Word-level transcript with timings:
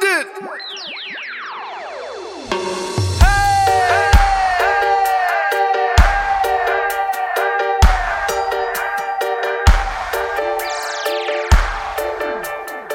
found 0.00 0.26
it! 0.26 1.40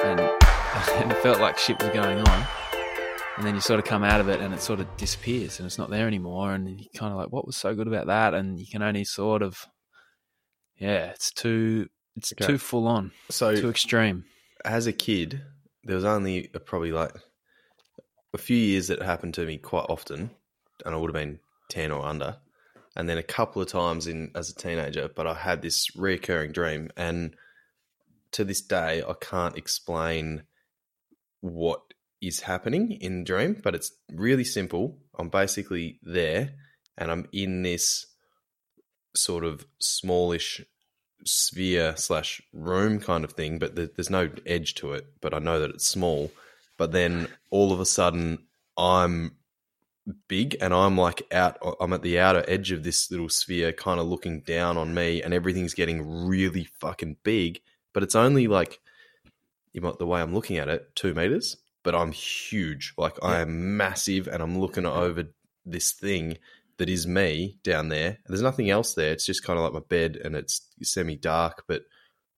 and, 0.04 0.20
and 1.02 1.12
it 1.12 1.18
felt 1.20 1.39
like 1.39 1.57
shit 1.57 1.79
was 1.81 1.90
going 1.92 2.20
on. 2.20 2.47
And 3.37 3.46
then 3.46 3.56
you 3.56 3.62
sort 3.62 3.79
of 3.79 3.85
come 3.85 4.03
out 4.03 4.22
of 4.22 4.29
it 4.29 4.40
and 4.40 4.53
it 4.53 4.62
sort 4.62 4.79
of 4.79 4.87
disappears 4.97 5.60
and 5.60 5.65
it's 5.65 5.78
not 5.78 5.90
there 5.90 6.08
anymore. 6.08 6.53
And 6.53 6.79
you 6.79 6.87
kind 6.96 7.12
of 7.12 7.17
like, 7.17 7.31
what 7.33 7.46
was 7.46 7.58
so 7.58 7.76
good 7.76 7.87
about 7.87 8.08
that? 8.08 8.33
And 8.33 8.58
you 8.60 8.65
can 8.65 8.81
only 8.81 9.03
sort 9.03 9.42
of, 9.42 9.65
yeah, 10.78 11.08
it's 11.08 11.31
too, 11.31 11.87
it's 12.15 12.31
Okay. 12.31 12.46
too 12.46 12.58
full 12.58 12.87
on, 12.87 13.12
So 13.29 13.53
too 13.56 13.69
extreme. 13.69 14.24
as 14.63 14.87
a 14.87 14.94
kid, 14.94 15.42
there 15.86 15.96
was 15.96 16.05
only 16.05 16.48
probably 16.66 16.91
like 16.91 17.13
a 18.34 18.38
few 18.38 18.57
years 18.57 18.88
that 18.88 19.02
happened 19.02 19.35
to 19.35 19.45
me 19.45 19.57
quite 19.57 19.85
often, 19.88 20.31
and 20.85 20.94
I 20.94 20.98
would 20.98 21.09
have 21.09 21.21
been 21.21 21.39
ten 21.70 21.91
or 21.91 22.05
under, 22.05 22.38
and 22.95 23.08
then 23.08 23.17
a 23.17 23.23
couple 23.23 23.61
of 23.61 23.70
times 23.70 24.08
in 24.08 24.31
as 24.35 24.49
a 24.49 24.55
teenager. 24.55 25.08
But 25.08 25.27
I 25.27 25.35
had 25.35 25.61
this 25.61 25.95
recurring 25.95 26.52
dream, 26.52 26.89
and 26.98 27.35
to 28.31 28.44
this 28.44 28.61
day, 28.61 29.03
I 29.08 29.13
can't 29.21 29.58
explain 29.58 30.44
what 31.41 31.81
is 32.22 32.41
happening 32.41 32.91
in 32.91 33.20
the 33.20 33.25
dream, 33.25 33.61
but 33.63 33.75
it's 33.75 33.91
really 34.11 34.44
simple. 34.44 34.97
I'm 35.17 35.30
basically 35.30 35.99
there, 36.02 36.55
and 36.97 37.11
I'm 37.11 37.27
in 37.31 37.61
this 37.61 38.08
sort 39.16 39.45
of 39.45 39.66
smallish 39.80 40.61
sphere 41.23 41.95
slash 41.97 42.41
room 42.53 42.99
kind 42.99 43.23
of 43.23 43.33
thing, 43.33 43.59
but 43.59 43.75
there, 43.75 43.87
there's 43.95 44.09
no 44.09 44.29
edge 44.45 44.75
to 44.75 44.93
it. 44.93 45.07
But 45.21 45.33
I 45.33 45.39
know 45.39 45.59
that 45.59 45.71
it's 45.71 45.88
small. 45.88 46.31
But 46.77 46.91
then 46.91 47.27
all 47.49 47.71
of 47.71 47.79
a 47.79 47.85
sudden, 47.85 48.39
I'm 48.77 49.35
big 50.27 50.57
and 50.61 50.73
I'm 50.73 50.97
like 50.97 51.22
out. 51.31 51.57
I'm 51.80 51.94
at 51.94 52.02
the 52.02 52.19
outer 52.19 52.44
edge 52.47 52.72
of 52.72 52.83
this 52.83 53.09
little 53.09 53.30
sphere, 53.30 53.72
kind 53.72 53.99
of 53.99 54.07
looking 54.07 54.41
down 54.41 54.77
on 54.77 54.94
me, 54.94 55.22
and 55.22 55.33
everything's 55.33 55.73
getting 55.73 56.27
really 56.27 56.66
fucking 56.80 57.17
big. 57.23 57.61
But 57.94 58.03
it's 58.03 58.16
only 58.16 58.47
like 58.47 58.79
you 59.73 59.81
might 59.81 59.97
the 59.97 60.05
way 60.05 60.22
I'm 60.22 60.33
looking 60.33 60.57
at 60.57 60.69
it, 60.69 60.95
two 60.95 61.13
meters. 61.13 61.57
But 61.83 61.95
I'm 61.95 62.11
huge. 62.11 62.94
Like 62.97 63.17
I 63.23 63.39
am 63.39 63.77
massive, 63.77 64.27
and 64.27 64.41
I'm 64.41 64.59
looking 64.59 64.85
over 64.85 65.25
this 65.66 65.91
thing 65.91 66.38
that 66.78 66.90
is 66.90 67.08
me 67.08 67.58
down 67.64 67.90
there. 67.90 68.20
There's 68.28 68.42
nothing 68.42 68.70
else 68.70 68.94
there. 68.94 69.12
It's 69.12 69.26
just 69.26 69.44
kind 69.44 69.58
of 69.58 69.64
like 69.64 69.73
my 69.73 69.88
bed 69.88 70.18
and 70.23 70.36
it's 70.36 70.68
semi 70.84 71.16
dark, 71.16 71.64
but 71.68 71.84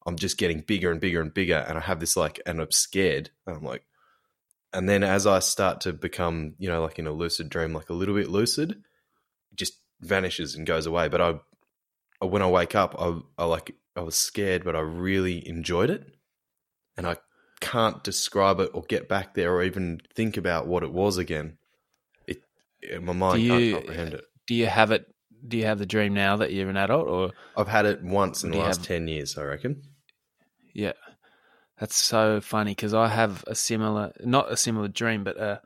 I'm 0.06 0.16
just 0.16 0.38
getting 0.38 0.62
bigger 0.62 0.92
and 0.92 1.02
bigger 1.02 1.22
and 1.22 1.34
bigger. 1.34 1.66
And 1.68 1.78
I 1.78 1.82
have 1.82 2.00
this 2.00 2.16
like, 2.16 2.40
and 2.46 2.62
I'm 2.62 2.72
scared. 2.72 3.32
And 3.46 3.58
I'm 3.58 3.64
like, 3.64 3.84
and 4.74 4.88
then 4.88 5.04
as 5.04 5.26
I 5.26 5.40
start 5.40 5.82
to 5.82 5.94
become, 5.94 6.54
you 6.60 6.70
know, 6.70 6.82
like 6.82 7.00
in 7.00 7.08
a 7.08 7.12
lucid 7.12 7.50
dream, 7.50 7.74
like 7.74 7.90
a 7.90 7.94
little 7.94 8.16
bit 8.16 8.30
lucid, 8.30 8.72
it 8.72 9.56
just 9.56 9.74
vanishes 10.02 10.56
and 10.56 10.68
goes 10.68 10.86
away. 10.86 11.10
But 11.10 11.22
I, 11.22 12.26
when 12.26 12.42
I 12.42 12.50
wake 12.50 12.76
up, 12.76 12.96
I, 13.00 13.20
I 13.38 13.46
like, 13.46 13.76
I 13.96 14.02
was 14.02 14.16
scared, 14.16 14.64
but 14.64 14.76
I 14.76 14.80
really 14.80 15.48
enjoyed 15.48 15.90
it. 15.90 16.06
And 16.96 17.08
I 17.08 17.18
can't 17.60 18.04
describe 18.04 18.60
it 18.60 18.72
or 18.74 18.84
get 18.84 19.10
back 19.10 19.34
there 19.34 19.54
or 19.54 19.64
even 19.64 20.00
think 20.16 20.38
about 20.38 20.68
what 20.68 20.84
it 20.84 20.94
was 20.94 21.18
again. 21.18 21.58
It, 22.28 22.42
my 23.02 23.14
mind 23.14 23.42
Do 23.42 23.48
can't 23.50 23.74
comprehend 23.74 24.14
it. 24.14 24.26
Do 24.48 24.56
you 24.56 24.66
have 24.68 24.92
it? 24.92 25.06
Do 25.48 25.58
you 25.58 25.66
have 25.66 25.78
the 25.80 25.86
dream 25.86 26.14
now 26.14 26.38
that 26.38 26.52
you're 26.52 26.70
an 26.70 26.78
adult 26.78 27.08
or? 27.08 27.32
I've 27.56 27.68
had 27.68 27.86
it 27.86 28.04
once 28.04 28.44
in 28.44 28.52
the 28.52 28.58
last 28.58 28.78
have- 28.78 28.88
10 28.88 29.08
years, 29.08 29.38
I 29.38 29.44
reckon. 29.44 29.84
Yeah, 30.74 30.94
that's 31.80 31.96
so 31.96 32.42
funny 32.42 32.72
because 32.72 32.94
I 32.94 33.08
have 33.08 33.44
a 33.48 33.56
similar, 33.56 34.14
not 34.24 34.52
a 34.52 34.58
similar 34.58 34.88
dream, 34.88 35.24
but 35.24 35.38
uh, 35.40 35.58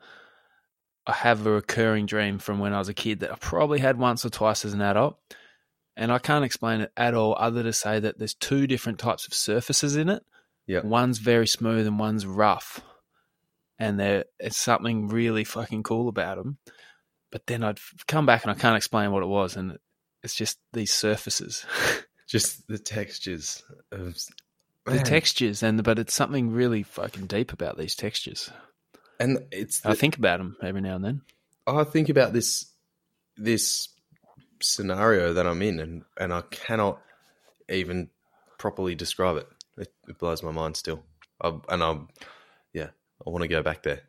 I 1.06 1.12
have 1.12 1.46
a 1.46 1.50
recurring 1.50 2.06
dream 2.06 2.38
from 2.38 2.58
when 2.58 2.72
I 2.72 2.78
was 2.78 2.88
a 2.88 2.94
kid 2.94 3.20
that 3.20 3.32
I 3.32 3.36
probably 3.36 3.80
had 3.80 3.98
once 3.98 4.24
or 4.24 4.30
twice 4.30 4.64
as 4.64 4.72
an 4.72 4.80
adult, 4.82 5.18
and 5.96 6.10
I 6.12 6.18
can't 6.18 6.44
explain 6.44 6.80
it 6.80 6.92
at 6.96 7.14
all, 7.14 7.36
other 7.38 7.62
to 7.62 7.72
say 7.72 7.98
that 8.00 8.18
there's 8.18 8.34
two 8.34 8.66
different 8.66 8.98
types 8.98 9.26
of 9.26 9.34
surfaces 9.34 9.96
in 9.96 10.08
it. 10.08 10.22
Yeah. 10.66 10.80
one's 10.84 11.18
very 11.18 11.46
smooth 11.46 11.86
and 11.86 11.98
one's 11.98 12.24
rough, 12.24 12.80
and 13.78 13.98
there 13.98 14.24
it's 14.38 14.56
something 14.56 15.08
really 15.08 15.44
fucking 15.44 15.82
cool 15.82 16.08
about 16.08 16.36
them. 16.36 16.58
But 17.32 17.46
then 17.46 17.64
I'd 17.64 17.80
come 18.06 18.26
back 18.26 18.44
and 18.44 18.52
I 18.52 18.54
can't 18.54 18.76
explain 18.76 19.10
what 19.10 19.24
it 19.24 19.26
was, 19.26 19.56
and 19.56 19.78
it's 20.22 20.34
just 20.36 20.58
these 20.72 20.92
surfaces. 20.92 21.66
Just 22.28 22.66
the 22.66 22.78
textures 22.78 23.62
of 23.90 24.16
the 24.86 24.94
Man. 24.94 25.04
textures 25.04 25.62
and 25.62 25.82
but 25.84 25.98
it's 25.98 26.14
something 26.14 26.50
really 26.50 26.82
fucking 26.82 27.26
deep 27.26 27.52
about 27.52 27.76
these 27.76 27.94
textures. 27.94 28.50
And 29.20 29.40
it's, 29.50 29.84
I 29.84 29.94
think 29.94 30.16
about 30.16 30.38
them 30.38 30.56
every 30.62 30.80
now 30.80 30.96
and 30.96 31.04
then. 31.04 31.20
I 31.66 31.84
think 31.84 32.08
about 32.08 32.32
this, 32.32 32.66
this 33.36 33.88
scenario 34.60 35.34
that 35.34 35.46
I'm 35.46 35.60
in, 35.60 35.78
and, 35.78 36.04
and 36.16 36.32
I 36.32 36.40
cannot 36.42 37.02
even 37.68 38.08
properly 38.58 38.94
describe 38.94 39.36
it. 39.36 39.48
It, 39.76 39.92
it 40.08 40.18
blows 40.18 40.42
my 40.42 40.52
mind 40.52 40.76
still. 40.76 41.02
I, 41.40 41.52
and 41.68 41.82
I'm, 41.82 42.08
yeah, 42.72 42.88
I 43.26 43.30
want 43.30 43.42
to 43.42 43.48
go 43.48 43.62
back 43.62 43.82
there 43.82 44.00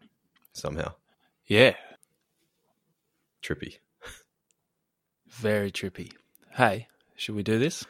somehow. 0.54 0.94
Yeah, 1.46 1.76
Trippy. 3.44 3.80
very 5.30 5.70
trippy. 5.70 6.14
Hey, 6.52 6.88
should 7.18 7.36
we 7.36 7.44
do 7.44 7.60
this? 7.60 7.86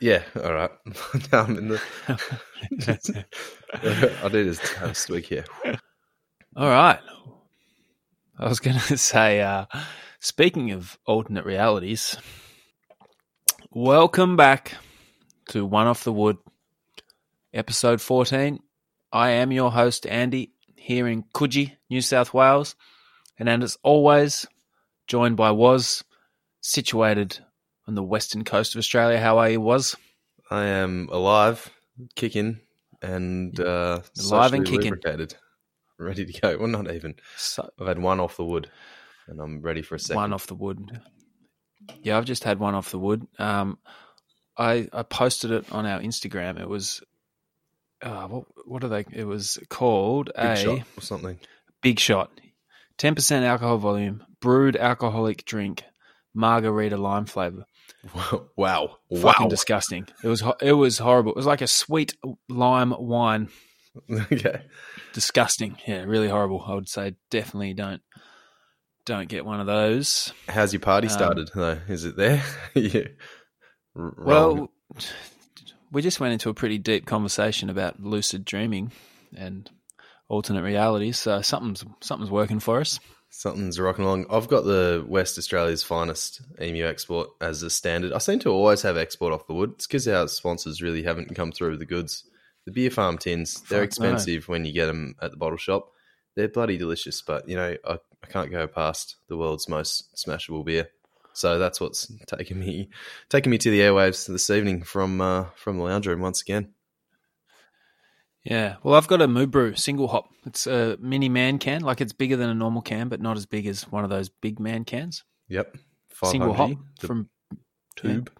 Yeah, 0.00 0.22
all 0.40 0.52
right. 0.52 0.70
now 1.32 1.42
I'm 1.42 1.58
in 1.58 1.68
the. 1.68 1.80
I 4.22 4.28
do 4.28 4.44
this 4.44 4.80
last 4.80 5.10
week 5.10 5.26
here. 5.26 5.44
All 6.54 6.68
right. 6.68 7.00
I 8.38 8.48
was 8.48 8.60
going 8.60 8.78
to 8.86 8.96
say, 8.96 9.40
uh, 9.40 9.66
speaking 10.20 10.70
of 10.70 10.96
alternate 11.04 11.46
realities, 11.46 12.16
welcome 13.72 14.36
back 14.36 14.74
to 15.48 15.66
One 15.66 15.88
Off 15.88 16.04
the 16.04 16.12
Wood, 16.12 16.36
episode 17.52 18.00
14. 18.00 18.60
I 19.12 19.30
am 19.30 19.50
your 19.50 19.72
host, 19.72 20.06
Andy, 20.06 20.52
here 20.76 21.08
in 21.08 21.24
Coogee, 21.34 21.72
New 21.90 22.02
South 22.02 22.32
Wales. 22.32 22.76
And 23.38 23.48
as 23.48 23.76
always, 23.82 24.46
joined 25.06 25.36
by 25.36 25.50
Was, 25.50 26.04
situated 26.60 27.38
on 27.86 27.94
the 27.94 28.02
western 28.02 28.44
coast 28.44 28.74
of 28.74 28.78
Australia. 28.78 29.18
How 29.18 29.38
are 29.38 29.50
you, 29.50 29.60
Was? 29.60 29.96
I 30.50 30.64
am 30.66 31.08
alive, 31.10 31.70
kicking, 32.14 32.60
and 33.02 33.58
uh, 33.60 34.00
Alive 34.30 34.52
and 34.54 34.64
kicking. 34.64 34.92
lubricated, 34.92 35.34
ready 35.98 36.24
to 36.26 36.40
go. 36.40 36.56
Well, 36.58 36.68
not 36.68 36.90
even. 36.92 37.14
So, 37.36 37.68
I've 37.80 37.86
had 37.88 37.98
one 37.98 38.20
off 38.20 38.36
the 38.36 38.44
wood, 38.44 38.70
and 39.26 39.40
I'm 39.40 39.60
ready 39.60 39.82
for 39.82 39.96
a 39.96 39.98
second. 39.98 40.16
one 40.16 40.32
off 40.32 40.46
the 40.46 40.54
wood. 40.54 41.00
Yeah, 42.02 42.16
I've 42.18 42.24
just 42.24 42.44
had 42.44 42.58
one 42.58 42.74
off 42.74 42.90
the 42.90 42.98
wood. 42.98 43.26
Um, 43.38 43.78
I 44.56 44.88
I 44.92 45.02
posted 45.02 45.50
it 45.50 45.70
on 45.72 45.84
our 45.86 46.00
Instagram. 46.00 46.60
It 46.60 46.68
was, 46.68 47.02
uh, 48.02 48.26
what 48.28 48.44
what 48.66 48.84
are 48.84 48.88
they? 48.88 49.04
It 49.12 49.24
was 49.24 49.58
called 49.68 50.30
Big 50.34 50.44
a 50.44 50.56
shot 50.56 50.78
or 50.96 51.00
something. 51.00 51.38
big 51.82 51.98
shot, 51.98 52.30
ten 52.98 53.14
percent 53.14 53.44
alcohol 53.44 53.78
volume, 53.78 54.24
brewed 54.40 54.76
alcoholic 54.76 55.44
drink, 55.44 55.84
margarita 56.34 56.96
lime 56.96 57.26
flavor. 57.26 57.64
Wow! 58.14 58.46
Wow! 58.56 58.98
Fucking 59.32 59.48
disgusting. 59.48 60.06
It 60.22 60.28
was 60.28 60.40
ho- 60.40 60.56
it 60.60 60.72
was 60.72 60.98
horrible. 60.98 61.32
It 61.32 61.36
was 61.36 61.46
like 61.46 61.62
a 61.62 61.66
sweet 61.66 62.14
lime 62.48 62.94
wine. 62.98 63.48
okay. 64.10 64.62
Disgusting. 65.12 65.76
Yeah, 65.86 66.02
really 66.02 66.28
horrible. 66.28 66.62
I 66.66 66.74
would 66.74 66.88
say 66.88 67.14
definitely 67.30 67.72
don't 67.74 68.02
don't 69.04 69.28
get 69.28 69.44
one 69.46 69.60
of 69.60 69.66
those. 69.66 70.32
How's 70.48 70.72
your 70.72 70.80
party 70.80 71.06
Um, 71.06 71.12
started? 71.12 71.50
though? 71.54 71.78
Is 71.88 72.04
it 72.04 72.16
there? 72.16 72.42
yeah. 72.74 73.04
R- 73.96 74.14
Well, 74.18 74.70
we 75.92 76.02
just 76.02 76.20
went 76.20 76.32
into 76.32 76.50
a 76.50 76.54
pretty 76.54 76.78
deep 76.78 77.06
conversation 77.06 77.70
about 77.70 78.00
lucid 78.00 78.44
dreaming 78.44 78.90
and 79.36 79.70
alternate 80.28 80.62
realities. 80.62 81.16
So 81.18 81.40
something's 81.40 81.84
something's 82.00 82.30
working 82.30 82.60
for 82.60 82.80
us. 82.80 82.98
Something's 83.30 83.78
rocking 83.78 84.04
along. 84.04 84.26
I've 84.30 84.48
got 84.48 84.64
the 84.64 85.04
West 85.06 85.36
Australia's 85.36 85.82
finest 85.82 86.40
emu 86.60 86.86
export 86.86 87.28
as 87.40 87.62
a 87.62 87.68
standard. 87.68 88.12
I 88.12 88.18
seem 88.18 88.38
to 88.40 88.50
always 88.50 88.82
have 88.82 88.96
export 88.96 89.32
off 89.32 89.46
the 89.46 89.54
wood. 89.54 89.72
It's 89.74 89.86
because 89.86 90.08
our 90.08 90.26
sponsors 90.28 90.80
really 90.80 91.02
haven't 91.02 91.34
come 91.34 91.52
through 91.52 91.70
with 91.70 91.80
the 91.80 91.86
goods. 91.86 92.24
The 92.64 92.72
beer 92.72 92.90
farm 92.90 93.18
tins, 93.18 93.60
they're 93.68 93.80
Fuck 93.86 94.00
no. 94.00 94.08
expensive 94.08 94.48
when 94.48 94.64
you 94.64 94.72
get 94.72 94.86
them 94.86 95.16
at 95.20 95.32
the 95.32 95.36
bottle 95.36 95.58
shop. 95.58 95.90
They're 96.34 96.48
bloody 96.48 96.78
delicious, 96.78 97.22
but 97.22 97.48
you 97.48 97.56
know, 97.56 97.76
I, 97.86 97.94
I 97.94 98.26
can't 98.28 98.50
go 98.50 98.66
past 98.66 99.16
the 99.28 99.36
world's 99.36 99.68
most 99.68 100.14
smashable 100.16 100.64
beer. 100.64 100.88
So 101.32 101.58
that's 101.58 101.80
what's 101.80 102.10
taking 102.26 102.58
me 102.58 102.88
taking 103.28 103.50
me 103.50 103.58
to 103.58 103.70
the 103.70 103.80
airwaves 103.80 104.26
this 104.26 104.48
evening 104.48 104.82
from 104.82 105.20
uh, 105.20 105.46
from 105.54 105.76
the 105.76 105.84
lounge 105.84 106.06
room 106.06 106.20
once 106.20 106.40
again. 106.40 106.72
Yeah. 108.46 108.76
Well, 108.82 108.94
I've 108.94 109.08
got 109.08 109.20
a 109.20 109.28
Moo 109.28 109.46
Brew 109.46 109.74
single 109.74 110.06
hop. 110.06 110.28
It's 110.44 110.66
a 110.66 110.96
mini 111.00 111.28
man 111.28 111.58
can, 111.58 111.82
like 111.82 112.00
it's 112.00 112.12
bigger 112.12 112.36
than 112.36 112.48
a 112.48 112.54
normal 112.54 112.80
can, 112.80 113.08
but 113.08 113.20
not 113.20 113.36
as 113.36 113.44
big 113.44 113.66
as 113.66 113.82
one 113.90 114.04
of 114.04 114.10
those 114.10 114.28
big 114.28 114.60
man 114.60 114.84
cans. 114.84 115.24
Yep, 115.48 115.76
Single 116.24 116.54
hop 116.54 116.70
from 117.00 117.28
tube. 117.96 118.30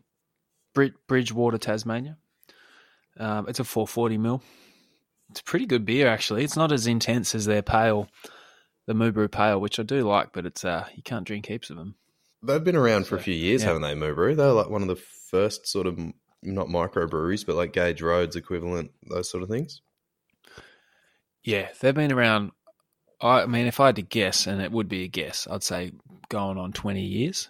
Brid- 0.75 0.95
Bridgewater, 1.09 1.59
Tasmania. 1.59 2.17
Um, 3.19 3.49
it's 3.49 3.61
a 3.61 3.65
440 3.65 4.19
mil. 4.19 4.43
It's 5.31 5.41
a 5.41 5.45
pretty 5.45 5.67
good 5.67 5.85
beer 5.85 6.07
actually. 6.07 6.45
It's 6.45 6.57
not 6.57 6.71
as 6.71 6.87
intense 6.87 7.35
as 7.35 7.47
their 7.47 7.63
pale, 7.63 8.09
the 8.87 8.95
Brew 8.95 9.29
Pale, 9.29 9.61
which 9.61 9.81
I 9.81 9.83
do 9.83 10.03
like, 10.03 10.33
but 10.33 10.47
it's 10.47 10.65
uh 10.65 10.87
you 10.95 11.03
can't 11.03 11.27
drink 11.27 11.47
heaps 11.47 11.71
of 11.71 11.77
them. 11.77 11.97
They've 12.43 12.63
been 12.63 12.77
around 12.77 13.07
for 13.07 13.17
a 13.17 13.21
few 13.21 13.35
years, 13.35 13.63
yeah. 13.63 13.69
haven't 13.69 13.83
they, 13.83 13.95
Moo 13.95 14.15
Brew? 14.15 14.37
They're 14.37 14.53
like 14.53 14.71
one 14.71 14.83
of 14.83 14.89
the 14.89 15.03
first 15.31 15.67
sort 15.67 15.87
of 15.87 15.99
not 16.43 16.69
microbreweries, 16.69 17.45
but 17.45 17.57
like 17.57 17.73
Gage 17.73 18.03
Roads 18.03 18.37
equivalent, 18.37 18.93
those 19.09 19.29
sort 19.29 19.43
of 19.43 19.49
things. 19.49 19.81
Yeah, 21.47 21.69
they've 21.81 21.95
been 21.95 22.13
around. 22.13 22.51
I 23.21 23.47
mean, 23.47 23.67
if 23.67 23.81
I 23.81 23.87
had 23.87 23.97
to 23.97 24.03
guess, 24.03 24.47
and 24.47 24.61
it 24.61 24.71
would 24.73 24.89
be 24.89 25.05
a 25.05 25.09
guess, 25.09 25.47
I'd 25.51 25.63
say 25.63 25.93
going 26.29 26.59
on 26.59 26.73
twenty 26.73 27.05
years. 27.07 27.49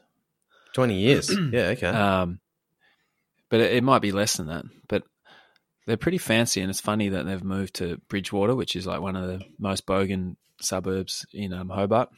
Twenty 0.74 1.00
years. 1.00 1.30
yeah, 1.52 1.68
okay. 1.68 1.86
Um, 1.88 2.38
but 3.48 3.60
it, 3.60 3.76
it 3.76 3.82
might 3.82 4.02
be 4.02 4.12
less 4.12 4.36
than 4.36 4.48
that. 4.48 4.64
But 4.88 5.02
they're 5.86 5.96
pretty 5.96 6.18
fancy, 6.18 6.60
and 6.60 6.70
it's 6.70 6.80
funny 6.80 7.08
that 7.08 7.24
they've 7.24 7.42
moved 7.42 7.74
to 7.76 8.00
Bridgewater, 8.08 8.54
which 8.54 8.76
is 8.76 8.86
like 8.86 9.00
one 9.00 9.16
of 9.16 9.26
the 9.26 9.40
most 9.58 9.86
bogan 9.86 10.36
suburbs 10.60 11.26
in 11.32 11.52
um, 11.52 11.70
Hobart. 11.70 12.10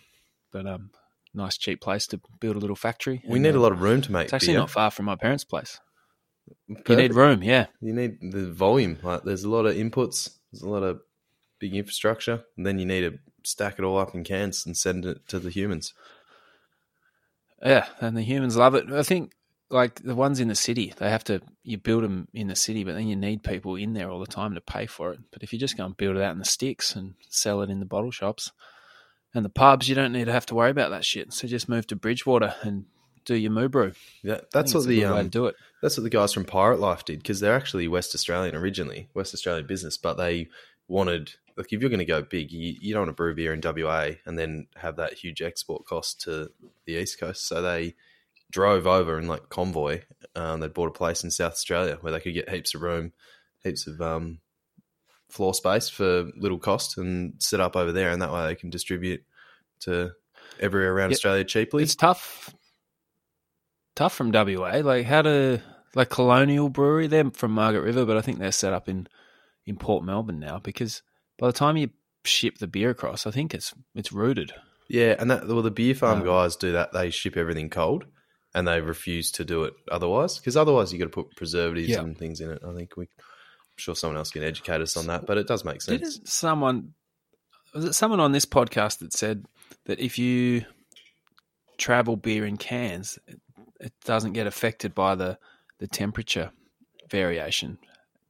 But 0.53 0.67
um, 0.67 0.91
nice 1.33 1.57
cheap 1.57 1.81
place 1.81 2.07
to 2.09 2.21
build 2.41 2.57
a 2.57 2.61
little 2.61 2.77
factory. 2.77 3.23
we 3.27 3.35
And, 3.35 3.43
need 3.45 3.55
a 3.55 3.59
uh, 3.59 3.63
lot 3.63 3.73
of 3.73 3.81
room 3.83 4.03
to 4.03 4.13
make 4.13 4.25
It's 4.25 4.33
actually 4.33 4.55
beer. 4.55 4.61
not 4.61 4.71
far 4.71 4.91
from 4.91 5.05
my 5.07 5.15
parents' 5.17 5.45
place. 5.45 5.79
You 6.89 6.97
need 6.97 7.15
room, 7.15 7.43
yeah. 7.43 7.67
You 7.81 7.93
need 7.93 8.19
the 8.33 8.51
volume. 8.51 8.99
Like, 9.03 9.23
there's 9.23 9.45
a 9.45 9.51
lot 9.51 9.67
of 9.67 9.77
inputs. 9.77 10.31
There's 10.51 10.63
a 10.63 10.69
lot 10.69 10.83
of 10.83 11.01
big 11.59 11.75
infrastructure, 11.75 12.45
and 12.57 12.67
then 12.67 12.79
you 12.79 12.87
need 12.87 13.01
to 13.01 13.19
stack 13.45 13.79
it 13.79 13.85
all 13.85 13.99
up 13.99 14.15
in 14.15 14.25
cans 14.25 14.65
and 14.67 14.77
send 14.77 15.05
it 15.05 15.27
to 15.29 15.39
the 15.39 15.51
humans. 15.51 15.95
Yeah, 17.63 17.87
and 18.01 18.17
the 18.17 18.23
humans 18.23 18.57
love 18.57 18.75
it. 18.75 18.91
I 18.93 19.03
think 19.03 19.33
like 19.71 20.03
the 20.03 20.15
ones 20.15 20.41
in 20.41 20.49
the 20.49 20.55
city, 20.55 20.95
they 20.97 21.11
have 21.11 21.25
to 21.25 21.41
you 21.63 21.79
build 21.79 22.05
them 22.05 22.29
in 22.33 22.49
the 22.49 22.57
city, 22.57 22.85
but 22.85 22.95
then 22.95 23.09
you 23.09 23.17
need 23.17 23.43
people 23.43 23.77
in 23.77 23.95
there 23.95 24.11
all 24.11 24.21
the 24.21 24.27
time 24.27 24.55
to 24.55 24.61
pay 24.61 24.87
for 24.87 25.13
it. 25.13 25.21
But 25.31 25.43
if 25.43 25.53
you 25.53 25.59
just 25.59 25.77
go 25.77 25.85
and 25.85 25.97
build 25.97 26.17
it 26.17 26.23
out 26.23 26.33
in 26.33 26.39
the 26.39 26.45
sticks 26.45 26.95
and 26.95 27.15
sell 27.29 27.63
it 27.63 27.71
in 27.71 27.81
the 27.81 27.87
bottle 27.87 28.11
shops 28.11 28.53
and 29.35 29.45
the 29.45 29.51
pubs, 29.51 29.89
you 29.89 29.95
don't 29.95 30.13
need 30.13 30.27
to 30.27 30.33
have 30.33 30.47
to 30.47 30.55
worry 30.55 30.71
about 30.71 30.91
that 30.91 31.05
shit. 31.05 31.33
So 31.33 31.47
just 31.47 31.69
move 31.69 31.87
to 31.89 31.97
Bridgewater 31.97 32.55
and 32.63 32.87
do 33.25 33.35
your 33.35 33.51
moo 33.51 33.69
brew. 33.69 33.93
Yeah, 34.23 34.41
that's 34.53 34.75
what 34.75 34.87
the 34.87 35.05
um, 35.05 35.25
to 35.25 35.29
do 35.29 35.47
it. 35.47 35.57
That's 35.83 35.97
what 35.97 36.05
the 36.05 36.11
guys 36.11 36.33
from 36.33 36.45
Pirate 36.45 36.81
Life 36.81 37.05
did 37.05 37.19
because 37.19 37.41
they're 37.41 37.55
actually 37.55 37.87
West 37.89 38.15
Australian 38.15 38.57
originally, 38.57 39.09
West 39.15 39.35
Australian 39.35 39.67
business, 39.67 39.97
but 39.99 40.15
they 40.15 40.49
wanted 40.89 41.35
like 41.59 41.73
if 41.73 41.81
you're 41.81 41.91
going 41.91 41.99
to 41.99 42.05
go 42.05 42.23
big, 42.23 42.53
you, 42.53 42.77
you 42.81 42.95
don't 42.95 43.03
want 43.03 43.09
to 43.11 43.15
brew 43.15 43.35
beer 43.35 43.53
in 43.53 43.61
WA 43.63 44.11
and 44.25 44.39
then 44.39 44.69
have 44.77 44.97
that 44.97 45.15
huge 45.15 45.43
export 45.43 45.85
cost 45.85 46.21
to 46.23 46.51
the 46.87 46.93
East 46.95 47.19
Coast. 47.19 47.47
So 47.49 47.61
they 47.61 47.97
drove 48.51 48.87
over 48.87 49.19
in 49.19 49.27
like 49.27 49.49
convoy. 49.49 50.03
Um, 50.37 50.61
they 50.61 50.69
bought 50.69 50.89
a 50.89 50.93
place 50.93 51.25
in 51.25 51.31
South 51.31 51.53
Australia 51.53 51.99
where 52.01 52.13
they 52.13 52.21
could 52.21 52.33
get 52.33 52.49
heaps 52.49 52.75
of 52.75 52.83
room, 52.83 53.13
heaps 53.65 53.89
of 53.89 54.01
um, 54.01 54.39
floor 55.29 55.53
space 55.53 55.89
for 55.89 56.31
little 56.37 56.59
cost, 56.59 56.97
and 56.97 57.35
set 57.39 57.61
up 57.61 57.75
over 57.75 57.91
there, 57.91 58.11
and 58.11 58.23
that 58.23 58.33
way 58.33 58.47
they 58.47 58.55
can 58.55 58.71
distribute 58.71 59.25
to 59.81 60.13
everywhere 60.61 60.95
around 60.95 61.11
Yep. 61.11 61.17
Australia 61.17 61.45
cheaply. 61.45 61.83
It's 61.83 61.97
tough, 61.97 62.55
tough 63.97 64.15
from 64.15 64.31
WA. 64.31 64.81
Like 64.85 65.07
how 65.07 65.23
to 65.23 65.61
like 65.97 66.09
Colonial 66.09 66.69
Brewery. 66.69 67.09
They're 67.09 67.31
from 67.33 67.51
Margaret 67.51 67.83
River, 67.83 68.05
but 68.07 68.17
I 68.17 68.21
think 68.21 68.39
they're 68.39 68.53
set 68.53 68.73
up 68.73 68.89
in 68.89 69.09
in 69.67 69.77
Port 69.77 70.05
Melbourne 70.05 70.39
now 70.39 70.59
because 70.59 71.03
by 71.39 71.47
the 71.47 71.53
time 71.53 71.77
you 71.77 71.91
ship 72.25 72.59
the 72.59 72.67
beer 72.67 72.91
across, 72.91 73.27
I 73.27 73.31
think 73.31 73.55
it's 73.55 73.73
it's 73.95 74.13
rooted. 74.13 74.53
Yeah, 74.89 75.15
and 75.19 75.31
that 75.31 75.47
well, 75.47 75.63
the 75.63 75.71
beer 75.71 75.95
farm 75.95 76.21
Um, 76.21 76.27
guys 76.27 76.57
do 76.57 76.73
that. 76.73 76.93
They 76.93 77.11
ship 77.11 77.37
everything 77.37 77.69
cold, 77.71 78.05
and 78.55 78.67
they 78.67 78.81
refuse 78.81 79.31
to 79.33 79.45
do 79.45 79.65
it 79.65 79.75
otherwise 79.91 80.39
because 80.39 80.57
otherwise 80.57 80.93
you 80.93 80.99
got 80.99 81.05
to 81.07 81.11
put 81.11 81.37
preservatives 81.37 81.89
Yeah. 81.91 82.01
and 82.01 82.17
things 82.17 82.41
in 82.41 82.51
it. 82.51 82.63
I 82.67 82.75
think 82.75 82.97
we, 82.97 83.05
I'm 83.05 83.77
sure 83.77 83.95
someone 83.95 84.17
else 84.17 84.31
can 84.31 84.43
educate 84.43 84.81
us 84.81 84.97
on 84.97 85.07
that, 85.09 85.27
but 85.27 85.37
it 85.39 85.47
does 85.47 85.65
make 85.65 85.83
sense. 85.83 86.01
Didn't 86.01 86.29
someone 86.29 86.95
was 87.75 87.85
it 87.85 87.93
someone 87.95 88.21
on 88.21 88.33
this 88.33 88.47
podcast 88.47 88.99
that 89.01 89.13
said 89.13 89.45
that 89.85 90.01
if 90.01 90.19
you 90.19 90.65
travel 91.77 92.17
beer 92.17 92.45
in 92.47 92.57
cans, 92.57 93.19
it, 93.27 93.41
it 93.81 93.93
doesn't 94.05 94.33
get 94.33 94.47
affected 94.47 94.95
by 94.95 95.15
the 95.15 95.39
the 95.79 95.87
temperature 95.87 96.51
variation, 97.11 97.79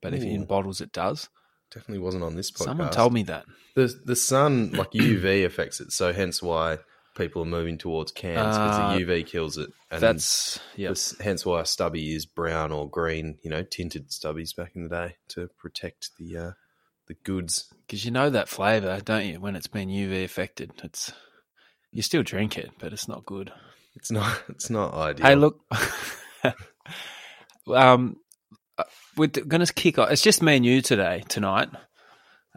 but 0.02 0.12
if 0.12 0.22
in 0.22 0.44
bottles 0.44 0.80
it 0.80 0.92
does. 0.92 1.28
Definitely 1.70 1.98
wasn't 1.98 2.24
on 2.24 2.34
this 2.36 2.50
podcast. 2.50 2.64
Someone 2.64 2.90
told 2.90 3.12
me 3.12 3.22
that. 3.24 3.44
the 3.74 3.92
the 4.04 4.16
sun 4.16 4.70
like 4.72 4.90
UV 4.92 5.44
affects 5.44 5.80
it, 5.80 5.92
so 5.92 6.12
hence 6.12 6.42
why 6.42 6.78
people 7.16 7.42
are 7.42 7.46
moving 7.46 7.76
towards 7.78 8.12
cans 8.12 8.56
because 8.56 8.78
Uh, 8.78 8.94
the 8.96 9.04
UV 9.04 9.26
kills 9.26 9.58
it. 9.58 9.70
And 9.90 10.00
That's 10.00 10.60
yeah. 10.76 10.94
hence 11.20 11.44
why 11.44 11.62
stubby 11.64 12.14
is 12.14 12.26
brown 12.26 12.72
or 12.72 12.88
green. 12.88 13.38
You 13.42 13.50
know, 13.50 13.62
tinted 13.62 14.08
stubbies 14.08 14.54
back 14.56 14.72
in 14.76 14.84
the 14.84 14.88
day 14.88 15.16
to 15.28 15.48
protect 15.58 16.10
the 16.18 16.36
uh, 16.36 16.52
the 17.06 17.14
goods. 17.14 17.72
Because 17.86 18.04
you 18.04 18.10
know 18.10 18.30
that 18.30 18.48
flavour, 18.48 19.00
don't 19.02 19.26
you? 19.26 19.40
When 19.40 19.56
it's 19.56 19.66
been 19.66 19.88
UV 19.88 20.24
affected, 20.24 20.72
it's 20.84 21.12
you 21.92 22.02
still 22.02 22.22
drink 22.22 22.56
it, 22.56 22.70
but 22.78 22.92
it's 22.92 23.08
not 23.08 23.26
good. 23.26 23.52
It's 23.94 24.10
not 24.10 24.42
it's 24.48 24.70
not 24.70 24.94
ideal. 24.94 25.26
Hey, 25.26 25.34
look, 25.34 25.60
um, 27.74 28.16
we're 29.16 29.28
going 29.28 29.64
to 29.64 29.72
kick 29.72 29.98
off. 29.98 30.10
It's 30.10 30.22
just 30.22 30.42
me 30.42 30.56
and 30.56 30.66
you 30.66 30.82
today, 30.82 31.24
tonight. 31.28 31.68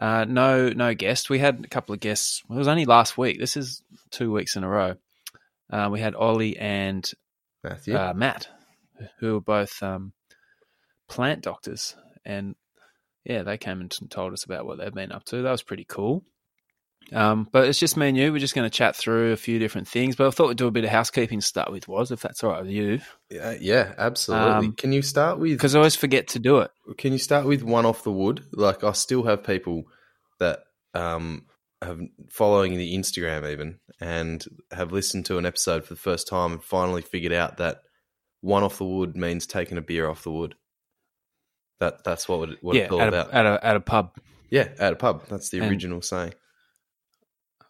Uh, 0.00 0.24
no, 0.24 0.68
no 0.70 0.94
guest. 0.94 1.30
We 1.30 1.38
had 1.38 1.64
a 1.64 1.68
couple 1.68 1.92
of 1.92 2.00
guests. 2.00 2.42
It 2.50 2.54
was 2.54 2.68
only 2.68 2.84
last 2.86 3.16
week. 3.16 3.38
This 3.38 3.56
is 3.56 3.82
two 4.10 4.32
weeks 4.32 4.56
in 4.56 4.64
a 4.64 4.68
row. 4.68 4.94
Uh, 5.70 5.88
we 5.90 6.00
had 6.00 6.14
Ollie 6.14 6.56
and 6.56 7.08
Matthew. 7.62 7.94
uh, 7.94 8.12
Matt, 8.14 8.48
who 9.20 9.34
were 9.34 9.40
both 9.40 9.82
um, 9.82 10.12
plant 11.08 11.42
doctors, 11.42 11.94
and 12.24 12.56
yeah, 13.24 13.42
they 13.42 13.56
came 13.58 13.80
and 13.80 14.10
told 14.10 14.32
us 14.32 14.44
about 14.44 14.66
what 14.66 14.78
they've 14.78 14.92
been 14.92 15.12
up 15.12 15.24
to. 15.26 15.42
That 15.42 15.50
was 15.50 15.62
pretty 15.62 15.86
cool. 15.88 16.24
Um, 17.12 17.48
but 17.52 17.68
it's 17.68 17.78
just 17.78 17.96
me 17.96 18.08
and 18.08 18.16
you. 18.16 18.32
We're 18.32 18.38
just 18.38 18.54
going 18.54 18.68
to 18.68 18.74
chat 18.74 18.96
through 18.96 19.32
a 19.32 19.36
few 19.36 19.58
different 19.58 19.88
things. 19.88 20.16
But 20.16 20.26
I 20.26 20.30
thought 20.30 20.48
we'd 20.48 20.56
do 20.56 20.66
a 20.66 20.70
bit 20.70 20.84
of 20.84 20.90
housekeeping 20.90 21.40
to 21.40 21.46
start 21.46 21.70
with, 21.70 21.88
was 21.88 22.10
if 22.10 22.20
that's 22.20 22.42
all 22.42 22.50
right 22.50 22.62
with 22.62 22.70
you, 22.70 23.00
Yeah, 23.30 23.56
yeah, 23.60 23.94
absolutely. 23.98 24.50
Um, 24.68 24.72
can 24.72 24.92
you 24.92 25.02
start 25.02 25.38
with 25.38 25.52
because 25.52 25.74
I 25.74 25.78
always 25.78 25.96
forget 25.96 26.28
to 26.28 26.38
do 26.38 26.58
it. 26.58 26.70
Can 26.98 27.12
you 27.12 27.18
start 27.18 27.46
with 27.46 27.62
one 27.62 27.84
off 27.86 28.04
the 28.04 28.12
wood? 28.12 28.44
Like 28.52 28.82
I 28.84 28.92
still 28.92 29.24
have 29.24 29.44
people 29.44 29.84
that 30.40 30.60
um 30.94 31.46
have 31.82 32.00
following 32.30 32.76
the 32.78 32.96
Instagram 32.96 33.50
even 33.50 33.78
and 34.00 34.44
have 34.70 34.92
listened 34.92 35.26
to 35.26 35.38
an 35.38 35.44
episode 35.46 35.84
for 35.84 35.94
the 35.94 36.00
first 36.00 36.28
time 36.28 36.52
and 36.52 36.62
finally 36.64 37.02
figured 37.02 37.32
out 37.32 37.56
that 37.58 37.78
one 38.40 38.62
off 38.62 38.78
the 38.78 38.84
wood 38.84 39.16
means 39.16 39.46
taking 39.46 39.78
a 39.78 39.82
beer 39.82 40.08
off 40.08 40.22
the 40.22 40.30
wood. 40.30 40.54
That 41.80 42.04
that's 42.04 42.28
what 42.28 42.48
it, 42.50 42.58
what 42.62 42.76
yeah, 42.76 42.82
it's 42.84 42.92
all 42.92 43.00
at 43.00 43.08
about. 43.08 43.30
a, 43.30 43.34
at 43.34 43.46
a 43.46 43.66
at 43.66 43.76
a 43.76 43.80
pub. 43.80 44.16
yeah, 44.50 44.68
at 44.78 44.92
a 44.92 44.96
pub. 44.96 45.26
That's 45.28 45.50
the 45.50 45.58
And- 45.58 45.70
original 45.70 46.00
saying. 46.02 46.34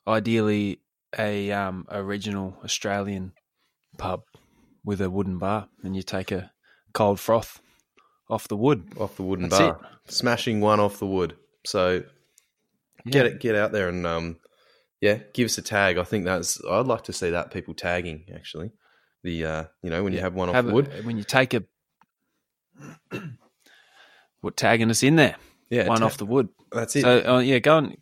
Ideally, 0.06 0.80
a 1.18 1.52
um 1.52 1.86
original 1.90 2.56
Australian 2.64 3.32
pub 3.98 4.22
with 4.84 5.00
a 5.00 5.10
wooden 5.10 5.38
bar, 5.38 5.68
and 5.82 5.94
you 5.94 6.02
take 6.02 6.32
a 6.32 6.50
cold 6.92 7.20
froth 7.20 7.60
off 8.28 8.48
the 8.48 8.56
wood. 8.56 8.88
Off 8.98 9.16
the 9.16 9.22
wooden 9.22 9.48
That's 9.48 9.60
bar. 9.60 9.80
Smashing 10.08 10.60
one 10.60 10.80
off 10.80 10.98
the 10.98 11.06
wood. 11.06 11.36
So 11.64 12.02
get 13.08 13.26
it 13.26 13.40
get 13.40 13.54
out 13.56 13.72
there 13.72 13.88
and 13.88 14.06
um 14.06 14.36
yeah 15.00 15.18
give 15.34 15.44
us 15.46 15.58
a 15.58 15.62
tag 15.62 15.98
i 15.98 16.04
think 16.04 16.24
that's 16.24 16.64
i'd 16.70 16.86
like 16.86 17.02
to 17.02 17.12
see 17.12 17.30
that 17.30 17.50
people 17.50 17.74
tagging 17.74 18.24
actually 18.32 18.70
the 19.24 19.44
uh 19.44 19.64
you 19.82 19.90
know 19.90 20.04
when 20.04 20.12
you 20.12 20.20
have 20.20 20.34
one 20.34 20.48
off 20.48 20.54
Have 20.54 20.66
the 20.66 20.70
a- 20.70 20.74
wood 20.74 21.04
when 21.04 21.18
you 21.18 21.24
take 21.24 21.52
a. 21.52 21.64
What 24.40 24.56
tagging 24.56 24.90
us 24.90 25.02
in 25.02 25.16
there? 25.16 25.36
yeah 25.70 25.86
one 25.88 26.00
ta- 26.00 26.06
off 26.06 26.16
the 26.16 26.26
wood. 26.26 26.48
that's 26.70 26.94
it 26.96 27.02
So 27.02 27.22
uh, 27.36 27.38
yeah, 27.40 27.58
go 27.58 27.78
and 27.78 27.96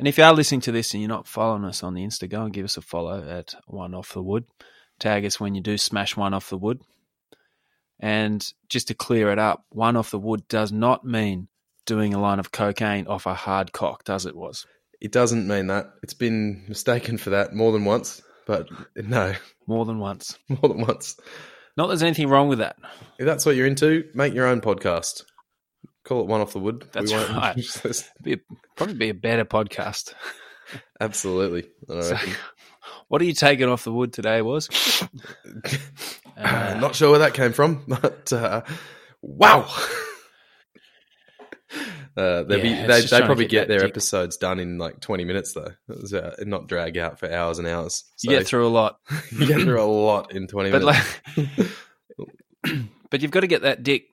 and 0.00 0.08
if 0.08 0.18
you 0.18 0.24
are 0.24 0.32
listening 0.34 0.62
to 0.62 0.72
this 0.72 0.92
and 0.92 1.02
you're 1.02 1.08
not 1.08 1.28
following 1.28 1.64
us 1.64 1.82
on 1.84 1.94
the 1.94 2.02
Insta, 2.02 2.28
go 2.28 2.42
and 2.42 2.52
give 2.52 2.64
us 2.64 2.76
a 2.76 2.82
follow 2.82 3.22
at 3.28 3.54
one 3.66 3.94
off 3.94 4.14
the 4.14 4.22
wood. 4.22 4.44
Tag 4.98 5.24
us 5.24 5.38
when 5.38 5.54
you 5.54 5.60
do 5.60 5.78
smash 5.78 6.16
one 6.16 6.34
off 6.34 6.50
the 6.50 6.56
wood. 6.58 6.80
And 8.00 8.44
just 8.68 8.88
to 8.88 8.94
clear 8.94 9.30
it 9.30 9.38
up, 9.38 9.64
one 9.68 9.96
off 9.96 10.10
the 10.10 10.18
wood 10.18 10.48
does 10.48 10.72
not 10.72 11.04
mean 11.04 11.48
doing 11.84 12.14
a 12.14 12.20
line 12.20 12.38
of 12.38 12.50
cocaine 12.50 13.06
off 13.06 13.26
a 13.26 13.34
hard 13.34 13.72
cock, 13.72 14.04
does 14.04 14.24
it? 14.26 14.34
Was 14.34 14.66
it 15.00 15.12
doesn't 15.12 15.46
mean 15.48 15.66
that 15.68 15.90
it's 16.02 16.14
been 16.14 16.64
mistaken 16.68 17.16
for 17.18 17.30
that 17.30 17.54
more 17.54 17.72
than 17.72 17.84
once 17.84 18.22
but 18.46 18.68
no 18.96 19.34
more 19.66 19.84
than 19.84 19.98
once. 19.98 20.38
more 20.48 20.68
than 20.68 20.80
once 20.80 21.16
Not 21.76 21.86
that 21.86 21.92
there's 21.92 22.02
anything 22.02 22.28
wrong 22.28 22.48
with 22.48 22.58
that. 22.58 22.76
if 23.18 23.26
that's 23.26 23.46
what 23.46 23.56
you're 23.56 23.66
into 23.66 24.04
make 24.14 24.34
your 24.34 24.46
own 24.46 24.60
podcast 24.60 25.24
call 26.04 26.20
it 26.22 26.26
one 26.26 26.40
off 26.40 26.52
the 26.52 26.58
wood 26.58 26.86
That's 26.92 27.12
right. 27.12 27.56
Be 28.22 28.38
probably 28.76 28.94
be 28.94 29.08
a 29.10 29.14
better 29.14 29.44
podcast. 29.44 30.14
absolutely 31.00 31.68
So, 31.88 32.16
what 33.08 33.20
are 33.20 33.24
you 33.24 33.34
taking 33.34 33.68
off 33.68 33.84
the 33.84 33.92
wood 33.92 34.12
today? 34.12 34.42
Was 34.42 34.68
Uh, 36.36 36.78
not 36.80 36.94
sure 36.94 37.10
where 37.10 37.18
that 37.20 37.34
came 37.34 37.52
from, 37.52 37.84
but 37.88 38.32
uh, 38.32 38.62
wow. 39.20 39.68
Uh, 42.16 42.42
they'll 42.42 42.62
be, 42.62 42.72
they 42.72 43.02
they 43.02 43.20
probably 43.20 43.44
get 43.44 43.50
get 43.62 43.68
their 43.68 43.80
dick. 43.80 43.90
episodes 43.90 44.36
done 44.36 44.58
in 44.58 44.78
like 44.78 45.00
20 45.00 45.24
minutes, 45.24 45.52
though. 45.52 45.72
Was, 45.86 46.12
uh, 46.12 46.34
not 46.40 46.66
drag 46.66 46.98
out 46.98 47.18
for 47.18 47.30
hours 47.30 47.58
and 47.58 47.68
hours. 47.68 48.04
So 48.16 48.30
you 48.30 48.38
get 48.38 48.46
through 48.46 48.66
a 48.66 48.68
lot. 48.68 48.98
you 49.30 49.46
get 49.46 49.60
through 49.60 49.80
a 49.80 49.84
lot 49.84 50.32
in 50.32 50.46
20 50.46 50.70
but 50.70 50.82
minutes. 50.82 51.18
like, 51.36 52.78
but 53.10 53.22
you've 53.22 53.30
got 53.30 53.40
to 53.40 53.46
get 53.46 53.62
that 53.62 53.82
dick 53.82 54.04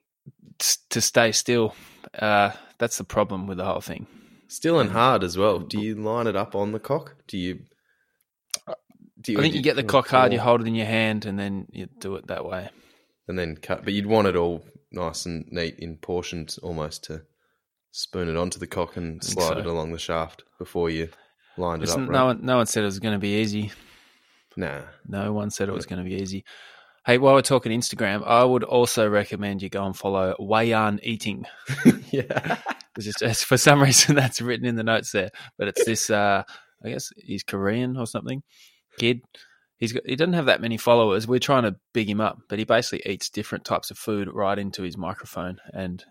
to 0.90 1.00
stay 1.00 1.32
still 1.32 1.74
Uh, 2.18 2.50
that's 2.78 2.98
the 2.98 3.04
problem 3.04 3.46
with 3.46 3.58
the 3.58 3.64
whole 3.64 3.80
thing. 3.80 4.06
Still 4.48 4.80
and 4.80 4.90
hard 4.90 5.22
as 5.24 5.36
well. 5.36 5.58
Do 5.58 5.78
you 5.80 5.94
line 5.94 6.26
it 6.26 6.36
up 6.36 6.54
on 6.54 6.72
the 6.72 6.78
cock? 6.80 7.16
Do 7.26 7.36
you? 7.36 7.60
Do 9.20 9.36
I 9.36 9.40
think 9.42 9.52
do 9.52 9.58
you 9.58 9.62
get 9.64 9.76
the 9.76 9.82
cock 9.82 10.08
hard, 10.08 10.32
you 10.32 10.38
hold 10.38 10.60
it 10.60 10.66
in 10.68 10.74
your 10.76 10.86
hand, 10.86 11.26
and 11.26 11.38
then 11.38 11.66
you 11.70 11.86
do 11.98 12.14
it 12.14 12.28
that 12.28 12.44
way. 12.44 12.70
and 13.26 13.38
then 13.38 13.56
cut. 13.56 13.84
But 13.84 13.92
you'd 13.92 14.06
want 14.06 14.28
it 14.28 14.36
all 14.36 14.64
nice 14.92 15.26
and 15.26 15.44
neat 15.50 15.74
in 15.78 15.96
portions, 15.96 16.56
almost 16.58 17.04
to 17.04 17.22
spoon 17.90 18.28
it 18.28 18.36
onto 18.36 18.58
the 18.60 18.66
cock 18.66 18.96
and 18.96 19.22
slide 19.22 19.54
so. 19.54 19.58
it 19.58 19.66
along 19.66 19.92
the 19.92 19.98
shaft 19.98 20.44
before 20.58 20.88
you 20.88 21.08
lined 21.56 21.82
it 21.82 21.86
Listen, 21.86 22.04
up. 22.04 22.10
no 22.10 22.24
one, 22.26 22.38
no 22.46 22.56
one 22.58 22.66
said 22.66 22.82
it 22.84 22.86
was 22.86 23.00
going 23.00 23.14
to 23.14 23.18
be 23.18 23.40
easy. 23.40 23.72
Nah, 24.56 24.82
No 25.06 25.32
one 25.32 25.50
said 25.50 25.68
it 25.68 25.72
was 25.72 25.84
going 25.86 26.02
to 26.02 26.08
be 26.08 26.16
easy. 26.16 26.44
Hey, 27.08 27.16
while 27.16 27.32
we're 27.32 27.40
talking 27.40 27.72
Instagram, 27.72 28.22
I 28.26 28.44
would 28.44 28.64
also 28.64 29.08
recommend 29.08 29.62
you 29.62 29.70
go 29.70 29.86
and 29.86 29.96
follow 29.96 30.34
Wayan 30.38 31.00
Eating. 31.02 31.46
yeah, 32.10 32.58
It's 32.98 33.18
just, 33.18 33.46
for 33.46 33.56
some 33.56 33.82
reason, 33.82 34.14
that's 34.14 34.42
written 34.42 34.66
in 34.66 34.76
the 34.76 34.82
notes 34.82 35.12
there. 35.12 35.30
But 35.56 35.68
it's 35.68 35.86
this, 35.86 36.10
uh, 36.10 36.42
I 36.84 36.88
guess 36.90 37.10
he's 37.16 37.42
Korean 37.42 37.96
or 37.96 38.06
something, 38.06 38.42
kid. 38.98 39.22
He's 39.78 39.94
got, 39.94 40.02
he 40.04 40.16
doesn't 40.16 40.34
have 40.34 40.44
that 40.44 40.60
many 40.60 40.76
followers. 40.76 41.26
We're 41.26 41.38
trying 41.38 41.62
to 41.62 41.76
big 41.94 42.10
him 42.10 42.20
up, 42.20 42.40
but 42.46 42.58
he 42.58 42.66
basically 42.66 43.10
eats 43.10 43.30
different 43.30 43.64
types 43.64 43.90
of 43.90 43.96
food 43.96 44.28
right 44.30 44.58
into 44.58 44.82
his 44.82 44.98
microphone, 44.98 45.60
and 45.72 46.04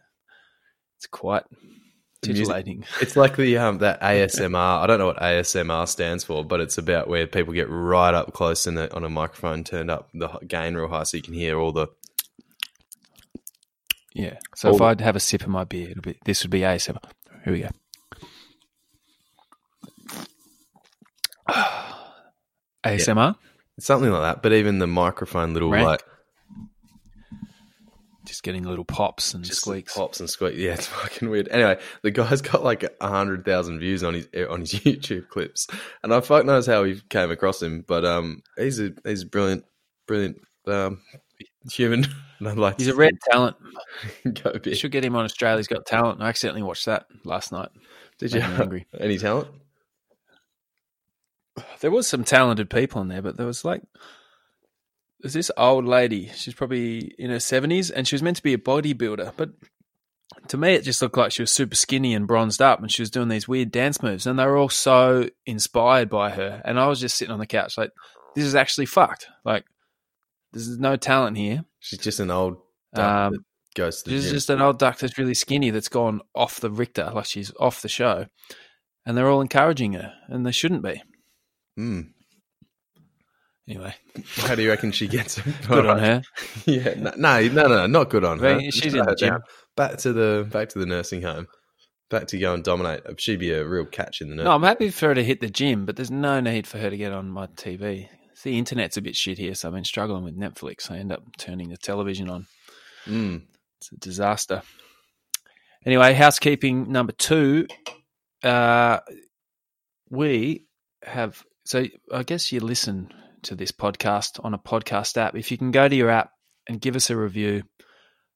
it's 0.96 1.06
quite 1.06 1.44
The 2.24 2.34
music- 2.34 2.66
it's 3.02 3.16
like 3.16 3.36
the 3.36 3.58
um 3.58 3.78
that 3.80 4.02
ASMR. 4.02 4.56
I 4.82 4.88
don't 4.88 4.98
know 5.00 5.06
what 5.08 5.18
ASMR 5.18 5.88
stands 5.88 6.24
for, 6.24 6.44
but 6.44 6.60
it's 6.60 6.78
about 6.78 7.08
where 7.08 7.28
people 7.28 7.54
get 7.54 7.70
right 7.70 8.14
up 8.14 8.34
close 8.34 8.66
in 8.68 8.78
a, 8.78 8.88
on 8.90 9.04
a 9.04 9.10
microphone, 9.10 9.64
turned 9.64 9.92
up 9.92 10.10
the 10.14 10.28
gain 10.48 10.76
real 10.76 10.88
high, 10.88 11.04
so 11.04 11.18
you 11.18 11.24
can 11.24 11.34
hear 11.36 11.60
all 11.60 11.72
the. 11.72 11.88
Yeah. 14.14 14.38
So 14.56 14.74
if 14.74 14.82
Oh. 14.82 14.86
I'd 14.86 15.02
have 15.02 15.16
a 15.16 15.20
sip 15.20 15.44
of 15.44 15.50
my 15.50 15.64
beer, 15.64 15.92
it'll 15.92 16.02
be 16.02 16.18
this 16.26 16.44
would 16.44 16.50
be 16.52 16.62
ASMR. 16.62 16.98
Here 17.46 17.54
we 17.54 17.60
go. 17.62 17.70
ASMR. 22.84 23.36
Something 23.80 24.10
like 24.12 24.22
that, 24.22 24.42
but 24.42 24.54
even 24.54 24.80
the 24.80 24.88
microphone 24.88 25.54
little 25.54 25.70
Rank. 25.70 25.86
like 25.86 26.02
Just 28.38 28.44
getting 28.44 28.65
little 28.65 28.86
pops 28.86 29.34
and 29.34 29.44
just 29.44 29.62
squeaks. 29.62 29.96
pops 29.96 30.20
and 30.20 30.29
squeaks. 30.29 30.58
Yeah, 30.60 30.74
it's 30.74 30.86
fucking 30.86 31.27
weird. 31.27 31.48
Anyway, 31.48 31.79
the 32.03 32.12
guy's 32.12 32.44
got 32.44 32.63
like 32.63 32.84
a 33.01 33.08
hundred 33.08 33.44
thousand 33.46 33.79
views 33.79 34.03
on 34.03 34.13
his 34.13 34.27
on 34.48 34.60
his 34.60 34.74
YouTube 34.75 35.27
clips, 35.29 35.65
and 36.03 36.13
I 36.13 36.22
fuck 36.22 36.46
knows 36.46 36.67
how 36.67 36.84
we 36.84 37.01
came 37.10 37.32
across 37.32 37.63
him, 37.63 37.84
but 37.88 38.06
um, 38.06 38.44
he's 38.56 38.79
a 38.79 38.91
he's 39.03 39.24
a 39.24 39.25
brilliant, 39.25 39.65
brilliant 40.06 40.38
um 40.67 41.01
human. 41.72 42.06
And 42.39 42.48
I'd 42.50 42.58
like 42.60 42.77
He's 42.77 42.88
a 42.88 42.94
red 42.94 43.15
talent. 43.32 43.56
go 44.24 44.51
You 44.53 44.60
big. 44.60 44.75
should 44.77 44.91
get 44.91 45.03
him 45.03 45.15
on 45.15 45.25
Australia's 45.25 45.65
Got 45.67 45.88
Talent. 45.88 46.22
I 46.22 46.27
accidentally 46.29 46.62
watched 46.62 46.86
that 46.86 47.08
last 47.24 47.51
night. 47.51 47.70
Did 48.20 48.32
you 48.32 48.41
Made 48.41 48.60
angry. 48.62 48.86
any 49.00 49.17
talent? 49.17 49.48
There 51.79 51.89
was 51.89 52.06
some 52.06 52.24
talented 52.24 52.70
people 52.70 53.01
in 53.01 53.08
there, 53.08 53.24
but 53.24 53.38
there 53.38 53.48
was 53.48 53.65
like 53.65 53.82
there's 55.22 55.34
this 55.34 55.52
old 55.58 55.86
lady. 55.86 56.32
She's 56.36 56.54
probably 56.54 57.14
in 57.18 57.30
her 57.30 57.40
seventies, 57.40 57.90
and 57.92 58.08
she 58.08 58.16
was 58.16 58.24
meant 58.24 58.38
to 58.38 58.44
be 58.44 58.54
a 58.54 58.58
bodybuilder, 58.58 59.34
but 59.38 59.50
to 60.50 60.58
me, 60.58 60.74
it 60.74 60.84
just 60.84 61.02
looked 61.02 61.18
like 61.18 61.32
she 61.32 61.42
was 61.42 61.52
super 61.52 61.76
skinny 61.76 62.14
and 62.14 62.28
bronzed 62.28 62.62
up, 62.62 62.82
and 62.82 62.92
she 62.92 63.02
was 63.02 63.10
doing 63.12 63.28
these 63.30 63.48
weird 63.48 63.72
dance 63.72 64.02
moves, 64.04 64.28
and 64.28 64.38
they 64.38 64.46
were 64.46 64.58
all 64.58 64.70
so 64.70 65.30
inspired 65.46 66.10
by 66.10 66.30
her. 66.32 66.62
And 66.66 66.80
I 66.80 66.88
was 66.88 67.00
just 67.00 67.18
sitting 67.18 67.34
on 67.34 67.40
the 67.40 67.48
couch, 67.48 67.78
like, 67.78 67.92
this 68.36 68.46
is 68.46 68.56
actually 68.56 68.86
fucked. 68.86 69.28
Like, 69.44 69.66
there's 70.54 70.78
no 70.78 70.96
talent 70.96 71.38
here. 71.38 71.66
She's 71.80 72.00
just 72.00 72.20
an 72.20 72.32
old 72.32 72.58
duck 72.94 73.34
Um, 73.34 73.46
goes 73.76 74.04
She's 74.08 74.26
gym. 74.26 74.34
just 74.34 74.50
an 74.50 74.62
old 74.62 74.80
duck 74.80 75.00
that's 75.00 75.18
really 75.18 75.34
skinny 75.34 75.70
that's 75.70 75.90
gone 75.90 76.22
off 76.36 76.60
the 76.60 76.72
Richter, 76.72 77.12
like 77.14 77.26
she's 77.26 77.52
off 77.60 77.82
the 77.82 77.90
show, 77.90 78.26
and 79.06 79.18
they're 79.18 79.30
all 79.30 79.42
encouraging 79.42 79.94
her, 79.94 80.14
and 80.28 80.46
they 80.46 80.52
shouldn't 80.52 80.84
be. 80.84 81.02
Mm. 81.80 82.12
Anyway, 83.68 83.94
How 84.38 84.56
do 84.56 84.62
you 84.62 84.70
reckon 84.70 84.92
she 84.94 85.08
gets 85.08 85.38
it? 85.40 85.46
good 85.68 85.86
on 85.86 86.00
her. 86.00 86.22
Yeah, 86.66 86.94
no, 86.98 87.12
no, 87.18 87.48
no, 87.50 87.68
no, 87.68 87.88
not 87.88 88.10
good 88.10 88.24
on 88.24 88.40
her. 88.40 88.60
she's 88.72 88.94
in 88.94 89.00
the 89.00 89.06
her 89.06 89.16
gym. 89.16 89.40
Back 89.76 89.98
to 90.00 90.14
the 90.14 90.48
back 90.50 90.70
to 90.70 90.80
the 90.80 90.86
nursing 90.86 91.22
home. 91.22 91.48
Back 92.10 92.28
to 92.28 92.40
go 92.40 92.54
and 92.54 92.64
dominate. 92.64 93.02
She'd 93.20 93.40
be 93.40 93.52
a 93.52 93.66
real 93.66 93.86
catch 93.86 94.22
in 94.22 94.30
the 94.30 94.36
No. 94.42 94.52
I'm 94.52 94.64
happy 94.64 94.90
for 94.90 95.10
her 95.10 95.16
to 95.16 95.24
hit 95.24 95.42
the 95.42 95.50
gym, 95.50 95.86
but 95.86 95.98
there's 95.98 96.10
no 96.12 96.40
need 96.40 96.66
for 96.66 96.78
her 96.78 96.90
to 96.90 96.96
get 96.96 97.12
on 97.12 97.30
my 97.30 97.48
TV. 97.48 98.08
The 98.44 98.58
internet's 98.58 98.96
a 98.96 99.02
bit 99.02 99.16
shit 99.16 99.38
here, 99.38 99.54
so 99.56 99.68
I've 99.68 99.74
been 99.74 99.84
struggling 99.84 100.24
with 100.24 100.38
Netflix. 100.38 100.90
I 100.90 100.98
end 100.98 101.12
up 101.12 101.24
turning 101.38 101.70
the 101.70 101.78
television 101.78 102.30
on. 102.30 102.48
Mm. 103.06 103.42
It's 103.80 103.92
a 103.92 103.98
disaster. 103.98 104.62
Anyway, 105.86 106.14
housekeeping 106.14 106.90
number 106.92 107.12
two. 107.12 107.68
Uh, 108.44 109.00
we 110.10 110.66
have, 111.04 111.44
so 111.66 111.86
I 112.14 112.24
guess 112.24 112.52
you 112.52 112.60
listen 112.62 113.12
to 113.48 113.56
this 113.56 113.72
podcast 113.72 114.44
on 114.44 114.54
a 114.54 114.60
podcast 114.60 115.18
app. 115.18 115.36
If 115.36 115.51
you 115.51 115.58
can 115.58 115.72
go 115.72 115.88
to 115.88 115.96
your 115.96 116.10
app 116.10 116.32
and 116.68 116.82
give 116.82 116.96
us 116.96 117.10
a 117.10 117.18
review, 117.18 117.63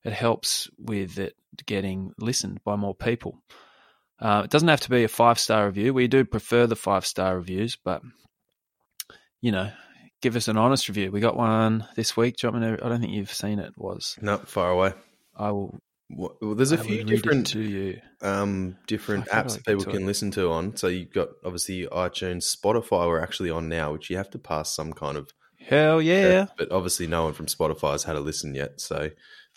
it 0.03 0.13
helps 0.13 0.69
with 0.77 1.19
it 1.19 1.35
getting 1.65 2.13
listened 2.17 2.63
by 2.63 2.75
more 2.75 2.95
people. 2.95 3.41
Uh, 4.19 4.41
it 4.45 4.51
doesn't 4.51 4.67
have 4.67 4.81
to 4.81 4.89
be 4.89 5.03
a 5.03 5.09
five 5.09 5.39
star 5.39 5.65
review. 5.65 5.93
We 5.93 6.07
do 6.07 6.23
prefer 6.23 6.65
the 6.65 6.75
five 6.75 7.05
star 7.05 7.35
reviews, 7.35 7.75
but 7.75 8.01
you 9.41 9.51
know, 9.51 9.71
give 10.21 10.35
us 10.35 10.47
an 10.47 10.57
honest 10.57 10.87
review. 10.87 11.11
We 11.11 11.19
got 11.19 11.35
one 11.35 11.87
this 11.95 12.15
week. 12.15 12.37
Do 12.37 12.47
you 12.47 12.53
want 12.53 12.63
me 12.63 12.77
to? 12.77 12.85
I 12.85 12.89
don't 12.89 13.01
think 13.01 13.13
you've 13.13 13.33
seen 13.33 13.59
it. 13.59 13.73
Was 13.77 14.17
No, 14.21 14.37
far 14.37 14.71
away. 14.71 14.93
I 15.35 15.51
will. 15.51 15.79
Well, 16.15 16.55
there's 16.55 16.71
a 16.71 16.79
I 16.79 16.81
few 16.83 16.97
will 16.97 17.05
read 17.05 17.09
it 17.09 17.15
different 17.15 17.55
um 18.21 18.77
different 18.87 19.25
Fuck, 19.25 19.33
how 19.33 19.41
do 19.43 19.47
apps 19.49 19.53
that 19.55 19.65
people 19.65 19.83
can 19.85 20.03
it? 20.03 20.05
listen 20.05 20.31
to 20.31 20.51
on. 20.51 20.75
So 20.75 20.87
you've 20.87 21.13
got 21.13 21.29
obviously 21.45 21.87
iTunes, 21.87 22.55
Spotify. 22.55 23.07
We're 23.07 23.21
actually 23.21 23.49
on 23.49 23.69
now, 23.69 23.93
which 23.93 24.09
you 24.09 24.17
have 24.17 24.29
to 24.31 24.39
pass 24.39 24.73
some 24.75 24.93
kind 24.93 25.17
of. 25.17 25.29
Hell 25.59 26.01
yeah! 26.01 26.47
But 26.57 26.71
obviously, 26.71 27.07
no 27.07 27.23
one 27.23 27.33
from 27.33 27.45
Spotify 27.45 27.91
has 27.91 28.03
had 28.03 28.15
a 28.15 28.19
listen 28.19 28.55
yet, 28.55 28.81
so 28.81 29.09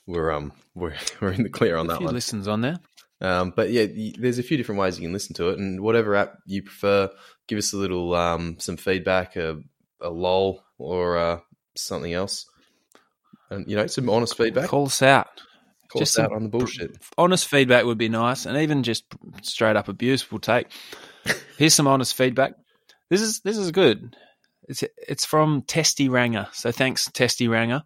we're 0.07 0.31
um 0.33 0.53
we're 0.75 0.95
we're 1.21 1.33
in 1.33 1.43
the 1.43 1.49
clear 1.51 1.77
on 1.77 1.87
A 1.87 1.89
that 1.91 1.99
few 1.99 2.07
one. 2.07 2.15
listens 2.15 2.47
on 2.49 2.61
there. 2.61 2.79
Um, 3.21 3.53
but 3.57 3.71
yeah, 3.71 3.87
there's 4.19 4.39
a 4.39 4.43
few 4.43 4.57
different 4.59 4.81
ways 4.81 4.99
you 4.99 5.05
can 5.07 5.13
listen 5.13 5.35
to 5.37 5.49
it, 5.49 5.59
and 5.59 5.81
whatever 5.81 6.15
app 6.15 6.35
you 6.47 6.63
prefer, 6.63 7.09
give 7.47 7.57
us 7.59 7.73
a 7.73 7.77
little 7.77 8.15
um, 8.15 8.57
some 8.59 8.77
feedback, 8.77 9.37
a, 9.37 9.61
a 10.03 10.11
lol 10.11 10.63
or 10.79 11.17
uh, 11.17 11.39
something 11.75 12.13
else, 12.13 12.45
and 13.51 13.67
you 13.71 13.77
know 13.77 13.87
some 13.87 14.11
honest 14.11 14.37
feedback. 14.37 14.69
Call 14.69 14.87
us 14.87 15.01
out. 15.01 15.29
Call 15.95 16.01
just 16.01 16.19
us 16.19 16.25
out 16.25 16.33
on 16.33 16.43
the 16.43 16.49
bullshit. 16.49 16.97
Honest 17.17 17.47
feedback 17.47 17.85
would 17.85 17.99
be 17.99 18.09
nice, 18.09 18.47
and 18.47 18.59
even 18.59 18.83
just 18.83 19.05
straight 19.43 19.77
up 19.77 19.87
abuse 19.87 20.29
we'll 20.29 20.41
take. 20.41 20.67
Here's 21.57 21.73
some 21.73 21.87
honest 21.87 22.17
feedback. 22.17 22.55
This 23.11 23.21
is 23.21 23.41
this 23.45 23.57
is 23.57 23.71
good. 23.71 24.17
It's 24.69 24.83
it's 24.97 25.25
from 25.25 25.63
Testy 25.63 26.09
Ranger. 26.09 26.49
So 26.53 26.73
thanks, 26.73 27.09
Testy 27.13 27.47
Ranger. 27.47 27.83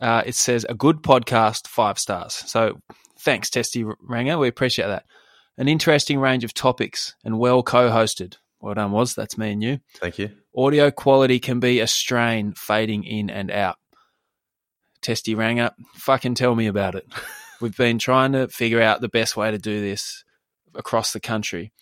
Uh, 0.00 0.22
it 0.24 0.36
says 0.36 0.64
a 0.68 0.74
good 0.74 1.02
podcast, 1.02 1.66
five 1.66 1.98
stars. 1.98 2.34
So 2.34 2.78
thanks, 3.18 3.50
Testy 3.50 3.84
Ranger. 4.00 4.38
We 4.38 4.46
appreciate 4.46 4.86
that. 4.86 5.04
An 5.58 5.66
interesting 5.66 6.20
range 6.20 6.44
of 6.44 6.54
topics 6.54 7.16
and 7.24 7.40
well 7.40 7.64
co-hosted. 7.64 8.36
Well 8.60 8.74
done, 8.74 8.92
was 8.92 9.14
that's 9.14 9.36
me 9.36 9.50
and 9.50 9.62
you. 9.64 9.80
Thank 9.96 10.20
you. 10.20 10.30
Audio 10.56 10.92
quality 10.92 11.40
can 11.40 11.58
be 11.58 11.80
a 11.80 11.88
strain, 11.88 12.54
fading 12.54 13.02
in 13.02 13.30
and 13.30 13.50
out. 13.50 13.78
Testy 15.04 15.34
rang 15.34 15.60
up, 15.60 15.76
fucking 15.96 16.34
tell 16.34 16.54
me 16.54 16.66
about 16.66 16.94
it. 16.94 17.06
We've 17.60 17.76
been 17.76 17.98
trying 17.98 18.32
to 18.32 18.48
figure 18.48 18.80
out 18.80 19.02
the 19.02 19.08
best 19.08 19.36
way 19.36 19.50
to 19.50 19.58
do 19.58 19.80
this 19.82 20.24
across 20.74 21.12
the 21.12 21.20
country, 21.20 21.72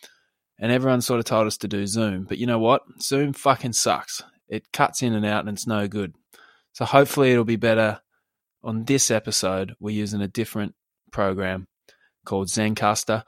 and 0.59 0.73
everyone 0.73 1.02
sort 1.02 1.21
of 1.21 1.25
told 1.25 1.47
us 1.47 1.57
to 1.59 1.69
do 1.69 1.87
Zoom. 1.87 2.25
But 2.25 2.38
you 2.38 2.47
know 2.47 2.59
what? 2.59 2.83
Zoom 3.00 3.33
fucking 3.33 3.75
sucks. 3.75 4.23
It 4.49 4.73
cuts 4.73 5.02
in 5.02 5.14
and 5.14 5.25
out, 5.25 5.47
and 5.47 5.57
it's 5.57 5.69
no 5.69 5.87
good. 5.87 6.17
So 6.73 6.85
hopefully, 6.85 7.31
it'll 7.31 7.45
be 7.45 7.57
better. 7.57 8.00
On 8.64 8.85
this 8.85 9.09
episode, 9.09 9.75
we're 9.79 9.95
using 9.95 10.21
a 10.21 10.29
different 10.29 10.75
program 11.12 11.69
called 12.25 12.49
Zencastr. 12.49 13.23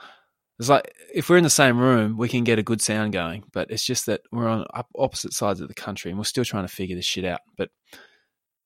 It's 0.58 0.68
like 0.68 0.92
if 1.14 1.28
we're 1.28 1.38
in 1.38 1.44
the 1.44 1.50
same 1.50 1.78
room, 1.78 2.16
we 2.16 2.28
can 2.28 2.42
get 2.42 2.58
a 2.58 2.64
good 2.64 2.80
sound 2.80 3.12
going, 3.12 3.44
but 3.52 3.70
it's 3.70 3.84
just 3.84 4.06
that 4.06 4.22
we're 4.32 4.48
on 4.48 4.64
opposite 4.96 5.34
sides 5.34 5.60
of 5.60 5.68
the 5.68 5.74
country 5.74 6.10
and 6.10 6.18
we're 6.18 6.24
still 6.24 6.44
trying 6.44 6.66
to 6.66 6.72
figure 6.72 6.96
this 6.96 7.04
shit 7.04 7.24
out. 7.24 7.40
But 7.56 7.70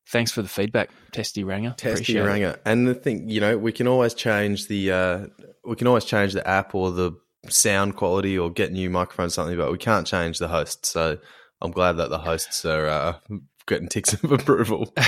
thanks 0.08 0.32
for 0.32 0.42
the 0.42 0.48
feedback, 0.48 0.90
Testy 1.12 1.44
Ranger. 1.44 1.74
Testy. 1.76 2.18
Ranger. 2.18 2.58
And 2.64 2.86
the 2.86 2.94
thing, 2.94 3.28
you 3.28 3.40
know, 3.40 3.58
we 3.58 3.72
can 3.72 3.86
always 3.86 4.14
change 4.14 4.68
the 4.68 4.92
uh, 4.92 5.26
we 5.64 5.76
can 5.76 5.86
always 5.86 6.04
change 6.04 6.32
the 6.32 6.46
app 6.46 6.74
or 6.74 6.90
the 6.90 7.12
sound 7.48 7.96
quality 7.96 8.38
or 8.38 8.50
get 8.50 8.72
new 8.72 8.90
microphones 8.90 9.34
something, 9.34 9.56
but 9.56 9.70
we 9.70 9.78
can't 9.78 10.06
change 10.06 10.38
the 10.38 10.48
host. 10.48 10.86
So 10.86 11.18
I'm 11.60 11.70
glad 11.70 11.92
that 11.92 12.10
the 12.10 12.18
hosts 12.18 12.64
are 12.64 12.86
uh, 12.86 13.14
getting 13.66 13.88
ticks 13.88 14.14
of 14.14 14.32
approval. 14.32 14.92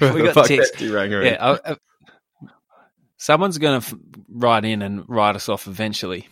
We 0.00 0.22
got 0.32 0.46
ticks. 0.46 0.70
Yeah, 0.80 1.36
I, 1.40 1.72
I, 1.72 1.76
someone's 3.18 3.58
going 3.58 3.80
to 3.80 3.86
f- 3.86 3.94
write 4.28 4.64
in 4.64 4.82
and 4.82 5.08
write 5.08 5.36
us 5.36 5.48
off 5.48 5.68
eventually. 5.68 6.26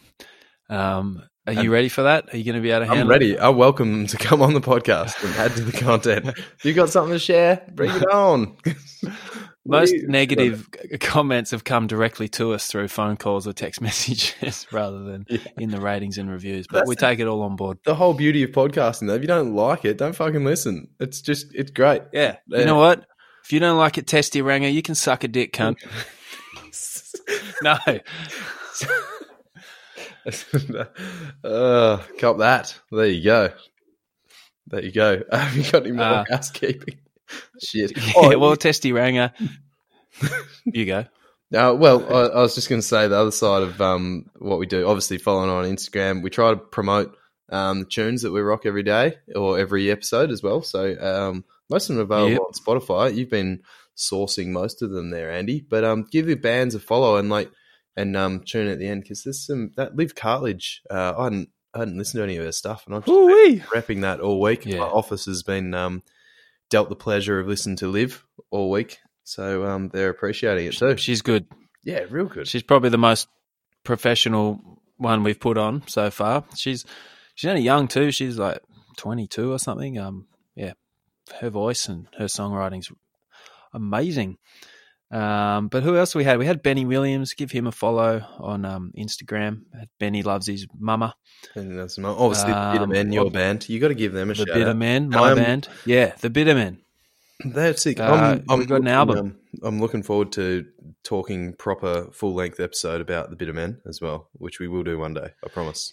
Um, 0.69 1.23
are 1.49 1.63
you 1.63 1.73
ready 1.73 1.89
for 1.89 2.03
that? 2.03 2.33
Are 2.33 2.37
you 2.37 2.45
going 2.45 2.57
to 2.57 2.61
be 2.61 2.71
able 2.71 2.81
to 2.81 2.87
handle 2.87 3.05
I'm 3.05 3.11
ready. 3.11 3.39
I 3.39 3.47
oh, 3.47 3.53
welcome 3.53 3.93
them 3.93 4.07
to 4.09 4.17
come 4.19 4.43
on 4.43 4.53
the 4.53 4.61
podcast 4.61 5.23
and 5.25 5.35
add 5.37 5.57
to 5.57 5.63
the 5.63 5.73
content. 5.73 6.29
If 6.29 6.65
you 6.65 6.75
got 6.75 6.91
something 6.91 7.15
to 7.15 7.19
share, 7.19 7.63
bring 7.73 7.91
it 7.91 8.07
on. 8.11 8.57
most 9.65 9.95
negative 10.07 10.69
comments 11.01 11.51
have 11.53 11.65
come 11.65 11.87
directly 11.87 12.29
to 12.29 12.53
us 12.53 12.67
through 12.67 12.89
phone 12.89 13.17
calls 13.17 13.47
or 13.47 13.55
text 13.55 13.81
messages 13.83 14.67
rather 14.73 15.03
than 15.05 15.25
Yeah. 15.29 15.39
in 15.57 15.71
the 15.71 15.81
ratings 15.81 16.19
and 16.19 16.31
reviews. 16.31 16.67
But 16.67 16.81
That's 16.81 16.89
we 16.89 16.97
take 16.97 17.19
it 17.19 17.27
all 17.27 17.43
on 17.43 17.57
board. 17.57 17.79
The 17.85 17.95
whole 17.95 18.15
beauty 18.15 18.43
of 18.43 18.51
podcasting, 18.51 19.07
though, 19.07 19.15
if 19.15 19.23
you 19.23 19.29
don't 19.29 19.55
like 19.55 19.87
it, 19.87 19.97
don't 19.97 20.15
fucking 20.15 20.45
listen. 20.45 20.89
It's 21.01 21.23
just, 21.23 21.55
it's 21.55 21.71
great. 21.71 22.03
Yeah. 22.13 22.37
Yeah. 22.47 22.59
You 22.59 22.65
know 22.67 22.77
what? 22.77 23.07
If 23.45 23.53
you 23.53 23.61
don't 23.61 23.79
like 23.79 23.97
it, 23.97 24.07
testy 24.07 24.43
ranger, 24.43 24.69
you 24.69 24.83
can 24.83 24.95
suck 24.95 25.25
a 25.25 25.29
dick, 25.29 25.55
cunt. 25.55 25.79
no. 27.63 27.79
Uh, 31.45 31.99
cop 32.19 32.39
that. 32.39 32.75
There 32.91 33.07
you 33.07 33.25
go. 33.25 33.53
There 34.67 34.85
you 34.85 34.93
go. 34.93 35.23
Have 35.33 35.57
you 35.57 35.71
got 35.71 35.83
any 35.87 35.93
more 35.93 36.05
Uh, 36.05 36.25
housekeeping? 36.31 36.99
Shit. 37.63 37.97
Yeah, 37.97 38.13
Oh, 38.17 38.39
well, 38.39 38.57
testy 38.57 38.93
ranger. 38.93 39.33
you 40.65 40.87
go. 40.87 41.05
Uh, 41.55 41.75
well, 41.75 42.05
I, 42.15 42.39
I 42.39 42.41
was 42.43 42.55
just 42.55 42.69
going 42.69 42.81
to 42.81 42.87
say 42.87 43.09
the 43.09 43.17
other 43.17 43.31
side 43.31 43.63
of 43.63 43.81
um, 43.81 44.27
what 44.39 44.59
we 44.59 44.67
do. 44.67 44.87
Obviously, 44.87 45.19
following 45.19 45.49
on 45.51 45.65
Instagram, 45.65 46.23
we 46.23 46.31
try 46.31 46.51
to 46.51 46.57
promote 46.57 47.17
um, 47.51 47.81
the 47.81 47.87
tunes 47.87 48.23
that 48.23 48.33
we 48.33 48.41
rock 48.41 48.67
every 48.67 48.83
day 48.83 49.17
or 49.35 49.59
every 49.59 49.91
episode 49.91 50.31
as 50.31 50.43
well. 50.43 50.63
So 50.63 50.95
um, 51.01 51.45
most 51.71 51.89
of 51.89 51.97
them 51.97 52.01
are 52.01 52.05
available 52.05 52.31
Yep. 52.33 52.41
on 52.41 52.53
Spotify. 52.81 53.15
You've 53.17 53.31
been 53.31 53.63
sourcing 53.97 54.49
most 54.49 54.83
of 54.83 54.91
them 54.91 55.09
there, 55.11 55.31
Andy. 55.31 55.61
But 55.67 55.85
um, 55.85 56.07
give 56.11 56.27
the 56.27 56.35
bands 56.35 56.75
a 56.75 56.81
follow 56.81 57.17
and 57.17 57.31
like 57.31 57.51
and 57.99 58.17
um, 58.17 58.41
tune 58.41 58.69
at 58.69 58.79
the 58.79 58.87
end 58.87 59.03
because 59.03 59.25
there's 59.25 59.45
some 59.45 59.73
that 59.77 59.97
Liv 59.97 60.15
Cartledge. 60.15 60.81
Uh, 60.89 61.15
I 61.19 61.25
hadn't 61.25 61.51
I 61.75 61.81
hadn't 61.81 61.99
listened 61.99 62.21
to 62.21 62.25
any 62.25 62.37
of 62.37 62.45
her 62.45 62.53
stuff, 62.53 62.85
and 62.87 62.95
I've 62.95 63.05
just 63.05 63.11
Ooh-wee. 63.13 63.61
repping 63.75 64.03
that 64.03 64.21
all 64.21 64.41
week. 64.41 64.65
Yeah. 64.65 64.79
My 64.79 64.87
office 64.87 65.27
has 65.27 65.43
been 65.43 65.75
um, 65.75 66.03
dealt 66.71 66.89
the 66.89 66.97
pleasure 66.97 67.41
of 67.41 67.49
listening 67.49 67.77
to 67.77 67.89
Liv 67.89 68.25
all 68.51 68.71
week, 68.71 68.99
so 69.25 69.67
um, 69.67 69.89
they're 69.89 70.11
appreciating 70.11 70.67
it 70.67 70.75
too. 70.75 70.97
She's 70.97 71.23
good. 71.23 71.47
Yeah, 71.85 72.05
real 72.09 72.27
good. 72.27 72.47
She's 72.47 72.63
probably 72.63 72.91
the 72.91 72.99
most 72.99 73.29
professional 73.85 74.61
one 74.97 75.25
we've 75.25 75.41
put 75.41 75.59
on 75.59 75.83
so 75.89 76.11
far. 76.11 76.45
She's 76.55 76.85
she's 77.35 77.49
only 77.49 77.63
young 77.63 77.89
too. 77.89 78.13
She's 78.13 78.39
like 78.39 78.61
twenty 78.97 79.27
two 79.27 79.53
or 79.53 79.59
something. 79.59 79.99
Um, 79.99 80.29
yeah, 80.55 80.75
her 81.41 81.51
voice 81.51 81.89
and 81.89 82.07
her 82.17 82.27
songwriting's 82.27 82.93
amazing. 83.75 84.39
Um, 85.11 85.69
but 85.69 85.83
who 85.83 85.97
else 85.97 86.15
we 86.15 86.25
had? 86.25 86.39
We 86.39 86.45
had 86.47 86.63
Benny 86.63 86.85
Williams. 86.85 87.33
Give 87.35 87.51
him 87.51 87.67
a 87.67 87.73
follow 87.73 88.23
on 88.39 88.65
um, 88.65 88.93
Instagram. 88.97 89.63
Benny 89.99 90.23
loves 90.23 90.47
his 90.47 90.67
mama. 90.79 91.15
And 91.55 91.79
that's 91.79 91.97
my, 91.99 92.11
obviously 92.11 92.53
the 92.53 92.71
Bitter 92.73 92.85
Um, 92.85 92.91
Men, 92.91 93.13
your 93.13 93.31
band. 93.31 93.69
You 93.69 93.81
got 93.81 93.89
to 93.89 93.95
give 93.95 94.13
them 94.13 94.31
a 94.31 94.33
The 94.35 94.39
shout 94.39 94.47
The 94.49 94.53
Bitter 94.55 94.71
out. 94.71 94.77
Men, 94.77 95.09
my 95.09 95.31
Um, 95.31 95.37
band. 95.39 95.69
Yeah, 95.87 96.15
the 96.21 96.29
Bitter 96.31 96.55
Men. 96.55 96.79
That's 97.45 97.83
sick. 97.83 98.01
Uh, 98.01 98.39
we've 98.57 98.69
got 98.69 98.81
an 98.81 98.89
album. 98.89 99.19
um, 99.19 99.37
I'm 99.63 99.81
looking 99.81 100.03
forward 100.03 100.33
to 100.33 100.67
talking 101.05 101.53
proper 101.55 102.09
full 102.13 102.35
length 102.35 102.59
episode 102.61 103.01
about 103.01 103.31
the 103.31 103.37
Bitter 103.37 103.53
Men 103.53 103.81
as 103.87 104.01
well, 104.01 104.29
which 104.33 104.59
we 104.59 104.67
will 104.69 104.83
do 104.83 104.99
one 104.99 105.15
day. 105.15 105.31
I 105.45 105.49
promise. 105.49 105.93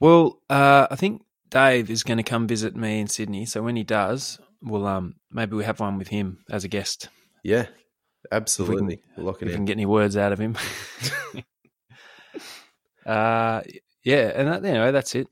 Well, 0.00 0.40
uh, 0.50 0.86
I 0.90 0.96
think 0.96 1.22
Dave 1.50 1.90
is 1.90 2.02
going 2.02 2.16
to 2.18 2.22
come 2.24 2.46
visit 2.46 2.76
me 2.76 3.00
in 3.00 3.06
Sydney. 3.06 3.46
So 3.46 3.62
when 3.62 3.76
he 3.76 3.84
does, 3.84 4.38
we'll 4.60 4.86
um 4.86 5.14
maybe 5.30 5.54
we 5.56 5.64
have 5.64 5.80
one 5.80 5.96
with 5.96 6.08
him 6.08 6.38
as 6.50 6.64
a 6.64 6.68
guest. 6.68 7.08
Yeah, 7.44 7.66
absolutely. 8.32 9.00
We'll 9.16 9.26
lock 9.26 9.36
If 9.36 9.42
it 9.42 9.46
we 9.46 9.52
in. 9.52 9.56
can 9.58 9.64
get 9.66 9.72
any 9.72 9.86
words 9.86 10.16
out 10.16 10.32
of 10.32 10.38
him. 10.38 10.56
uh, 13.06 13.62
yeah, 14.04 14.32
and 14.34 14.48
that, 14.48 14.64
anyway, 14.64 14.92
that's 14.92 15.14
it. 15.14 15.28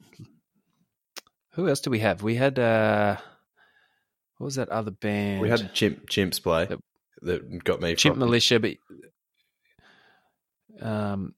Who 1.52 1.68
else 1.68 1.80
do 1.80 1.90
we 1.90 2.00
have? 2.00 2.22
We 2.22 2.34
had 2.34 2.58
uh, 2.58 3.16
what 4.38 4.44
was 4.44 4.56
that 4.56 4.68
other 4.68 4.90
band? 4.90 5.40
We 5.40 5.48
had 5.48 5.72
Chimp 5.72 6.08
Chimps 6.08 6.42
play 6.42 6.66
Yep. 6.68 6.80
that 7.22 7.64
got 7.64 7.80
me. 7.80 7.94
Chimp 7.94 8.14
from- 8.16 8.20
Militia, 8.20 8.60
but 8.60 8.74
um, 10.80 11.34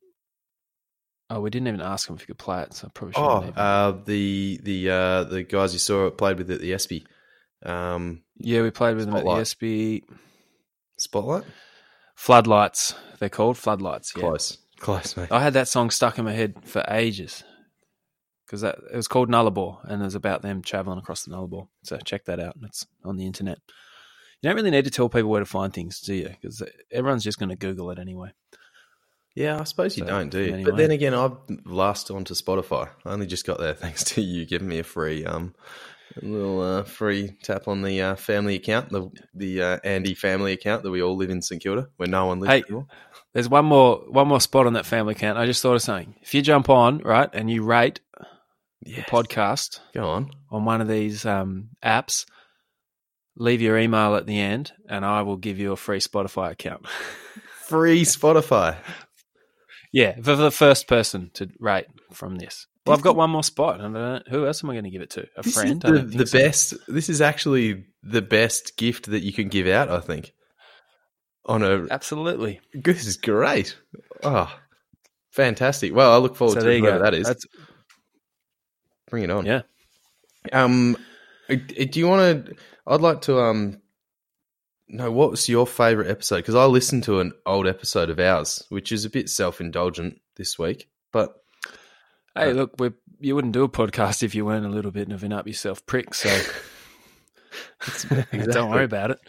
oh, 1.31 1.41
we 1.41 1.51
didn't 1.51 1.69
even 1.69 1.81
ask 1.81 2.09
him 2.09 2.17
if 2.17 2.23
he 2.23 2.27
could 2.27 2.39
play 2.39 2.63
it, 2.63 2.75
so 2.75 2.89
I 2.89 2.91
probably 2.93 3.15
should. 3.15 3.21
Oh, 3.21 3.41
have 3.43 3.57
uh, 3.59 3.93
the 4.05 4.59
the 4.63 4.91
uh, 4.91 5.25
the 5.25 5.43
guys 5.45 5.73
you 5.73 5.79
saw 5.79 6.11
played 6.11 6.39
with 6.39 6.51
at 6.51 6.61
the 6.61 6.73
ESPY. 6.73 7.07
Um, 7.65 8.23
yeah, 8.37 8.63
we 8.63 8.71
played 8.71 8.97
with 8.97 9.07
them 9.07 9.17
at 9.17 9.25
the 9.25 9.31
Espy 9.31 10.05
Spotlight. 10.99 11.45
Floodlights. 12.15 12.95
They're 13.19 13.29
called 13.29 13.57
Floodlights. 13.57 14.13
Yeah. 14.17 14.21
Close, 14.23 14.59
close, 14.81 15.17
mate. 15.17 15.31
I 15.33 15.41
had 15.43 15.55
that 15.55 15.69
song 15.69 15.91
stuck 15.91 16.19
in 16.19 16.25
my 16.25 16.33
head 16.33 16.57
for 16.65 16.85
ages 16.89 17.43
because 18.47 18.61
that 18.63 18.77
it 18.93 18.97
was 18.97 19.09
called 19.09 19.29
Nullarbor 19.29 19.79
and 19.85 20.01
it 20.03 20.05
was 20.05 20.15
about 20.15 20.43
them 20.43 20.63
traveling 20.63 20.99
across 20.99 21.25
the 21.25 21.31
Nullarbor. 21.33 21.69
So 21.85 21.97
check 21.99 22.25
that 22.27 22.41
out. 22.41 22.57
It's 22.65 22.87
on 23.05 23.17
the 23.17 23.27
internet. 23.27 23.59
You 24.41 24.49
don't 24.49 24.57
really 24.57 24.71
need 24.71 24.85
to 24.85 24.91
tell 24.91 25.09
people 25.09 25.31
where 25.31 25.41
to 25.41 25.47
find 25.47 25.73
things, 25.73 26.01
do 26.01 26.15
you? 26.15 26.29
Because 26.29 26.63
everyone's 26.93 27.25
just 27.25 27.39
going 27.39 27.49
to 27.51 27.57
Google 27.57 27.91
it 27.91 27.99
anyway. 27.99 28.31
Yeah, 29.35 29.61
I 29.61 29.65
suppose 29.65 29.97
you 29.97 30.05
So, 30.05 30.11
don't, 30.11 30.31
do 30.31 30.41
you? 30.41 30.53
anyway. 30.55 30.71
But 30.71 30.77
then 30.77 30.91
again, 30.91 31.15
I've 31.15 31.37
last 31.65 32.11
onto 32.11 32.35
Spotify. 32.35 32.89
I 33.05 33.13
only 33.13 33.27
just 33.27 33.47
got 33.47 33.59
there 33.59 33.75
thanks 33.75 34.03
to 34.05 34.21
you 34.23 34.45
giving 34.47 34.69
me 34.69 34.79
a 34.81 34.85
free 34.85 35.25
um 35.25 35.55
a 36.21 36.25
little 36.25 36.61
uh, 36.61 36.83
free 36.85 37.37
tap 37.43 37.69
on 37.69 37.83
the 37.83 38.01
uh, 38.03 38.15
family 38.17 38.55
account, 38.57 38.91
the 38.91 39.11
the 39.35 39.63
uh, 39.63 39.79
Andy 39.85 40.15
family 40.15 40.53
account 40.53 40.83
that 40.83 40.91
we 40.91 41.03
all 41.03 41.17
live 41.17 41.31
in 41.31 41.43
St 41.43 41.63
Kilda, 41.63 41.89
where 41.97 42.09
no 42.09 42.27
one 42.27 42.41
lives 42.41 42.53
Hey. 42.53 42.63
anymore. 42.63 42.87
There's 43.35 43.49
one 43.49 43.67
more 43.67 44.05
one 44.09 44.29
more 44.29 44.41
spot 44.41 44.67
on 44.67 44.73
that 44.73 44.87
family 44.87 45.13
account. 45.13 45.39
I 45.39 45.47
just 45.47 45.63
thought 45.63 45.75
of 45.75 45.83
something. 45.83 46.15
If 46.23 46.35
you 46.35 46.43
jump 46.43 46.69
on 46.71 46.99
right 46.99 47.29
and 47.33 47.51
you 47.51 47.63
rate 47.63 48.01
the 48.83 49.03
podcast 49.03 49.81
Go 49.93 50.09
on. 50.09 50.31
on 50.51 50.65
one 50.65 50.81
of 50.81 50.89
these 50.89 51.27
um, 51.27 51.69
apps, 51.85 52.25
leave 53.37 53.61
your 53.61 53.77
email 53.79 54.15
at 54.17 54.27
the 54.27 54.41
end, 54.41 54.73
and 54.89 55.05
I 55.05 55.23
will 55.23 55.37
give 55.37 55.59
you 55.59 55.73
a 55.73 55.77
free 55.77 56.01
Spotify 56.01 56.51
account. 56.53 56.87
Free 57.67 58.03
Spotify. 58.03 58.77
Yeah, 59.93 60.17
for 60.23 60.37
the 60.37 60.51
first 60.51 60.89
person 60.89 61.31
to 61.35 61.51
rate 61.59 61.85
from 62.13 62.37
this. 62.37 62.67
Well, 62.89 62.97
I've 62.97 63.03
got 63.03 63.17
one 63.17 63.31
more 63.31 63.43
spot. 63.45 63.81
and 63.81 64.23
who 64.29 64.47
else 64.47 64.63
am 64.65 64.71
I 64.71 64.75
going 64.75 64.85
to 64.85 64.91
give 64.91 65.03
it 65.03 65.11
to? 65.11 65.27
A 65.37 65.43
This 65.43 65.55
friend? 65.55 65.81
the, 65.81 66.01
the 66.03 66.27
so. 66.27 66.39
best. 66.39 66.75
This 66.89 67.09
is 67.09 67.21
actually 67.21 67.85
the 68.03 68.23
best 68.23 68.77
gift 68.77 69.07
that 69.11 69.23
you 69.23 69.33
can 69.33 69.49
give 69.49 69.67
out. 69.69 69.89
I 69.91 70.01
think. 70.01 70.33
On 71.47 71.63
a 71.63 71.87
Absolutely. 71.91 72.61
this 72.75 73.07
is 73.07 73.17
great. 73.17 73.77
Oh, 74.23 74.53
fantastic. 75.31 75.95
Well, 75.95 76.13
I 76.13 76.17
look 76.19 76.37
forward 76.37 76.61
So 76.61 76.67
to 76.67 76.81
go. 76.81 76.99
that 76.99 77.15
is. 77.15 77.27
That's, 77.27 77.47
Bring 79.11 79.25
it 79.25 79.31
on. 79.31 79.47
yeah. 79.47 79.63
Um, 80.53 80.97
uh, 81.49 81.55
do 81.55 81.99
you 81.99 82.07
want 82.09 82.47
to? 82.47 82.55
I'd 82.87 83.01
like 83.01 83.23
to. 83.23 83.41
Um, 83.41 83.81
know 84.91 85.11
what 85.11 85.31
was 85.31 85.49
your 85.49 85.67
favorite 85.67 86.11
episode? 86.11 86.37
Because 86.39 86.55
I 86.55 86.65
listened 86.65 87.05
to 87.05 87.21
an 87.21 87.33
old 87.47 87.67
episode 87.67 88.11
of 88.11 88.19
ours, 88.19 88.65
which 88.71 88.91
is 88.93 89.05
a 89.05 89.11
bit 89.11 89.29
self-indulgent 89.29 90.19
this 90.37 90.59
week, 90.59 90.89
but 91.13 91.35
Hey, 92.39 92.53
look, 92.53 92.75
we 92.79 92.93
you 93.21 93.35
wouldn't 93.35 93.53
do 93.53 93.65
a 93.65 93.69
podcast 93.69 94.23
if 94.23 94.35
you 94.35 94.45
weren't 94.45 94.67
a 94.67 94.71
little 94.71 94.91
bit 94.91 95.11
of 95.11 95.25
an 95.25 95.33
up 95.33 95.47
yourself 95.47 95.85
prick. 95.87 96.15
So 96.15 96.29
don't 98.33 98.71
worry 98.71 98.85
about 98.85 99.11
it. 99.13 99.21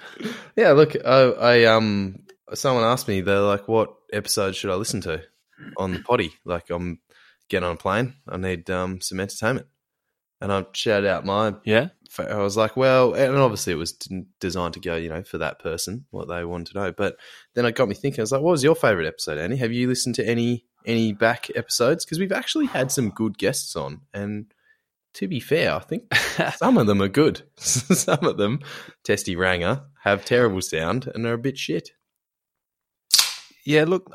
yeah. 0.56 0.72
Look, 0.72 0.96
I, 1.06 1.22
I 1.22 1.64
um, 1.66 2.20
someone 2.54 2.84
asked 2.84 3.08
me, 3.08 3.22
they're 3.22 3.40
like, 3.40 3.68
"What 3.68 3.94
episode 4.12 4.56
should 4.56 4.72
I 4.72 4.76
listen 4.76 5.02
to 5.02 5.22
on 5.78 5.94
the 5.94 6.00
potty?" 6.00 6.34
Like, 6.46 6.70
I'm 6.70 7.00
getting 7.50 7.68
on 7.68 7.76
a 7.76 7.78
plane, 7.78 8.14
I 8.28 8.38
need 8.38 8.70
um 8.70 9.02
some 9.02 9.20
entertainment, 9.20 9.68
and 10.42 10.52
I 10.52 10.66
shouted 10.74 11.08
out 11.08 11.26
my 11.26 11.56
Yeah. 11.66 11.90
I 12.18 12.38
was 12.38 12.58
like, 12.58 12.76
well, 12.76 13.14
and 13.14 13.36
obviously 13.38 13.72
it 13.72 13.76
was 13.76 13.94
designed 14.40 14.74
to 14.74 14.80
go, 14.80 14.96
you 14.96 15.10
know, 15.10 15.22
for 15.22 15.38
that 15.38 15.60
person, 15.60 16.06
what 16.10 16.28
they 16.28 16.44
wanted 16.44 16.74
to 16.74 16.80
know. 16.80 16.92
But 16.92 17.18
then 17.54 17.66
it 17.66 17.76
got 17.76 17.88
me 17.88 17.94
thinking. 17.94 18.22
I 18.22 18.24
was 18.24 18.32
like, 18.32 18.42
what 18.42 18.52
was 18.52 18.64
your 18.64 18.74
favorite 18.74 19.06
episode, 19.06 19.38
Annie? 19.38 19.58
Have 19.58 19.72
you 19.72 19.88
listened 19.88 20.16
to 20.16 20.28
any 20.28 20.66
any 20.86 21.14
back 21.14 21.50
episodes? 21.56 22.06
Because 22.06 22.20
we've 22.20 22.32
actually 22.32 22.68
had 22.68 22.92
some 22.92 23.10
good 23.10 23.38
guests 23.38 23.76
on, 23.76 24.02
and 24.14 24.54
to 25.16 25.28
be 25.28 25.40
fair, 25.40 25.74
I 25.74 25.80
think 25.80 26.14
some 26.56 26.78
of 26.78 26.88
them 26.88 27.02
are 27.02 27.08
good. 27.08 27.42
some 27.58 28.24
of 28.26 28.38
them, 28.38 28.60
Testy 29.04 29.36
Ranger, 29.36 29.84
have 30.04 30.26
terrible 30.26 30.62
sound 30.62 31.12
and 31.14 31.26
are 31.26 31.34
a 31.34 31.38
bit 31.38 31.58
shit. 31.58 31.92
Yeah, 33.66 33.86
look, 33.86 34.12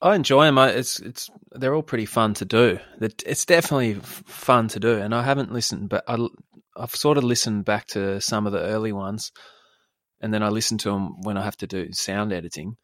I 0.00 0.14
enjoy 0.14 0.44
them. 0.44 0.58
I, 0.58 0.70
it's 0.70 1.00
it's 1.00 1.28
they're 1.52 1.74
all 1.74 1.82
pretty 1.82 2.06
fun 2.06 2.34
to 2.34 2.44
do. 2.44 2.78
It's 3.00 3.44
definitely 3.44 3.94
fun 3.94 4.68
to 4.68 4.80
do, 4.80 4.98
and 4.98 5.14
I 5.14 5.22
haven't 5.22 5.52
listened, 5.52 5.88
but 5.88 6.04
I, 6.06 6.18
I've 6.76 6.94
sort 6.94 7.18
of 7.18 7.24
listened 7.24 7.64
back 7.64 7.86
to 7.88 8.20
some 8.20 8.46
of 8.46 8.52
the 8.52 8.60
early 8.60 8.92
ones, 8.92 9.32
and 10.20 10.32
then 10.32 10.42
I 10.42 10.48
listen 10.50 10.78
to 10.78 10.90
them 10.90 11.20
when 11.22 11.36
I 11.36 11.44
have 11.44 11.56
to 11.58 11.66
do 11.66 11.92
sound 11.92 12.32
editing. 12.32 12.76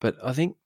But 0.00 0.14
I 0.22 0.32
think 0.32 0.56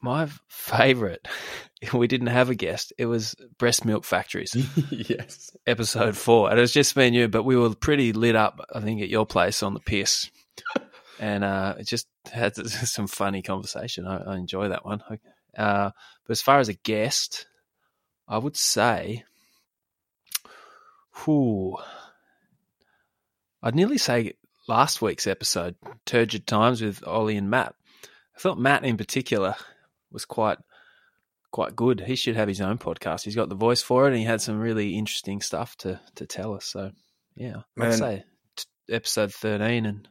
my 0.00 0.28
favorite, 0.48 1.26
we 1.92 2.06
didn't 2.06 2.28
have 2.28 2.50
a 2.50 2.54
guest. 2.54 2.92
It 2.98 3.06
was 3.06 3.34
Breast 3.58 3.84
Milk 3.84 4.04
Factories, 4.04 4.54
yes. 4.90 5.56
episode 5.66 6.16
four, 6.16 6.50
and 6.50 6.58
it 6.58 6.62
was 6.62 6.72
just 6.72 6.96
me 6.96 7.06
and 7.06 7.14
you. 7.14 7.28
But 7.28 7.44
we 7.44 7.56
were 7.56 7.74
pretty 7.74 8.12
lit 8.12 8.36
up, 8.36 8.60
I 8.72 8.80
think, 8.80 9.02
at 9.02 9.08
your 9.08 9.26
place 9.26 9.62
on 9.62 9.74
the 9.74 9.80
piss. 9.80 10.30
and 11.20 11.44
uh, 11.44 11.74
it 11.78 11.86
just 11.86 12.06
had 12.32 12.56
some 12.56 13.06
funny 13.06 13.42
conversation. 13.42 14.06
I, 14.06 14.18
I 14.18 14.36
enjoy 14.36 14.68
that 14.68 14.84
one. 14.84 15.02
Uh, 15.56 15.90
but 16.26 16.30
as 16.30 16.42
far 16.42 16.58
as 16.58 16.68
a 16.68 16.74
guest, 16.74 17.46
I 18.28 18.38
would 18.38 18.56
say, 18.56 19.24
whew, 21.24 21.78
I'd 23.62 23.74
nearly 23.74 23.98
say 23.98 24.34
last 24.68 25.00
week's 25.00 25.26
episode, 25.26 25.76
Turgid 26.04 26.46
Times 26.46 26.82
with 26.82 27.06
Ollie 27.06 27.36
and 27.36 27.50
Matt. 27.50 27.74
I 28.36 28.38
thought 28.38 28.58
Matt 28.58 28.84
in 28.84 28.96
particular 28.96 29.56
was 30.16 30.24
quite 30.24 30.56
quite 31.52 31.76
good. 31.76 32.00
He 32.00 32.16
should 32.16 32.36
have 32.36 32.48
his 32.48 32.62
own 32.62 32.78
podcast. 32.78 33.24
He's 33.24 33.36
got 33.36 33.50
the 33.50 33.54
voice 33.54 33.82
for 33.82 34.04
it, 34.04 34.08
and 34.08 34.16
he 34.16 34.24
had 34.24 34.40
some 34.40 34.58
really 34.58 34.96
interesting 34.96 35.42
stuff 35.42 35.76
to 35.78 36.00
to 36.14 36.26
tell 36.26 36.54
us. 36.54 36.64
So 36.64 36.90
yeah, 37.36 37.62
I'd 37.78 37.94
say 37.94 38.24
t- 38.56 38.64
episode 38.90 39.34
thirteen 39.34 39.84
and 39.84 40.08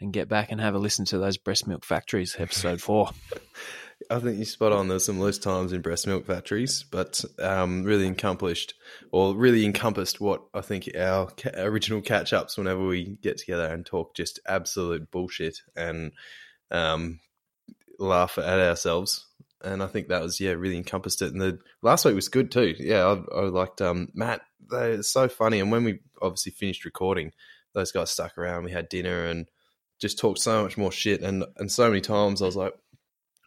and 0.00 0.12
get 0.12 0.28
back 0.28 0.50
and 0.50 0.60
have 0.60 0.74
a 0.74 0.78
listen 0.78 1.04
to 1.06 1.18
those 1.18 1.38
breast 1.38 1.68
milk 1.68 1.84
factories 1.84 2.34
episode 2.36 2.82
four. 2.88 3.10
I 4.10 4.18
think 4.18 4.36
you're 4.36 4.46
spot 4.46 4.72
on. 4.72 4.88
There's 4.88 5.04
some 5.04 5.20
loose 5.20 5.38
times 5.38 5.72
in 5.72 5.80
breast 5.80 6.08
milk 6.08 6.26
factories, 6.26 6.84
but 6.90 7.24
um, 7.38 7.84
really 7.84 8.08
accomplished 8.08 8.74
or 9.12 9.36
really 9.36 9.64
encompassed 9.64 10.20
what 10.20 10.42
I 10.52 10.60
think 10.60 10.90
our 10.98 11.26
ca- 11.26 11.62
original 11.62 12.02
catch 12.02 12.32
ups 12.32 12.58
whenever 12.58 12.84
we 12.84 13.16
get 13.22 13.38
together 13.38 13.66
and 13.66 13.86
talk 13.86 14.16
just 14.16 14.40
absolute 14.44 15.08
bullshit 15.12 15.60
and 15.76 16.10
um, 16.72 17.20
laugh 18.04 18.38
at 18.38 18.60
ourselves. 18.60 19.26
And 19.62 19.82
I 19.82 19.86
think 19.86 20.08
that 20.08 20.22
was 20.22 20.40
yeah 20.40 20.52
really 20.52 20.76
encompassed 20.76 21.22
it. 21.22 21.32
And 21.32 21.40
the 21.40 21.58
last 21.82 22.04
week 22.04 22.14
was 22.14 22.28
good 22.28 22.50
too. 22.50 22.74
Yeah, 22.78 23.04
I, 23.34 23.38
I 23.38 23.40
liked 23.44 23.80
um, 23.80 24.08
Matt. 24.14 24.42
They're 24.68 25.02
so 25.02 25.28
funny. 25.28 25.60
And 25.60 25.70
when 25.70 25.84
we 25.84 26.00
obviously 26.20 26.52
finished 26.52 26.84
recording, 26.84 27.32
those 27.72 27.92
guys 27.92 28.10
stuck 28.10 28.36
around. 28.36 28.64
We 28.64 28.72
had 28.72 28.88
dinner 28.88 29.26
and 29.26 29.46
just 30.00 30.18
talked 30.18 30.40
so 30.40 30.62
much 30.62 30.76
more 30.76 30.92
shit. 30.92 31.22
And 31.22 31.44
and 31.56 31.70
so 31.70 31.88
many 31.88 32.00
times 32.00 32.42
I 32.42 32.46
was 32.46 32.56
like, 32.56 32.74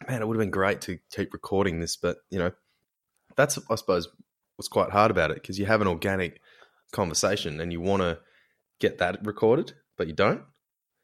man, 0.06 0.22
it 0.22 0.28
would 0.28 0.36
have 0.36 0.42
been 0.42 0.50
great 0.50 0.80
to 0.82 0.98
keep 1.10 1.32
recording 1.32 1.80
this, 1.80 1.96
but 1.96 2.18
you 2.30 2.38
know, 2.38 2.52
that's 3.36 3.58
I 3.70 3.74
suppose 3.76 4.08
what's 4.56 4.68
quite 4.68 4.90
hard 4.90 5.10
about 5.10 5.30
it 5.30 5.34
because 5.34 5.58
you 5.58 5.66
have 5.66 5.80
an 5.80 5.86
organic 5.86 6.40
conversation 6.92 7.60
and 7.60 7.72
you 7.72 7.80
want 7.80 8.02
to 8.02 8.18
get 8.80 8.98
that 8.98 9.24
recorded, 9.24 9.72
but 9.96 10.06
you 10.06 10.12
don't. 10.12 10.42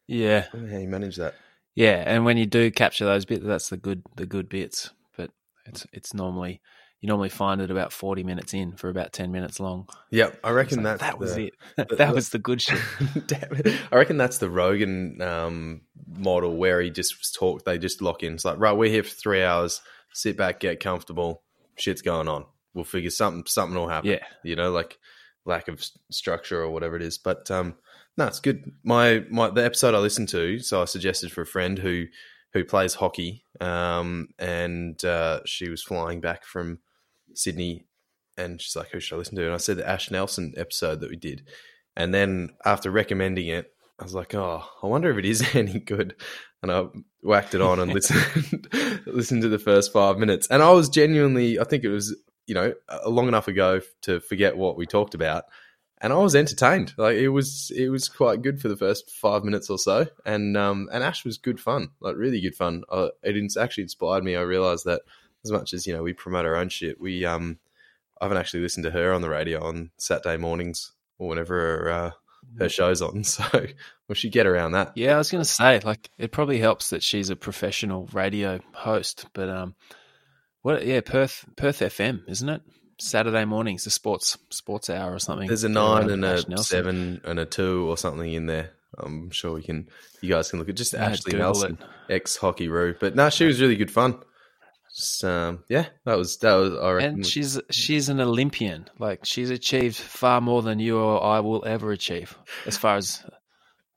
Yeah, 0.07 0.47
how 0.53 0.79
you 0.79 0.89
manage 0.89 1.17
that. 1.17 1.35
Yeah, 1.75 2.03
and 2.07 2.25
when 2.25 2.37
you 2.37 2.47
do 2.47 2.71
capture 2.71 3.05
those 3.05 3.25
bits, 3.25 3.45
that's 3.45 3.69
the 3.69 3.77
good 3.77 4.03
the 4.17 4.27
good 4.27 4.49
bits. 4.49 4.91
But 5.17 5.31
it's 5.67 5.87
it's 5.93 6.15
normally 6.15 6.61
you 7.01 7.09
normally 7.09 7.29
find 7.29 7.61
it 7.61 7.71
about 7.71 7.93
forty 7.93 8.23
minutes 8.23 8.55
in 8.55 8.73
for 8.77 8.89
about 8.89 9.13
ten 9.13 9.31
minutes 9.33 9.61
long. 9.61 9.89
Yeah, 10.11 10.31
I 10.43 10.51
reckon 10.51 10.79
like, 10.83 10.99
that's 10.99 11.03
that 11.03 11.19
was 11.19 11.35
the- 11.35 11.47
it. 11.47 11.55
that 11.77 12.09
the- 12.09 12.13
was 12.15 12.31
the 12.31 12.39
good 12.39 12.63
shit. 12.63 12.81
Damn 13.27 13.53
it. 13.53 13.79
I 13.93 13.97
reckon 13.97 14.17
that's 14.17 14.39
the 14.39 14.51
Rogan 14.51 15.21
um, 15.21 15.83
model 16.07 16.57
where 16.57 16.81
he 16.81 16.91
just 16.91 17.35
talk. 17.35 17.65
They 17.65 17.79
just 17.79 18.01
lock 18.03 18.23
in. 18.23 18.35
It's 18.35 18.45
like, 18.45 18.59
right, 18.59 18.73
we're 18.73 18.91
here 18.91 19.03
for 19.03 19.15
three 19.15 19.43
hours. 19.43 19.81
Sit 20.13 20.37
back, 20.37 20.61
get 20.61 20.81
comfortable. 20.81 21.43
Shit's 21.77 22.03
going 22.03 22.29
on. 22.29 22.45
We'll 22.73 22.85
figure 22.85 23.11
something. 23.11 23.45
Something 23.47 23.77
will 23.79 23.89
happen. 23.89 24.11
Yeah. 24.11 24.25
you 24.45 24.55
know, 24.57 24.71
like 24.71 24.99
lack 25.45 25.69
of 25.69 25.85
structure 26.11 26.61
or 26.63 26.71
whatever 26.71 26.97
it 26.97 27.03
is. 27.03 27.19
But 27.19 27.51
um, 27.51 27.75
no, 28.17 28.27
it's 28.27 28.41
good. 28.41 28.73
My 28.85 29.25
my 29.31 29.51
the 29.51 29.65
episode 29.65 29.95
I 29.95 29.99
listened 29.99 30.29
to, 30.31 30.59
so 30.61 30.83
I 30.83 30.85
suggested 30.85 31.33
for 31.33 31.43
a 31.43 31.47
friend 31.47 31.79
who 31.79 32.07
who 32.53 32.65
plays 32.65 32.95
hockey, 32.95 33.45
um, 33.61 34.29
and 34.39 35.03
uh, 35.05 35.41
she 35.45 35.69
was 35.69 35.83
flying 35.83 36.21
back 36.21 36.45
from 36.45 36.79
Sydney, 37.35 37.87
and 38.39 38.63
she's 38.63 38.77
like, 38.77 38.91
"Who 38.91 39.01
should 39.01 39.17
I 39.17 39.19
listen 39.19 39.37
to?" 39.37 39.45
And 39.45 39.55
I 39.55 39.59
said 39.59 39.79
the 39.79 39.89
Ash 39.89 40.11
Nelson 40.11 40.55
episode 40.57 41.01
that 41.01 41.11
we 41.11 41.17
did, 41.17 41.49
and 41.97 42.15
then 42.15 42.51
after 42.65 42.91
recommending 42.91 43.49
it, 43.49 43.73
I 43.99 44.05
was 44.05 44.15
like, 44.15 44.35
"Oh, 44.35 44.65
I 44.83 44.87
wonder 44.87 45.11
if 45.11 45.19
it 45.19 45.25
is 45.25 45.45
any 45.55 45.81
good." 45.81 46.15
And 46.63 46.73
I 46.73 46.87
whacked 47.23 47.55
it 47.55 47.61
on 47.61 47.81
and 47.81 47.93
listened 47.95 48.69
listened 49.07 49.43
to 49.43 49.49
the 49.49 49.59
first 49.59 49.93
five 49.93 50.19
minutes, 50.19 50.47
and 50.49 50.63
I 50.63 50.71
was 50.71 50.89
genuinely, 50.89 51.59
I 51.59 51.65
think 51.65 51.83
it 51.83 51.89
was 51.91 52.17
you 52.47 52.55
know 52.55 52.75
a 52.89 53.11
long 53.11 53.27
enough 53.27 53.49
ago 53.49 53.81
to 54.03 54.21
forget 54.21 54.57
what 54.57 54.77
we 54.77 54.87
talked 54.87 55.15
about, 55.15 55.45
and 56.01 56.13
I 56.13 56.17
was 56.17 56.35
entertained. 56.35 56.95
Like 56.97 57.17
it 57.17 57.29
was 57.29 57.73
it 57.75 57.89
was 57.89 58.09
quite 58.09 58.43
good 58.43 58.61
for 58.61 58.69
the 58.69 58.77
first 58.77 59.11
five 59.11 59.45
minutes 59.45 59.71
or 59.71 59.79
so, 59.79 60.07
and 60.25 60.57
um 60.57 60.89
and 60.93 61.03
Ash 61.03 61.25
was 61.25 61.39
good 61.39 61.61
fun, 61.61 61.91
like 62.01 62.17
really 62.17 62.41
good 62.41 62.57
fun. 62.57 62.85
Uh, 62.91 63.09
it 63.23 63.57
actually 63.59 63.85
inspired 63.85 64.25
me. 64.25 64.37
I 64.37 64.43
realized 64.43 64.85
that 64.85 65.03
as 65.45 65.53
much 65.53 65.73
as 65.73 65.87
you 65.87 65.95
know 65.95 66.03
we 66.03 66.13
promote 66.13 66.45
our 66.45 66.57
own 66.57 66.69
shit, 66.69 67.01
we 67.01 67.25
um 67.25 67.59
I 68.21 68.25
haven't 68.25 68.39
actually 68.39 68.61
listened 68.61 68.85
to 68.85 68.91
her 68.91 69.13
on 69.13 69.23
the 69.23 69.29
radio 69.29 69.63
on 69.63 69.91
Saturday 69.97 70.37
mornings 70.37 70.93
or 71.19 71.29
whenever 71.29 71.55
her, 71.55 71.91
uh, 71.91 72.11
her 72.59 72.69
show's 72.69 73.03
on. 73.03 73.25
So 73.35 73.45
we 74.09 74.15
should 74.15 74.33
get 74.33 74.47
around 74.47 74.73
that. 74.73 74.93
Yeah, 74.97 75.15
I 75.15 75.19
was 75.19 75.31
going 75.31 75.43
to 75.43 75.51
say, 75.51 75.81
like, 75.81 76.11
it 76.19 76.31
probably 76.31 76.59
helps 76.59 76.91
that 76.91 77.03
she's 77.03 77.31
a 77.31 77.37
professional 77.37 78.07
radio 78.13 78.61
host. 78.73 79.27
But 79.33 79.49
um, 79.49 79.75
what? 80.63 80.87
Yeah, 80.87 81.01
Perth, 81.01 81.47
Perth 81.57 81.81
FM, 81.81 82.29
isn't 82.29 82.49
it? 82.49 82.63
Saturday 83.05 83.45
mornings, 83.45 83.85
the 83.85 83.91
sports 83.91 84.39
sports 84.51 84.89
hour 84.89 85.13
or 85.15 85.19
something. 85.19 85.47
There's 85.47 85.65
a 85.65 85.69
nine 85.69 86.11
and 86.11 86.25
a 86.25 86.43
Nelson. 86.49 86.57
seven 86.59 87.21
and 87.25 87.39
a 87.39 87.45
two 87.45 87.89
or 87.89 87.99
something 87.99 88.33
in 88.33 88.47
there. 88.47 88.71
I'm 88.99 89.31
sure 89.31 89.53
we 89.53 89.63
can. 89.63 89.89
You 90.21 90.31
guys 90.31 90.51
can 90.51 90.59
look 90.59 90.69
at 90.69 90.77
just 90.77 90.95
Yeah, 90.95 91.07
Ashley 91.07 91.33
Google 91.33 91.47
Nelson, 91.47 91.79
ex 92.09 92.37
hockey 92.37 92.69
roo. 92.69 92.95
But 92.99 93.15
no, 93.15 93.29
she 93.29 93.45
was 93.45 93.61
really 93.61 93.77
good 93.77 93.91
fun. 93.91 94.19
Just, 94.95 95.25
um, 95.25 95.65
yeah, 95.69 95.87
that 96.05 96.17
was 96.17 96.39
that 96.39 96.55
was. 96.55 96.75
I 96.75 96.93
reckon. 96.93 97.15
And 97.15 97.27
she's 97.27 97.61
she's 97.71 98.09
an 98.09 98.21
Olympian. 98.21 98.89
Like 98.99 99.25
she's 99.25 99.51
achieved 99.51 99.97
far 99.97 100.41
more 100.41 100.63
than 100.63 100.79
you 100.79 100.99
or 100.99 101.23
I 101.23 101.41
will 101.41 101.65
ever 101.67 101.91
achieve, 101.93 102.39
as 102.65 102.77
far 102.77 102.97
as 102.97 103.23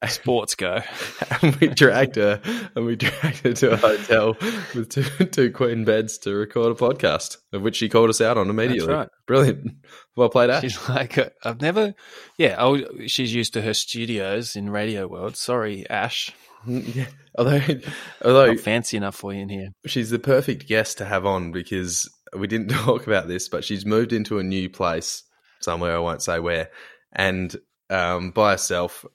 sports 0.06 0.56
go. 0.56 0.82
and 1.42 1.56
we 1.56 1.68
dragged 1.68 2.16
her 2.16 2.42
and 2.76 2.86
we 2.86 2.96
dragged 2.96 3.40
her 3.40 3.54
to 3.54 3.72
a 3.72 3.78
hotel 3.78 4.38
with 4.76 4.90
two, 4.90 5.26
two 5.26 5.52
queen 5.52 5.86
beds 5.86 6.18
to 6.20 6.36
record 6.36 6.72
a 6.72 6.76
podcast, 6.76 7.38
of 7.54 7.62
which 7.62 7.78
she 7.78 7.90
called 7.90 8.10
us 8.10 8.22
out 8.22 8.38
on 8.38 8.50
immediately. 8.50 8.94
right. 8.94 9.10
Brilliant. 9.26 9.72
Well 10.16 10.30
played, 10.30 10.50
Ash. 10.50 10.62
She's 10.62 10.90
like, 10.90 11.18
uh, 11.18 11.30
I've 11.44 11.62
never, 11.62 11.96
yeah. 12.38 12.56
Oh, 12.60 12.82
she's 13.08 13.34
used 13.34 13.54
to 13.54 13.62
her 13.62 13.74
studios 13.74 14.56
in 14.56 14.70
radio 14.70 15.08
world. 15.08 15.36
Sorry, 15.36 15.90
Ash, 15.90 16.32
yeah. 16.68 17.08
Although, 17.38 17.62
although 18.24 18.48
not 18.48 18.60
fancy 18.60 18.98
enough 18.98 19.16
for 19.16 19.34
you 19.34 19.42
in 19.42 19.50
here. 19.50 19.70
she's 19.86 20.10
the 20.10 20.20
perfect 20.20 20.68
guest 20.68 20.98
to 20.98 21.06
have 21.06 21.26
on 21.26 21.52
because 21.52 22.10
we 22.36 22.48
didn't 22.48 22.70
talk 22.70 23.08
about 23.08 23.28
this, 23.28 23.48
but 23.50 23.64
she's 23.64 23.86
moved 23.86 24.14
into 24.14 24.40
a 24.40 24.44
new 24.44 24.70
place 24.70 25.24
somewhere. 25.60 25.96
I 25.96 26.00
won't 26.00 26.22
say 26.22 26.40
where, 26.40 26.70
and 27.12 27.56
um, 27.90 28.32
by 28.32 28.52
herself. 28.52 29.06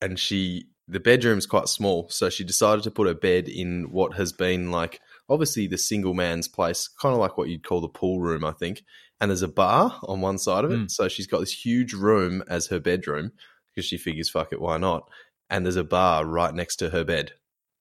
And 0.00 0.18
she, 0.18 0.68
the 0.86 1.00
bedroom's 1.00 1.46
quite 1.46 1.68
small, 1.68 2.08
so 2.08 2.30
she 2.30 2.44
decided 2.44 2.82
to 2.84 2.90
put 2.90 3.06
her 3.08 3.14
bed 3.14 3.48
in 3.48 3.90
what 3.90 4.14
has 4.14 4.32
been 4.32 4.70
like 4.70 5.00
obviously 5.30 5.66
the 5.66 5.76
single 5.76 6.14
man's 6.14 6.48
place, 6.48 6.88
kind 6.88 7.12
of 7.12 7.18
like 7.18 7.36
what 7.36 7.48
you'd 7.50 7.62
call 7.62 7.82
the 7.82 7.88
pool 7.88 8.18
room, 8.18 8.44
I 8.44 8.52
think. 8.52 8.82
And 9.20 9.30
there's 9.30 9.42
a 9.42 9.48
bar 9.48 9.98
on 10.04 10.20
one 10.22 10.38
side 10.38 10.64
of 10.64 10.70
it, 10.72 10.78
Mm. 10.78 10.90
so 10.90 11.06
she's 11.08 11.26
got 11.26 11.40
this 11.40 11.52
huge 11.52 11.92
room 11.92 12.42
as 12.48 12.68
her 12.68 12.80
bedroom 12.80 13.32
because 13.66 13.84
she 13.84 13.98
figures, 13.98 14.30
fuck 14.30 14.52
it, 14.52 14.60
why 14.60 14.78
not? 14.78 15.06
And 15.50 15.66
there's 15.66 15.76
a 15.76 15.84
bar 15.84 16.24
right 16.24 16.54
next 16.54 16.76
to 16.76 16.90
her 16.90 17.04
bed, 17.04 17.32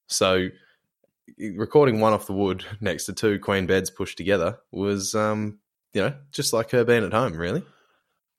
so 0.08 0.50
recording 1.40 2.00
one 2.00 2.14
off 2.14 2.28
the 2.28 2.34
wood 2.34 2.66
next 2.82 3.06
to 3.06 3.14
two 3.14 3.40
queen 3.40 3.66
beds 3.66 3.90
pushed 3.90 4.18
together 4.18 4.58
was, 4.72 5.14
um, 5.16 5.60
you 5.94 6.02
know, 6.02 6.14
just 6.32 6.54
like 6.54 6.72
her 6.72 6.84
being 6.84 7.04
at 7.04 7.14
home, 7.14 7.34
really. 7.34 7.64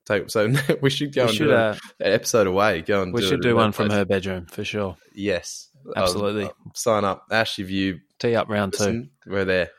Take, 0.09 0.29
so 0.31 0.51
we 0.81 0.89
should 0.89 1.13
go 1.13 1.23
We 1.25 1.27
and 1.29 1.37
should, 1.37 1.43
do 1.45 1.53
uh, 1.53 1.75
an 1.99 2.11
episode 2.13 2.47
away. 2.47 2.81
Go 2.81 3.03
and 3.03 3.13
we 3.13 3.21
do 3.21 3.27
should 3.27 3.41
do 3.41 3.55
one 3.55 3.71
from 3.71 3.91
her 3.91 4.05
bedroom 4.05 4.47
for 4.47 4.63
sure. 4.65 4.97
Yes, 5.13 5.69
Absolutely. 5.95 6.45
I'll- 6.45 6.55
I'll 6.65 6.71
sign 6.75 7.05
up, 7.05 7.25
Ash. 7.31 7.59
If 7.59 7.69
you 7.69 7.99
Tee 8.17 8.35
up 8.35 8.49
round 8.49 8.73
two. 8.73 9.07
we're 9.27 9.45
there. 9.45 9.69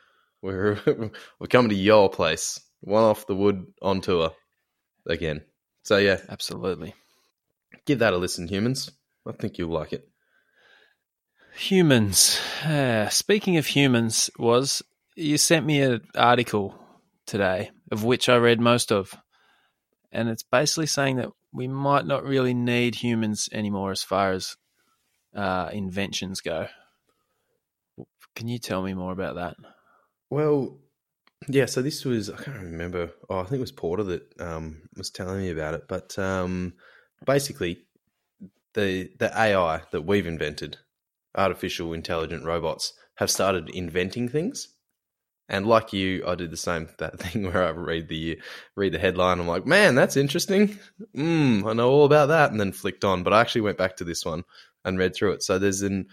We're 0.40 0.78
we're 1.38 1.46
coming 1.48 1.68
to 1.70 1.74
your 1.74 2.08
place. 2.08 2.60
One 2.80 3.02
off 3.04 3.26
the 3.26 3.34
wood 3.34 3.66
on 3.82 4.00
tour 4.00 4.30
again. 5.06 5.42
So 5.82 5.98
yeah, 5.98 6.18
Absolutely. 6.28 6.94
give 7.84 7.98
that 7.98 8.12
a 8.14 8.16
listen, 8.16 8.46
humans. 8.48 8.90
I 9.28 9.32
think 9.32 9.58
you'll 9.58 9.70
like 9.70 9.92
it. 9.92 10.08
Humans. 11.56 12.40
Uh, 12.64 13.08
speaking 13.08 13.56
of 13.56 13.66
humans, 13.66 14.30
was 14.38 14.82
you 15.16 15.36
sent 15.36 15.66
me 15.66 15.80
an 15.82 16.00
article 16.14 16.74
today 17.26 17.70
of 17.90 18.04
which 18.04 18.28
I 18.28 18.36
read 18.36 18.60
most 18.60 18.92
of, 18.92 19.14
and 20.12 20.28
it's 20.28 20.42
basically 20.42 20.86
saying 20.86 21.16
that 21.16 21.30
we 21.52 21.68
might 21.68 22.06
not 22.06 22.24
really 22.24 22.54
need 22.54 22.96
humans 22.96 23.48
anymore 23.52 23.90
as 23.90 24.02
far 24.02 24.32
as 24.32 24.56
uh, 25.34 25.70
inventions 25.72 26.40
go. 26.40 26.68
Can 28.34 28.48
you 28.48 28.58
tell 28.58 28.82
me 28.82 28.94
more 28.94 29.12
about 29.12 29.36
that? 29.36 29.56
Well, 30.30 30.78
yeah. 31.48 31.66
So 31.66 31.82
this 31.82 32.04
was 32.04 32.30
I 32.30 32.36
can't 32.36 32.62
remember. 32.62 33.10
Oh, 33.28 33.38
I 33.38 33.42
think 33.42 33.54
it 33.54 33.60
was 33.60 33.72
Porter 33.72 34.04
that 34.04 34.40
um, 34.40 34.82
was 34.96 35.10
telling 35.10 35.38
me 35.38 35.50
about 35.50 35.74
it. 35.74 35.84
But 35.88 36.18
um, 36.18 36.74
basically, 37.26 37.82
the 38.74 39.10
the 39.18 39.36
AI 39.36 39.82
that 39.90 40.02
we've 40.02 40.26
invented, 40.26 40.78
artificial 41.36 41.92
intelligent 41.92 42.44
robots, 42.44 42.92
have 43.16 43.30
started 43.30 43.68
inventing 43.70 44.28
things. 44.28 44.68
And 45.50 45.66
like 45.66 45.92
you, 45.92 46.24
I 46.26 46.36
did 46.36 46.50
the 46.52 46.56
same 46.58 46.88
that 46.98 47.20
thing 47.20 47.44
where 47.44 47.64
I 47.64 47.70
read 47.70 48.08
the 48.08 48.40
read 48.76 48.92
the 48.94 49.00
headline. 49.00 49.40
I'm 49.40 49.48
like, 49.48 49.66
man, 49.66 49.94
that's 49.96 50.16
interesting. 50.18 50.78
Mm, 51.16 51.66
I 51.68 51.74
know 51.74 51.90
all 51.90 52.06
about 52.06 52.28
that, 52.28 52.52
and 52.52 52.60
then 52.60 52.72
flicked 52.72 53.04
on. 53.04 53.24
But 53.24 53.34
I 53.34 53.42
actually 53.42 53.62
went 53.62 53.78
back 53.78 53.96
to 53.98 54.04
this 54.04 54.24
one 54.26 54.44
and 54.84 54.98
read 54.98 55.14
through 55.16 55.32
it. 55.32 55.42
So 55.44 55.58
there's 55.58 55.82
an 55.82 56.08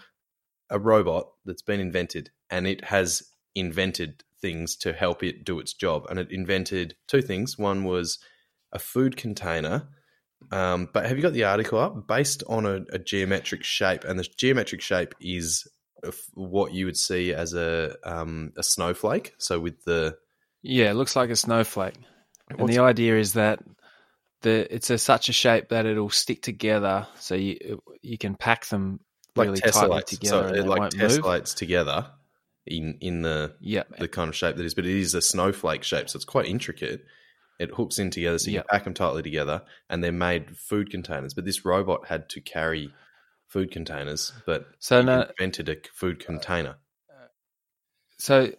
a 0.71 0.79
robot 0.79 1.29
that's 1.45 1.63
been 1.63 1.81
invented, 1.81 2.31
and 2.51 2.67
it 2.67 2.85
has 2.85 3.23
invented 3.55 4.23
things 4.41 4.75
to 4.77 4.93
help 4.93 5.23
it 5.23 5.45
do 5.45 5.59
its 5.59 5.73
job. 5.73 6.07
And 6.09 6.19
it 6.19 6.31
invented 6.31 6.95
two 7.07 7.21
things. 7.23 7.57
One 7.59 7.83
was 7.85 8.19
a 8.73 8.79
food 8.79 9.17
container 9.17 9.87
Um, 10.51 10.89
but 10.93 11.05
have 11.07 11.17
you 11.17 11.23
got 11.23 11.33
the 11.33 11.45
article 11.45 11.79
up? 11.79 12.07
Based 12.07 12.43
on 12.49 12.65
a, 12.65 12.81
a 12.93 12.99
geometric 12.99 13.63
shape, 13.63 14.05
and 14.05 14.19
the 14.19 14.27
geometric 14.37 14.81
shape 14.81 15.15
is 15.21 15.67
what 16.33 16.73
you 16.73 16.85
would 16.85 16.97
see 16.97 17.33
as 17.33 17.53
a 17.53 17.95
um, 18.03 18.53
a 18.57 18.63
snowflake. 18.63 19.33
So 19.37 19.59
with 19.59 19.83
the 19.83 20.17
Yeah, 20.61 20.91
it 20.91 20.95
looks 20.95 21.15
like 21.15 21.29
a 21.29 21.35
snowflake. 21.35 21.95
And 22.49 22.59
What's- 22.61 22.75
the 22.75 22.81
idea 22.81 23.17
is 23.17 23.33
that 23.33 23.59
the 24.41 24.73
it's 24.73 24.89
a, 24.89 24.97
such 24.97 25.29
a 25.29 25.33
shape 25.33 25.69
that 25.69 25.85
it'll 25.85 26.09
stick 26.09 26.41
together, 26.41 27.07
so 27.19 27.35
you 27.35 27.81
you 28.01 28.17
can 28.17 28.35
pack 28.35 28.65
them 28.67 28.99
like 29.35 29.47
really 29.47 29.61
tightly 29.61 30.01
together. 30.03 30.43
so 30.43 30.47
and 30.47 30.57
it 30.57 30.65
like 30.67 30.79
won't 30.79 30.97
move. 30.97 31.09
tessellates 31.09 31.55
together 31.55 32.11
in 32.65 32.97
in 33.01 33.21
the 33.23 33.55
Yeah, 33.59 33.83
the 33.99 34.07
kind 34.07 34.29
of 34.29 34.35
shape 34.35 34.55
that 34.57 34.65
is, 34.65 34.75
but 34.75 34.85
it 34.85 34.95
is 34.95 35.13
a 35.15 35.21
snowflake 35.21 35.83
shape, 35.83 36.09
so 36.09 36.17
it's 36.17 36.25
quite 36.25 36.45
intricate. 36.45 37.03
It 37.59 37.71
hooks 37.73 37.97
in 37.97 38.11
together, 38.11 38.37
so 38.37 38.51
you 38.51 38.57
Yep. 38.57 38.67
pack 38.67 38.83
them 38.83 38.93
tightly 38.93 39.23
together, 39.23 39.63
and 39.89 40.03
they're 40.03 40.11
made 40.11 40.55
food 40.57 40.91
containers. 40.91 41.33
But 41.33 41.45
this 41.45 41.65
robot 41.65 42.05
had 42.07 42.29
to 42.29 42.41
carry 42.41 42.93
food 43.47 43.71
containers, 43.71 44.33
but 44.45 44.67
So 44.79 45.01
no, 45.01 45.25
invented 45.39 45.69
a 45.69 45.75
food 45.93 46.21
uh, 46.21 46.25
container. 46.25 46.75
Uh, 47.09 47.27
so 48.17 48.51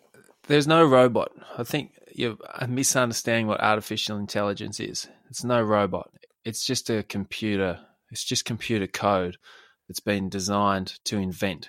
there's 0.46 0.66
no 0.66 0.84
robot. 0.84 1.30
I 1.56 1.62
think 1.64 1.92
you're 2.14 2.36
uh, 2.54 2.66
misunderstanding 2.66 3.46
what 3.46 3.60
artificial 3.60 4.18
intelligence 4.18 4.80
is. 4.80 5.08
It's 5.30 5.44
no 5.44 5.62
robot. 5.62 6.10
It's 6.44 6.64
just 6.64 6.90
a 6.90 7.02
computer. 7.02 7.80
It's 8.10 8.24
just 8.24 8.44
computer 8.44 8.86
code 8.86 9.36
that's 9.86 10.00
been 10.00 10.28
designed 10.28 10.94
to 11.04 11.18
invent. 11.18 11.68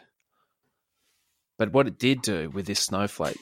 But 1.57 1.73
what 1.73 1.87
it 1.87 1.99
did 1.99 2.21
do 2.21 2.49
with 2.49 2.65
this 2.65 2.79
snowflake 2.79 3.37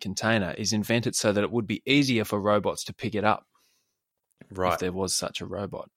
container 0.00 0.52
is 0.58 0.72
invent 0.72 1.06
it 1.06 1.14
so 1.14 1.32
that 1.32 1.44
it 1.44 1.52
would 1.52 1.66
be 1.68 1.82
easier 1.86 2.24
for 2.24 2.40
robots 2.40 2.82
to 2.84 2.94
pick 2.94 3.14
it 3.14 3.24
up 3.24 3.44
Right. 4.50 4.74
if 4.74 4.80
there 4.80 4.92
was 4.92 5.14
such 5.14 5.40
a 5.40 5.46
robot. 5.46 5.88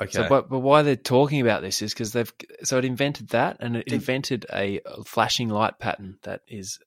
Okay. 0.00 0.12
So, 0.12 0.28
but 0.28 0.50
but 0.50 0.58
why 0.60 0.82
they're 0.82 0.96
talking 0.96 1.40
about 1.40 1.62
this 1.62 1.80
is 1.80 1.94
because 1.94 2.12
they've 2.12 2.32
so 2.62 2.78
it 2.78 2.84
invented 2.84 3.28
that 3.30 3.56
and 3.60 3.76
it 3.76 3.88
invented 3.92 4.44
a, 4.52 4.80
flashing 5.06 5.48
light 5.48 5.78
pattern 5.78 6.18
that 6.22 6.42
is 6.48 6.78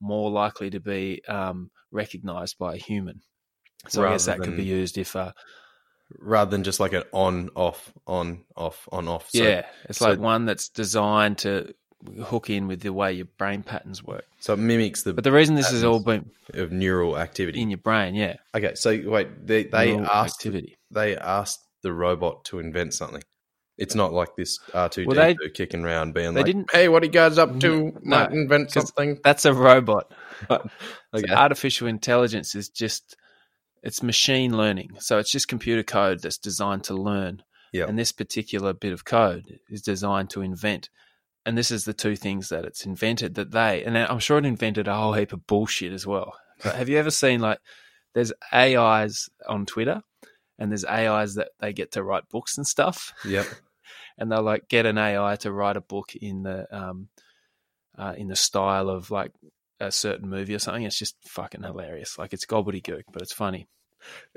more 0.00 0.30
likely 0.30 0.70
to 0.70 0.80
be 0.80 1.22
um, 1.28 1.70
recognized 1.90 2.56
by 2.58 2.74
a 2.74 2.78
human. 2.78 3.20
So 3.88 4.02
I 4.04 4.12
guess 4.12 4.26
Rather 4.26 4.38
that 4.38 4.44
could 4.46 4.56
be 4.56 4.64
used 4.64 4.96
if, 4.96 5.14
uh, 5.14 5.32
Rather 6.18 6.50
than 6.50 6.64
just 6.64 6.80
like 6.80 6.92
an 6.94 7.02
on 7.12 7.50
off 7.54 7.92
on 8.06 8.44
off 8.56 8.88
on 8.92 9.08
off. 9.08 9.28
So, 9.30 9.42
yeah, 9.42 9.66
it's 9.88 9.98
so- 9.98 10.10
like 10.10 10.18
one 10.18 10.46
that's 10.46 10.68
designed 10.68 11.38
to 11.38 11.74
hook 12.22 12.50
in 12.50 12.66
with 12.68 12.80
the 12.80 12.92
way 12.92 13.12
your 13.14 13.26
brain 13.38 13.62
patterns 13.62 14.02
work. 14.02 14.24
So 14.40 14.52
it 14.52 14.58
mimics 14.58 15.02
the 15.02 15.14
But 15.14 15.24
the 15.24 15.32
reason 15.32 15.54
this 15.54 15.70
has 15.70 15.84
all 15.84 16.00
been 16.00 16.30
of 16.52 16.70
neural 16.72 17.18
activity. 17.18 17.60
in 17.60 17.70
your 17.70 17.78
brain, 17.78 18.14
yeah, 18.14 18.36
okay, 18.54 18.74
so 18.74 18.90
wait, 19.06 19.46
they 19.46 19.64
they 19.64 19.92
neural 19.92 20.06
asked 20.06 20.40
activity. 20.40 20.76
they 20.90 21.16
asked 21.16 21.60
the 21.84 21.92
robot 21.92 22.44
to 22.46 22.58
invent 22.58 22.94
something. 22.94 23.22
It's 23.78 23.94
not 23.94 24.12
like 24.12 24.36
this 24.36 24.58
R 24.72 24.88
two 24.88 25.04
well, 25.06 25.28
D 25.28 25.36
two 25.40 25.50
kicking 25.50 25.84
around 25.84 26.14
being 26.14 26.34
they 26.34 26.40
like, 26.40 26.46
didn't- 26.46 26.72
"Hey, 26.72 26.88
what 26.88 27.02
you 27.02 27.08
guys 27.10 27.38
up 27.38 27.58
to? 27.60 27.70
Mm-hmm. 27.70 28.08
No, 28.08 28.16
Might 28.16 28.32
invent 28.32 28.72
something." 28.72 29.18
That's 29.22 29.44
a 29.44 29.54
robot. 29.54 30.12
Okay. 30.50 31.28
So 31.28 31.34
artificial 31.34 31.86
intelligence 31.86 32.56
is 32.56 32.68
just 32.68 33.16
it's 33.84 34.02
machine 34.02 34.56
learning. 34.56 34.90
So 34.98 35.18
it's 35.18 35.30
just 35.30 35.46
computer 35.46 35.84
code 35.84 36.20
that's 36.20 36.38
designed 36.38 36.82
to 36.84 36.94
learn. 36.94 37.44
Yep. 37.72 37.88
And 37.88 37.98
this 37.98 38.10
particular 38.10 38.72
bit 38.72 38.92
of 38.92 39.04
code 39.04 39.60
is 39.70 39.80
designed 39.80 40.30
to 40.30 40.40
invent. 40.40 40.90
And 41.46 41.56
this 41.56 41.70
is 41.70 41.84
the 41.84 41.92
two 41.94 42.16
things 42.16 42.48
that 42.48 42.64
it's 42.64 42.84
invented 42.84 43.36
that 43.36 43.52
they 43.52 43.84
and 43.84 43.96
I'm 43.96 44.18
sure 44.18 44.38
it 44.38 44.44
invented 44.44 44.88
a 44.88 44.96
whole 44.96 45.12
heap 45.12 45.32
of 45.32 45.46
bullshit 45.46 45.92
as 45.92 46.04
well. 46.04 46.34
But 46.62 46.74
have 46.74 46.88
you 46.88 46.98
ever 46.98 47.12
seen 47.12 47.40
like 47.40 47.58
there's 48.14 48.32
AIs 48.52 49.28
on 49.48 49.66
Twitter 49.66 50.02
and 50.58 50.70
there's 50.70 50.84
AIs 50.84 51.34
that 51.34 51.48
they 51.60 51.72
get 51.72 51.92
to 51.92 52.02
write 52.02 52.28
books 52.30 52.56
and 52.58 52.66
stuff 52.66 53.12
Yep. 53.24 53.46
and 54.18 54.30
they'll 54.30 54.42
like 54.42 54.68
get 54.68 54.86
an 54.86 54.98
AI 54.98 55.36
to 55.36 55.52
write 55.52 55.76
a 55.76 55.80
book 55.80 56.14
in 56.14 56.42
the 56.42 56.66
um 56.76 57.08
uh, 57.98 58.14
in 58.16 58.28
the 58.28 58.36
style 58.36 58.88
of 58.88 59.10
like 59.10 59.30
a 59.80 59.92
certain 59.92 60.28
movie 60.28 60.54
or 60.54 60.58
something. 60.58 60.82
It's 60.82 60.98
just 60.98 61.16
fucking 61.28 61.62
hilarious. 61.62 62.18
Like 62.18 62.32
it's 62.32 62.46
gobbledygook, 62.46 63.02
but 63.12 63.22
it's 63.22 63.32
funny, 63.32 63.68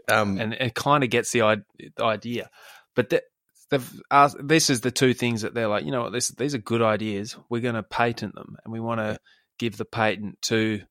Um, 0.08 0.40
and 0.40 0.54
it 0.54 0.76
kind 0.76 1.04
of 1.04 1.10
gets 1.10 1.32
the, 1.32 1.64
the 1.80 2.04
idea. 2.04 2.50
But 2.96 3.10
the, 3.10 3.24
they've 3.70 4.02
asked, 4.12 4.38
this 4.42 4.70
is 4.70 4.82
the 4.82 4.92
two 4.92 5.14
things 5.14 5.42
that 5.42 5.54
they're 5.54 5.68
like, 5.68 5.86
you 5.86 5.92
know 5.92 6.04
what, 6.04 6.14
this, 6.14 6.30
these 6.30 6.54
are 6.54 6.60
good 6.60 6.82
ideas. 6.82 7.36
We're 7.50 7.62
going 7.62 7.76
to 7.76 7.84
patent 7.84 8.36
them, 8.36 8.58
and 8.64 8.72
we 8.72 8.80
want 8.80 9.00
to 9.00 9.20
give 9.58 9.78
the 9.78 9.86
patent 9.86 10.40
to 10.44 10.82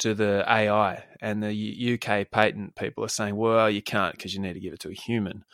to 0.00 0.14
the 0.14 0.44
AI. 0.48 1.04
And 1.20 1.42
the 1.42 1.98
UK 1.98 2.30
patent 2.30 2.74
people 2.76 3.04
are 3.04 3.08
saying, 3.08 3.36
well, 3.36 3.70
you 3.70 3.82
can't 3.82 4.14
because 4.16 4.34
you 4.34 4.40
need 4.40 4.54
to 4.54 4.60
give 4.60 4.72
it 4.72 4.80
to 4.80 4.90
a 4.90 4.94
human. 4.94 5.44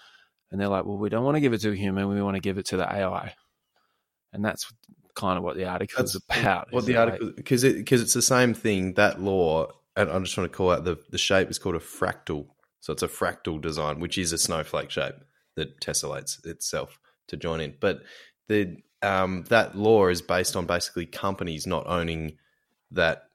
And 0.50 0.60
they're 0.60 0.68
like, 0.68 0.84
well, 0.84 0.98
we 0.98 1.08
don't 1.08 1.24
want 1.24 1.36
to 1.36 1.40
give 1.40 1.52
it 1.52 1.60
to 1.60 1.70
a 1.70 1.76
human. 1.76 2.08
We 2.08 2.22
want 2.22 2.36
to 2.36 2.40
give 2.40 2.58
it 2.58 2.66
to 2.66 2.76
the 2.76 2.90
AI. 2.90 3.34
And 4.32 4.44
that's 4.44 4.72
kind 5.14 5.38
of 5.38 5.44
what 5.44 5.56
the 5.56 5.66
article 5.66 6.04
is 6.04 6.14
about. 6.14 6.72
what 6.72 6.86
the 6.86 6.96
article 6.96 7.32
because 7.36 7.64
it 7.64 7.76
because 7.76 8.00
it's 8.02 8.14
the 8.14 8.22
same 8.22 8.54
thing. 8.54 8.94
That 8.94 9.20
law, 9.20 9.68
and 9.96 10.10
I'm 10.10 10.24
just 10.24 10.34
trying 10.34 10.48
to 10.48 10.54
call 10.54 10.70
out 10.70 10.84
the 10.84 10.98
the 11.10 11.18
shape 11.18 11.50
is 11.50 11.58
called 11.58 11.76
a 11.76 11.80
fractal. 11.80 12.46
So 12.80 12.92
it's 12.92 13.02
a 13.02 13.08
fractal 13.08 13.60
design, 13.60 14.00
which 14.00 14.16
is 14.16 14.32
a 14.32 14.38
snowflake 14.38 14.90
shape 14.90 15.16
that 15.56 15.80
tessellates 15.80 16.44
itself 16.46 16.98
to 17.28 17.36
join 17.36 17.60
in. 17.60 17.74
But 17.78 18.00
the 18.48 18.76
um, 19.02 19.44
that 19.48 19.76
law 19.76 20.08
is 20.08 20.22
based 20.22 20.56
on 20.56 20.66
basically 20.66 21.06
companies 21.06 21.66
not 21.66 21.86
owning 21.86 22.38
that 22.90 23.29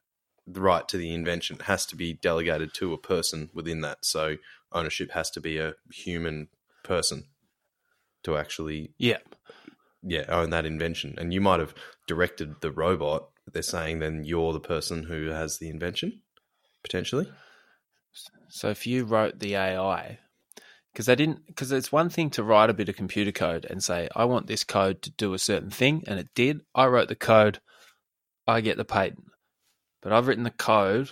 the 0.47 0.61
right 0.61 0.87
to 0.87 0.97
the 0.97 1.13
invention 1.13 1.57
has 1.65 1.85
to 1.87 1.95
be 1.95 2.13
delegated 2.13 2.73
to 2.75 2.93
a 2.93 2.97
person 2.97 3.49
within 3.53 3.81
that. 3.81 4.05
So 4.05 4.37
ownership 4.71 5.11
has 5.11 5.29
to 5.31 5.41
be 5.41 5.57
a 5.57 5.75
human 5.91 6.49
person 6.83 7.25
to 8.23 8.37
actually 8.37 8.91
yeah. 8.97 9.17
yeah, 10.03 10.25
own 10.29 10.49
that 10.51 10.65
invention. 10.65 11.15
And 11.17 11.33
you 11.33 11.41
might 11.41 11.59
have 11.59 11.73
directed 12.07 12.61
the 12.61 12.71
robot, 12.71 13.29
but 13.43 13.53
they're 13.53 13.63
saying 13.63 13.99
then 13.99 14.23
you're 14.23 14.53
the 14.53 14.59
person 14.59 15.03
who 15.03 15.27
has 15.27 15.57
the 15.57 15.69
invention, 15.69 16.21
potentially. 16.83 17.31
So 18.49 18.69
if 18.69 18.85
you 18.87 19.03
wrote 19.05 19.39
the 19.39 19.55
AI, 19.55 20.19
because 20.93 21.07
they 21.07 21.15
didn't, 21.15 21.45
because 21.47 21.71
it's 21.71 21.91
one 21.91 22.09
thing 22.09 22.29
to 22.31 22.43
write 22.43 22.69
a 22.69 22.73
bit 22.73 22.87
of 22.87 22.95
computer 22.95 23.31
code 23.31 23.65
and 23.65 23.83
say, 23.83 24.07
I 24.15 24.25
want 24.25 24.47
this 24.47 24.63
code 24.63 25.01
to 25.01 25.11
do 25.11 25.33
a 25.33 25.39
certain 25.39 25.69
thing, 25.69 26.03
and 26.07 26.19
it 26.19 26.29
did. 26.35 26.61
I 26.73 26.85
wrote 26.85 27.09
the 27.09 27.15
code, 27.15 27.59
I 28.47 28.61
get 28.61 28.77
the 28.77 28.85
patent. 28.85 29.25
But 30.05 30.13
I've 30.13 30.27
written 30.27 30.43
the 30.43 30.51
code 30.51 31.09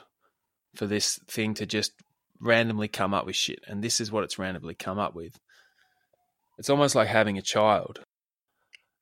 for 0.76 0.86
this 0.86 1.20
thing 1.28 1.56
to 1.56 1.66
just 1.66 1.94
randomly 2.40 2.88
come 2.88 3.12
up 3.12 3.26
with 3.26 3.36
shit, 3.36 3.64
and 3.68 3.84
this 3.84 4.00
is 4.00 4.12
what 4.12 4.24
it's 4.24 4.38
randomly 4.38 4.76
come 4.76 5.00
up 5.00 5.16
with. 5.16 5.40
It's 6.60 6.70
almost 6.70 6.94
like 6.94 7.08
having 7.08 7.36
a 7.40 7.42
child. 7.42 8.02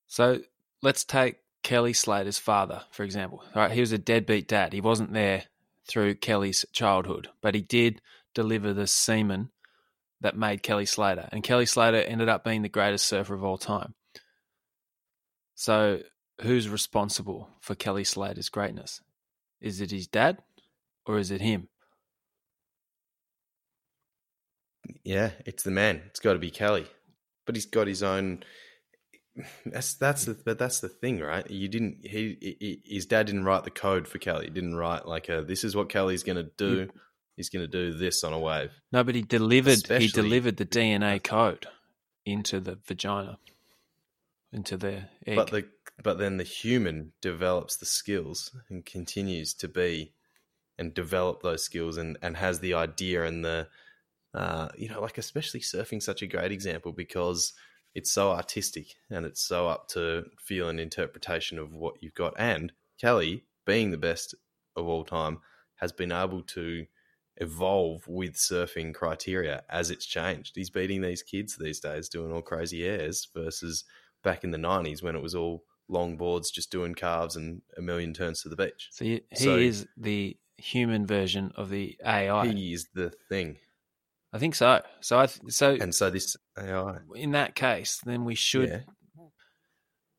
So 0.08 0.40
let's 0.82 1.04
take 1.04 1.40
Kelly 1.62 1.92
Slater's 1.92 2.40
father, 2.40 2.84
for 2.92 3.04
example. 3.04 3.44
All 3.54 3.64
right, 3.64 3.72
he 3.72 3.82
was 3.82 3.92
a 3.92 3.98
deadbeat 3.98 4.48
dad. 4.48 4.72
He 4.72 4.80
wasn't 4.80 5.12
there 5.12 5.44
through 5.86 6.16
Kelly's 6.16 6.64
childhood, 6.72 7.28
but 7.42 7.54
he 7.54 7.62
did 7.62 8.02
deliver 8.34 8.74
the 8.74 8.88
semen 8.88 9.50
that 10.22 10.38
made 10.38 10.64
Kelly 10.64 10.86
Slater. 10.86 11.28
And 11.34 11.44
Kelly 11.44 11.66
Slater 11.66 11.98
ended 11.98 12.30
up 12.30 12.46
being 12.46 12.62
the 12.62 12.70
greatest 12.70 13.08
surfer 13.08 13.34
of 13.34 13.44
all 13.44 13.58
time. 13.58 13.96
So, 15.54 16.00
who's 16.40 16.70
responsible 16.70 17.50
for 17.60 17.76
Kelly 17.76 18.06
Slater's 18.06 18.48
greatness? 18.48 19.02
Is 19.62 19.80
it 19.80 19.92
his 19.92 20.08
dad 20.08 20.40
or 21.06 21.20
is 21.20 21.32
it 21.32 21.42
him? 21.42 21.68
Yeah, 25.04 25.32
it's 25.46 25.64
the 25.64 25.72
man. 25.72 26.02
It's 26.08 26.20
got 26.20 26.34
to 26.34 26.40
be 26.40 26.52
Kelly, 26.52 26.86
but 27.46 27.56
he's 27.56 27.66
got 27.66 27.88
his 27.88 28.04
own. 28.04 28.44
That's 29.66 29.94
that's 29.94 30.26
the 30.26 30.34
but 30.34 30.60
that's 30.60 30.80
the 30.82 30.90
thing, 30.90 31.20
right? 31.20 31.50
You 31.50 31.68
didn't. 31.68 32.00
He, 32.04 32.38
he 32.60 32.82
his 32.84 33.06
dad 33.06 33.28
didn't 33.28 33.46
write 33.46 33.64
the 33.64 33.72
code 33.72 34.08
for 34.08 34.18
Kelly. 34.18 34.46
He 34.46 34.52
didn't 34.52 34.76
write 34.76 35.08
like 35.08 35.30
a, 35.30 35.42
this 35.42 35.64
is 35.64 35.76
what 35.76 35.90
Kelly's 35.90 36.24
going 36.24 36.38
to 36.38 36.52
do. 36.58 36.90
He's 37.38 37.50
going 37.50 37.64
to 37.64 37.72
do 37.72 37.98
this 37.98 38.24
on 38.24 38.34
a 38.34 38.40
wave. 38.40 38.72
No, 38.92 39.04
but 39.04 39.16
he 39.16 39.22
delivered 39.22 39.88
he 39.88 40.08
delivered 40.08 40.58
the 40.58 40.66
DNA 40.66 41.24
code 41.24 41.68
into 42.26 42.60
the 42.60 42.78
vagina, 42.86 43.38
into 44.52 44.78
the 44.78 45.06
egg. 45.26 45.36
But 45.36 45.52
the 45.52 45.66
but 46.04 46.18
then 46.18 46.38
the 46.38 46.44
human 46.44 47.14
develops 47.22 47.78
the 47.78 47.86
skills 47.86 48.56
and 48.70 48.86
continues 48.86 49.54
to 49.54 49.68
be 49.68 50.14
and 50.78 50.94
develop 50.94 51.42
those 51.42 51.64
skills 51.64 51.98
and 51.98 52.18
and 52.22 52.38
has 52.38 52.60
the 52.60 52.74
idea 52.74 53.24
and 53.24 53.46
the 53.46 53.68
uh, 54.34 54.70
you 54.78 54.90
know 54.90 55.02
like 55.02 55.18
especially 55.18 55.60
surfing 55.60 56.02
such 56.02 56.22
a 56.22 56.28
great 56.28 56.52
example 56.52 56.92
because 56.92 57.54
it's 57.94 58.12
so 58.12 58.32
artistic 58.32 58.96
and 59.10 59.26
it's 59.26 59.42
so 59.42 59.68
up 59.68 59.90
to 59.90 60.24
feel 60.40 60.70
and 60.70 60.80
interpretation 60.80 61.60
of 61.60 61.74
what 61.74 61.96
you've 62.02 62.14
got 62.14 62.34
and 62.38 62.72
Kelly 63.00 63.46
being 63.66 63.92
the 63.92 63.98
best 63.98 64.34
of 64.76 64.88
all 64.88 65.04
time 65.04 65.40
has 65.76 65.92
been 65.92 66.12
able 66.12 66.42
to 66.44 66.86
evolve 67.38 68.08
with 68.08 68.36
surfing 68.36 68.94
criteria 68.94 69.64
as 69.70 69.90
it's 69.90 70.06
changed. 70.06 70.54
He's 70.56 70.70
beating 70.70 71.02
these 71.02 71.24
kids 71.24 71.58
these 71.58 71.80
days 71.80 72.08
doing 72.08 72.32
all 72.32 72.42
crazy 72.42 72.86
airs 72.86 73.28
versus 73.34 73.84
back 74.24 74.44
in 74.44 74.52
the 74.52 74.58
90s 74.58 75.02
when 75.02 75.16
it 75.16 75.22
was 75.22 75.36
all 75.36 75.64
long 75.92 76.18
boards 76.18 76.50
just 76.52 76.72
doing 76.72 76.96
carves 76.96 77.36
and 77.36 77.62
a 77.78 77.82
million 77.82 78.14
turns 78.14 78.42
to 78.44 78.50
the 78.50 78.56
beach. 78.56 78.88
so 78.92 79.06
he, 79.06 79.22
he 79.32 79.44
so- 79.46 79.58
is 79.58 79.88
the 79.98 80.38
human 80.58 81.06
version 81.06 81.52
of 81.56 81.70
the 81.70 81.98
AI. 82.06 82.48
He 82.48 82.74
is 82.74 82.88
the 82.94 83.12
thing. 83.30 83.58
I 84.34 84.38
think 84.40 84.56
so. 84.56 84.82
So 85.02 85.20
I 85.20 85.26
th- 85.26 85.52
so 85.52 85.76
And 85.80 85.94
so 85.94 86.10
this 86.10 86.38
AI, 86.58 87.00
in 87.16 87.32
that 87.32 87.54
case, 87.56 88.00
then 88.06 88.24
we 88.24 88.36
should. 88.36 88.70
yeah, 88.70 88.80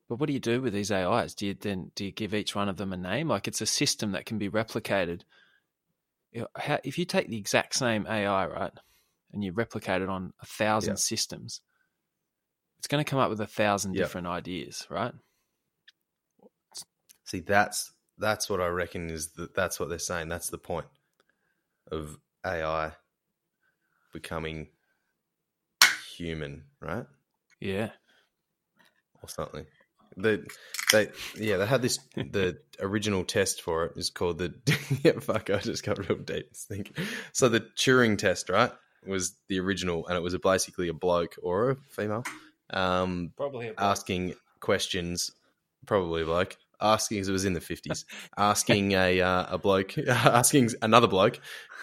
But 0.08 0.16
what 0.20 0.26
do 0.26 0.32
you 0.34 0.40
do 0.40 0.60
with 0.60 0.74
these 0.74 0.92
AIs? 0.92 1.34
Do 1.34 1.46
you 1.46 1.54
then 1.54 1.92
do 1.94 2.04
you 2.04 2.12
give 2.12 2.34
each 2.34 2.54
one 2.54 2.68
of 2.68 2.76
them 2.76 2.92
a 2.92 2.96
name? 2.96 3.28
Like 3.28 3.48
it's 3.48 3.62
a 3.62 3.66
system 3.66 4.12
that 4.12 4.26
can 4.26 4.36
be 4.38 4.50
replicated. 4.50 5.22
You 6.32 6.42
know, 6.42 6.48
how, 6.56 6.78
if 6.84 6.98
you 6.98 7.04
take 7.06 7.28
the 7.28 7.38
exact 7.38 7.74
same 7.74 8.06
AI, 8.06 8.46
right, 8.46 8.72
and 9.32 9.42
you 9.44 9.52
replicate 9.52 10.02
it 10.02 10.08
on 10.10 10.32
a 10.42 10.46
thousand 10.46 10.94
Yeah. 10.94 10.96
systems, 10.98 11.60
it's 12.78 12.88
going 12.88 13.02
to 13.02 13.08
come 13.10 13.18
up 13.18 13.30
with 13.30 13.40
a 13.40 13.46
thousand 13.46 13.94
Yeah. 13.94 14.02
different 14.02 14.26
ideas, 14.26 14.86
right? 14.90 15.14
See 17.32 17.40
that's 17.40 17.92
that's 18.18 18.48
what 18.48 18.60
I 18.60 18.68
reckon 18.68 19.10
is 19.10 19.32
that 19.32 19.54
that's 19.54 19.80
what 19.80 19.88
they're 19.88 19.98
saying. 19.98 20.28
That's 20.28 20.50
the 20.50 20.58
point 20.58 20.86
of 21.90 22.18
AI 22.44 22.92
becoming 24.12 24.68
human, 26.16 26.64
right? 26.80 27.06
Yeah. 27.60 27.90
or 29.22 29.28
something. 29.28 29.66
The 30.16 30.46
they 30.92 31.08
yeah 31.36 31.56
they 31.56 31.66
had 31.66 31.80
this 31.80 31.98
the 32.16 32.58
original 32.80 33.24
test 33.24 33.62
for 33.62 33.86
it 33.86 33.92
is 33.96 34.10
called 34.10 34.36
the 34.36 34.52
yeah 35.02 35.18
fuck 35.20 35.48
I 35.48 35.56
just 35.56 35.84
got 35.84 36.06
real 36.06 36.18
deep 36.18 36.54
think 36.54 36.94
So 37.32 37.48
the 37.48 37.60
Turing 37.60 38.18
test 38.18 38.50
right 38.50 38.72
was 39.06 39.34
the 39.48 39.58
original 39.58 40.06
and 40.06 40.18
it 40.18 40.22
was 40.22 40.34
a, 40.34 40.38
basically 40.38 40.88
a 40.88 40.92
bloke 40.92 41.36
or 41.42 41.70
a 41.70 41.76
female 41.88 42.24
um, 42.74 43.32
Probably 43.38 43.72
asking 43.78 44.34
questions 44.60 45.30
probably 45.86 46.22
a 46.22 46.26
bloke 46.26 46.58
asking 46.82 47.18
it 47.18 47.28
was 47.28 47.44
in 47.44 47.52
the 47.52 47.60
fifties 47.60 48.04
asking 48.36 48.92
a 48.92 49.20
uh, 49.20 49.46
a 49.48 49.58
bloke 49.58 49.96
asking 50.08 50.70
another 50.82 51.08
bloke 51.08 51.40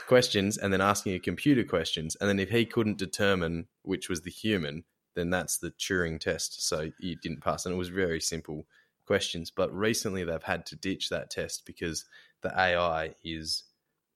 questions 0.07 0.57
and 0.57 0.73
then 0.73 0.81
asking 0.81 1.13
a 1.13 1.19
computer 1.19 1.63
questions 1.63 2.15
and 2.19 2.29
then 2.29 2.39
if 2.39 2.49
he 2.49 2.65
couldn't 2.65 2.97
determine 2.97 3.67
which 3.83 4.09
was 4.09 4.21
the 4.21 4.31
human 4.31 4.83
then 5.19 5.29
that's 5.29 5.57
the 5.57 5.71
Turing 5.71 6.19
test. 6.19 6.65
So 6.65 6.91
you 6.99 7.15
didn't 7.15 7.41
pass, 7.41 7.65
and 7.65 7.75
it 7.75 7.77
was 7.77 7.89
very 7.89 8.21
simple 8.21 8.65
questions. 9.05 9.51
But 9.51 9.73
recently 9.75 10.23
they've 10.23 10.41
had 10.41 10.65
to 10.67 10.75
ditch 10.75 11.09
that 11.09 11.29
test 11.29 11.65
because 11.65 12.05
the 12.41 12.57
AI 12.57 13.15
is 13.23 13.63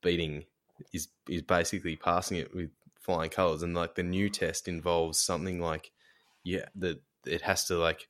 beating 0.02 0.46
is 0.94 1.10
is 1.28 1.42
basically 1.42 1.96
passing 1.96 2.38
it 2.38 2.56
with 2.56 2.70
flying 3.00 3.30
colors, 3.30 3.64
and 3.64 3.76
like 3.76 3.96
the 3.96 4.04
new 4.04 4.30
test 4.30 4.68
involves 4.68 5.20
something 5.20 5.60
like 5.60 5.92
yeah, 6.44 6.66
the 6.76 7.00
it 7.26 7.42
has 7.42 7.66
to 7.66 7.78
like 7.78 8.08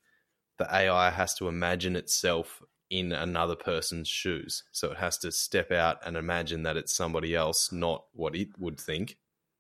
the 0.58 0.74
AI 0.74 1.10
has 1.10 1.34
to 1.36 1.48
imagine 1.48 1.96
itself 1.96 2.62
in 2.90 3.12
another 3.12 3.56
person's 3.56 4.08
shoes. 4.08 4.64
So 4.72 4.92
it 4.92 4.98
has 4.98 5.18
to 5.20 5.32
step 5.32 5.72
out 5.72 5.98
and 6.06 6.16
imagine 6.16 6.64
that 6.64 6.78
it's 6.78 6.96
somebody 6.96 7.36
else, 7.36 7.72
not 7.72 8.06
what 8.14 8.36
it 8.36 8.50
would 8.60 8.80
think 8.80 9.18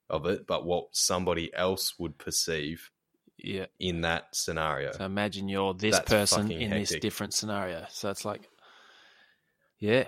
of 0.09 0.25
it, 0.27 0.45
but 0.45 0.65
what 0.65 0.89
somebody 0.91 1.51
else 1.55 1.97
would 1.97 2.17
perceive 2.19 2.91
Yeah. 3.37 3.65
in 3.79 4.01
that 4.01 4.35
scenario. 4.35 4.91
So 4.91 5.05
imagine 5.05 5.49
you're 5.49 5.73
this 5.73 5.95
That's 5.95 6.09
person 6.09 6.51
in 6.51 6.71
this 6.71 6.95
different 6.99 7.33
scenario. 7.33 7.85
So 7.89 8.09
it's 8.11 8.23
like, 8.23 8.47
yeah. 9.79 10.07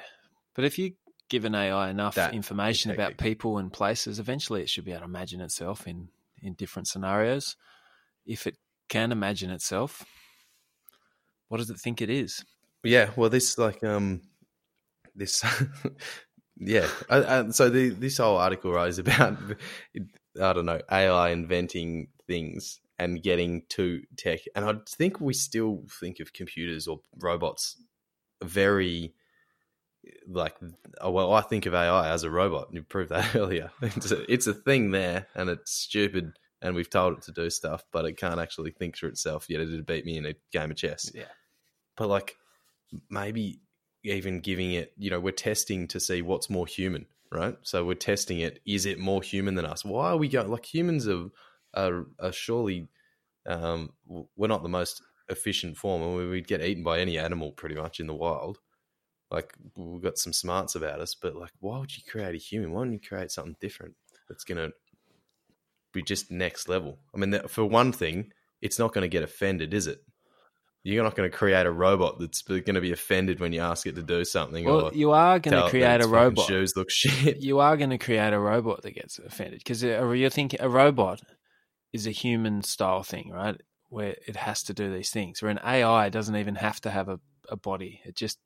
But 0.54 0.65
if 0.65 0.78
you 0.78 0.93
give 1.28 1.45
an 1.45 1.56
AI 1.56 1.89
enough 1.89 2.15
That 2.15 2.34
information 2.34 2.91
about 2.91 3.17
people 3.17 3.58
and 3.58 3.74
places, 3.74 4.19
eventually 4.19 4.62
it 4.62 4.69
should 4.69 4.86
be 4.86 4.91
able 4.91 5.02
to 5.02 5.06
imagine 5.06 5.41
itself 5.41 5.88
in, 5.88 6.10
in 6.41 6.54
different 6.54 6.88
scenarios. 6.88 7.56
If 8.26 8.45
it 8.45 8.58
can 8.88 9.12
imagine 9.12 9.50
itself, 9.50 10.06
what 11.49 11.58
does 11.58 11.69
it 11.69 11.79
think 11.79 12.01
it 12.01 12.10
is? 12.10 12.43
Yeah, 12.84 13.10
well, 13.15 13.29
this 13.29 13.58
like 13.58 13.84
um, 13.84 14.21
this 15.15 15.43
yeah. 16.58 16.88
I, 17.10 17.39
I, 17.39 17.49
so 17.49 17.69
the 17.69 17.89
this 17.89 18.17
whole 18.17 18.38
article 18.38 18.71
right 18.71 18.89
is 18.89 18.99
about 18.99 19.38
I 20.41 20.53
don't 20.53 20.65
know 20.65 20.81
AI 20.91 21.29
inventing 21.29 22.08
things 22.27 22.79
and 22.99 23.21
getting 23.21 23.63
to 23.69 24.01
tech, 24.17 24.39
and 24.55 24.65
I 24.65 24.73
think 24.88 25.19
we 25.19 25.34
still 25.34 25.84
think 25.99 26.19
of 26.19 26.34
computers 26.34 26.88
or 26.88 26.99
robots 27.19 27.77
very 28.43 29.13
like 30.27 30.55
oh, 31.01 31.12
well 31.12 31.34
I 31.34 31.41
think 31.41 31.65
of 31.65 31.73
AI 31.73 32.12
as 32.12 32.23
a 32.23 32.29
robot. 32.29 32.67
You 32.71 32.84
proved 32.84 33.12
that 33.12 33.36
earlier. 33.36 33.71
It's 33.81 34.12
a, 34.12 34.31
it's 34.31 34.47
a 34.47 34.53
thing 34.53 34.91
there, 34.91 35.27
and 35.36 35.49
it's 35.49 35.71
stupid. 35.71 36.38
And 36.61 36.75
we've 36.75 36.89
told 36.89 37.17
it 37.17 37.23
to 37.23 37.31
do 37.31 37.49
stuff, 37.49 37.83
but 37.91 38.05
it 38.05 38.17
can't 38.17 38.39
actually 38.39 38.71
think 38.71 38.97
for 38.97 39.07
itself. 39.07 39.47
Yet 39.49 39.61
it'd 39.61 39.85
beat 39.85 40.05
me 40.05 40.17
in 40.17 40.25
a 40.25 40.35
game 40.51 40.71
of 40.71 40.77
chess. 40.77 41.11
Yeah. 41.13 41.25
but 41.97 42.07
like 42.07 42.35
maybe 43.09 43.59
even 44.03 44.39
giving 44.39 44.71
it 44.73 44.93
you 44.97 45.09
know 45.09 45.19
we're 45.19 45.31
testing 45.31 45.87
to 45.87 45.99
see 45.99 46.21
what's 46.21 46.49
more 46.49 46.67
human 46.67 47.05
right 47.31 47.57
so 47.63 47.83
we're 47.83 47.95
testing 47.95 48.39
it 48.39 48.59
is 48.65 48.85
it 48.85 48.99
more 48.99 49.21
human 49.23 49.55
than 49.55 49.65
us 49.65 49.83
why 49.83 50.09
are 50.11 50.17
we 50.17 50.27
going 50.27 50.47
like 50.49 50.71
humans 50.71 51.07
are 51.07 51.25
are, 51.73 52.05
are 52.19 52.31
surely 52.31 52.87
um 53.47 53.89
we're 54.05 54.47
not 54.47 54.61
the 54.61 54.69
most 54.69 55.01
efficient 55.29 55.75
form 55.75 56.03
and 56.03 56.15
we- 56.15 56.27
we'd 56.29 56.47
get 56.47 56.61
eaten 56.61 56.83
by 56.83 56.99
any 56.99 57.17
animal 57.17 57.51
pretty 57.51 57.73
much 57.75 57.99
in 57.99 58.05
the 58.05 58.13
wild 58.13 58.59
like 59.31 59.53
we've 59.75 60.03
got 60.03 60.19
some 60.19 60.31
smarts 60.31 60.75
about 60.75 60.99
us 61.01 61.15
but 61.15 61.35
like 61.35 61.51
why 61.59 61.79
would 61.79 61.97
you 61.97 62.03
create 62.07 62.35
a 62.35 62.37
human 62.37 62.71
why 62.71 62.83
don't 62.83 62.93
you 62.93 62.99
create 62.99 63.31
something 63.31 63.55
different 63.59 63.95
that's 64.29 64.43
gonna 64.43 64.69
be 65.95 66.03
just 66.03 66.29
next 66.29 66.69
level 66.69 66.99
i 67.13 67.17
mean 67.17 67.39
for 67.47 67.65
one 67.65 67.91
thing 67.91 68.31
it's 68.62 68.77
not 68.77 68.93
going 68.93 69.01
to 69.01 69.08
get 69.08 69.23
offended 69.23 69.73
is 69.73 69.88
it 69.88 69.99
you're 70.86 71.03
not 71.03 71.15
going 71.15 71.29
to 71.29 71.36
create 71.36 71.65
a 71.65 71.71
robot 71.71 72.19
that's 72.19 72.43
going 72.43 72.75
to 72.75 72.81
be 72.81 72.91
offended 72.91 73.39
when 73.39 73.51
you 73.51 73.60
ask 73.60 73.88
it 73.88 73.95
to 73.95 74.03
do 74.03 74.23
something. 74.23 74.63
Well, 74.63 74.91
you 74.93 75.13
are 75.13 75.39
going 75.39 75.63
to 75.63 75.67
create 75.67 76.03
a 76.03 76.08
robot. 76.08 76.45
Shoes 76.45 76.73
look 76.75 76.91
shit. 76.91 77.38
You 77.38 77.60
are 77.60 77.75
going 77.75 77.89
to 77.89 77.97
create 77.97 78.34
a 78.34 78.39
robot 78.39 78.84
that 78.84 78.91
gets 78.91 79.17
offended 79.17 79.62
because 79.62 79.84
uh, 79.84 80.08
you're 80.12 80.29
thinking 80.29 80.62
a 80.62 80.69
robot 80.69 81.21
is 81.91 82.05
a 82.05 82.12
human 82.12 82.62
style 82.62 83.01
thing, 83.01 83.31
right? 83.31 83.60
Where 83.89 84.15
it 84.27 84.36
has 84.36 84.62
to 84.63 84.75
do 84.75 84.93
these 84.93 85.10
things. 85.10 85.41
Where 85.41 85.49
an 85.49 85.60
AI 85.65 86.10
doesn't 86.10 86.36
even 86.36 86.53
have 86.53 86.79
to 86.81 86.91
have 86.91 87.10
a, 87.10 87.19
a 87.49 87.58
body. 87.58 88.01
It 88.05 88.15
just 88.15 88.38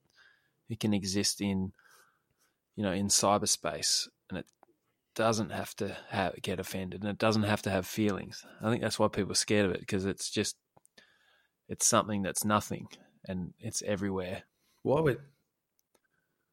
it 0.70 0.80
can 0.80 0.94
exist 0.94 1.42
in 1.42 1.74
you 2.78 2.84
know 2.84 2.94
in 2.94 3.10
cyberspace, 3.10 4.08
and 4.30 4.40
it 4.40 4.46
doesn't 5.20 5.50
have 5.50 5.76
to 5.76 5.98
have, 6.12 6.42
get 6.42 6.62
offended, 6.62 7.02
and 7.02 7.10
it 7.10 7.18
doesn't 7.18 7.44
have 7.44 7.62
to 7.64 7.70
have 7.70 7.86
feelings. 7.86 8.46
I 8.62 8.70
think 8.70 8.82
that's 8.82 8.98
why 8.98 9.10
people 9.10 9.34
are 9.34 9.36
scared 9.36 9.66
of 9.66 9.74
it 9.74 9.82
because 9.82 10.06
it's 10.06 10.30
just 10.30 10.56
it's 11.68 11.86
something 11.86 12.22
that's 12.22 12.46
nothing 12.46 12.88
and 13.28 13.54
it's 13.60 13.82
everywhere. 13.82 14.44
Why 14.84 15.02
would 15.02 15.20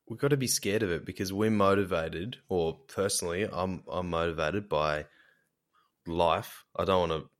we've 0.08 0.18
got 0.18 0.28
to 0.30 0.36
be 0.36 0.48
scared 0.48 0.82
of 0.82 0.90
it 0.90 1.06
because 1.06 1.32
we're 1.32 1.48
motivated, 1.48 2.38
or 2.48 2.74
personally, 2.88 3.48
I'm 3.50 3.84
I'm 3.88 4.10
motivated 4.10 4.68
by 4.68 5.06
life. 6.08 6.64
I 6.74 6.84
don't 6.84 7.08
want 7.08 7.22
to 7.22 7.30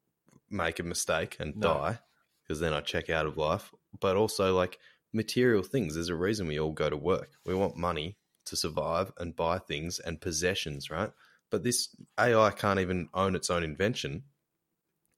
make 0.49 0.79
a 0.79 0.85
mistake 0.85 1.39
and 1.41 1.57
No. 1.57 1.75
die 1.75 1.99
because 2.43 2.61
then 2.61 2.73
I 2.73 2.81
check 2.83 3.11
out 3.11 3.27
of 3.27 3.37
life. 3.37 3.73
But 3.99 4.17
also 4.17 4.55
like 4.55 4.79
material 5.13 5.65
things. 5.65 5.95
There's 5.95 6.09
a 6.09 6.15
reason 6.15 6.47
we 6.47 6.61
all 6.61 6.71
go 6.73 6.89
to 6.89 6.97
work. 6.97 7.31
We 7.45 7.55
want 7.57 7.77
money 7.77 8.17
to 8.47 8.57
survive 8.57 9.13
and 9.19 9.37
buy 9.37 9.59
things 9.59 9.99
and 9.99 10.21
possessions, 10.21 10.91
right? 10.91 11.11
But 11.51 11.63
this 11.63 11.95
AI 12.19 12.51
can't 12.51 12.81
even 12.81 13.09
own 13.15 13.37
its 13.37 13.51
own 13.51 13.63
invention, 13.63 14.25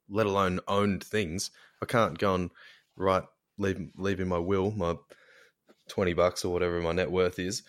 let 0.09 0.27
alone 0.27 0.61
owned 0.69 1.05
things. 1.05 1.51
I 1.83 1.87
can't 1.87 2.19
go 2.19 2.35
and 2.35 2.51
write 2.97 3.25
leave 3.57 3.91
leave 3.97 4.21
in 4.21 4.29
my 4.29 4.39
will 4.39 4.71
my 4.71 4.97
twenty 5.89 6.13
bucks 6.13 6.45
or 6.45 6.53
whatever 6.53 6.81
my 6.81 6.93
net 6.93 7.11
worth 7.11 7.39
is 7.39 7.63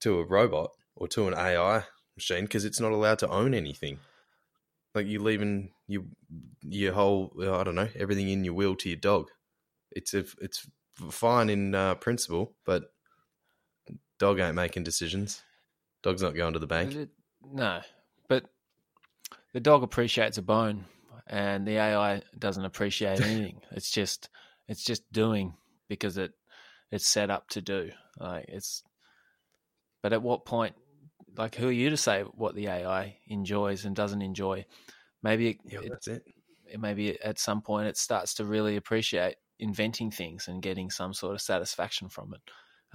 to 0.00 0.18
a 0.18 0.24
robot 0.24 0.70
or 0.94 1.08
to 1.08 1.28
an 1.28 1.34
AI 1.34 1.84
machine 2.16 2.44
because 2.44 2.64
it's 2.64 2.80
not 2.80 2.92
allowed 2.92 3.18
to 3.20 3.28
own 3.28 3.54
anything. 3.54 3.98
Like 4.94 5.06
you 5.06 5.22
leaving 5.22 5.70
your 5.86 6.04
your 6.62 6.92
whole 6.92 7.32
I 7.38 7.64
don't 7.64 7.74
know 7.74 7.88
everything 7.96 8.28
in 8.28 8.44
your 8.44 8.54
will 8.54 8.76
to 8.76 8.88
your 8.88 8.96
dog. 8.96 9.28
It's 9.92 10.14
a, 10.14 10.24
it's 10.40 10.66
fine 11.10 11.50
in 11.50 11.74
uh, 11.74 11.94
principle, 11.96 12.54
but 12.64 12.92
dog 14.18 14.38
ain't 14.40 14.54
making 14.54 14.84
decisions. 14.84 15.42
Dog's 16.02 16.22
not 16.22 16.34
going 16.34 16.52
to 16.52 16.58
the 16.58 16.66
bank. 16.66 17.08
No, 17.52 17.80
but 18.28 18.44
the 19.52 19.60
dog 19.60 19.82
appreciates 19.82 20.38
a 20.38 20.42
bone, 20.42 20.84
and 21.26 21.66
the 21.66 21.76
AI 21.78 22.22
doesn't 22.38 22.64
appreciate 22.64 23.20
anything. 23.24 23.60
it's 23.72 23.90
just 23.90 24.28
it's 24.68 24.84
just 24.84 25.10
doing 25.12 25.54
because 25.88 26.16
it 26.18 26.32
it's 26.90 27.06
set 27.06 27.30
up 27.30 27.48
to 27.50 27.60
do. 27.60 27.90
Like 28.18 28.46
it's. 28.48 28.82
But 30.02 30.12
at 30.12 30.22
what 30.22 30.44
point, 30.44 30.74
like, 31.36 31.56
who 31.56 31.68
are 31.68 31.72
you 31.72 31.90
to 31.90 31.96
say 31.96 32.22
what 32.22 32.54
the 32.54 32.68
AI 32.68 33.18
enjoys 33.26 33.84
and 33.84 33.96
doesn't 33.96 34.22
enjoy? 34.22 34.64
Maybe 35.22 35.48
it, 35.50 35.56
Yeah, 35.64 35.80
it- 35.80 35.90
that's 35.90 36.08
it. 36.08 36.22
maybe 36.78 37.20
at 37.20 37.38
some 37.38 37.60
point 37.62 37.88
it 37.88 37.96
starts 37.96 38.34
to 38.34 38.44
really 38.44 38.76
appreciate 38.76 39.36
inventing 39.58 40.10
things 40.10 40.46
and 40.48 40.62
getting 40.62 40.90
some 40.90 41.12
sort 41.14 41.34
of 41.34 41.40
satisfaction 41.40 42.08
from 42.08 42.34
it. 42.34 42.40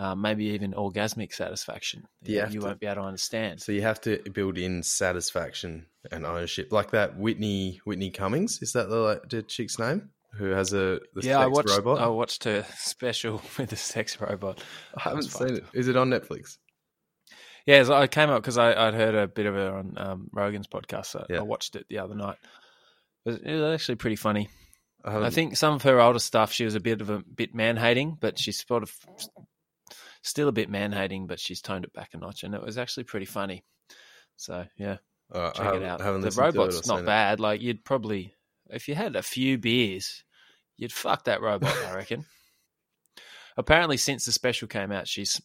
Uh, 0.02 0.16
maybe 0.16 0.46
even 0.46 0.72
orgasmic 0.74 1.32
satisfaction. 1.32 2.08
You 2.24 2.40
you 2.50 2.60
to- 2.60 2.66
won't 2.66 2.80
be 2.80 2.88
able 2.88 3.04
to 3.04 3.08
understand. 3.08 3.62
So 3.62 3.72
you 3.72 3.84
have 3.84 4.02
to 4.02 4.18
build 4.34 4.58
in 4.58 4.82
satisfaction 4.82 5.86
and 6.12 6.26
ownership, 6.26 6.72
like 6.72 6.90
that 6.92 7.18
Whitney 7.18 7.80
Whitney 7.86 8.10
Cummings. 8.10 8.62
Is 8.64 8.74
that 8.74 8.90
the, 8.90 8.96
like, 8.96 9.30
the 9.30 9.44
chick's 9.44 9.78
name 9.78 10.10
who 10.38 10.46
has 10.52 10.74
a 10.74 11.00
the 11.14 11.22
yeah, 11.22 11.40
I 11.40 11.44
sex 11.44 11.56
watched. 11.56 11.70
robot? 11.70 12.00
I 12.00 12.08
watched 12.08 12.44
her 12.46 12.66
special 12.78 13.42
with 13.60 13.70
the 13.70 13.76
sex 13.76 14.20
robot. 14.20 14.64
I 14.98 15.02
haven't 15.10 15.24
seen 15.24 15.48
fucked. 15.50 15.76
it. 15.76 15.80
Is 15.80 15.88
it 15.88 15.96
on 15.98 16.10
Netflix? 16.10 16.58
Yeah, 17.68 17.84
so 17.84 17.94
I 17.94 18.08
came 18.08 18.30
up 18.32 18.42
because 18.42 18.58
I'd 18.58 18.96
heard 18.96 19.14
a 19.14 19.28
bit 19.28 19.46
of 19.46 19.56
it 19.56 19.68
on 19.72 19.94
um, 19.98 20.30
Rogan's 20.34 20.68
podcast. 20.68 21.08
So 21.08 21.26
Yeah. 21.30 21.40
I 21.40 21.44
watched 21.44 21.76
it 21.76 21.86
the 21.90 22.00
other 22.00 22.16
night. 22.16 22.38
It 23.26 23.30
was, 23.30 23.38
it 23.38 23.54
was 23.54 23.74
actually 23.76 23.96
pretty 23.98 24.16
funny. 24.16 24.50
I, 25.06 25.26
I 25.26 25.30
think 25.30 25.58
some 25.58 25.76
of 25.76 25.84
her 25.84 26.00
older 26.02 26.18
stuff, 26.20 26.52
she 26.52 26.66
was 26.66 26.74
a 26.74 26.80
bit 26.80 27.02
of 27.02 27.10
a 27.12 27.20
bit 27.20 27.54
man 27.54 27.78
hating, 27.78 28.18
but 28.20 28.40
she's 28.40 28.66
sort 28.66 28.82
of 28.84 28.92
still 30.22 30.48
a 30.48 30.54
bit 30.54 30.70
man 30.70 30.92
hating, 30.92 31.28
but 31.28 31.40
she's 31.40 31.62
toned 31.62 31.86
it 31.86 31.94
back 31.94 32.10
a 32.14 32.18
notch, 32.18 32.44
and 32.44 32.54
it 32.54 32.62
was 32.62 32.78
actually 32.78 33.04
pretty 33.04 33.26
funny. 33.26 33.64
So 34.36 34.66
yeah, 34.78 34.98
check 35.34 35.76
it 35.76 35.84
out. 35.84 36.00
The 36.00 36.12
listened 36.18 36.24
to 36.24 36.28
it 36.28 36.56
or 36.56 36.62
robot's 36.62 36.88
not 36.88 37.02
it. 37.02 37.06
bad. 37.06 37.40
Like 37.40 37.62
you'd 37.62 37.84
probably, 37.84 38.34
if 38.70 38.88
you 38.88 38.96
had 38.96 39.16
a 39.16 39.22
few 39.22 39.58
beers, 39.58 40.24
you'd 40.78 40.94
fuck 40.94 41.26
that 41.26 41.42
robot. 41.42 41.76
I 41.88 41.96
reckon. 41.96 42.26
Apparently, 43.58 43.98
since 43.98 44.26
the 44.26 44.32
special 44.32 44.68
came 44.68 44.92
out, 44.92 45.08
she's 45.08 45.42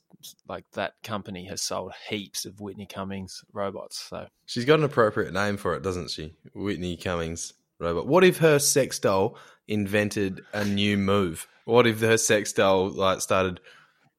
like 0.49 0.65
that 0.73 0.95
company 1.03 1.45
has 1.47 1.61
sold 1.61 1.93
heaps 2.09 2.45
of 2.45 2.61
Whitney 2.61 2.87
Cummings 2.87 3.45
robots. 3.53 3.99
So 4.09 4.27
She's 4.47 4.65
got 4.65 4.79
an 4.79 4.85
appropriate 4.85 5.33
name 5.33 5.57
for 5.57 5.75
it, 5.75 5.83
doesn't 5.83 6.11
she? 6.11 6.35
Whitney 6.55 6.97
Cummings 6.97 7.53
robot. 7.79 8.07
What 8.07 8.25
if 8.25 8.39
her 8.39 8.59
sex 8.59 8.99
doll 8.99 9.37
invented 9.69 10.43
a 10.53 10.65
new 10.65 10.97
move? 10.97 11.49
What 11.65 11.87
if 11.87 12.01
her 12.01 12.17
sex 12.17 12.53
doll 12.53 12.91
like 12.91 13.21
started, 13.21 13.61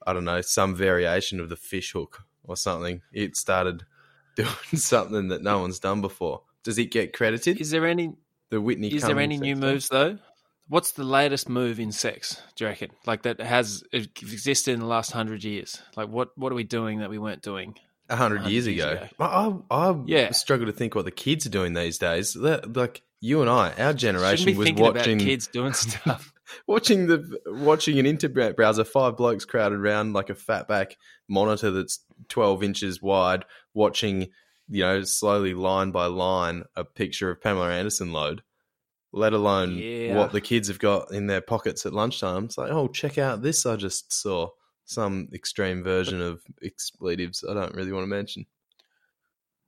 I 0.08 0.14
don't 0.14 0.26
know, 0.26 0.41
some 0.41 0.74
variation 0.74 1.39
of 1.39 1.49
the 1.49 1.55
fish 1.55 1.91
hook 1.91 2.24
or 2.43 2.55
something? 2.58 3.01
It 3.12 3.38
started 3.38 3.84
doing 4.36 4.49
something 4.76 5.28
that 5.28 5.43
no 5.43 5.60
one's 5.60 5.80
done 5.80 6.01
before. 6.01 6.41
Does 6.64 6.78
it 6.80 6.91
get 6.91 7.14
credited? 7.14 7.62
is 7.62 7.70
there 7.72 7.86
any 7.86 8.14
the 8.49 8.60
Whitney. 8.62 8.88
is 8.88 9.03
there 9.03 9.20
any 9.20 9.38
new 9.38 9.55
doll? 9.55 9.70
moves 9.70 9.89
though? 9.89 10.18
What's 10.70 10.91
the 10.93 11.03
latest 11.03 11.47
move 11.47 11.80
in 11.80 11.91
sex? 11.93 12.41
Do 12.55 12.64
you 12.66 12.70
reckon? 12.70 12.91
Like 13.05 13.22
that 13.24 13.39
has 13.39 13.84
existed 13.93 14.74
in 14.74 14.80
the 14.80 14.86
last 14.86 15.12
hundred 15.12 15.43
years? 15.43 15.82
Like 15.95 16.10
what 16.10 16.38
what 16.38 16.51
are 16.51 16.55
we 16.55 16.64
doing 16.64 16.99
that 16.99 17.10
we 17.10 17.18
weren't 17.18 17.41
doing? 17.41 17.76
A 18.10 18.16
hundred 18.16 18.43
years 18.47 18.68
years 18.68 18.86
ago. 18.86 19.01
ago. 19.20 19.64
I, 19.72 19.89
I, 19.89 19.95
Yeah. 20.05 20.32
struggle 20.32 20.66
to 20.68 20.72
think 20.72 20.95
what 20.95 21.05
the 21.05 21.12
kids 21.12 21.45
are 21.45 21.49
doing 21.49 21.74
these 21.74 21.97
days. 21.97 22.36
Like 22.38 23.01
you 23.20 23.41
and 23.41 23.49
I, 23.49 23.74
our 23.78 23.93
generation 23.93 24.55
was 24.58 24.72
watching 24.74 25.20
kids 25.20 25.47
doing 25.47 25.74
stuff. 25.86 26.34
Watching 26.68 27.08
the 27.08 27.39
watching 27.48 28.00
an 28.00 28.06
internet 28.06 28.56
browser, 28.56 28.84
five 28.84 29.18
blokes 29.18 29.45
crowded 29.45 29.80
around 29.80 30.14
like 30.14 30.30
a 30.30 30.36
fatback 30.36 30.93
monitor 31.28 31.72
that's 31.72 32.00
twelve 32.30 32.64
inches 32.64 33.02
wide, 33.02 33.45
watching 33.74 34.28
you 34.70 34.84
know 34.84 35.04
slowly 35.04 35.54
line 35.54 35.91
by 35.91 36.06
line 36.06 36.64
a 36.76 36.84
picture 36.84 37.30
of 37.32 37.41
Pamela 37.41 37.72
Anderson 37.72 38.12
load. 38.12 38.41
Let 39.14 39.34
alone 39.34 39.78
Yeah. 39.78 40.18
what 40.18 40.32
the 40.34 40.41
kids 40.41 40.68
have 40.68 40.80
got 40.80 41.12
in 41.12 41.28
their 41.28 41.41
pockets 41.41 41.86
at 41.86 41.93
lunchtime. 41.93 42.45
It's 42.45 42.58
like, 42.58 42.72
oh, 42.72 42.88
check 42.89 43.18
out 43.18 43.41
this! 43.41 43.66
I 43.66 43.76
just 43.78 44.14
saw 44.14 44.50
some 44.86 45.30
extreme 45.34 45.84
version 45.84 46.22
of 46.22 46.41
expletives. 46.62 47.43
I 47.50 47.54
don't 47.54 47.74
really 47.74 47.91
want 47.93 48.04
to 48.04 48.08
mention. 48.10 48.45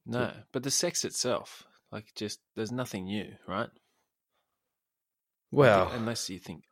No, 0.05 0.31
but 0.51 0.63
the 0.63 0.71
sex 0.71 1.05
itself, 1.05 1.63
like, 1.91 2.13
just 2.15 2.39
there's 2.55 2.71
nothing 2.71 3.05
new, 3.05 3.33
right? 3.47 3.69
Well, 5.51 5.89
unless 5.93 6.29
you 6.29 6.39
think 6.39 6.63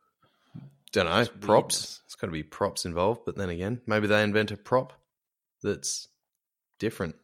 don't 0.92 1.06
know 1.06 1.18
it's 1.20 1.30
props. 1.40 2.00
It's 2.06 2.14
got 2.14 2.28
to 2.28 2.32
be 2.32 2.42
props 2.42 2.84
involved. 2.84 3.22
But 3.26 3.36
then 3.36 3.48
again, 3.50 3.80
maybe 3.86 4.06
they 4.06 4.22
invent 4.22 4.50
a 4.50 4.56
prop 4.56 4.92
that's 5.62 6.08
different 6.78 7.16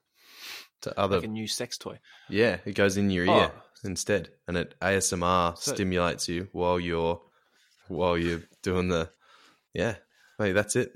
to 0.83 0.99
other. 0.99 1.17
like 1.17 1.25
a 1.25 1.29
new 1.29 1.47
sex 1.47 1.79
toy. 1.79 1.99
Yeah, 2.29 2.59
it 2.65 2.75
goes 2.75 2.97
in 2.97 3.11
your 3.11 3.29
Oh. 3.31 3.41
ear 3.41 3.53
instead, 3.85 4.31
and 4.49 4.57
it 4.57 4.75
ASMR 4.81 5.57
So- 5.57 5.73
stimulates 5.75 6.29
you 6.29 6.49
while 6.53 6.79
you're 6.81 7.21
while 7.89 8.17
you're 8.19 8.43
doing 8.63 8.89
the. 8.89 9.11
Yeah, 9.75 9.97
maybe 10.39 10.53
that's 10.53 10.77
it. 10.77 10.93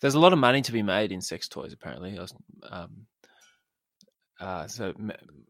There's 0.00 0.14
a 0.14 0.20
lot 0.20 0.32
of 0.32 0.38
money 0.38 0.62
to 0.62 0.72
be 0.72 0.82
made 0.82 1.12
in 1.12 1.20
sex 1.20 1.46
toys. 1.48 1.72
Apparently, 1.72 2.16
I 2.16 2.22
was, 2.22 2.34
um, 2.64 3.06
uh, 4.38 4.66
so 4.66 4.94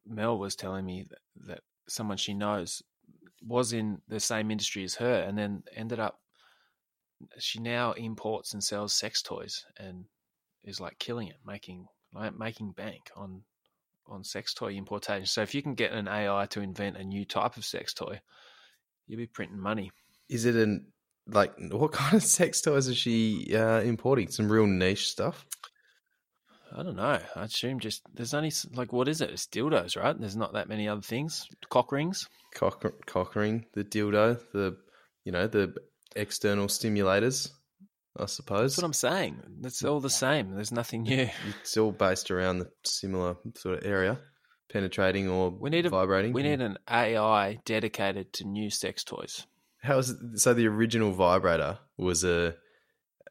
Mel 0.06 0.38
was 0.38 0.56
telling 0.56 0.84
me 0.84 1.06
that, 1.08 1.18
that 1.46 1.60
someone 1.88 2.16
she 2.16 2.34
knows 2.34 2.82
was 3.44 3.72
in 3.72 4.00
the 4.08 4.20
same 4.20 4.50
industry 4.50 4.84
as 4.84 4.94
her, 4.96 5.22
and 5.22 5.36
then 5.36 5.62
ended 5.74 6.00
up. 6.00 6.18
She 7.38 7.60
now 7.60 7.92
imports 7.92 8.54
and 8.54 8.64
sells 8.64 8.94
sex 8.94 9.22
toys, 9.22 9.64
and 9.78 10.04
is 10.64 10.80
like 10.80 10.98
killing 10.98 11.28
it, 11.28 11.36
making 11.46 11.86
like 12.12 12.36
making 12.36 12.72
bank 12.72 13.10
on 13.16 13.42
on 14.06 14.24
sex 14.24 14.54
toy 14.54 14.72
importation. 14.72 15.26
So 15.26 15.42
if 15.42 15.54
you 15.54 15.62
can 15.62 15.74
get 15.74 15.92
an 15.92 16.08
AI 16.08 16.46
to 16.50 16.60
invent 16.60 16.96
a 16.96 17.04
new 17.04 17.24
type 17.24 17.56
of 17.56 17.64
sex 17.64 17.94
toy, 17.94 18.20
you'll 19.06 19.18
be 19.18 19.26
printing 19.26 19.58
money. 19.58 19.90
Is 20.28 20.44
it 20.44 20.56
an 20.56 20.86
like 21.26 21.52
what 21.70 21.92
kind 21.92 22.14
of 22.14 22.22
sex 22.38 22.60
toys 22.60 22.88
is 22.88 22.96
she 22.96 23.54
uh, 23.54 23.80
importing? 23.80 24.28
Some 24.28 24.50
real 24.50 24.66
niche 24.66 25.10
stuff. 25.10 25.46
I 26.76 26.82
don't 26.82 26.96
know. 26.96 27.18
I 27.36 27.44
assume 27.44 27.80
just 27.80 28.02
there's 28.14 28.34
only 28.34 28.52
like 28.74 28.92
what 28.92 29.08
is 29.08 29.20
it? 29.20 29.30
It's 29.30 29.46
dildos, 29.46 29.96
right? 30.00 30.18
There's 30.18 30.36
not 30.36 30.52
that 30.54 30.68
many 30.68 30.88
other 30.88 31.00
things. 31.02 31.46
Cock 31.68 31.92
rings. 31.92 32.28
Cock, 32.54 32.84
cock 33.06 33.34
ring, 33.36 33.66
the 33.74 33.84
dildo, 33.84 34.40
the 34.52 34.76
you 35.24 35.32
know 35.32 35.46
the 35.46 35.74
external 36.16 36.66
stimulators. 36.66 37.50
I 38.18 38.26
suppose 38.26 38.72
That's 38.72 38.82
what 38.82 38.86
I'm 38.86 38.92
saying. 38.92 39.40
It's 39.64 39.84
all 39.84 40.00
the 40.00 40.10
same. 40.10 40.54
There's 40.54 40.72
nothing 40.72 41.02
new. 41.04 41.28
it's 41.60 41.76
all 41.76 41.92
based 41.92 42.30
around 42.30 42.58
the 42.58 42.70
similar 42.84 43.36
sort 43.56 43.78
of 43.78 43.86
area, 43.86 44.18
penetrating 44.72 45.28
or 45.28 45.50
We 45.50 45.70
need 45.70 45.86
a 45.86 45.90
vibrating. 45.90 46.32
we 46.32 46.42
need 46.42 46.60
an 46.60 46.76
AI 46.90 47.58
dedicated 47.64 48.32
to 48.34 48.44
new 48.44 48.68
sex 48.68 49.04
toys. 49.04 49.46
How 49.82 49.98
is 49.98 50.10
it? 50.10 50.18
So 50.40 50.54
the 50.54 50.66
original 50.66 51.12
vibrator 51.12 51.78
was 51.96 52.24
a, 52.24 52.56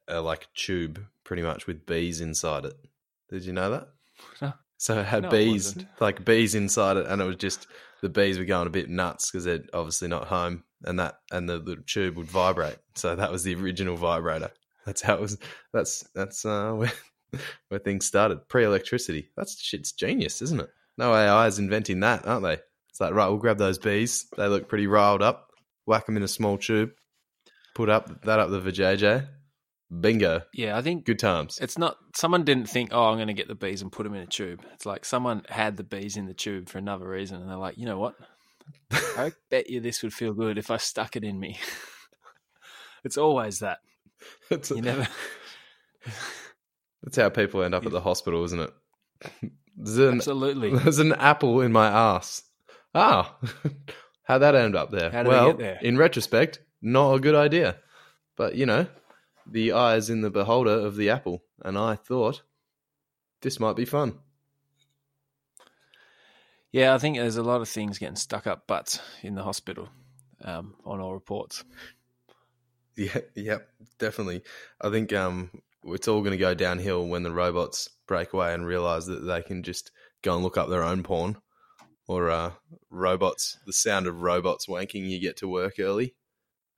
a 0.08 0.22
like 0.22 0.48
tube, 0.56 1.06
pretty 1.26 1.44
much 1.44 1.68
with 1.68 1.86
bees 1.86 2.22
inside 2.22 2.66
it. 2.66 2.74
Did 3.30 3.46
you 3.46 3.54
know 3.54 3.72
that? 3.72 3.88
No. 4.42 4.54
So 4.78 5.00
it 5.00 5.06
had 5.06 5.24
No, 5.24 5.30
bees, 5.30 5.66
wasn't. 5.76 5.88
like 6.00 6.24
bees 6.26 6.56
inside 6.56 6.98
it, 6.98 7.06
and 7.08 7.22
it 7.22 7.26
was 7.26 7.36
just 7.38 7.68
the 8.02 8.10
bees 8.10 8.38
were 8.38 8.46
going 8.46 8.68
a 8.68 8.70
bit 8.70 8.90
nuts 8.90 9.30
because 9.30 9.44
they're 9.46 9.64
obviously 9.74 10.08
not 10.08 10.28
home, 10.28 10.64
and 10.84 11.00
that 11.00 11.20
and 11.32 11.48
the 11.50 11.58
little 11.58 11.84
tube 11.86 12.16
would 12.18 12.28
vibrate. 12.28 12.78
So 12.96 13.16
that 13.16 13.32
was 13.32 13.44
the 13.44 13.56
original 13.56 13.96
vibrator. 13.98 14.52
That's 14.86 15.02
how 15.02 15.16
it 15.16 15.22
was. 15.22 15.38
That's 15.74 16.08
that's 16.16 16.46
uh, 16.46 16.72
where 16.76 16.92
where 17.68 17.80
things 17.80 18.06
started. 18.06 18.48
Pre 18.48 18.64
electricity. 18.64 19.30
That's 19.38 19.62
shit's 19.62 19.92
genius, 19.92 20.42
isn't 20.42 20.62
it? 20.62 20.70
No 20.98 21.14
AI 21.14 21.48
is 21.48 21.60
inventing 21.60 22.00
that, 22.02 22.26
aren't 22.28 22.44
they? 22.44 22.58
It's 22.90 23.00
like 23.02 23.14
right, 23.14 23.28
we'll 23.28 23.38
grab 23.38 23.58
those 23.58 23.78
bees. 23.78 24.28
They 24.38 24.48
look 24.48 24.68
pretty 24.70 24.88
riled 24.88 25.22
up. 25.22 25.52
Whack 25.86 26.06
them 26.06 26.18
in 26.18 26.24
a 26.24 26.28
small 26.28 26.58
tube. 26.58 26.92
Put 27.76 27.90
up 27.90 28.24
that 28.24 28.40
up 28.40 28.50
the 28.50 28.60
vajayjay. 28.62 29.28
Bingo. 29.98 30.42
Yeah, 30.54 30.78
I 30.78 30.82
think 30.82 31.06
Good 31.06 31.20
times. 31.20 31.58
it's 31.62 31.78
not. 31.78 31.98
Someone 32.16 32.44
didn't 32.44 32.70
think, 32.70 32.90
oh, 32.94 33.06
I'm 33.06 33.18
going 33.18 33.28
to 33.28 33.34
get 33.34 33.48
the 33.48 33.56
bees 33.56 33.82
and 33.82 33.92
put 33.92 34.04
them 34.04 34.14
in 34.14 34.22
a 34.22 34.28
tube. 34.28 34.62
It's 34.74 34.86
like 34.86 35.04
someone 35.04 35.44
had 35.50 35.78
the 35.78 35.84
bees 35.84 36.16
in 36.16 36.28
the 36.28 36.34
tube 36.34 36.70
for 36.70 36.78
another 36.78 37.08
reason, 37.08 37.42
and 37.42 37.50
they're 37.50 37.58
like, 37.58 37.78
you 37.78 37.86
know 37.86 37.98
what? 37.98 38.16
I 38.92 39.32
bet 39.50 39.70
you 39.70 39.80
this 39.80 40.04
would 40.04 40.14
feel 40.14 40.34
good 40.34 40.58
if 40.58 40.70
I 40.70 40.78
stuck 40.78 41.16
it 41.16 41.24
in 41.24 41.40
me. 41.40 41.58
it's 43.04 43.18
always 43.18 43.60
that. 43.60 43.80
That's, 44.50 44.70
You 44.70 44.82
never. 44.82 45.08
that's 47.04 47.18
how 47.18 47.30
people 47.30 47.64
end 47.64 47.74
up 47.74 47.86
at 47.86 47.92
the 47.92 48.02
hospital, 48.02 48.44
isn't 48.44 48.60
it? 48.60 48.74
There's 49.76 49.98
an, 49.98 50.16
Absolutely. 50.16 50.72
there's 50.78 51.00
an 51.00 51.14
apple 51.14 51.62
in 51.62 51.72
my 51.72 51.88
ass. 51.88 52.44
Ah, 52.94 53.38
how'd 54.24 54.42
that 54.42 54.56
end 54.56 54.76
up 54.76 54.92
there? 54.92 55.10
How 55.10 55.24
did 55.24 55.32
they 55.32 55.36
well, 55.36 55.48
get 55.48 55.58
there? 55.58 55.80
in 55.82 55.98
retrospect, 55.98 56.60
not 56.82 57.14
a 57.14 57.20
good 57.20 57.36
idea. 57.36 57.78
But, 58.36 58.56
you 58.56 58.66
know, 58.66 58.88
the 59.52 59.72
eye 59.72 59.96
is 59.96 60.10
in 60.10 60.22
the 60.22 60.30
beholder 60.30 60.72
of 60.72 60.96
the 60.96 61.10
apple. 61.10 61.44
And 61.64 61.78
I 61.78 61.96
thought, 61.96 62.42
this 63.42 63.60
might 63.60 63.76
be 63.76 63.86
fun. 63.86 64.20
Yeah, 66.72 66.94
I 66.94 67.00
think 67.00 67.18
there's 67.18 67.38
a 67.38 67.44
lot 67.44 67.62
of 67.62 67.70
things 67.70 67.98
getting 67.98 68.16
stuck 68.16 68.46
up 68.46 68.68
butts 68.68 69.00
in 69.24 69.36
the 69.36 69.44
hospital 69.44 69.90
um, 70.44 70.76
on 70.86 71.00
all 71.00 71.14
reports. 71.14 71.64
Yeah, 72.96 73.20
yep, 73.34 73.70
definitely. 73.98 74.44
I 74.82 74.90
think 74.90 75.14
um, 75.14 75.50
it's 75.84 76.08
all 76.08 76.22
going 76.22 76.32
to 76.32 76.38
go 76.38 76.54
downhill 76.54 77.08
when 77.08 77.24
the 77.24 77.32
robots 77.32 77.90
break 78.08 78.34
away 78.34 78.54
and 78.54 78.66
realize 78.66 79.06
that 79.08 79.26
they 79.26 79.42
can 79.42 79.64
just 79.64 79.92
go 80.22 80.36
and 80.36 80.44
look 80.44 80.58
up 80.58 80.70
their 80.70 80.84
own 80.84 81.02
porn, 81.02 81.38
or 82.08 82.30
uh, 82.30 82.52
robots. 82.90 83.58
The 83.66 83.74
sound 83.74 84.06
of 84.06 84.22
robots 84.22 84.68
wanking. 84.68 85.10
You 85.10 85.20
get 85.20 85.38
to 85.38 85.48
work 85.48 85.76
early, 85.80 86.14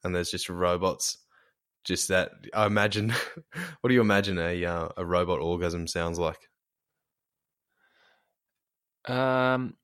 and 0.03 0.15
there's 0.15 0.31
just 0.31 0.47
robots. 0.47 1.17
Just 1.83 2.09
that. 2.09 2.31
I 2.53 2.65
imagine. 2.65 3.09
what 3.81 3.87
do 3.87 3.93
you 3.93 4.01
imagine 4.01 4.37
a 4.37 4.65
uh, 4.65 4.89
a 4.97 5.05
robot 5.05 5.39
orgasm 5.39 5.87
sounds 5.87 6.19
like? 6.19 6.37
Um, 9.05 9.75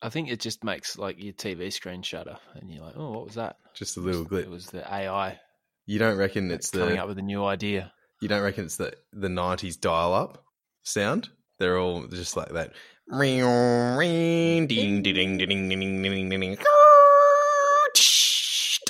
I 0.00 0.08
think 0.08 0.30
it 0.30 0.40
just 0.40 0.64
makes 0.64 0.96
like 0.96 1.22
your 1.22 1.34
TV 1.34 1.72
screen 1.72 2.02
shutter, 2.02 2.38
and 2.54 2.70
you're 2.70 2.82
like, 2.84 2.94
"Oh, 2.96 3.10
what 3.10 3.26
was 3.26 3.34
that?" 3.34 3.56
Just 3.74 3.96
a 3.96 4.00
little 4.00 4.24
glitch. 4.24 4.44
It 4.44 4.50
was 4.50 4.66
the 4.66 4.90
AI 4.92 5.38
You 5.86 5.98
don't 5.98 6.16
reckon 6.16 6.50
it's 6.50 6.70
coming 6.70 6.86
the 6.86 6.90
coming 6.90 7.00
up 7.02 7.08
with 7.08 7.18
a 7.18 7.22
new 7.22 7.44
idea. 7.44 7.92
you 8.20 8.28
don't 8.28 8.42
reckon 8.42 8.64
it's 8.64 8.76
the 8.76 8.94
the 9.12 9.28
nineties 9.28 9.76
dial 9.76 10.14
up 10.14 10.44
sound? 10.82 11.28
They're 11.58 11.78
all 11.78 12.06
just 12.06 12.36
like 12.36 12.50
that. 12.52 12.72
Ring, 13.06 13.44
ring, 13.44 14.66
ding, 14.66 15.02
ding, 15.02 15.14
ding, 15.14 15.36
ding, 15.38 15.68
ding, 15.68 15.68
ding, 15.68 16.02
ding, 16.02 16.28
ding, 16.40 16.56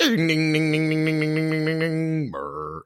ding. 0.09 0.27
Ding, 0.27 0.53
ding, 0.53 0.71
ding, 0.71 0.71
ding, 0.71 0.89
ding, 0.89 1.15
ding, 1.15 1.19
ding, 1.19 1.45
ding, 1.45 1.65
ding, 1.65 1.65
ding, 1.65 1.79
ding. 1.79 2.31
Brr. 2.31 2.83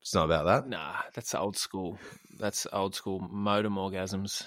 It's 0.00 0.14
not 0.14 0.26
about 0.26 0.44
that. 0.44 0.68
Nah, 0.68 0.94
that's 1.14 1.34
old 1.34 1.56
school. 1.56 1.98
That's 2.38 2.66
old 2.72 2.94
school 2.94 3.18
modem 3.18 3.74
orgasms. 3.74 4.44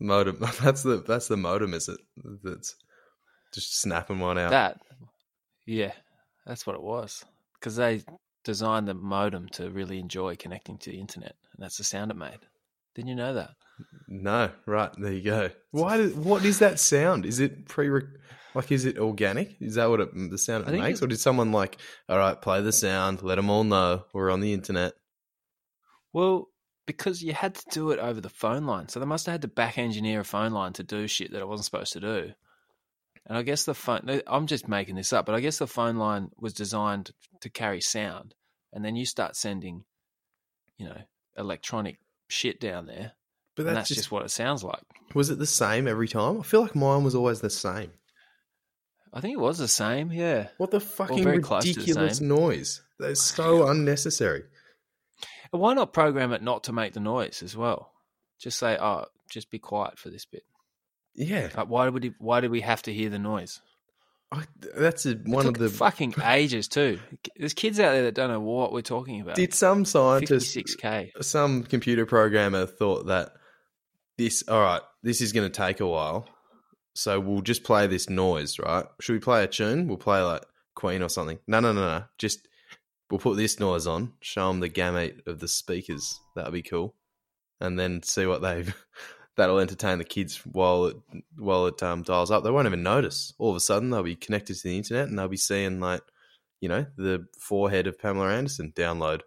Modem. 0.00 0.38
That's 0.62 0.82
the 0.82 1.02
that's 1.06 1.28
the 1.28 1.36
modem, 1.36 1.74
is 1.74 1.88
it? 1.88 2.00
That's 2.42 2.74
just 3.52 3.80
snapping 3.80 4.20
one 4.20 4.38
out. 4.38 4.50
That, 4.50 4.78
yeah, 5.66 5.92
that's 6.46 6.66
what 6.66 6.76
it 6.76 6.82
was. 6.82 7.24
Because 7.54 7.76
they 7.76 8.02
designed 8.44 8.88
the 8.88 8.94
modem 8.94 9.48
to 9.50 9.70
really 9.70 9.98
enjoy 9.98 10.36
connecting 10.36 10.78
to 10.78 10.90
the 10.90 10.98
internet, 10.98 11.34
and 11.54 11.62
that's 11.62 11.76
the 11.76 11.84
sound 11.84 12.10
it 12.10 12.16
made. 12.16 12.38
Didn't 12.94 13.08
you 13.08 13.16
know 13.16 13.34
that? 13.34 13.50
No, 14.08 14.50
right 14.64 14.90
there 14.96 15.12
you 15.12 15.22
go. 15.22 15.50
Why? 15.72 15.98
Did, 15.98 16.16
what 16.24 16.44
is 16.44 16.60
that 16.60 16.78
sound? 16.78 17.26
Is 17.26 17.40
it 17.40 17.66
pre? 17.68 17.90
Like, 18.56 18.72
is 18.72 18.86
it 18.86 18.98
organic? 18.98 19.56
Is 19.60 19.74
that 19.74 19.90
what 19.90 20.00
it, 20.00 20.14
mm, 20.14 20.30
the 20.30 20.38
sound 20.38 20.66
it 20.66 20.80
makes, 20.80 21.02
or 21.02 21.06
did 21.06 21.20
someone 21.20 21.52
like, 21.52 21.76
all 22.08 22.16
right, 22.16 22.40
play 22.40 22.62
the 22.62 22.72
sound, 22.72 23.22
let 23.22 23.34
them 23.34 23.50
all 23.50 23.64
know 23.64 24.04
we're 24.14 24.30
on 24.30 24.40
the 24.40 24.54
internet? 24.54 24.94
Well, 26.12 26.48
because 26.86 27.22
you 27.22 27.34
had 27.34 27.54
to 27.56 27.64
do 27.70 27.90
it 27.90 27.98
over 27.98 28.20
the 28.20 28.30
phone 28.30 28.64
line, 28.64 28.88
so 28.88 28.98
they 28.98 29.06
must 29.06 29.26
have 29.26 29.34
had 29.34 29.42
to 29.42 29.48
back 29.48 29.76
engineer 29.76 30.20
a 30.20 30.24
phone 30.24 30.52
line 30.52 30.72
to 30.74 30.82
do 30.82 31.06
shit 31.06 31.32
that 31.32 31.40
it 31.40 31.48
wasn't 31.48 31.66
supposed 31.66 31.92
to 31.92 32.00
do. 32.00 32.32
And 33.26 33.36
I 33.36 33.42
guess 33.42 33.64
the 33.64 33.74
phone, 33.74 34.22
I'm 34.26 34.46
just 34.46 34.68
making 34.68 34.94
this 34.94 35.12
up, 35.12 35.26
but 35.26 35.34
I 35.34 35.40
guess 35.40 35.58
the 35.58 35.66
phone 35.66 35.96
line 35.96 36.30
was 36.38 36.54
designed 36.54 37.10
to 37.40 37.50
carry 37.50 37.80
sound. 37.80 38.34
And 38.72 38.84
then 38.84 38.96
you 38.96 39.04
start 39.04 39.36
sending, 39.36 39.84
you 40.78 40.86
know, 40.86 41.00
electronic 41.36 41.98
shit 42.28 42.60
down 42.60 42.86
there. 42.86 43.12
But 43.56 43.66
and 43.66 43.76
that's, 43.76 43.76
that's 43.76 43.88
just, 43.88 44.00
just 44.00 44.12
what 44.12 44.24
it 44.24 44.30
sounds 44.30 44.62
like. 44.62 44.82
was 45.14 45.30
it 45.30 45.38
the 45.38 45.46
same 45.46 45.88
every 45.88 46.08
time? 46.08 46.38
I 46.38 46.42
feel 46.42 46.62
like 46.62 46.76
mine 46.76 47.04
was 47.04 47.14
always 47.14 47.40
the 47.40 47.50
same. 47.50 47.90
I 49.12 49.20
think 49.20 49.34
it 49.34 49.40
was 49.40 49.58
the 49.58 49.68
same, 49.68 50.12
yeah. 50.12 50.48
What 50.58 50.70
the 50.70 50.80
fucking 50.80 51.18
to 51.18 51.24
the 51.24 51.30
ridiculous 51.30 52.20
noise? 52.20 52.82
That's 52.98 53.22
so 53.22 53.66
unnecessary. 53.68 54.44
And 55.52 55.62
Why 55.62 55.74
not 55.74 55.92
program 55.92 56.32
it 56.32 56.42
not 56.42 56.64
to 56.64 56.72
make 56.72 56.92
the 56.92 57.00
noise 57.00 57.42
as 57.42 57.56
well? 57.56 57.92
Just 58.38 58.58
say, 58.58 58.76
oh, 58.78 59.06
just 59.30 59.50
be 59.50 59.58
quiet 59.58 59.98
for 59.98 60.10
this 60.10 60.26
bit. 60.26 60.44
Yeah, 61.14 61.48
Like, 61.56 61.68
why 61.68 61.88
would 61.88 62.04
he, 62.04 62.12
why 62.18 62.40
do 62.40 62.50
we 62.50 62.60
have 62.60 62.82
to 62.82 62.92
hear 62.92 63.08
the 63.08 63.18
noise? 63.18 63.62
I, 64.32 64.44
that's 64.76 65.06
a, 65.06 65.14
one 65.14 65.46
of 65.46 65.54
the. 65.54 65.68
fucking 65.68 66.14
ages 66.24 66.68
too. 66.68 66.98
There's 67.36 67.54
kids 67.54 67.78
out 67.78 67.92
there 67.92 68.02
that 68.02 68.14
don't 68.14 68.28
know 68.30 68.40
what 68.40 68.72
we're 68.72 68.82
talking 68.82 69.20
about. 69.20 69.36
Did 69.36 69.54
some 69.54 69.84
scientist, 69.84 70.54
56k. 70.54 71.22
some 71.22 71.62
computer 71.62 72.04
programmer 72.04 72.66
thought 72.66 73.06
that 73.06 73.32
this, 74.18 74.42
all 74.48 74.60
right, 74.60 74.82
this 75.02 75.20
is 75.20 75.32
going 75.32 75.50
to 75.50 75.56
take 75.56 75.80
a 75.80 75.86
while, 75.86 76.28
so 76.96 77.20
we'll 77.20 77.42
just 77.42 77.62
play 77.62 77.86
this 77.86 78.08
noise, 78.08 78.58
right? 78.58 78.86
Should 79.00 79.12
we 79.12 79.18
play 79.18 79.44
a 79.44 79.46
tune? 79.46 79.86
We'll 79.86 79.98
play 79.98 80.22
like 80.22 80.42
Queen 80.74 81.02
or 81.02 81.08
something. 81.08 81.38
No, 81.46 81.60
no, 81.60 81.72
no, 81.72 81.80
no. 81.80 82.04
Just 82.18 82.48
we'll 83.10 83.20
put 83.20 83.36
this 83.36 83.60
noise 83.60 83.86
on, 83.86 84.14
show 84.20 84.48
them 84.48 84.60
the 84.60 84.68
gamut 84.68 85.22
of 85.26 85.38
the 85.40 85.48
speakers. 85.48 86.20
That'll 86.34 86.52
be 86.52 86.62
cool, 86.62 86.94
and 87.60 87.78
then 87.78 88.02
see 88.02 88.26
what 88.26 88.42
they. 88.42 88.64
That'll 89.36 89.58
entertain 89.58 89.98
the 89.98 90.04
kids 90.04 90.38
while 90.46 90.86
it 90.86 90.96
while 91.36 91.66
it 91.66 91.82
um, 91.82 92.02
dials 92.02 92.30
up. 92.30 92.42
They 92.42 92.50
won't 92.50 92.66
even 92.66 92.82
notice. 92.82 93.34
All 93.38 93.50
of 93.50 93.56
a 93.56 93.60
sudden, 93.60 93.90
they'll 93.90 94.02
be 94.02 94.16
connected 94.16 94.56
to 94.56 94.62
the 94.62 94.78
internet 94.78 95.08
and 95.08 95.18
they'll 95.18 95.28
be 95.28 95.36
seeing 95.36 95.78
like, 95.78 96.00
you 96.62 96.70
know, 96.70 96.86
the 96.96 97.26
forehead 97.38 97.86
of 97.86 97.98
Pamela 97.98 98.32
Anderson 98.32 98.72
download 98.74 99.20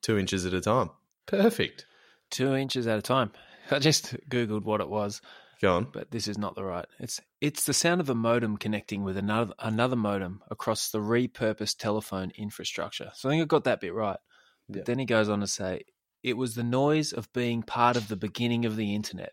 two 0.00 0.16
inches 0.16 0.46
at 0.46 0.54
a 0.54 0.62
time. 0.62 0.88
Perfect. 1.26 1.84
Two 2.30 2.54
inches 2.54 2.86
at 2.86 2.98
a 2.98 3.02
time. 3.02 3.32
I 3.70 3.80
just 3.80 4.16
googled 4.30 4.64
what 4.64 4.80
it 4.80 4.88
was, 4.88 5.20
Go 5.62 5.76
on. 5.76 5.88
but 5.92 6.10
this 6.10 6.28
is 6.28 6.36
not 6.36 6.54
the 6.54 6.64
right. 6.64 6.84
It's 7.00 7.20
it's 7.40 7.64
the 7.64 7.72
sound 7.72 8.00
of 8.02 8.10
a 8.10 8.14
modem 8.14 8.56
connecting 8.58 9.04
with 9.04 9.16
another 9.16 9.54
another 9.58 9.96
modem 9.96 10.42
across 10.50 10.90
the 10.90 10.98
repurposed 10.98 11.78
telephone 11.78 12.30
infrastructure. 12.36 13.10
So 13.14 13.28
I 13.28 13.32
think 13.32 13.42
I 13.42 13.46
got 13.46 13.64
that 13.64 13.80
bit 13.80 13.94
right. 13.94 14.18
But 14.68 14.76
Yeah. 14.78 14.82
then 14.84 14.98
he 14.98 15.06
goes 15.06 15.28
on 15.28 15.40
to 15.40 15.46
say 15.46 15.82
it 16.22 16.36
was 16.36 16.54
the 16.54 16.64
noise 16.64 17.12
of 17.12 17.32
being 17.32 17.62
part 17.62 17.96
of 17.96 18.08
the 18.08 18.16
beginning 18.16 18.66
of 18.66 18.76
the 18.76 18.94
internet. 18.94 19.32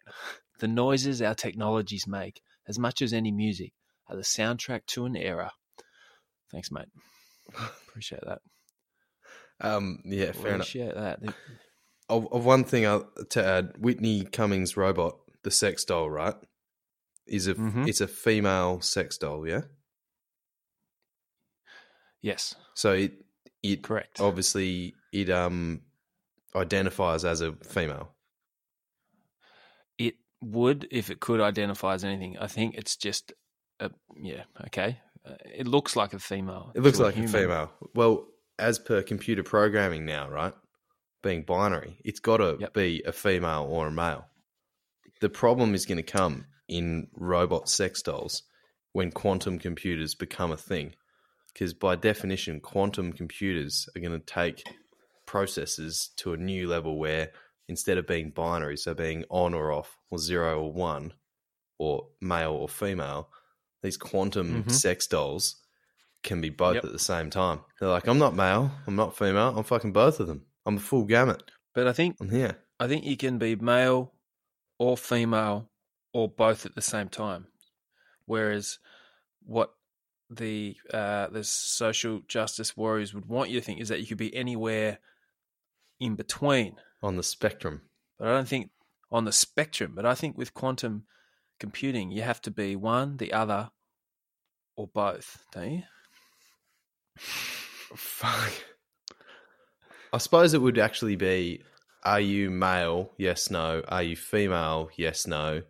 The 0.59 0.67
noises 0.67 1.21
our 1.21 1.35
technologies 1.35 2.05
make, 2.07 2.41
as 2.67 2.77
much 2.79 3.01
as 3.01 3.11
any 3.11 3.31
music, 3.31 3.73
are 4.07 4.15
the 4.15 4.21
soundtrack 4.21 4.85
to 4.87 5.05
an 5.05 5.15
era. 5.17 5.51
Thanks, 6.51 6.71
mate. 6.71 6.85
Appreciate 7.87 8.21
that. 8.25 8.39
Um, 9.59 9.99
yeah, 10.05 10.31
fair 10.31 10.55
enough. 10.55 10.67
Appreciate 10.67 10.95
that. 10.95 11.19
Of, 12.09 12.31
of 12.31 12.45
one 12.45 12.63
thing 12.63 12.85
I, 12.85 13.01
to 13.31 13.43
add, 13.43 13.73
Whitney 13.77 14.23
Cummings' 14.25 14.77
robot, 14.77 15.17
the 15.43 15.51
sex 15.51 15.83
doll, 15.85 16.09
right? 16.09 16.35
Is 17.25 17.47
a 17.47 17.55
Mhm. 17.55 17.87
it's 17.87 18.01
a 18.01 18.07
female 18.07 18.81
sex 18.81 19.17
doll, 19.17 19.47
yeah. 19.47 19.61
Yes, 22.21 22.55
So 22.73 22.93
it 22.93 23.25
it 23.61 23.83
correct. 23.83 24.19
obviously 24.21 24.93
it 25.11 25.29
um 25.29 25.81
identifies 26.55 27.25
as 27.25 27.41
a 27.41 27.53
female. 27.53 28.13
It 29.97 30.15
would 30.41 30.87
if 30.91 31.09
it 31.09 31.19
could 31.19 31.41
identify 31.41 31.93
as 31.95 32.03
anything. 32.03 32.37
I 32.37 32.47
think 32.47 32.75
it's 32.75 32.95
just 32.95 33.33
a 33.79 33.91
yeah. 34.15 34.43
Okay, 34.67 34.99
uh, 35.25 35.35
it 35.45 35.67
looks 35.67 35.95
like 35.95 36.13
a 36.13 36.19
female. 36.19 36.71
It 36.75 36.81
looks 36.81 36.99
like 36.99 37.13
a 37.15 37.17
human. 37.17 37.31
female. 37.33 37.71
Well, 37.93 38.27
as 38.59 38.79
per 38.79 39.01
computer 39.03 39.43
programming 39.43 40.05
now, 40.05 40.29
right? 40.29 40.53
Being 41.21 41.43
binary, 41.43 41.97
it's 42.03 42.19
got 42.19 42.37
to 42.37 42.57
Yep. 42.59 42.73
be 42.73 43.01
a 43.05 43.11
female 43.13 43.63
or 43.69 43.87
a 43.87 43.91
male. 43.91 44.29
The 45.23 45.29
problem 45.29 45.73
is 45.73 45.85
going 45.85 45.95
to 45.95 46.03
come 46.03 46.47
in 46.67 47.07
robot 47.13 47.69
sex 47.69 48.01
dolls 48.01 48.43
when 48.91 49.09
quantum 49.09 49.57
computers 49.57 50.15
become 50.15 50.51
a 50.51 50.57
thing. 50.57 50.95
Because 51.53 51.73
by 51.73 51.95
definition, 51.95 52.59
quantum 52.59 53.13
computers 53.13 53.87
are 53.95 54.01
going 54.01 54.19
to 54.19 54.25
take 54.25 54.65
processes 55.25 56.09
to 56.17 56.33
a 56.33 56.37
new 56.37 56.67
level 56.67 56.99
where 56.99 57.31
instead 57.69 57.97
of 57.97 58.05
being 58.05 58.31
binary, 58.31 58.75
so 58.75 58.93
being 58.93 59.23
on 59.29 59.53
or 59.53 59.71
off, 59.71 59.97
or 60.11 60.17
zero 60.17 60.61
or 60.61 60.73
one, 60.73 61.13
or 61.79 62.09
male 62.19 62.51
or 62.51 62.67
female, 62.67 63.29
these 63.81 63.95
quantum 63.95 64.65
Mhm. 64.65 64.71
sex 64.71 65.07
dolls 65.07 65.55
can 66.21 66.41
be 66.41 66.49
both 66.49 66.75
Yep. 66.75 66.83
at 66.83 66.91
the 66.91 66.99
same 66.99 67.29
time. 67.29 67.61
They're 67.79 67.87
like, 67.87 68.07
I'm 68.07 68.19
not 68.19 68.35
male, 68.35 68.71
I'm 68.87 68.97
not 68.97 69.17
female, 69.17 69.57
I'm 69.57 69.63
fucking 69.63 69.93
both 69.93 70.19
of 70.19 70.27
them. 70.27 70.47
I'm 70.65 70.75
the 70.75 70.81
full 70.81 71.05
gamut. 71.05 71.49
But 71.73 71.87
I 71.87 71.93
think 71.93 72.21
here. 72.29 72.57
I 72.77 72.89
think 72.89 73.05
you 73.05 73.15
can 73.15 73.37
be 73.37 73.55
male 73.55 74.12
or 74.77 74.97
female 74.97 75.69
or 76.13 76.29
both 76.29 76.65
at 76.65 76.75
the 76.75 76.81
same 76.81 77.09
time. 77.09 77.47
Whereas 78.25 78.79
what 79.45 79.73
the 80.29 80.75
uh, 80.93 81.27
the 81.27 81.43
social 81.43 82.21
justice 82.27 82.75
warriors 82.77 83.13
would 83.13 83.27
want 83.27 83.49
you 83.49 83.59
to 83.59 83.65
think 83.65 83.79
is 83.79 83.89
that 83.89 83.99
you 83.99 84.07
could 84.07 84.17
be 84.17 84.35
anywhere 84.35 84.99
in 85.99 86.15
between. 86.15 86.75
On 87.01 87.17
the 87.17 87.23
spectrum. 87.23 87.81
But 88.17 88.29
I 88.29 88.31
don't 88.31 88.47
think 88.47 88.69
on 89.11 89.25
the 89.25 89.31
spectrum. 89.31 89.93
But 89.95 90.05
I 90.05 90.15
think 90.15 90.37
with 90.37 90.53
quantum 90.53 91.03
computing, 91.59 92.11
you 92.11 92.21
have 92.21 92.41
to 92.43 92.51
be 92.51 92.75
one, 92.75 93.17
the 93.17 93.33
other, 93.33 93.71
or 94.75 94.87
both. 94.87 95.45
Don't 95.51 95.71
you? 95.71 95.83
Fuck. 97.17 98.51
I 100.13 100.17
suppose 100.17 100.53
it 100.53 100.61
would 100.61 100.77
actually 100.77 101.15
be 101.15 101.63
are 102.03 102.19
you 102.19 102.49
male? 102.51 103.11
Yes, 103.17 103.49
no. 103.49 103.83
Are 103.87 104.03
you 104.03 104.15
female? 104.15 104.89
Yes, 104.95 105.25
no. 105.27 105.63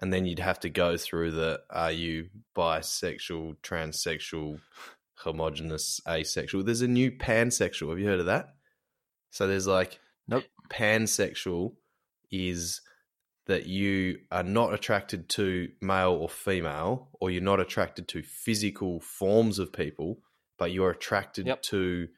And 0.00 0.12
then 0.12 0.26
you'd 0.26 0.38
have 0.38 0.60
to 0.60 0.70
go 0.70 0.96
through 0.96 1.32
the 1.32 1.60
are 1.70 1.90
you 1.92 2.28
bisexual, 2.56 3.56
transsexual, 3.62 4.60
homogenous, 5.16 6.00
asexual. 6.06 6.62
There's 6.62 6.82
a 6.82 6.88
new 6.88 7.10
pansexual. 7.10 7.90
Have 7.90 7.98
you 7.98 8.06
heard 8.06 8.20
of 8.20 8.26
that? 8.26 8.54
So 9.30 9.46
there's 9.46 9.66
like 9.66 9.98
Nope. 10.28 10.44
pansexual 10.70 11.74
is 12.30 12.80
that 13.46 13.66
you 13.66 14.18
are 14.30 14.42
not 14.42 14.74
attracted 14.74 15.28
to 15.30 15.70
male 15.80 16.12
or 16.12 16.28
female, 16.28 17.08
or 17.20 17.30
you're 17.30 17.42
not 17.42 17.60
attracted 17.60 18.06
to 18.08 18.22
physical 18.22 19.00
forms 19.00 19.58
of 19.58 19.72
people, 19.72 20.20
but 20.58 20.70
you're 20.70 20.90
attracted 20.90 21.46
Yep. 21.46 21.62
to 21.62 22.08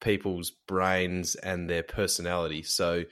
people's 0.00 0.50
brains 0.50 1.34
and 1.36 1.68
their 1.68 1.82
personality. 1.82 2.62
So 2.62 3.04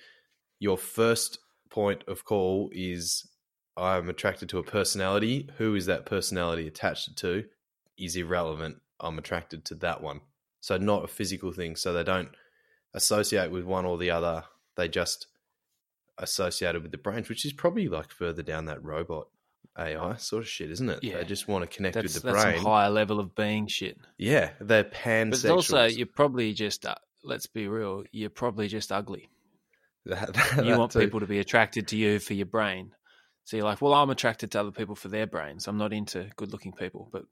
your 0.59 0.79
first 0.79 1.39
point 1.71 2.05
of 2.07 2.25
call 2.25 2.71
is 2.73 3.29
I'm 3.77 4.09
attracted 4.09 4.49
to 4.51 4.59
a 4.59 4.63
personality. 4.63 5.49
Who 5.59 5.75
is 5.75 5.87
that 5.87 6.07
personality 6.07 6.67
attached 6.67 7.17
to 7.19 7.45
is 7.99 8.17
irrelevant. 8.17 8.77
I'm 9.01 9.19
attracted 9.19 9.65
to 9.67 9.75
that 9.77 10.03
one. 10.03 10.21
So 10.61 10.77
not 10.77 11.05
a 11.05 11.09
physical 11.09 11.53
thing. 11.53 11.77
So 11.77 11.93
they 11.93 12.05
don't 12.05 12.31
associate 12.95 13.51
with 13.51 13.65
one 13.65 13.85
or 13.85 13.99
the 13.99 14.11
other. 14.11 14.45
They 14.77 14.89
just 14.89 15.27
associated 16.19 16.83
with 16.83 16.93
the 16.93 16.99
brains, 16.99 17.29
which 17.29 17.45
is 17.45 17.53
probably 17.53 17.89
like 17.89 18.11
further 18.11 18.43
down 18.43 18.65
that 18.67 18.83
robot 18.83 19.29
AI 19.79 20.17
sort 20.17 20.43
of 20.43 20.49
shit, 20.49 20.71
isn't 20.71 20.89
it? 20.89 20.99
Yeah. 21.03 21.19
They 21.19 21.25
just 21.25 21.49
want 21.49 21.69
to 21.69 21.75
connect 21.77 21.95
That's, 21.95 22.15
with 22.15 22.23
the 22.23 22.33
that's 22.33 22.43
brain. 22.45 22.57
some 22.57 22.65
higher 22.67 22.91
level 22.91 23.21
of 23.21 23.35
being 23.35 23.67
shit. 23.67 23.99
Yeah, 24.19 24.51
they're 24.61 24.85
But 24.85 24.93
pansexuals. 24.93 25.33
it's 25.33 25.45
also, 25.47 25.85
you're 25.85 26.07
probably 26.07 26.53
just, 26.53 26.87
uh, 26.87 26.95
let's 27.25 27.47
be 27.47 27.69
real, 27.69 28.05
you're 28.13 28.31
probably 28.31 28.69
just 28.69 28.93
ugly. 28.93 29.29
That- 30.07 30.33
that- 30.35 30.65
you 30.65 30.71
that 30.73 30.79
want 30.79 30.93
too. 30.93 31.01
people 31.01 31.21
to 31.21 31.27
be 31.27 31.39
attracted 31.39 31.89
to 31.89 31.97
you 31.97 32.19
for 32.19 32.35
your 32.35 32.47
brain. 32.47 32.93
So 33.45 33.57
you're 33.57 33.67
like, 33.67 33.81
well, 33.81 33.95
I'm 33.95 34.11
attracted 34.11 34.51
to 34.53 34.61
other 34.61 34.73
people 34.73 34.95
for 34.97 35.09
their 35.09 35.27
brains. 35.27 35.69
I'm 35.69 35.79
not 35.79 35.93
into 35.93 36.29
good 36.37 36.51
looking 36.53 36.73
people. 36.73 37.09
But 37.13 37.23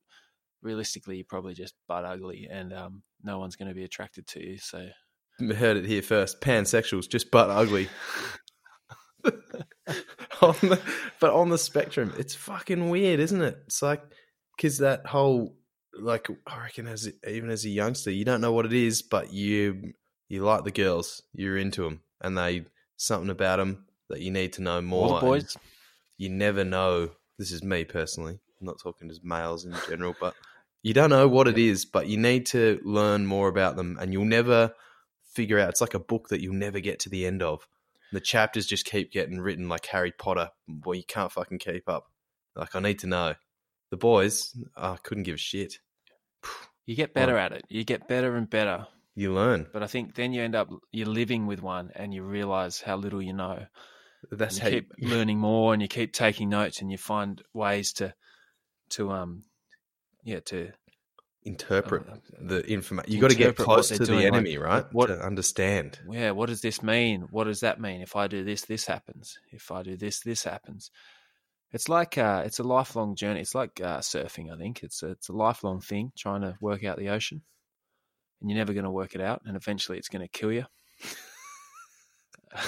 realistically, 0.62 1.16
you're 1.16 1.24
probably 1.28 1.54
just 1.54 1.74
butt 1.88 2.04
ugly 2.04 2.48
and 2.50 2.72
um, 2.72 3.02
no 3.22 3.38
one's 3.40 3.56
going 3.56 3.68
to 3.68 3.74
be 3.74 3.82
attracted 3.84 4.26
to 4.28 4.40
you. 4.40 4.58
So 4.58 4.88
heard 5.40 5.76
it 5.76 5.86
here 5.86 6.02
first. 6.02 6.40
Pansexuals, 6.40 7.08
just 7.08 7.30
butt 7.32 7.50
ugly. 7.50 7.88
on 10.40 10.54
the, 10.62 10.80
but 11.20 11.30
on 11.32 11.50
the 11.50 11.58
spectrum, 11.58 12.12
it's 12.18 12.34
fucking 12.34 12.88
weird, 12.90 13.20
isn't 13.20 13.42
it? 13.42 13.58
It's 13.66 13.82
like 13.82 14.02
because 14.56 14.78
that 14.78 15.06
whole 15.06 15.56
like 15.98 16.28
I 16.46 16.62
reckon 16.62 16.86
as 16.86 17.10
even 17.26 17.50
as 17.50 17.64
a 17.64 17.70
youngster, 17.70 18.10
you 18.10 18.24
don't 18.24 18.40
know 18.40 18.52
what 18.52 18.66
it 18.66 18.72
is, 18.72 19.02
but 19.02 19.32
you 19.32 19.94
you 20.28 20.42
like 20.42 20.64
the 20.64 20.70
girls, 20.70 21.22
you're 21.32 21.56
into 21.56 21.82
them, 21.82 22.00
and 22.20 22.36
they 22.36 22.64
something 22.96 23.30
about 23.30 23.58
them 23.58 23.84
that 24.08 24.20
you 24.20 24.30
need 24.30 24.52
to 24.54 24.62
know 24.62 24.80
more. 24.80 25.08
All 25.08 25.14
the 25.16 25.20
boys. 25.20 25.56
You 26.16 26.28
never 26.28 26.64
know. 26.64 27.10
This 27.38 27.50
is 27.50 27.62
me 27.62 27.84
personally. 27.84 28.38
I'm 28.60 28.66
not 28.66 28.80
talking 28.80 29.10
as 29.10 29.20
males 29.22 29.64
in 29.64 29.74
general, 29.88 30.14
but 30.20 30.34
you 30.82 30.94
don't 30.94 31.10
know 31.10 31.26
what 31.26 31.48
it 31.48 31.58
is, 31.58 31.84
but 31.84 32.06
you 32.06 32.16
need 32.16 32.46
to 32.46 32.80
learn 32.84 33.26
more 33.26 33.48
about 33.48 33.76
them, 33.76 33.98
and 34.00 34.12
you'll 34.12 34.24
never 34.24 34.72
figure 35.32 35.58
out. 35.58 35.70
It's 35.70 35.80
like 35.80 35.94
a 35.94 35.98
book 35.98 36.28
that 36.28 36.40
you'll 36.40 36.54
never 36.54 36.80
get 36.80 37.00
to 37.00 37.08
the 37.08 37.26
end 37.26 37.42
of. 37.42 37.66
The 38.14 38.20
chapters 38.20 38.66
just 38.66 38.84
keep 38.84 39.10
getting 39.10 39.40
written 39.40 39.68
like 39.68 39.86
Harry 39.86 40.12
Potter. 40.12 40.50
Boy, 40.68 40.92
you 40.92 41.02
can't 41.02 41.32
fucking 41.32 41.58
keep 41.58 41.88
up. 41.88 42.04
Like 42.54 42.76
I 42.76 42.78
need 42.78 43.00
to 43.00 43.08
know. 43.08 43.34
The 43.90 43.96
boys, 43.96 44.56
I 44.76 44.96
couldn't 45.02 45.24
give 45.24 45.34
a 45.34 45.38
shit. 45.38 45.80
You 46.86 46.94
get 46.94 47.12
better 47.12 47.36
at 47.36 47.50
it. 47.50 47.64
You 47.68 47.82
get 47.82 48.06
better 48.06 48.36
and 48.36 48.48
better. 48.48 48.86
You 49.16 49.32
learn. 49.32 49.66
But 49.72 49.82
I 49.82 49.88
think 49.88 50.14
then 50.14 50.32
you 50.32 50.42
end 50.42 50.54
up 50.54 50.68
you're 50.92 51.08
living 51.08 51.48
with 51.48 51.60
one 51.60 51.90
and 51.96 52.14
you 52.14 52.22
realize 52.22 52.80
how 52.80 52.96
little 52.96 53.20
you 53.20 53.32
know. 53.32 53.66
That's 54.30 54.58
And 54.58 54.62
how 54.62 54.68
you 54.68 54.74
you, 54.76 54.82
keep 54.82 54.92
learning 55.10 55.38
more 55.40 55.72
and 55.72 55.82
you 55.82 55.88
keep 55.88 56.12
taking 56.12 56.48
notes 56.50 56.80
and 56.80 56.92
you 56.92 56.98
find 56.98 57.42
ways 57.52 57.94
to 57.94 58.14
to 58.90 59.10
um 59.10 59.42
yeah 60.22 60.38
to 60.46 60.70
interpret 61.44 62.08
uh, 62.08 62.16
the 62.40 62.60
information. 62.66 63.12
You 63.12 63.20
got 63.20 63.30
to 63.30 63.36
get 63.36 63.56
close 63.56 63.88
to 63.88 63.98
the 63.98 64.06
doing, 64.06 64.18
like, 64.18 64.26
enemy, 64.32 64.56
right? 64.58 64.86
what- 64.92 65.06
to 65.08 65.20
understand. 65.24 65.98
yeah 66.10 66.30
what 66.30 66.48
does 66.48 66.60
this 66.60 66.82
mean 66.82 67.22
what 67.30 67.44
does 67.44 67.60
that 67.60 67.80
mean 67.80 68.00
if 68.00 68.16
i 68.16 68.26
do 68.26 68.42
this 68.44 68.62
this 68.62 68.86
happens 68.86 69.38
if 69.52 69.70
i 69.70 69.82
do 69.82 69.96
this 69.96 70.20
this 70.20 70.44
happens 70.44 70.90
it's 71.72 71.88
like 71.88 72.16
uh 72.16 72.42
it's 72.46 72.58
a 72.60 72.62
lifelong 72.62 73.14
journey 73.14 73.40
it's 73.40 73.54
like 73.54 73.80
uh, 73.80 73.98
surfing 73.98 74.52
i 74.52 74.56
think 74.56 74.82
it's 74.82 75.02
a, 75.02 75.10
it's 75.10 75.28
a 75.28 75.32
lifelong 75.32 75.80
thing 75.80 76.12
trying 76.16 76.40
to 76.40 76.56
work 76.60 76.82
out 76.84 76.96
the 76.98 77.08
ocean 77.10 77.42
and 78.40 78.50
you're 78.50 78.58
never 78.58 78.72
going 78.72 78.84
to 78.84 78.90
work 78.90 79.14
it 79.14 79.20
out 79.20 79.42
and 79.44 79.56
eventually 79.56 79.98
it's 79.98 80.08
going 80.08 80.22
to 80.22 80.28
kill 80.28 80.52
you 80.52 80.64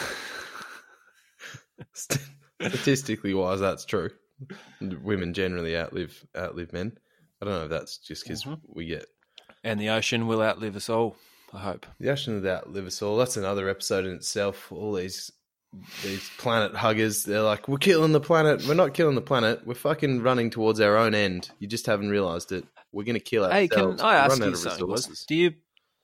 Statistically 1.93 3.35
wise, 3.35 3.61
that's 3.61 3.85
true. 3.85 4.11
Women 4.81 5.35
generally 5.35 5.77
outlive 5.77 6.25
outlive 6.37 6.73
men. 6.73 6.99
I 7.41 7.45
don't 7.45 7.55
know 7.55 7.65
if 7.65 7.71
that's 7.71 7.99
just 7.99 8.23
because 8.25 8.45
Mhm. 8.45 8.61
we 8.67 8.87
get 8.87 9.07
and 9.65 9.81
the 9.81 9.91
ocean 9.91 10.27
will 10.27 10.41
outlive 10.43 10.77
us 10.77 10.89
all 10.89 11.17
i 11.53 11.59
hope 11.59 11.87
the 12.01 12.11
ocean 12.11 12.41
will 12.41 12.49
outlive 12.51 12.87
us 12.87 13.01
all. 13.03 13.17
That's 13.17 13.37
another 13.37 13.69
episode 13.69 14.05
in 14.05 14.15
itself. 14.15 14.71
All 14.73 14.93
these 14.95 15.31
these 16.03 16.29
planet 16.39 16.75
huggers, 16.75 17.25
they're 17.25 17.43
like, 17.43 17.69
we're 17.69 17.77
killing 17.79 18.13
the 18.13 18.21
planet. 18.21 18.65
We're 18.67 18.75
not 18.75 18.95
killing 18.95 19.15
the 19.15 19.21
planet. 19.21 19.67
We're 19.67 19.75
fucking 19.75 20.23
running 20.23 20.49
towards 20.51 20.81
our 20.81 20.97
own 20.97 21.15
end. 21.15 21.51
You 21.59 21.67
just 21.69 21.87
haven't 21.87 22.09
realized 22.11 22.51
it. 22.53 22.65
We're 22.93 23.05
going 23.05 23.15
to 23.15 23.21
kill 23.21 23.45
ourselves. 23.45 23.61
hey 23.61 23.69
can 23.69 24.01
i 24.01 24.17
ask 24.17 24.39
you 24.43 24.55
something 24.57 25.15
do 25.29 25.35
you 25.35 25.55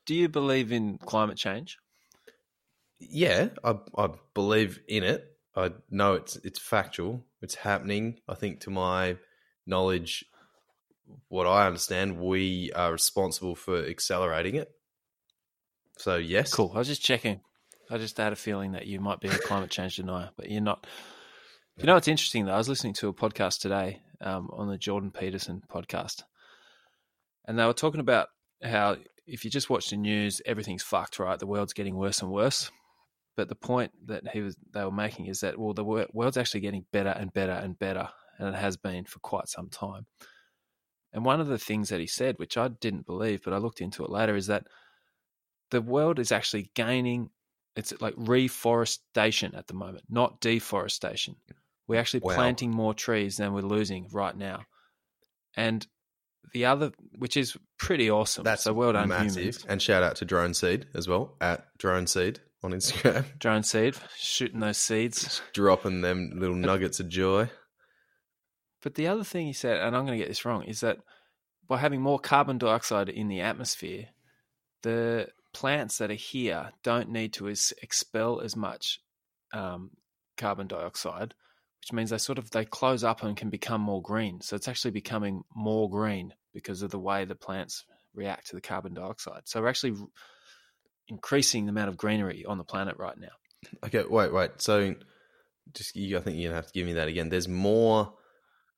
do 0.06 0.14
you 0.14 0.28
believe 0.28 0.72
in 0.72 0.98
climate 0.98 1.38
change 1.38 1.78
Yeah, 2.98 3.48
I 3.64 3.76
I 3.96 4.10
believe 4.34 4.80
in 4.88 5.02
it. 5.04 5.24
I 5.56 5.72
know 5.90 6.14
it's 6.14 6.36
it's 6.36 6.58
factual. 6.58 7.24
It's 7.40 7.54
happening. 7.56 8.20
I 8.28 8.34
think 8.34 8.60
to 8.60 8.70
my 8.70 9.16
knowledge, 9.66 10.24
what 11.28 11.46
I 11.46 11.66
understand, 11.66 12.18
we 12.18 12.72
are 12.72 12.92
responsible 12.92 13.54
for 13.54 13.84
accelerating 13.84 14.54
it. 14.56 14.70
So 15.98 16.16
yes, 16.16 16.52
Cool. 16.52 16.72
I 16.74 16.78
was 16.78 16.88
just 16.88 17.02
checking. 17.02 17.40
I 17.90 17.98
just 17.98 18.16
had 18.16 18.32
a 18.32 18.36
feeling 18.36 18.72
that 18.72 18.86
you 18.86 19.00
might 19.00 19.20
be 19.20 19.28
a 19.28 19.38
climate 19.38 19.70
change 19.70 19.96
denier, 19.96 20.30
but 20.36 20.50
you're 20.50 20.62
not. 20.62 20.86
You 21.76 21.84
know 21.84 21.94
what's 21.94 22.08
interesting 22.08 22.46
though? 22.46 22.52
I 22.54 22.58
was 22.58 22.68
listening 22.68 22.94
to 22.94 23.08
a 23.08 23.14
podcast 23.14 23.60
today 23.60 24.00
um, 24.20 24.50
on 24.52 24.68
the 24.68 24.78
Jordan 24.78 25.10
Peterson 25.10 25.62
podcast, 25.68 26.22
and 27.46 27.58
they 27.58 27.66
were 27.66 27.72
talking 27.72 28.00
about 28.00 28.28
how 28.62 28.96
if 29.26 29.44
you 29.44 29.50
just 29.50 29.70
watch 29.70 29.90
the 29.90 29.96
news, 29.96 30.40
everything's 30.46 30.82
fucked, 30.82 31.18
right? 31.18 31.38
The 31.38 31.46
world's 31.46 31.72
getting 31.72 31.96
worse 31.96 32.22
and 32.22 32.30
worse. 32.30 32.70
But 33.36 33.48
the 33.48 33.54
point 33.54 33.92
that 34.06 34.28
he 34.28 34.40
was 34.42 34.56
they 34.72 34.84
were 34.84 34.90
making 34.90 35.26
is 35.26 35.40
that 35.40 35.58
well, 35.58 35.72
the 35.74 35.84
world's 35.84 36.36
actually 36.36 36.60
getting 36.60 36.84
better 36.92 37.10
and 37.10 37.32
better 37.32 37.52
and 37.52 37.78
better, 37.78 38.08
and 38.38 38.48
it 38.54 38.58
has 38.58 38.76
been 38.76 39.04
for 39.04 39.18
quite 39.20 39.48
some 39.48 39.68
time. 39.70 40.06
And 41.12 41.24
one 41.24 41.40
of 41.40 41.46
the 41.48 41.58
things 41.58 41.90
that 41.90 42.00
he 42.00 42.06
said, 42.06 42.38
which 42.38 42.56
I 42.56 42.68
didn't 42.68 43.06
believe, 43.06 43.42
but 43.44 43.52
I 43.52 43.58
looked 43.58 43.80
into 43.80 44.02
it 44.04 44.10
later, 44.10 44.34
is 44.34 44.46
that 44.46 44.66
the 45.70 45.82
world 45.82 46.18
is 46.18 46.32
actually 46.32 46.70
gaining 46.74 47.30
it's 47.74 47.92
like 48.02 48.14
reforestation 48.18 49.54
at 49.54 49.66
the 49.66 49.74
moment, 49.74 50.04
not 50.10 50.40
deforestation. 50.40 51.36
We're 51.88 52.00
actually 52.00 52.20
Wow. 52.20 52.34
planting 52.34 52.70
more 52.70 52.92
trees 52.94 53.38
than 53.38 53.54
we're 53.54 53.62
losing 53.62 54.08
right 54.12 54.36
now. 54.36 54.64
And 55.56 55.86
the 56.52 56.66
other, 56.66 56.92
which 57.16 57.36
is 57.36 57.56
pretty 57.78 58.10
awesome. 58.10 58.44
that's 58.44 58.64
so 58.64 58.72
well 58.74 58.92
done, 58.92 59.08
massive. 59.08 59.36
humans. 59.36 59.64
And 59.68 59.80
shout 59.80 60.02
out 60.02 60.16
to 60.16 60.24
Drone 60.26 60.52
Seed 60.54 60.86
as 60.94 61.08
well 61.08 61.34
at 61.40 61.66
Drone 61.78 62.06
Seed 62.06 62.40
on 62.62 62.72
Instagram, 62.72 63.24
Drone 63.38 63.62
seed, 63.62 63.96
shooting 64.18 64.60
those 64.60 64.76
seeds. 64.78 65.40
dropping 65.54 66.02
them 66.02 66.32
little 66.34 66.54
nuggets 66.54 67.00
of 67.00 67.08
joy. 67.08 67.48
But 68.82 68.94
the 68.96 69.06
other 69.06 69.24
thing 69.24 69.46
he 69.46 69.52
said, 69.52 69.78
and 69.78 69.96
I'm 69.96 70.04
going 70.04 70.18
to 70.18 70.22
get 70.22 70.28
this 70.28 70.44
wrong, 70.44 70.64
is 70.64 70.80
that 70.80 70.98
by 71.68 71.78
having 71.78 72.02
more 72.02 72.18
carbon 72.18 72.58
dioxide 72.58 73.08
in 73.08 73.28
the 73.28 73.40
atmosphere, 73.40 74.08
the 74.82 75.28
plants 75.54 75.98
that 75.98 76.10
are 76.10 76.14
here 76.14 76.72
don't 76.82 77.10
need 77.10 77.32
to 77.34 77.46
expel 77.48 78.40
as 78.40 78.56
much 78.56 78.98
um, 79.52 79.90
carbon 80.36 80.66
dioxide, 80.66 81.34
which 81.80 81.92
means 81.92 82.10
they 82.10 82.18
sort 82.18 82.38
of 82.38 82.50
they 82.50 82.64
close 82.64 83.04
up 83.04 83.22
and 83.22 83.36
can 83.36 83.50
become 83.50 83.80
more 83.80 84.02
green. 84.02 84.40
So 84.40 84.56
it's 84.56 84.68
actually 84.68 84.90
becoming 84.90 85.42
more 85.54 85.88
green 85.88 86.34
because 86.52 86.82
of 86.82 86.90
the 86.90 86.98
way 86.98 87.24
the 87.24 87.34
plants 87.34 87.84
react 88.14 88.48
to 88.48 88.56
the 88.56 88.60
carbon 88.60 88.94
dioxide. 88.94 89.42
So 89.44 89.60
we're 89.60 89.68
actually 89.68 89.96
increasing 91.08 91.66
the 91.66 91.70
amount 91.70 91.88
of 91.88 91.96
greenery 91.96 92.44
on 92.44 92.58
the 92.58 92.64
planet 92.64 92.96
right 92.98 93.16
now. 93.18 93.28
Okay, 93.84 94.04
wait, 94.08 94.32
wait. 94.32 94.50
So, 94.58 94.94
just 95.72 95.94
you, 95.94 96.18
I 96.18 96.20
think 96.20 96.36
you're 96.36 96.48
gonna 96.48 96.56
have 96.56 96.66
to 96.66 96.72
give 96.72 96.86
me 96.86 96.94
that 96.94 97.08
again. 97.08 97.28
There's 97.28 97.48
more 97.48 98.12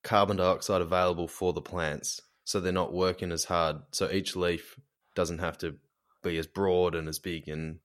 carbon 0.05 0.37
dioxide 0.37 0.81
available 0.81 1.27
for 1.27 1.51
the 1.51 1.61
plants, 1.61 2.21
so 2.45 2.61
they're 2.61 2.71
not 2.71 2.93
working 2.93 3.33
as 3.33 3.43
hard. 3.43 3.77
So 3.91 4.09
each 4.09 4.37
leaf 4.37 4.79
doesn't 5.15 5.39
have 5.39 5.57
to 5.57 5.75
be 6.23 6.37
as 6.37 6.47
broad 6.47 6.95
and 6.95 7.09
as 7.09 7.19
big 7.19 7.49
and 7.49 7.79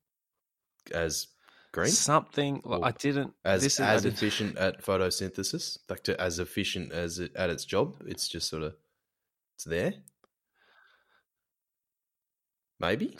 as 0.92 1.26
green, 1.72 1.90
Something 1.90 2.60
like 2.64 2.82
I 2.82 2.90
didn't. 2.96 3.34
as 3.44 3.62
this 3.62 3.74
is, 3.74 3.80
as 3.80 4.02
didn't- 4.02 4.14
efficient 4.18 4.56
at 4.58 4.84
photosynthesis, 4.84 5.78
like 5.88 6.02
to 6.04 6.20
as 6.20 6.38
efficient 6.38 6.92
as 6.92 7.18
it, 7.18 7.34
at 7.34 7.50
its 7.50 7.64
job. 7.64 7.96
It's 8.06 8.28
just 8.28 8.48
sort 8.48 8.62
of 8.62 8.74
it's 9.56 9.64
there. 9.64 9.94
Maybe 12.78 13.16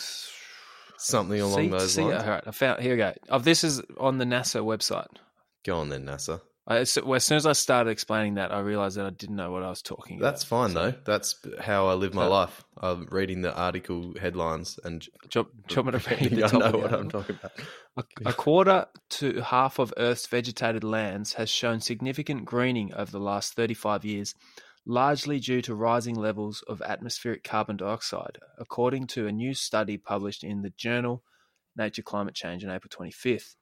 something 0.97 1.41
along 1.41 1.57
see, 1.65 1.69
those 1.69 1.93
see, 1.95 2.03
lines. 2.03 2.23
All 2.23 2.29
right, 2.31 2.43
I 2.47 2.51
found. 2.51 2.81
Here 2.83 2.93
we 2.93 2.97
go. 2.97 3.13
Oh, 3.29 3.39
this 3.39 3.63
is 3.63 3.83
on 3.99 4.19
the 4.19 4.25
NASA 4.25 4.63
website. 4.65 5.17
Go 5.65 5.77
on 5.79 5.91
then, 5.91 6.07
NASA. 6.07 6.41
I, 6.71 6.85
so, 6.85 7.05
well, 7.05 7.17
as 7.17 7.25
soon 7.25 7.37
as 7.37 7.47
I 7.47 7.53
started 7.53 7.91
explaining 7.91 8.35
that, 8.35 8.53
I 8.53 8.61
realized 8.61 8.97
that 8.97 9.05
I 9.05 9.11
didn't 9.11 9.35
know 9.37 9.51
what 9.51 9.65
I 9.65 9.69
was 9.71 9.83
talking 9.83 10.19
about. 10.19 10.31
That's 10.31 10.45
fine 10.45 10.71
So, 10.71 10.75
though. 10.93 10.95
That's 11.05 11.35
how 11.61 11.89
I 11.89 11.95
live 11.95 12.15
my 12.15 12.25
So- 12.27 12.31
life. 12.31 12.65
I'm 12.83 13.07
reading 13.11 13.43
the 13.43 13.53
article 13.55 14.15
headlines 14.21 14.79
and 14.85 15.01
Do 15.29 15.41
you, 15.41 15.49
do 15.67 15.75
you 15.75 15.83
want 15.83 15.95
me 15.95 16.01
to 16.01 16.11
read 16.11 16.31
the 16.39 16.45
I 16.45 16.53
know 16.71 16.79
what 16.79 16.95
I'm 16.95 17.11
talking 17.11 17.37
about. 17.43 17.53
A, 17.97 18.05
a 18.31 18.33
quarter 18.33 18.87
to 19.19 19.41
half 19.43 19.79
of 19.81 19.93
Earth's 19.99 20.27
vegetated 20.29 20.85
lands 20.85 21.33
has 21.35 21.51
shown 21.51 21.81
significant 21.81 22.45
greening 22.45 22.95
over 22.95 23.11
the 23.11 23.19
last 23.21 23.55
35 23.55 24.05
years, 24.05 24.35
largely 24.87 25.41
due 25.41 25.61
to 25.63 25.75
rising 25.75 26.15
levels 26.15 26.63
of 26.69 26.81
atmospheric 26.83 27.43
carbon 27.45 27.77
dioxide, 27.77 28.39
according 28.59 29.09
to 29.09 29.27
a 29.27 29.33
new 29.33 29.53
study 29.55 29.99
published 29.99 30.45
in 30.45 30.63
the 30.63 30.71
journal 30.71 31.23
Nature 31.77 32.03
Climate 32.03 32.35
Change 32.35 32.65
on 32.65 32.71
April 32.71 32.91
25th. 32.91 33.57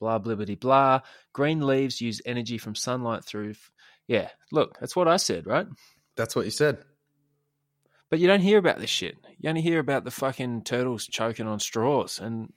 Blah, 0.00 0.18
blibbity, 0.18 0.58
blah. 0.58 1.00
Green 1.32 1.66
leaves 1.66 2.00
use 2.00 2.20
energy 2.24 2.58
from 2.58 2.74
sunlight 2.74 3.24
through. 3.24 3.50
F- 3.50 3.70
yeah, 4.08 4.28
look, 4.50 4.78
that's 4.80 4.96
what 4.96 5.08
I 5.08 5.16
said, 5.16 5.46
right? 5.46 5.66
That's 6.16 6.36
what 6.36 6.44
you 6.44 6.50
said. 6.50 6.84
But 8.10 8.18
you 8.18 8.26
don't 8.26 8.40
hear 8.40 8.58
about 8.58 8.78
this 8.78 8.90
shit. 8.90 9.16
You 9.38 9.48
only 9.48 9.62
hear 9.62 9.78
about 9.78 10.04
the 10.04 10.10
fucking 10.10 10.64
turtles 10.64 11.06
choking 11.06 11.46
on 11.46 11.60
straws 11.60 12.18
and 12.18 12.52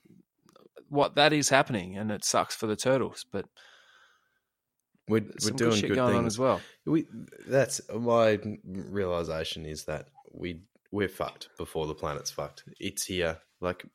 what 0.90 1.16
that 1.16 1.32
is 1.34 1.50
happening, 1.50 1.98
and 1.98 2.12
it 2.12 2.26
sucks 2.26 2.56
for 2.56 2.68
the 2.68 2.76
turtles. 2.76 3.26
But 3.32 3.46
We're, 5.08 5.22
we're 5.44 5.52
doing 5.52 5.72
good 5.72 5.80
shit 5.80 5.90
good 5.90 5.96
going 5.96 6.14
things. 6.14 6.20
on 6.20 6.26
as 6.26 6.40
well. 6.40 6.62
We 6.86 7.08
that's 7.48 7.80
my 7.94 8.40
realization 8.66 9.66
is 9.66 9.86
that 9.86 10.08
we 10.34 10.62
we're 10.92 11.08
fucked 11.08 11.50
before 11.58 11.88
the 11.88 11.96
planet's 11.96 12.32
fucked. 12.32 12.64
It's 12.80 13.06
here. 13.06 13.38
Like 13.62 13.86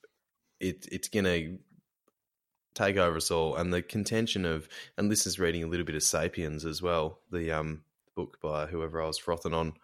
it 0.60 0.86
it's 0.90 1.08
gonna 1.08 1.56
take 2.74 2.96
over 2.96 3.16
us 3.16 3.30
all. 3.30 3.56
And 3.56 3.72
the 3.72 3.82
contention 3.82 4.44
of 4.44 4.68
and 4.96 5.10
this 5.10 5.26
is 5.26 5.38
reading 5.38 5.64
a 5.64 5.66
little 5.66 5.86
bit 5.86 5.96
of 5.96 6.02
Sapiens 6.02 6.64
as 6.64 6.82
well, 6.82 7.20
the 7.30 7.52
um 7.52 7.82
book 8.14 8.38
by 8.42 8.66
whoever 8.66 9.02
I 9.02 9.06
was 9.06 9.18
frothing 9.18 9.54
on 9.54 9.74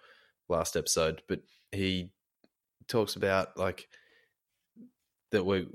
last 0.48 0.76
episode, 0.76 1.22
but 1.28 1.40
he 1.72 2.12
talks 2.88 3.16
about 3.16 3.56
like 3.56 3.88
that 5.30 5.44
we 5.44 5.66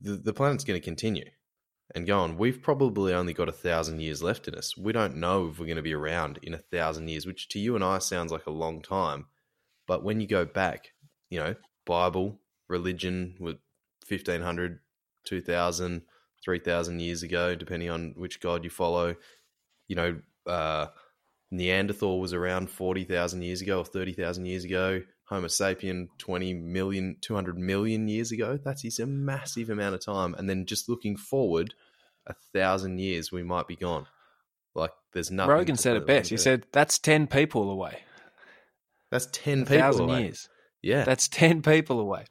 the, 0.00 0.16
the 0.16 0.32
planet's 0.32 0.64
going 0.64 0.80
to 0.80 0.84
continue 0.84 1.28
and 1.94 2.06
go 2.06 2.18
on. 2.20 2.38
We've 2.38 2.60
probably 2.60 3.12
only 3.12 3.32
got 3.32 3.48
a 3.48 3.52
thousand 3.52 4.00
years 4.00 4.22
left 4.22 4.48
in 4.48 4.54
us. 4.54 4.76
We 4.76 4.92
don't 4.92 5.16
know 5.16 5.48
if 5.48 5.58
we're 5.58 5.66
going 5.66 5.76
to 5.76 5.82
be 5.82 5.94
around 5.94 6.38
in 6.42 6.54
a 6.54 6.58
thousand 6.58 7.08
years, 7.08 7.26
which 7.26 7.48
to 7.50 7.58
you 7.58 7.74
and 7.74 7.84
I 7.84 7.98
sounds 7.98 8.32
like 8.32 8.46
a 8.46 8.50
long 8.50 8.80
time. 8.80 9.26
But 9.86 10.02
when 10.02 10.20
you 10.20 10.26
go 10.26 10.44
back, 10.44 10.92
you 11.28 11.38
know, 11.38 11.54
Bible, 11.84 12.40
religion, 12.68 13.36
with 13.38 13.56
1500, 14.08 14.80
2000, 15.24 16.02
3000 16.44 17.00
years 17.00 17.22
ago, 17.22 17.54
depending 17.54 17.90
on 17.90 18.14
which 18.16 18.40
God 18.40 18.64
you 18.64 18.70
follow, 18.70 19.14
you 19.88 19.96
know, 19.96 20.18
uh, 20.46 20.86
Neanderthal 21.50 22.20
was 22.20 22.32
around 22.32 22.70
40,000 22.70 23.42
years 23.42 23.60
ago 23.60 23.78
or 23.78 23.84
30,000 23.84 24.44
years 24.46 24.64
ago. 24.64 25.02
Homo 25.26 25.46
sapien 25.46 26.08
20 26.18 26.52
million, 26.54 27.16
200 27.22 27.58
million 27.58 28.08
years 28.08 28.30
ago. 28.30 28.58
That's 28.62 28.98
a 28.98 29.06
massive 29.06 29.70
amount 29.70 29.94
of 29.94 30.04
time. 30.04 30.34
And 30.34 30.50
then 30.50 30.66
just 30.66 30.88
looking 30.88 31.16
forward 31.16 31.74
a 32.26 32.34
thousand 32.52 32.98
years, 32.98 33.32
we 33.32 33.42
might 33.42 33.66
be 33.66 33.76
gone. 33.76 34.06
Like 34.74 34.90
there's 35.12 35.30
nothing. 35.30 35.52
Rogan 35.52 35.76
said 35.76 35.96
it 35.96 36.06
best. 36.06 36.30
He 36.30 36.36
said 36.36 36.66
that's 36.72 36.98
ten 36.98 37.26
people 37.26 37.70
away. 37.70 38.00
that's 39.10 39.26
10 39.32 39.60
A 39.60 39.64
people 39.64 39.78
thousand 39.78 40.04
away. 40.10 40.22
years. 40.24 40.48
Yeah. 40.82 41.04
That's 41.04 41.28
ten 41.28 41.62
people 41.62 42.00
away. 42.00 42.24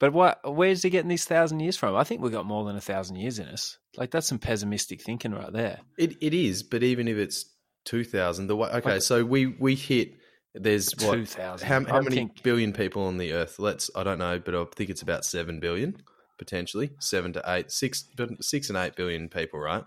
But 0.00 0.12
what? 0.12 0.40
Where's 0.44 0.82
he 0.82 0.90
getting 0.90 1.08
these 1.08 1.24
thousand 1.24 1.60
years 1.60 1.76
from? 1.76 1.96
I 1.96 2.04
think 2.04 2.20
we've 2.20 2.32
got 2.32 2.46
more 2.46 2.64
than 2.64 2.76
a 2.76 2.80
thousand 2.80 3.16
years 3.16 3.38
in 3.38 3.46
us. 3.48 3.78
Like 3.96 4.10
that's 4.10 4.28
some 4.28 4.38
pessimistic 4.38 5.02
thinking 5.02 5.32
right 5.32 5.52
there. 5.52 5.80
It 5.96 6.16
it 6.20 6.34
is, 6.34 6.62
but 6.62 6.82
even 6.82 7.08
if 7.08 7.16
it's 7.16 7.46
two 7.84 8.04
thousand, 8.04 8.46
the 8.46 8.56
way 8.56 8.68
okay, 8.70 9.00
so 9.00 9.24
we 9.24 9.46
we 9.46 9.74
hit 9.74 10.14
there's 10.54 10.92
what 11.00 11.14
Two 11.14 11.26
thousand. 11.26 11.66
how, 11.66 11.84
how 11.84 12.00
many 12.00 12.16
think 12.16 12.42
billion 12.42 12.72
people 12.72 13.04
on 13.04 13.18
the 13.18 13.32
earth? 13.32 13.58
Let's 13.58 13.90
I 13.94 14.04
don't 14.04 14.18
know, 14.18 14.38
but 14.38 14.54
I 14.54 14.64
think 14.76 14.90
it's 14.90 15.02
about 15.02 15.24
seven 15.24 15.60
billion 15.60 15.96
potentially, 16.38 16.92
seven 17.00 17.32
to 17.34 17.42
eight, 17.46 17.70
six, 17.70 18.04
but 18.16 18.42
six 18.42 18.68
and 18.68 18.78
eight 18.78 18.94
billion 18.96 19.28
people, 19.28 19.58
right? 19.58 19.84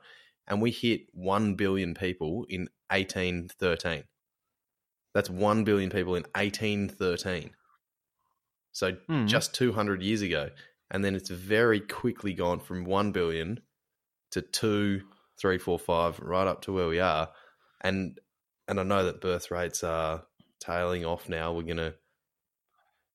And 0.48 0.62
we 0.62 0.72
hit 0.72 1.02
one 1.14 1.56
billion 1.56 1.94
people 1.94 2.46
in 2.50 2.68
eighteen 2.92 3.48
thirteen. 3.48 4.04
That's 5.14 5.30
one 5.30 5.64
billion 5.64 5.90
people 5.90 6.16
in 6.16 6.26
eighteen 6.36 6.90
thirteen. 6.90 7.52
So 8.72 8.94
Hmm. 9.08 9.26
just 9.28 9.54
two 9.54 9.72
hundred 9.74 10.02
years 10.02 10.22
ago, 10.22 10.50
and 10.90 11.04
then 11.04 11.16
it's 11.16 11.30
very 11.30 11.80
quickly 11.80 12.34
gone 12.34 12.60
from 12.60 12.86
one 12.86 13.12
billion 13.12 13.60
to 14.32 14.42
two, 14.42 15.02
three, 15.40 15.58
four, 15.58 15.78
five, 15.80 16.20
right 16.20 16.48
up 16.48 16.62
to 16.64 16.74
where 16.74 16.88
we 16.88 17.00
are. 17.00 17.30
And 17.82 18.20
and 18.68 18.80
I 18.80 18.84
know 18.84 19.04
that 19.06 19.22
birth 19.22 19.52
rates 19.52 19.84
are 19.84 20.24
tailing 20.60 21.04
off 21.06 21.28
now. 21.28 21.52
We're 21.54 21.64
gonna, 21.64 21.94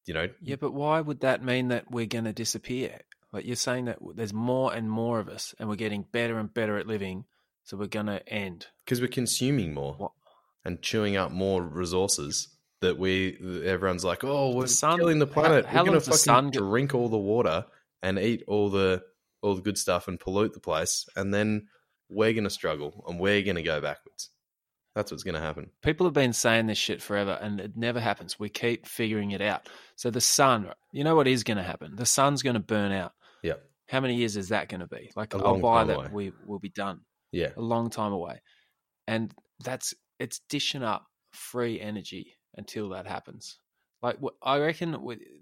you 0.04 0.14
know, 0.14 0.28
Yeah, 0.40 0.56
but 0.56 0.72
why 0.72 1.00
would 1.00 1.20
that 1.20 1.42
mean 1.44 1.68
that 1.68 1.90
we're 1.90 2.06
going 2.06 2.24
to 2.24 2.32
disappear? 2.32 3.00
Like 3.32 3.44
you're 3.46 3.56
saying 3.56 3.86
that 3.86 3.98
there's 4.14 4.32
more 4.32 4.72
and 4.74 4.90
more 4.90 5.18
of 5.20 5.28
us, 5.28 5.54
and 5.58 5.68
we're 5.68 5.76
getting 5.76 6.02
better 6.12 6.38
and 6.38 6.52
better 6.52 6.76
at 6.78 6.86
living, 6.86 7.24
so 7.64 7.76
we're 7.76 7.86
going 7.86 8.06
to 8.06 8.26
end. 8.28 8.66
because 8.84 9.00
we're 9.00 9.08
consuming 9.08 9.74
more 9.74 9.94
What? 9.94 10.12
and 10.64 10.80
chewing 10.82 11.16
up 11.16 11.32
more 11.32 11.62
resources. 11.62 12.48
That 12.82 12.98
we 12.98 13.38
everyone's 13.64 14.04
like, 14.04 14.22
oh, 14.22 14.54
we're 14.54 14.66
sun- 14.66 14.98
killing 14.98 15.18
the 15.18 15.26
planet. 15.26 15.64
how 15.64 15.80
we're 15.82 15.86
gonna 15.86 16.00
fucking 16.00 16.18
sun 16.18 16.50
drink 16.50 16.94
all 16.94 17.08
the 17.08 17.16
water 17.18 17.64
and 18.02 18.18
eat 18.18 18.42
all 18.46 18.68
the 18.70 19.02
all 19.42 19.54
the 19.54 19.62
good 19.62 19.78
stuff 19.78 20.08
and 20.08 20.20
pollute 20.20 20.52
the 20.52 20.60
place, 20.60 21.06
and 21.16 21.32
then 21.32 21.68
we're 22.10 22.32
gonna 22.34 22.50
struggle 22.50 23.04
and 23.08 23.18
we're 23.18 23.42
gonna 23.42 23.62
go 23.62 23.80
backwards. 23.80 24.30
That's 24.94 25.10
what's 25.10 25.22
gonna 25.24 25.40
happen. 25.40 25.70
People 25.82 26.06
have 26.06 26.12
been 26.14 26.32
saying 26.34 26.66
this 26.66 26.78
shit 26.78 27.00
forever, 27.02 27.38
and 27.40 27.60
it 27.60 27.76
never 27.76 27.98
happens. 28.00 28.38
We 28.38 28.48
keep 28.50 28.86
figuring 28.86 29.30
it 29.30 29.40
out. 29.40 29.68
So 29.96 30.10
the 30.10 30.20
sun, 30.20 30.70
you 30.92 31.02
know 31.04 31.16
what 31.16 31.26
is 31.28 31.44
going 31.44 31.56
to 31.58 31.62
happen? 31.62 31.96
The 31.96 32.06
sun's 32.06 32.42
going 32.42 32.54
to 32.54 32.60
burn 32.60 32.92
out. 32.92 33.12
Yeah, 33.42 33.54
How 33.88 34.00
many 34.00 34.14
years 34.16 34.36
is 34.36 34.48
that 34.50 34.68
going 34.68 34.80
to 34.80 34.86
be? 34.86 35.10
Like 35.16 35.34
A 35.34 35.38
I'll 35.38 35.52
long 35.52 35.60
buy 35.62 35.84
that 35.84 35.96
away. 35.96 36.08
we 36.12 36.32
will 36.46 36.58
be 36.58 36.68
done 36.70 37.00
yeah. 37.32 37.50
a 37.56 37.60
long 37.60 37.88
time 37.90 38.12
away, 38.12 38.40
and 39.06 39.32
that's 39.64 39.94
it's 40.18 40.40
dishing 40.48 40.82
up 40.82 41.06
free 41.32 41.78
energy 41.80 42.35
until 42.56 42.90
that 42.90 43.06
happens. 43.06 43.58
Like 44.02 44.18
I 44.42 44.58
reckon, 44.58 44.92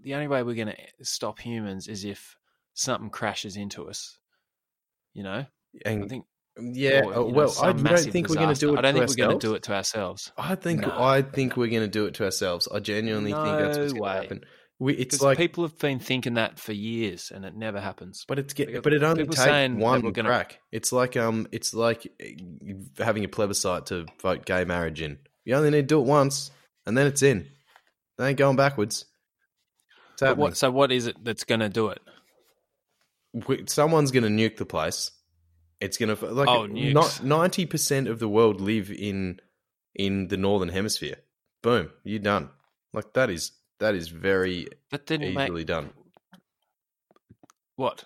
the 0.03 0.15
only 0.15 0.29
way 0.29 0.43
we're 0.43 0.55
going 0.55 0.69
to 0.69 1.05
stop 1.05 1.39
humans 1.41 1.89
is 1.89 2.05
if 2.05 2.37
something 2.73 3.11
crashes 3.11 3.57
into 3.57 3.89
us. 3.89 4.19
You 5.13 5.23
know, 5.23 5.47
And 5.85 6.05
I 6.05 6.07
think. 6.09 6.25
yeah, 6.59 7.01
or, 7.01 7.15
uh, 7.15 7.21
you 7.21 7.27
know, 7.29 7.35
well, 7.35 7.55
I 7.63 7.73
don't 7.73 7.99
think 8.13 8.29
we're 8.29 8.35
going 8.37 8.55
to 8.55 8.61
do 8.61 8.75
it. 8.75 8.79
I 8.79 8.81
don't 8.83 8.95
to 8.95 9.01
think 9.07 9.11
we're 9.19 9.27
going 9.27 9.39
to 9.39 9.47
do 9.47 9.55
it 9.55 9.63
to 9.65 9.75
ourselves. 9.75 10.33
I 10.39 10.55
think 10.57 10.81
No. 10.81 10.93
I 10.99 11.23
think 11.23 11.57
we're 11.57 11.69
going 11.69 11.83
to 11.83 11.89
do 11.89 12.07
it 12.07 12.15
to 12.15 12.25
ourselves. 12.25 12.69
I 12.73 12.81
genuinely 12.81 13.33
think 13.33 13.45
that's 13.45 13.79
what's 13.79 13.93
going 13.93 14.03
to 14.05 14.21
happen. 14.23 14.45
We, 14.81 14.95
it's 14.95 15.23
like, 15.23 15.39
people 15.39 15.63
have 15.63 15.79
been 15.79 16.01
thinking 16.01 16.35
that 16.35 16.59
for 16.59 16.73
years, 16.73 17.31
and 17.33 17.45
it 17.45 17.55
never 17.55 17.81
happens. 17.81 18.25
but 18.27 18.41
it's 18.41 18.55
get, 18.55 18.83
but 18.83 18.93
it 18.93 19.05
only 19.05 19.25
takes 19.25 19.39
one 19.47 20.01
gonna- 20.11 20.29
crack. 20.29 20.59
It's 20.73 20.91
like 20.93 21.17
um, 21.17 21.47
it's 21.53 21.75
like 21.75 22.13
eh, 22.19 22.33
having 22.99 23.25
a 23.25 23.29
plebiscite 23.29 23.87
to 23.87 24.07
vote 24.21 24.45
gay 24.45 24.65
marriage 24.65 25.01
in. 25.01 25.19
You 25.45 25.55
only 25.55 25.71
need 25.71 25.83
to 25.83 25.95
do 25.95 26.01
it 26.01 26.07
once, 26.07 26.51
and 26.87 26.97
then 26.97 27.07
it's 27.07 27.23
in. 27.23 27.49
They 28.19 28.29
ain't 28.29 28.39
going 28.39 28.57
backwards. 28.57 29.05
It's 30.13 30.21
But 30.21 30.27
happening. 30.27 30.43
what, 30.43 30.57
so 30.57 30.71
what 30.71 30.93
is 30.93 31.07
it 31.07 31.17
that's 31.25 31.45
going 31.45 31.61
to 31.61 31.69
do 31.69 31.89
it? 31.89 32.01
Someone's 33.69 34.13
going 34.13 34.23
to 34.23 34.29
nuke 34.31 34.57
the 34.59 34.67
place. 34.67 35.11
It's 35.81 35.97
going 35.99 36.15
to 36.17 36.27
like 36.27 36.49
Oh, 36.49 36.67
ninety 36.67 37.67
percent 37.67 38.07
of 38.09 38.19
the 38.21 38.29
world 38.29 38.61
live 38.61 38.91
in 38.91 39.41
in 39.95 40.29
the 40.29 40.37
northern 40.37 40.69
hemisphere. 40.69 41.17
Boom, 41.63 41.91
you're 42.05 42.21
done. 42.21 42.51
Like 42.93 43.13
that 43.15 43.29
is 43.31 43.53
that 43.81 43.95
is 43.97 44.09
very 44.09 44.69
That 44.93 45.07
didn't 45.07 45.35
make 45.35 45.49
easily 45.49 45.65
done. 45.65 45.91
what? 47.75 48.05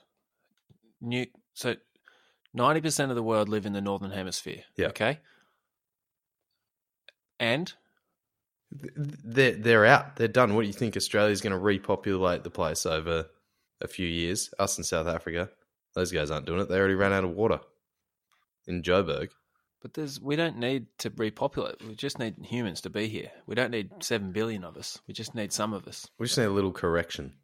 New 1.01 1.27
so 1.53 1.77
ninety 2.55 2.81
percent 2.81 3.11
of 3.11 3.17
the 3.17 3.23
world 3.23 3.51
live 3.51 3.67
in 3.67 3.75
the 3.75 3.83
northern 3.83 4.11
hemisphere. 4.13 4.63
Yeah. 4.77 4.89
Okay. 4.89 5.21
And 7.39 7.73
They're 8.71 9.53
they're 9.57 9.87
out. 9.87 10.17
They're 10.17 10.29
done. 10.29 10.55
What 10.55 10.63
do 10.63 10.67
you 10.67 10.73
think? 10.75 10.97
Australia's 10.97 11.41
going 11.41 11.53
to 11.53 11.59
repopulate 11.59 12.45
the 12.45 12.51
place 12.51 12.85
over 12.87 13.27
a 13.81 13.89
few 13.89 14.07
years? 14.07 14.53
Us 14.59 14.77
in 14.79 14.85
South 14.85 15.07
Africa, 15.07 15.49
those 15.95 16.13
guys 16.13 16.31
aren't 16.31 16.47
doing 16.47 16.61
it. 16.61 16.69
They 16.69 16.79
already 16.79 16.95
ran 16.95 17.13
out 17.13 17.25
of 17.25 17.31
water 17.31 17.61
in 18.67 18.83
Joburg. 18.83 19.31
but 19.81 19.95
there's 19.95 20.21
we 20.21 20.37
don't 20.37 20.59
need 20.59 20.87
to 20.99 21.11
repopulate. 21.17 21.83
We 21.83 21.95
just 21.95 22.19
need 22.19 22.35
humans 22.45 22.83
to 22.83 22.91
be 22.91 23.09
here. 23.09 23.31
We 23.47 23.55
don't 23.55 23.71
need 23.71 23.91
seven 24.03 24.33
billion 24.33 24.65
of 24.65 24.77
us. 24.77 24.99
We 25.09 25.15
just 25.15 25.35
need 25.35 25.53
some 25.53 25.73
of 25.73 25.87
us. 25.89 26.07
We 26.19 26.27
just 26.27 26.37
need 26.39 26.45
a 26.45 26.51
little 26.51 26.73
correction. 26.73 27.35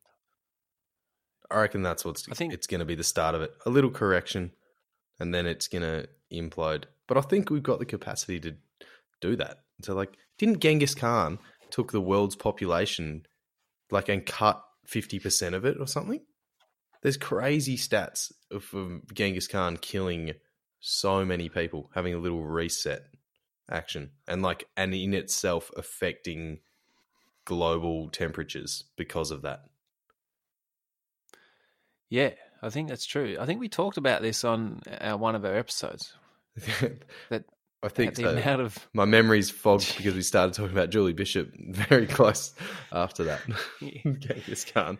I 1.50 1.60
reckon 1.60 1.82
that's 1.82 2.04
what's. 2.04 2.28
I 2.30 2.34
think- 2.34 2.52
it's 2.52 2.66
going 2.66 2.80
to 2.80 2.84
be 2.84 2.94
the 2.96 3.04
start 3.04 3.34
of 3.34 3.42
it. 3.42 3.52
A 3.64 3.70
little 3.70 3.90
correction, 3.90 4.52
and 5.18 5.32
then 5.34 5.46
it's 5.46 5.68
going 5.68 5.82
to 5.82 6.08
implode. 6.32 6.84
But 7.06 7.16
I 7.16 7.20
think 7.22 7.48
we've 7.50 7.62
got 7.62 7.78
the 7.78 7.86
capacity 7.86 8.40
to 8.40 8.54
do 9.20 9.36
that. 9.36 9.60
So, 9.82 9.94
like, 9.94 10.16
didn't 10.38 10.60
Genghis 10.60 10.94
Khan 10.94 11.38
took 11.70 11.92
the 11.92 12.00
world's 12.00 12.36
population, 12.36 13.26
like, 13.90 14.08
and 14.08 14.24
cut 14.24 14.62
fifty 14.86 15.18
percent 15.18 15.54
of 15.54 15.64
it 15.64 15.76
or 15.78 15.86
something? 15.86 16.20
There's 17.02 17.16
crazy 17.16 17.76
stats 17.76 18.32
of, 18.50 18.72
of 18.72 19.14
Genghis 19.14 19.46
Khan 19.46 19.76
killing 19.76 20.32
so 20.80 21.24
many 21.24 21.48
people, 21.48 21.90
having 21.94 22.14
a 22.14 22.18
little 22.18 22.44
reset 22.44 23.02
action, 23.70 24.10
and 24.26 24.42
like, 24.42 24.66
and 24.76 24.94
in 24.94 25.14
itself 25.14 25.70
affecting 25.76 26.60
global 27.44 28.08
temperatures 28.08 28.84
because 28.96 29.30
of 29.30 29.42
that. 29.42 29.64
Yeah, 32.08 32.30
I 32.62 32.70
think 32.70 32.88
that's 32.88 33.06
true. 33.06 33.36
I 33.38 33.46
think 33.46 33.60
we 33.60 33.68
talked 33.68 33.96
about 33.96 34.22
this 34.22 34.44
on 34.44 34.80
our, 35.00 35.16
one 35.16 35.34
of 35.34 35.44
our 35.44 35.56
episodes. 35.56 36.14
That 37.30 37.44
I 37.84 37.88
think 37.88 38.16
so. 38.16 38.60
of 38.60 38.88
My 38.94 39.04
memory's 39.04 39.50
fogged 39.50 39.98
because 39.98 40.14
we 40.14 40.22
started 40.22 40.54
talking 40.54 40.72
about 40.72 40.88
Julie 40.88 41.12
Bishop 41.12 41.50
very 41.68 42.06
close 42.06 42.54
after 42.90 43.24
that. 43.24 43.40
Genghis 43.80 44.64
Khan. 44.72 44.98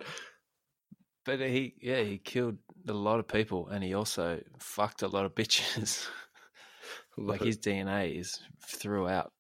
But 1.25 1.41
he, 1.41 1.75
yeah, 1.81 2.03
he 2.03 2.19
killed 2.19 2.59
a 2.87 2.93
lot 2.93 3.21
of 3.21 3.27
people, 3.27 3.69
and 3.69 3.83
he 3.83 3.95
also 3.95 4.43
fucked 4.59 5.01
a 5.01 5.09
lot 5.09 5.25
of 5.25 5.35
bitches. 5.35 6.07
like 7.17 7.43
his 7.43 7.57
DNA 7.57 8.21
is 8.21 8.39
throughout 8.63 9.33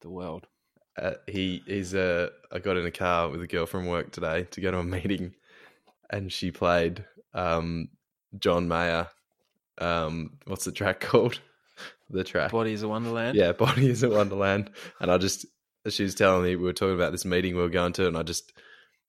the 0.00 0.10
world. 0.10 0.48
Uh, 1.00 1.12
he 1.28 1.62
he's 1.64 1.94
uh, 1.94 2.30
I 2.50 2.58
got 2.58 2.76
in 2.76 2.84
a 2.84 2.90
car 2.90 3.28
with 3.28 3.40
a 3.40 3.46
girl 3.46 3.66
from 3.66 3.86
work 3.86 4.10
today 4.10 4.48
to 4.50 4.60
go 4.60 4.72
to 4.72 4.78
a 4.78 4.84
meeting, 4.84 5.36
and 6.10 6.32
she 6.32 6.50
played 6.50 7.04
um, 7.32 7.90
John 8.40 8.66
Mayer. 8.66 9.06
Um, 9.78 10.38
what's 10.46 10.64
the 10.64 10.72
track 10.72 10.98
called? 10.98 11.38
The 12.12 12.24
track. 12.24 12.52
Body 12.52 12.72
is 12.72 12.82
a 12.82 12.88
wonderland. 12.88 13.36
Yeah, 13.36 13.52
Body 13.52 13.88
is 13.90 14.02
a 14.02 14.10
Wonderland. 14.10 14.70
And 15.00 15.10
I 15.10 15.18
just, 15.18 15.46
she 15.88 16.02
was 16.04 16.14
telling 16.14 16.44
me 16.44 16.56
we 16.56 16.64
were 16.64 16.72
talking 16.72 16.94
about 16.94 17.10
this 17.12 17.24
meeting 17.24 17.56
we 17.56 17.62
were 17.62 17.68
going 17.70 17.94
to, 17.94 18.06
and 18.06 18.16
I 18.18 18.22
just, 18.22 18.52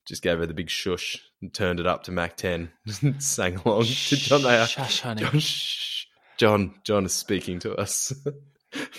just 0.08 0.24
gave 0.24 0.40
her 0.40 0.46
the 0.46 0.54
big 0.54 0.70
shush 0.70 1.22
and 1.42 1.54
turned 1.54 1.80
it 1.80 1.86
up 1.86 2.04
to 2.04 2.12
Mach 2.12 2.36
10 2.38 2.72
and 3.02 3.22
sang 3.22 3.58
along 3.58 3.84
to 3.84 4.16
John 4.16 4.42
Mayer. 4.44 4.66
Shush, 4.66 5.02
honey. 5.02 5.22
John, 5.22 5.40
shh. 5.40 6.06
John, 6.38 6.74
John 6.84 7.06
is 7.06 7.14
speaking 7.14 7.60
to 7.60 7.76
us. 7.76 8.14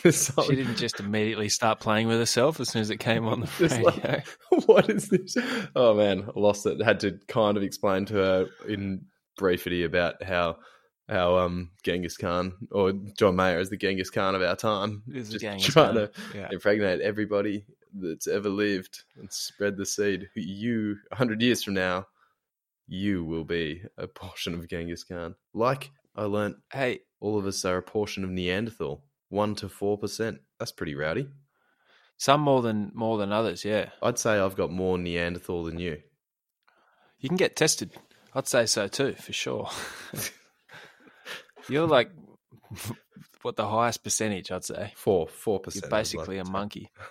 She 0.04 0.54
didn't 0.54 0.76
just 0.76 1.00
immediately 1.00 1.48
start 1.48 1.80
playing 1.80 2.06
with 2.06 2.18
herself 2.18 2.60
as 2.60 2.68
soon 2.68 2.82
as 2.82 2.90
it 2.90 2.98
came 2.98 3.26
on 3.26 3.40
the 3.40 3.50
radio. 3.58 3.90
like- 4.04 4.66
what 4.66 4.88
is 4.88 5.08
this? 5.08 5.36
Oh 5.74 5.94
man, 5.94 6.28
I 6.28 6.38
lost 6.38 6.64
it. 6.66 6.80
Had 6.80 7.00
to 7.00 7.18
kind 7.26 7.56
of 7.56 7.64
explain 7.64 8.04
to 8.06 8.14
her 8.14 8.46
in 8.68 9.06
briefity 9.36 9.84
about 9.84 10.22
how 10.22 10.58
how 11.08 11.36
um 11.38 11.70
Genghis 11.82 12.16
Khan 12.16 12.52
or 12.70 12.92
John 13.18 13.36
Mayer 13.36 13.58
is 13.60 13.70
the 13.70 13.76
Genghis 13.76 14.10
Khan 14.10 14.34
of 14.34 14.42
our 14.42 14.56
time, 14.56 15.02
Is 15.12 15.28
just 15.30 15.40
Genghis 15.42 15.66
trying 15.66 15.94
Khan. 15.94 15.94
to 15.94 16.10
Yeah. 16.34 16.48
impregnate 16.50 17.00
everybody 17.00 17.66
that's 17.92 18.26
ever 18.26 18.48
lived 18.48 19.02
and 19.18 19.30
spread 19.32 19.76
the 19.76 19.86
seed. 19.86 20.28
You, 20.34 20.96
a 21.12 21.16
hundred 21.16 21.42
years 21.42 21.62
from 21.62 21.74
now, 21.74 22.06
you 22.88 23.24
will 23.24 23.44
be 23.44 23.82
a 23.98 24.06
portion 24.06 24.54
of 24.54 24.66
Genghis 24.68 25.04
Khan. 25.04 25.34
Like 25.52 25.90
I 26.16 26.24
learnt, 26.24 26.56
Hey, 26.72 27.00
all 27.20 27.38
of 27.38 27.46
us 27.46 27.64
are 27.64 27.76
a 27.76 27.82
portion 27.82 28.24
of 28.24 28.30
Neanderthal, 28.30 29.04
one 29.28 29.54
to 29.56 29.68
four 29.68 29.98
percent. 29.98 30.40
That's 30.58 30.72
pretty 30.72 30.94
rowdy. 30.94 31.28
some 32.16 32.40
more 32.40 32.62
than 32.62 32.90
more 32.94 33.18
than 33.18 33.32
others. 33.32 33.64
Yeah, 33.64 33.90
I'd 34.02 34.18
say 34.18 34.38
I've 34.38 34.56
got 34.56 34.70
more 34.70 34.96
Neanderthal 34.98 35.64
than 35.64 35.78
you. 35.78 36.00
you 37.18 37.28
can 37.28 37.36
get 37.36 37.56
tested. 37.56 37.92
I'd 38.34 38.48
say 38.48 38.66
so 38.66 38.88
too, 38.88 39.12
for 39.14 39.32
sure. 39.32 39.68
You're 41.68 41.86
like 41.86 42.10
what 43.42 43.56
the 43.56 43.68
highest 43.68 44.02
percentage? 44.02 44.50
I'd 44.50 44.64
say 44.64 44.92
Four, 44.96 45.28
four 45.28 45.60
percent. 45.60 45.84
you're 45.84 45.90
basically 45.90 46.38
a 46.38 46.44
monkey. 46.44 46.90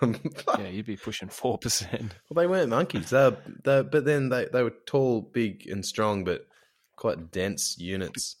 Yeah, 0.58 0.68
you'd 0.68 0.86
be 0.86 0.96
pushing 0.96 1.28
four 1.28 1.58
percent. 1.58 2.14
Well, 2.30 2.42
they 2.42 2.46
weren't 2.46 2.70
monkeys. 2.70 3.10
They, 3.10 3.16
were, 3.30 3.36
they 3.64 3.82
but 3.82 4.04
then 4.04 4.28
they, 4.28 4.46
they 4.52 4.62
were 4.62 4.74
tall, 4.86 5.20
big, 5.22 5.66
and 5.68 5.84
strong, 5.84 6.24
but 6.24 6.46
quite 6.96 7.30
dense 7.30 7.76
units. 7.78 8.36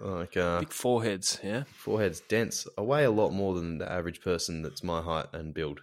Uh, 0.00 0.10
Like 0.18 0.36
uh, 0.36 0.60
Big 0.60 0.72
foreheads. 0.72 1.38
Yeah. 1.42 1.64
foreheads 1.74 2.20
dense. 2.28 2.66
I 2.76 2.82
weigh 2.82 3.04
a 3.04 3.10
lot 3.10 3.30
more 3.30 3.54
than 3.54 3.78
the 3.78 3.90
average 3.90 4.20
person 4.20 4.62
that's 4.62 4.82
my 4.82 5.00
height 5.02 5.26
and 5.32 5.52
build. 5.54 5.80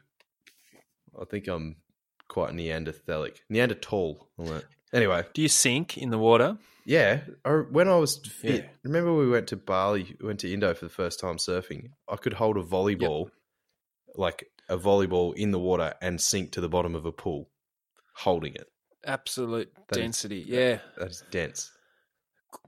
I 1.20 1.26
think 1.26 1.48
I'm 1.48 1.78
quite 2.28 2.54
Neanderthalic, 2.54 3.42
Neanderthal. 3.50 4.28
all 4.38 4.46
that. 4.46 4.66
Anyway, 4.96 5.24
Do 5.34 5.42
you 5.42 5.50
sink 5.50 5.98
in 5.98 6.10
the 6.10 6.18
water? 6.18 6.58
yeah. 6.86 7.22
I, 7.44 7.50
when 7.70 7.88
I 7.90 7.98
was 7.98 8.18
fit, 8.26 8.64
Yeah. 8.64 8.70
remember 8.84 9.14
we 9.14 9.30
went 9.30 9.48
to 9.50 9.58
Bali, 9.58 10.16
we 10.22 10.28
went 10.28 10.40
to 10.42 10.52
Indo 10.54 10.74
for 10.74 10.86
the 10.86 10.90
first 10.92 11.20
time 11.20 11.36
surfing. 11.38 11.90
I 12.10 12.16
could 12.16 12.34
hold 12.34 12.58
a 12.58 12.64
volleyball, 12.64 13.28
like 14.16 14.48
a 14.70 14.78
volleyball 14.78 15.36
in 15.36 15.52
the 15.52 15.60
water, 15.60 15.94
and 16.02 16.20
sink 16.22 16.52
to 16.54 16.62
the 16.62 16.70
bottom 16.70 16.96
of 16.96 17.06
a 17.06 17.12
pool, 17.12 17.50
holding 18.16 18.54
it. 18.56 18.68
Absolute 19.06 19.70
That 19.90 19.98
is- 19.98 20.02
density. 20.04 20.46
yeah. 20.48 20.80
That 20.98 21.10
is 21.12 21.24
dense. 21.30 21.72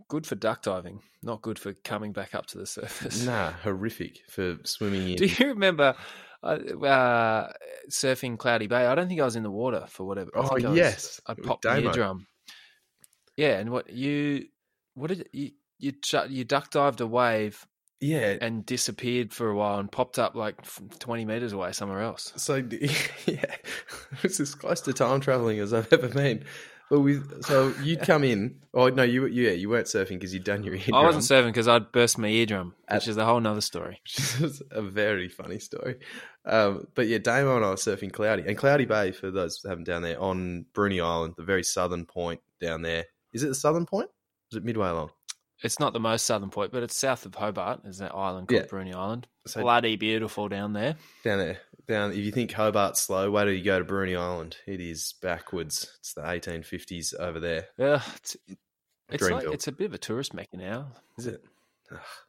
Good 0.07 0.25
for 0.25 0.35
duck 0.35 0.63
diving, 0.63 1.01
not 1.21 1.41
good 1.41 1.59
for 1.59 1.73
coming 1.73 2.13
back 2.13 2.33
up 2.35 2.45
to 2.47 2.57
the 2.57 2.65
surface. 2.65 3.25
Nah, 3.25 3.51
horrific 3.51 4.21
for 4.29 4.57
swimming 4.63 5.09
in. 5.09 5.15
Do 5.17 5.25
you 5.25 5.47
remember 5.47 5.95
uh, 6.43 6.45
uh, 6.47 7.51
surfing 7.89 8.37
Cloudy 8.37 8.67
Bay? 8.67 8.85
I 8.85 8.95
don't 8.95 9.07
think 9.07 9.21
I 9.21 9.25
was 9.25 9.35
in 9.35 9.43
the 9.43 9.51
water 9.51 9.85
for 9.89 10.05
whatever. 10.05 10.31
I 10.35 10.39
Oh, 10.39 10.49
I 10.51 10.69
was, 10.69 10.77
yes, 10.77 11.21
I 11.27 11.33
popped 11.33 11.63
the 11.63 11.79
eardrum. 11.79 12.27
Yeah, 13.35 13.59
and 13.59 13.69
what 13.69 13.91
you 13.91 14.45
what 14.95 15.07
did 15.09 15.29
you 15.31 15.51
you 15.79 15.93
you 16.29 16.43
duck 16.43 16.71
dived 16.71 17.01
a 17.01 17.07
wave 17.07 17.65
yeah. 17.99 18.35
and 18.41 18.65
disappeared 18.65 19.33
for 19.33 19.49
a 19.49 19.55
while 19.55 19.79
and 19.79 19.91
popped 19.91 20.19
up 20.19 20.35
like 20.35 20.57
twenty 20.99 21.25
meters 21.25 21.53
away 21.53 21.71
somewhere 21.71 22.01
else. 22.01 22.33
So 22.35 22.55
yeah, 23.25 23.55
it's 24.23 24.39
as 24.39 24.55
close 24.55 24.81
to 24.81 24.93
time 24.93 25.21
traveling 25.21 25.59
as 25.59 25.73
I've 25.73 25.91
ever 25.93 26.07
been. 26.07 26.43
But 26.89 27.01
we, 27.01 27.19
so 27.41 27.73
you'd 27.83 28.01
come 28.01 28.23
in. 28.23 28.61
Oh 28.73 28.87
no, 28.89 29.03
you 29.03 29.25
yeah, 29.27 29.51
you 29.51 29.69
weren't 29.69 29.87
surfing 29.87 30.11
because 30.11 30.33
you'd 30.33 30.43
done 30.45 30.63
your 30.63 30.75
eardrum. 30.75 30.95
I 30.95 31.03
wasn't 31.03 31.25
surfing 31.25 31.47
because 31.49 31.67
I'd 31.67 31.91
burst 31.91 32.17
my 32.17 32.27
eardrum, 32.29 32.73
which 32.91 33.07
is 33.07 33.17
a 33.17 33.25
whole 33.25 33.39
nother 33.41 33.61
story. 33.61 33.99
which 34.05 34.41
is 34.41 34.61
a 34.71 34.81
very 34.81 35.27
funny 35.27 35.59
story. 35.59 35.95
Um, 36.45 36.87
but 36.95 37.07
yeah, 37.07 37.17
Damo 37.17 37.57
and 37.57 37.65
I 37.65 37.69
were 37.71 37.75
surfing 37.75 38.13
Cloudy 38.13 38.43
and 38.47 38.57
Cloudy 38.57 38.85
Bay 38.85 39.11
for 39.11 39.31
those 39.31 39.59
who 39.61 39.67
haven't 39.69 39.83
down 39.83 40.01
there 40.01 40.19
on 40.19 40.65
Bruny 40.73 41.03
Island, 41.03 41.33
the 41.35 41.43
very 41.43 41.63
southern 41.63 42.05
point 42.05 42.39
down 42.61 42.81
there. 42.83 43.05
Is 43.33 43.43
it 43.43 43.47
the 43.49 43.55
southern 43.55 43.85
point? 43.85 44.09
Is 44.51 44.57
it 44.57 44.63
midway 44.63 44.87
along? 44.87 45.09
It's 45.63 45.79
not 45.79 45.91
the 45.91 45.99
most 45.99 46.25
southern 46.25 46.51
point, 46.51 46.71
but 46.71 46.83
it's 46.83 46.95
south 46.95 47.25
of 47.25 47.35
Hobart. 47.35 47.81
Is 47.83 47.97
that 47.97 48.13
island 48.15 48.47
called 48.47 48.61
Yeah. 48.61 48.67
Bruny 48.67 48.93
Island. 48.95 49.27
So 49.47 49.61
Bloody 49.61 49.95
beautiful 49.97 50.47
down 50.47 50.71
there. 50.73 50.95
down 51.23 51.39
there, 51.39 51.57
down. 51.87 52.11
If 52.11 52.17
you 52.17 52.31
think 52.31 52.51
Hobart's 52.51 53.01
slow, 53.01 53.31
wait 53.31 53.45
till 53.45 53.53
you 53.53 53.63
go 53.63 53.79
to 53.79 53.85
Bruny 53.85 54.19
Island. 54.19 54.57
It 54.65 54.79
is 54.79 55.13
backwards. 55.21 55.91
It's 55.99 56.13
the 56.13 56.21
1850s 56.21 57.15
over 57.19 57.39
there. 57.39 57.67
Yeah, 57.77 58.01
it's, 58.17 58.37
it's 59.09 59.29
like 59.29 59.45
it's 59.45 59.67
a 59.67 59.71
bit 59.71 59.85
of 59.85 59.93
a 59.93 59.97
tourist 59.97 60.33
mecca 60.33 60.57
now. 60.57 60.91
Is 61.17 61.27
it? 61.27 61.43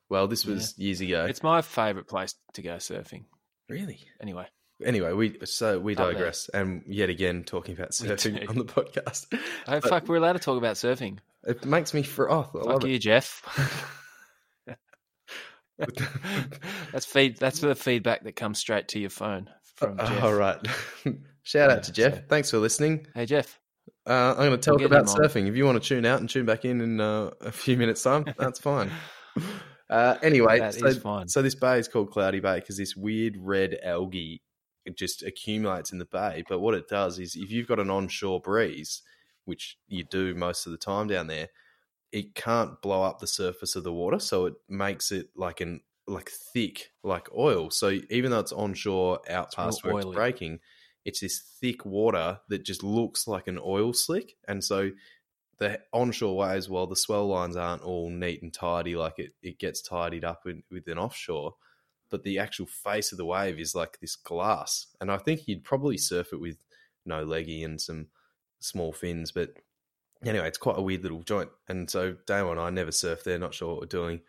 Well, 0.09 0.28
this 0.28 0.46
was 0.46 0.78
years 0.78 1.00
ago. 1.00 1.26
It's 1.26 1.42
my 1.42 1.62
favourite 1.62 2.09
place 2.09 2.34
to 2.54 2.62
go 2.62 2.76
surfing. 2.76 3.24
really 3.68 3.98
Anyway, 4.20 4.46
anyway. 4.84 5.12
We 5.12 5.38
so 5.44 5.78
we 5.78 5.94
digress, 5.94 6.48
and 6.48 6.84
yet 6.86 7.11
again 7.11 7.44
talking 7.44 7.74
about 7.74 7.90
surfing 7.90 8.48
on 8.48 8.56
the 8.56 8.64
podcast. 8.64 9.26
oh 9.32 9.80
But 9.80 9.84
fuck, 9.84 10.09
we're 10.09 10.16
allowed 10.16 10.34
to 10.34 10.38
talk 10.38 10.59
about 10.59 10.76
surfing. 10.76 11.18
It 11.44 11.64
makes 11.64 11.92
me 11.92 12.02
froth. 12.02 12.54
I 12.54 12.72
Fuck 12.72 12.84
you, 12.84 12.98
Jeff. 12.98 13.42
that's 16.93 17.07
feed. 17.07 17.37
That's 17.39 17.61
the 17.61 17.74
feedback 17.74 18.24
that 18.24 18.37
comes 18.37 18.59
straight 18.59 18.89
to 18.89 18.99
your 18.99 19.11
phone 19.11 19.49
from 19.76 19.97
Jeff. 19.99 20.22
All 20.22 20.35
right. 20.35 20.59
Shout 21.43 21.70
out 21.70 21.83
to 21.85 21.93
Jeff. 21.93 22.26
Thanks 22.29 22.51
for 22.51 22.59
listening. 22.59 23.07
Hey 23.14 23.24
Jeff, 23.26 23.59
Uh, 24.07 24.35
I'm 24.37 24.49
going 24.49 24.51
to 24.51 24.59
talk 24.59 24.83
about 24.83 25.07
surfing. 25.07 25.47
If 25.49 25.57
you 25.57 25.64
want 25.64 25.83
to 25.83 25.89
tune 25.89 26.05
out 26.05 26.20
and 26.20 26.29
tune 26.29 26.45
back 26.47 26.64
in 26.64 26.81
in 26.81 27.01
uh, 27.01 27.31
a 27.41 27.53
few 27.53 27.76
minutes' 27.76 28.03
time, 28.03 28.24
that's 28.39 28.59
fine. 28.61 28.91
Uh, 29.89 30.16
anyway, 30.22 30.59
That 30.59 30.74
so, 30.74 30.93
fine. 30.95 31.29
so 31.29 31.41
this 31.41 31.55
bay 31.55 31.79
is 31.79 31.89
called 31.89 32.11
Cloudy 32.11 32.41
Bay 32.41 32.57
because 32.61 32.76
this 32.76 32.95
weird 32.97 33.37
red 33.39 33.79
algae 33.83 34.43
just 34.97 35.22
accumulates 35.22 35.93
in 35.93 35.99
the 35.99 36.05
bay. 36.07 36.43
But 36.49 36.61
what 36.61 36.74
it 36.74 36.89
does 36.89 37.18
is, 37.18 37.35
if 37.37 37.51
you've 37.51 37.68
got 37.68 37.79
an 37.79 37.89
onshore 37.91 38.41
breeze, 38.41 39.03
which 39.45 39.79
you 39.87 40.05
do 40.05 40.35
most 40.35 40.66
of 40.66 40.72
the 40.72 40.79
time 40.79 41.07
down 41.07 41.26
there, 41.29 41.49
it 42.12 42.34
can't 42.34 42.80
blow 42.80 43.02
up 43.02 43.18
the 43.18 43.26
surface 43.26 43.76
of 43.76 43.84
the 43.84 43.92
water, 43.92 44.18
so 44.18 44.46
it 44.46 44.54
makes 44.68 45.12
it 45.12 45.28
like 45.36 45.61
an 45.61 45.80
like 46.06 46.30
thick, 46.30 46.90
like 47.02 47.28
oil. 47.36 47.70
So 47.70 47.98
even 48.11 48.30
though 48.30 48.40
it's 48.40 48.52
onshore, 48.52 49.20
out 49.28 49.54
past 49.54 49.84
where 49.84 49.98
it's 49.98 50.06
breaking, 50.06 50.61
it's 51.04 51.20
this 51.20 51.38
thick 51.61 51.84
water 51.84 52.40
that 52.48 52.64
just 52.64 52.82
looks 52.82 53.28
like 53.28 53.46
an 53.46 53.59
oil 53.62 53.92
slick, 53.92 54.36
and 54.46 54.64
so 54.64 54.90
the 55.59 55.80
onshore 55.92 56.36
waves, 56.36 56.68
while 56.68 56.86
the 56.86 56.96
swell 56.96 57.26
lines 57.26 57.56
aren't 57.56 57.82
all 57.82 58.11
neat 58.11 58.42
and 58.42 58.54
tidy, 58.54 58.96
like 58.96 59.18
it, 59.18 59.32
it 59.42 59.59
gets 59.59 59.82
tidied 59.82 60.24
up 60.24 60.42
with, 60.44 60.59
with 60.70 60.86
an 60.86 60.98
offshore, 60.98 61.54
but 62.11 62.22
the 62.22 62.38
actual 62.38 62.66
face 62.66 63.12
of 63.12 63.18
the 63.18 63.24
wave 63.24 63.59
is 63.59 63.74
like 63.74 63.98
this 64.00 64.16
glass. 64.16 64.86
And 65.00 65.11
I 65.11 65.18
think 65.18 65.46
you'd 65.46 65.64
probably 65.64 65.98
surf 65.98 66.28
it 66.32 66.40
with 66.40 66.59
no 67.04 67.24
leggy 67.24 67.62
and 67.62 67.80
some 67.80 68.06
small 68.61 68.92
fins. 68.92 69.32
But 69.32 69.50
anyway, 70.24 70.48
it's 70.48 70.58
quite 70.58 70.78
a 70.78 70.82
weird 70.82 71.02
little 71.02 71.22
joint. 71.22 71.50
And 71.68 71.88
so 71.90 72.16
Damo 72.26 72.52
and 72.52 72.60
I 72.60 72.70
never 72.70 72.90
surfed 72.90 73.24
there, 73.24 73.38
not 73.38 73.54
sure 73.54 73.68
what 73.68 73.80
we're 73.80 73.86
doing. 73.86 74.20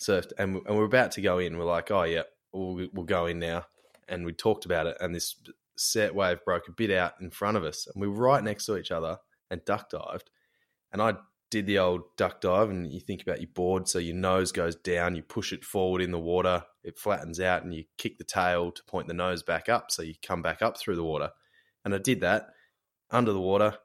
Surfed, 0.00 0.32
and, 0.38 0.60
and 0.66 0.76
we're 0.76 0.84
about 0.84 1.12
to 1.12 1.20
go 1.20 1.38
in. 1.38 1.56
We're 1.56 1.64
like, 1.64 1.90
oh, 1.90 2.04
yeah, 2.04 2.22
we'll, 2.52 2.88
we'll 2.92 3.04
go 3.04 3.26
in 3.26 3.38
now. 3.38 3.66
And 4.08 4.24
we 4.24 4.32
talked 4.32 4.64
about 4.64 4.86
it, 4.86 4.96
and 5.00 5.14
this 5.14 5.36
set 5.76 6.14
wave 6.14 6.44
broke 6.44 6.68
a 6.68 6.72
bit 6.72 6.90
out 6.90 7.14
in 7.20 7.30
front 7.30 7.56
of 7.56 7.64
us. 7.64 7.86
And 7.86 8.00
we 8.00 8.08
were 8.08 8.14
right 8.14 8.42
next 8.42 8.66
to 8.66 8.76
each 8.76 8.90
other 8.90 9.18
and 9.50 9.64
duck 9.64 9.90
dived. 9.90 10.30
And 10.92 11.00
I 11.00 11.14
did 11.50 11.66
the 11.66 11.78
old 11.78 12.02
duck 12.16 12.40
dive, 12.40 12.68
and 12.70 12.92
you 12.92 13.00
think 13.00 13.22
about 13.22 13.40
your 13.40 13.50
board, 13.54 13.88
so 13.88 13.98
your 13.98 14.16
nose 14.16 14.50
goes 14.50 14.74
down, 14.74 15.14
you 15.14 15.22
push 15.22 15.52
it 15.52 15.64
forward 15.64 16.02
in 16.02 16.10
the 16.10 16.18
water, 16.18 16.64
it 16.82 16.98
flattens 16.98 17.38
out, 17.38 17.62
and 17.62 17.72
you 17.72 17.84
kick 17.96 18.18
the 18.18 18.24
tail 18.24 18.72
to 18.72 18.82
point 18.84 19.06
the 19.06 19.14
nose 19.14 19.42
back 19.42 19.68
up, 19.68 19.90
so 19.90 20.02
you 20.02 20.14
come 20.20 20.42
back 20.42 20.62
up 20.62 20.78
through 20.78 20.96
the 20.96 21.04
water. 21.04 21.30
And 21.84 21.94
I 21.94 21.98
did 21.98 22.20
that 22.20 22.48
under 23.10 23.32
the 23.32 23.40
water, 23.40 23.78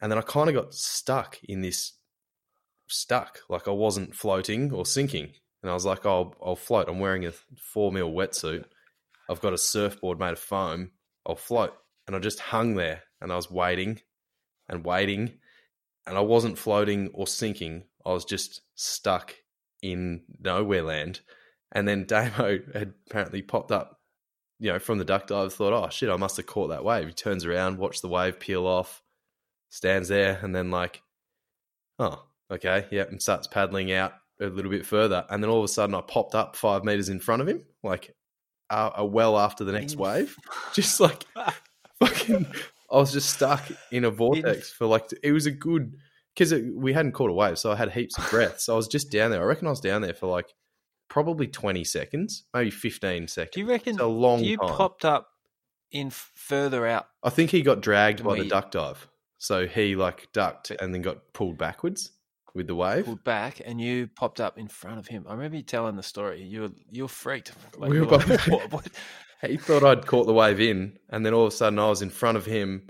and 0.00 0.10
then 0.10 0.18
I 0.18 0.22
kind 0.22 0.48
of 0.48 0.54
got 0.54 0.74
stuck 0.74 1.38
in 1.44 1.62
this 1.62 1.94
stuck, 2.88 3.40
like 3.48 3.68
I 3.68 3.72
wasn't 3.72 4.14
floating 4.14 4.72
or 4.72 4.84
sinking. 4.84 5.32
And 5.62 5.70
I 5.70 5.74
was 5.74 5.86
like, 5.86 6.04
oh, 6.06 6.34
I'll 6.44 6.56
float. 6.56 6.88
I'm 6.88 7.00
wearing 7.00 7.26
a 7.26 7.32
four 7.56 7.90
mil 7.90 8.12
wetsuit. 8.12 8.64
I've 9.28 9.40
got 9.40 9.52
a 9.52 9.58
surfboard 9.58 10.18
made 10.18 10.32
of 10.32 10.38
foam. 10.38 10.92
I'll 11.26 11.36
float. 11.36 11.74
And 12.06 12.14
I 12.14 12.20
just 12.20 12.38
hung 12.38 12.74
there 12.74 13.02
and 13.20 13.32
I 13.32 13.36
was 13.36 13.50
waiting 13.50 14.00
and 14.68 14.84
waiting 14.84 15.38
and 16.06 16.16
I 16.16 16.20
wasn't 16.20 16.58
floating 16.58 17.10
or 17.14 17.26
sinking. 17.26 17.84
I 18.04 18.12
was 18.12 18.24
just 18.24 18.62
stuck 18.76 19.34
in 19.82 20.22
nowhere 20.40 20.82
land. 20.82 21.20
And 21.72 21.88
then 21.88 22.06
Damo 22.06 22.60
had 22.74 22.94
apparently 23.08 23.42
popped 23.42 23.72
up, 23.72 24.00
you 24.60 24.72
know, 24.72 24.78
from 24.78 24.98
the 24.98 25.04
duck 25.04 25.26
dive. 25.26 25.52
Thought, 25.52 25.72
oh 25.72 25.88
shit, 25.90 26.10
I 26.10 26.16
must 26.16 26.36
have 26.36 26.46
caught 26.46 26.68
that 26.68 26.84
wave. 26.84 27.08
He 27.08 27.12
turns 27.12 27.44
around, 27.44 27.78
watched 27.78 28.02
the 28.02 28.08
wave 28.08 28.38
peel 28.38 28.66
off, 28.66 29.02
stands 29.76 30.08
there, 30.08 30.38
and 30.42 30.54
then 30.54 30.70
like, 30.70 31.02
oh, 31.98 32.24
okay, 32.50 32.86
yep, 32.90 33.10
and 33.10 33.20
starts 33.20 33.46
paddling 33.46 33.92
out 33.92 34.14
a 34.40 34.46
little 34.46 34.70
bit 34.70 34.86
further. 34.86 35.24
And 35.30 35.42
then 35.42 35.50
all 35.50 35.58
of 35.58 35.64
a 35.64 35.68
sudden, 35.68 35.94
I 35.94 36.00
popped 36.00 36.34
up 36.34 36.56
five 36.56 36.84
meters 36.84 37.08
in 37.08 37.20
front 37.20 37.42
of 37.42 37.48
him, 37.48 37.62
like 37.82 38.14
uh, 38.70 38.90
a 38.96 39.04
well 39.04 39.38
after 39.38 39.64
the 39.64 39.72
next 39.72 39.96
wave, 39.96 40.36
just 40.74 40.98
like 41.00 41.24
fucking. 42.00 42.46
I 42.90 42.96
was 42.96 43.12
just 43.12 43.30
stuck 43.30 43.64
in 43.90 44.04
a 44.04 44.10
vortex 44.10 44.72
for 44.72 44.86
like 44.86 45.10
it 45.22 45.32
was 45.32 45.46
a 45.46 45.50
good 45.50 45.96
because 46.34 46.54
we 46.74 46.92
hadn't 46.92 47.12
caught 47.12 47.30
a 47.30 47.32
wave, 47.32 47.58
so 47.58 47.72
I 47.72 47.76
had 47.76 47.90
heaps 47.90 48.16
of 48.16 48.30
breath. 48.30 48.60
So 48.60 48.74
I 48.74 48.76
was 48.76 48.86
just 48.86 49.10
down 49.10 49.30
there. 49.32 49.42
I 49.42 49.44
reckon 49.44 49.66
I 49.66 49.70
was 49.70 49.80
down 49.80 50.02
there 50.02 50.14
for 50.14 50.26
like 50.28 50.54
probably 51.08 51.48
twenty 51.48 51.82
seconds, 51.82 52.44
maybe 52.54 52.70
fifteen 52.70 53.26
seconds. 53.26 53.54
do 53.54 53.60
you 53.60 53.68
reckon 53.68 53.94
It's 53.94 54.02
a 54.02 54.06
long 54.06 54.44
you 54.44 54.56
time. 54.56 54.68
popped 54.68 55.04
up 55.04 55.28
in 55.90 56.10
further 56.10 56.86
out? 56.86 57.08
I 57.24 57.30
think 57.30 57.50
he 57.50 57.62
got 57.62 57.80
dragged 57.80 58.22
by 58.22 58.36
the 58.38 58.44
duck 58.46 58.70
dive, 58.70 59.08
so 59.38 59.66
he 59.66 59.96
like 59.96 60.28
ducked 60.32 60.70
and 60.70 60.92
then 60.94 61.02
got 61.02 61.18
pulled 61.32 61.58
backwards. 61.58 62.12
with 62.54 62.66
the 62.66 62.74
wave. 62.74 63.04
pulled 63.04 63.22
back, 63.24 63.60
and 63.64 63.80
you 63.80 64.08
popped 64.16 64.40
up 64.40 64.56
in 64.58 64.66
front 64.68 64.98
of 64.98 65.06
him. 65.06 65.24
I 65.28 65.32
remember 65.34 65.56
you 65.58 65.62
telling 65.62 65.96
the 65.96 66.02
story. 66.02 66.42
You 66.42 66.62
were 66.62 66.70
you 66.90 67.02
were 67.04 67.08
freaked. 67.08 67.52
Like, 67.78 67.90
We 67.90 68.00
were 68.00 68.06
like, 68.06 68.26
both- 68.26 68.48
"What- 68.48 68.72
what?" 68.72 68.88
He 69.42 69.58
thought 69.58 69.84
I'd 69.84 70.06
caught 70.06 70.26
the 70.26 70.32
wave 70.32 70.60
in, 70.60 70.98
and 71.10 71.24
then 71.24 71.34
all 71.34 71.42
of 71.46 71.52
a 71.52 71.56
sudden 71.56 71.78
I 71.78 71.88
was 71.90 72.00
in 72.02 72.08
front 72.10 72.38
of 72.38 72.46
him. 72.46 72.88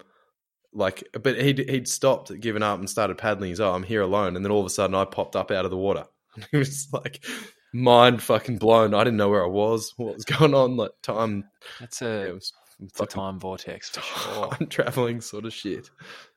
Like, 0.72 1.02
but 1.20 1.40
he'd 1.40 1.58
he'd 1.58 1.88
stopped, 1.88 2.38
given 2.40 2.62
up, 2.62 2.78
and 2.78 2.88
started 2.88 3.18
paddling. 3.18 3.48
He's, 3.50 3.60
oh, 3.60 3.72
I'm 3.72 3.82
here 3.82 4.02
alone. 4.02 4.36
And 4.36 4.44
then 4.44 4.52
all 4.52 4.60
of 4.60 4.66
a 4.66 4.70
sudden 4.70 4.94
I 4.94 5.04
popped 5.06 5.34
up 5.34 5.50
out 5.50 5.64
of 5.64 5.70
the 5.70 5.76
water. 5.76 6.04
He 6.50 6.58
was 6.58 6.86
like, 6.92 7.24
mind 7.72 8.22
fucking 8.22 8.58
blown. 8.58 8.92
I 8.94 9.02
didn't 9.04 9.16
know 9.16 9.30
where 9.30 9.42
I 9.44 9.48
was, 9.48 9.92
what 9.96 10.14
was 10.14 10.24
going 10.26 10.52
on. 10.54 10.76
Like 10.76 10.90
time, 11.02 11.44
That's 11.80 12.00
yeah, 12.02 12.08
a 12.08 12.28
it 12.28 12.34
was 12.34 12.52
it's 12.80 13.00
a 13.00 13.06
time 13.06 13.40
vortex 13.40 13.90
sure. 13.98 14.48
time 14.50 14.66
traveling 14.68 15.22
sort 15.22 15.46
of 15.46 15.54
shit. 15.54 15.88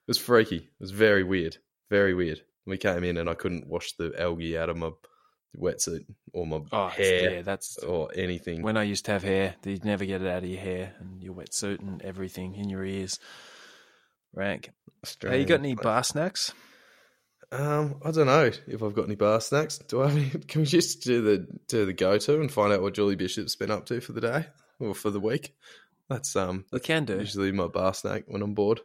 It 0.09 0.17
was 0.17 0.17
freaky. 0.17 0.55
It 0.57 0.79
was 0.79 0.89
very 0.89 1.23
weird. 1.23 1.57
Very 1.91 2.15
weird. 2.15 2.41
We 2.65 2.79
came 2.79 3.03
in 3.03 3.15
and 3.17 3.29
I 3.29 3.35
couldn't 3.35 3.67
wash 3.67 3.91
the 3.93 4.11
algae 4.19 4.57
out 4.57 4.69
of 4.69 4.75
my 4.75 4.89
wetsuit 5.55 6.05
or 6.33 6.47
my 6.47 6.61
Oh, 6.71 6.87
hair 6.87 7.31
yeah, 7.35 7.41
that's 7.43 7.77
or 7.77 8.09
anything. 8.15 8.63
when 8.63 8.75
I 8.75 8.81
used 8.83 9.05
to 9.05 9.11
have 9.11 9.21
hair. 9.21 9.53
You'd 9.63 9.85
never 9.85 10.05
get 10.05 10.23
it 10.23 10.27
out 10.27 10.41
of 10.43 10.49
your 10.49 10.59
hair 10.61 10.95
and 10.99 11.21
your 11.21 11.35
wetsuit 11.35 11.81
and 11.81 12.01
everything 12.01 12.55
in 12.55 12.69
your 12.71 12.83
ears. 12.83 13.19
Rank. 14.33 14.71
Hey, 15.21 15.41
you 15.41 15.45
got 15.45 15.59
any 15.59 15.75
bar 15.75 16.03
snacks? 16.03 16.53
Um, 17.51 17.99
I 18.03 18.09
don't 18.09 18.25
know 18.25 18.49
if 18.67 18.81
I've 18.81 18.95
got 18.95 19.05
any 19.05 19.15
bar 19.15 19.39
snacks. 19.41 19.77
Do 19.77 20.01
I? 20.01 20.07
Have 20.07 20.17
any, 20.17 20.29
can 20.47 20.61
we 20.61 20.65
just 20.67 21.03
do 21.03 21.21
the 21.21 21.47
do 21.67 21.85
the 21.85 21.93
go 21.93 22.17
to 22.17 22.41
and 22.41 22.51
find 22.51 22.73
out 22.73 22.81
what 22.81 22.95
Julie 22.95 23.15
Bishop's 23.15 23.55
been 23.55 23.69
up 23.69 23.85
to 23.87 24.01
for 24.01 24.13
the 24.13 24.21
day 24.21 24.47
or 24.79 24.95
for 24.95 25.11
the 25.11 25.19
week? 25.19 25.55
That's 26.09 26.35
um, 26.35 26.65
We 26.71 26.79
can 26.79 27.05
do. 27.05 27.19
usually 27.19 27.51
my 27.51 27.67
bar 27.67 27.93
snack 27.93 28.23
when 28.27 28.41
I'm 28.41 28.55
bored. 28.55 28.81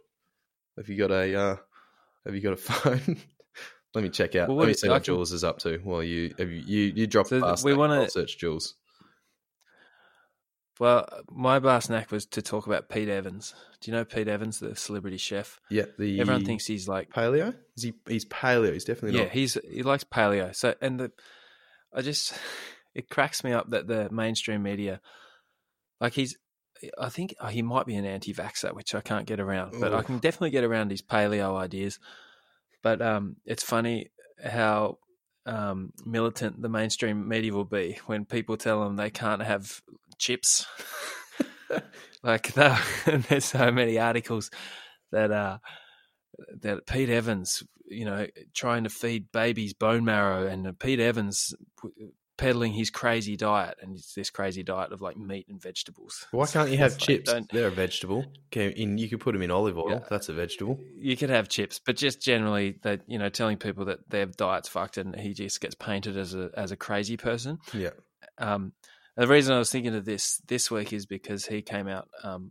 Have 0.77 0.89
you 0.89 0.97
got 0.97 1.11
a 1.11 1.35
uh, 1.39 1.57
Have 2.27 2.35
you 2.35 2.41
got 2.41 2.53
a 2.53 2.57
phone? 2.57 3.19
Let 3.95 4.03
me 4.03 4.11
check 4.11 4.35
out. 4.35 4.49
Well, 4.49 4.57
Let 4.59 4.67
me 4.69 4.75
see 4.75 4.89
what 4.89 5.05
can- 5.05 5.15
Jules 5.15 5.33
is 5.33 5.45
up 5.45 5.59
to. 5.61 5.79
While 5.79 6.03
you 6.03 6.35
have 6.39 6.51
you 6.51 6.61
you, 6.67 6.93
you 6.97 7.07
drop 7.07 7.29
So 7.29 7.37
a 7.39 7.41
bar 7.41 7.51
we 7.53 7.57
snack. 7.57 7.77
wanna- 7.79 8.11
search 8.11 8.39
Jules. 8.39 8.75
Well, 10.81 11.09
my 11.31 11.61
bar 11.61 11.81
snack 11.81 12.11
was 12.11 12.27
to 12.27 12.43
talk 12.43 12.67
about 12.67 12.89
Pete 12.89 13.09
Evans. 13.09 13.55
Do 13.81 13.91
you 13.91 13.97
know 13.97 14.05
Pete 14.05 14.27
Evans, 14.27 14.59
the 14.59 14.75
celebrity 14.75 15.19
chef? 15.19 15.61
Yeah, 15.71 15.85
the 15.99 16.21
Everyone 16.21 16.45
thinks 16.45 16.67
he's 16.67 16.89
like 16.89 17.11
paleo. 17.11 17.55
Is 17.77 17.85
he? 17.85 17.93
He's 18.09 18.25
paleo. 18.25 18.73
He's 18.73 18.85
definitely 18.85 19.17
yeah, 19.19 19.25
not. 19.27 19.33
he's 19.33 19.57
he 19.71 19.85
likes 19.85 20.03
paleo. 20.03 20.55
So 20.55 20.75
and 20.81 20.99
the 20.99 21.13
I 21.95 22.03
just 22.03 22.35
it 22.95 23.09
cracks 23.09 23.45
me 23.45 23.53
up 23.53 23.71
that 23.71 23.87
the 23.87 24.11
mainstream 24.11 24.65
media 24.65 25.01
like 26.01 26.15
he's 26.15 26.37
I 26.99 27.09
think 27.09 27.35
uh, 27.41 27.49
he 27.49 27.63
might 27.63 27.87
be 27.87 27.97
an 27.97 28.05
anti-vaxxer, 28.05 28.75
which 28.75 28.95
I 28.95 29.01
can't 29.01 29.27
get 29.27 29.41
around, 29.41 29.75
but 29.81 29.95
I 29.95 30.03
can 30.03 30.19
definitely 30.19 30.51
get 30.51 30.65
around 30.65 30.91
his 30.91 31.03
paleo 31.03 31.57
ideas. 31.57 31.99
But 32.83 33.01
um, 33.01 33.37
it's 33.45 33.63
funny 33.63 34.11
how 34.45 34.99
um, 35.47 35.93
militant 36.05 36.61
the 36.61 36.69
mainstream 36.69 37.29
media 37.29 37.53
will 37.53 37.65
be 37.65 37.99
when 38.07 38.25
people 38.25 38.57
tell 38.57 38.83
them 38.83 38.97
they 38.97 39.11
can't 39.11 39.43
have 39.43 39.81
chips. 40.19 40.67
like 42.23 42.53
there's 43.29 43.45
so 43.45 43.71
many 43.71 43.99
articles 43.99 44.51
that 45.13 45.31
uh, 45.31 45.59
that 46.61 46.87
Pete 46.87 47.11
Evans, 47.11 47.63
you 47.87 48.05
know, 48.05 48.27
trying 48.55 48.85
to 48.85 48.91
feed 48.91 49.31
babies 49.33 49.75
bone 49.75 50.05
marrow, 50.05 50.47
and 50.47 50.79
Pete 50.79 51.01
Evans 51.01 51.55
peddling 52.37 52.73
his 52.73 52.91
crazy 52.91 53.37
diet, 53.37 53.77
and 53.81 53.97
it's 53.97 54.15
this 54.15 54.31
crazy 54.31 54.63
diet 54.63 54.93
of 54.93 55.01
like 55.01 55.17
meat 55.17 55.47
and 55.49 55.61
vegetables. 55.63 56.27
Why 56.33 56.47
can't 56.47 56.71
you 56.71 56.79
have 56.79 56.93
like, 56.93 57.01
chips? 57.01 57.33
don't- 57.33 57.49
They're 57.53 57.69
a 57.69 57.71
vegetable. 57.71 58.25
Okay, 58.53 58.69
in 58.71 58.99
you 58.99 59.09
could 59.09 59.21
put 59.21 59.33
them 59.33 59.43
in 59.43 59.51
olive 59.51 59.79
oil. 59.79 59.91
Yeah. 59.91 60.01
That's 60.11 60.29
a 60.29 60.33
vegetable. 60.33 60.79
You 60.97 61.17
could 61.17 61.31
have 61.31 61.49
chips, 61.49 61.81
but 61.85 61.97
just 61.97 62.21
generally 62.21 62.79
that 62.83 63.03
you 63.07 63.19
know, 63.19 63.29
telling 63.29 63.57
people 63.59 63.85
that 63.87 64.09
their 64.11 64.27
diet's 64.27 64.69
fucked, 64.69 64.97
and 64.99 65.15
he 65.15 65.33
just 65.35 65.61
gets 65.61 65.75
painted 65.75 66.17
as 66.17 66.35
a 66.35 66.51
as 66.57 66.73
a 66.73 66.77
crazy 66.77 67.17
person. 67.17 67.59
Yeah. 67.73 67.91
Um, 68.39 68.73
the 69.17 69.29
reason 69.29 69.55
I 69.55 69.59
was 69.59 69.71
thinking 69.71 69.95
of 69.95 70.05
this 70.05 70.39
this 70.49 70.71
week 70.71 70.93
is 70.93 71.07
because 71.07 71.47
he 71.47 71.63
came 71.63 71.87
out 71.87 72.09
um, 72.25 72.51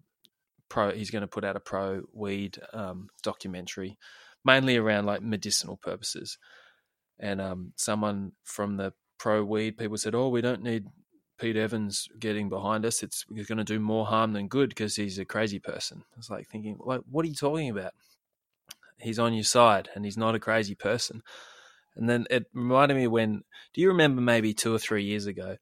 pro. 0.70 0.92
He's 0.92 1.12
going 1.12 1.24
to 1.24 1.28
put 1.28 1.44
out 1.44 1.58
a 1.58 1.60
pro 1.60 2.04
weed 2.14 2.58
um, 2.72 3.10
documentary, 3.22 3.98
mainly 4.46 4.78
around 4.78 5.06
like 5.06 5.22
medicinal 5.22 5.76
purposes. 5.76 6.38
And 7.20 7.40
um, 7.42 7.74
someone 7.76 8.32
from 8.44 8.78
the 8.78 8.94
pro 9.24 9.42
weed 9.42 9.78
people 9.78 9.96
said, 9.98 10.14
"Oh, 10.14 10.28
we 10.28 10.42
don't 10.42 10.62
need 10.62 10.86
Pete 11.40 11.56
Evans 11.56 12.10
getting 12.20 12.50
behind 12.50 12.86
us. 12.86 13.02
It's 13.02 13.24
he's 13.34 13.48
going 13.48 13.58
to 13.58 13.64
do 13.64 13.80
more 13.80 14.06
harm 14.06 14.34
than 14.34 14.50
good 14.50 14.68
because 14.70 14.98
he's 14.98 15.18
a 15.18 15.24
crazy 15.24 15.60
person." 15.60 16.04
I 16.14 16.18
was 16.18 16.30
like 16.30 16.50
thinking, 16.50 16.78
like, 16.80 17.02
what 17.10 17.24
are 17.24 17.30
you 17.30 17.36
talking 17.36 17.70
about? 17.70 17.94
He's 19.00 19.20
on 19.20 19.34
your 19.34 19.46
side, 19.46 19.88
and 19.96 20.04
he's 20.04 20.18
not 20.18 20.36
a 20.36 20.40
crazy 20.40 20.76
person. 20.76 21.22
And 21.96 22.10
then 22.10 22.28
it 22.30 22.48
reminded 22.54 22.98
me 22.98 23.08
when. 23.08 23.44
Do 23.74 23.80
you 23.80 23.88
remember 23.88 24.22
maybe 24.22 24.54
two 24.54 24.76
or 24.76 24.80
three 24.80 25.06
years 25.06 25.26
ago? 25.26 25.56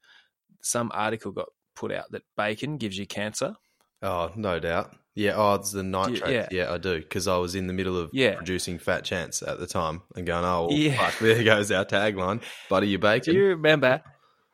some 0.62 0.92
article 0.94 1.32
got 1.32 1.50
put 1.76 1.92
out 1.92 2.12
that 2.12 2.24
bacon 2.38 2.78
gives 2.78 2.98
you 2.98 3.06
cancer. 3.06 3.56
Oh, 4.02 4.32
no 4.36 4.60
doubt. 4.60 4.96
Yeah. 5.16 5.34
Oh, 5.36 5.56
it's 5.56 5.72
the 5.72 5.84
nitrates. 5.84 6.22
yeah. 6.30 6.48
Yeah, 6.52 6.74
I 6.74 6.78
do 6.78 7.00
because 7.00 7.28
I 7.28 7.38
was 7.38 7.56
in 7.56 7.68
the 7.68 7.74
middle 7.74 7.98
of 7.98 8.10
Yeah. 8.14 8.36
producing 8.36 8.80
Fat 8.80 9.04
Chance 9.04 9.42
at 9.44 9.60
the 9.60 9.68
time 9.68 10.02
and 10.16 10.26
going, 10.26 10.46
oh, 10.46 10.68
well, 10.68 10.72
Yeah. 10.78 10.98
fuck, 11.10 11.20
there 11.20 11.44
goes 11.44 11.72
our 11.72 11.86
tagline: 11.86 12.42
butter 12.70 12.86
your 12.86 13.00
Do 13.20 13.34
you 13.34 13.48
remember? 13.48 14.02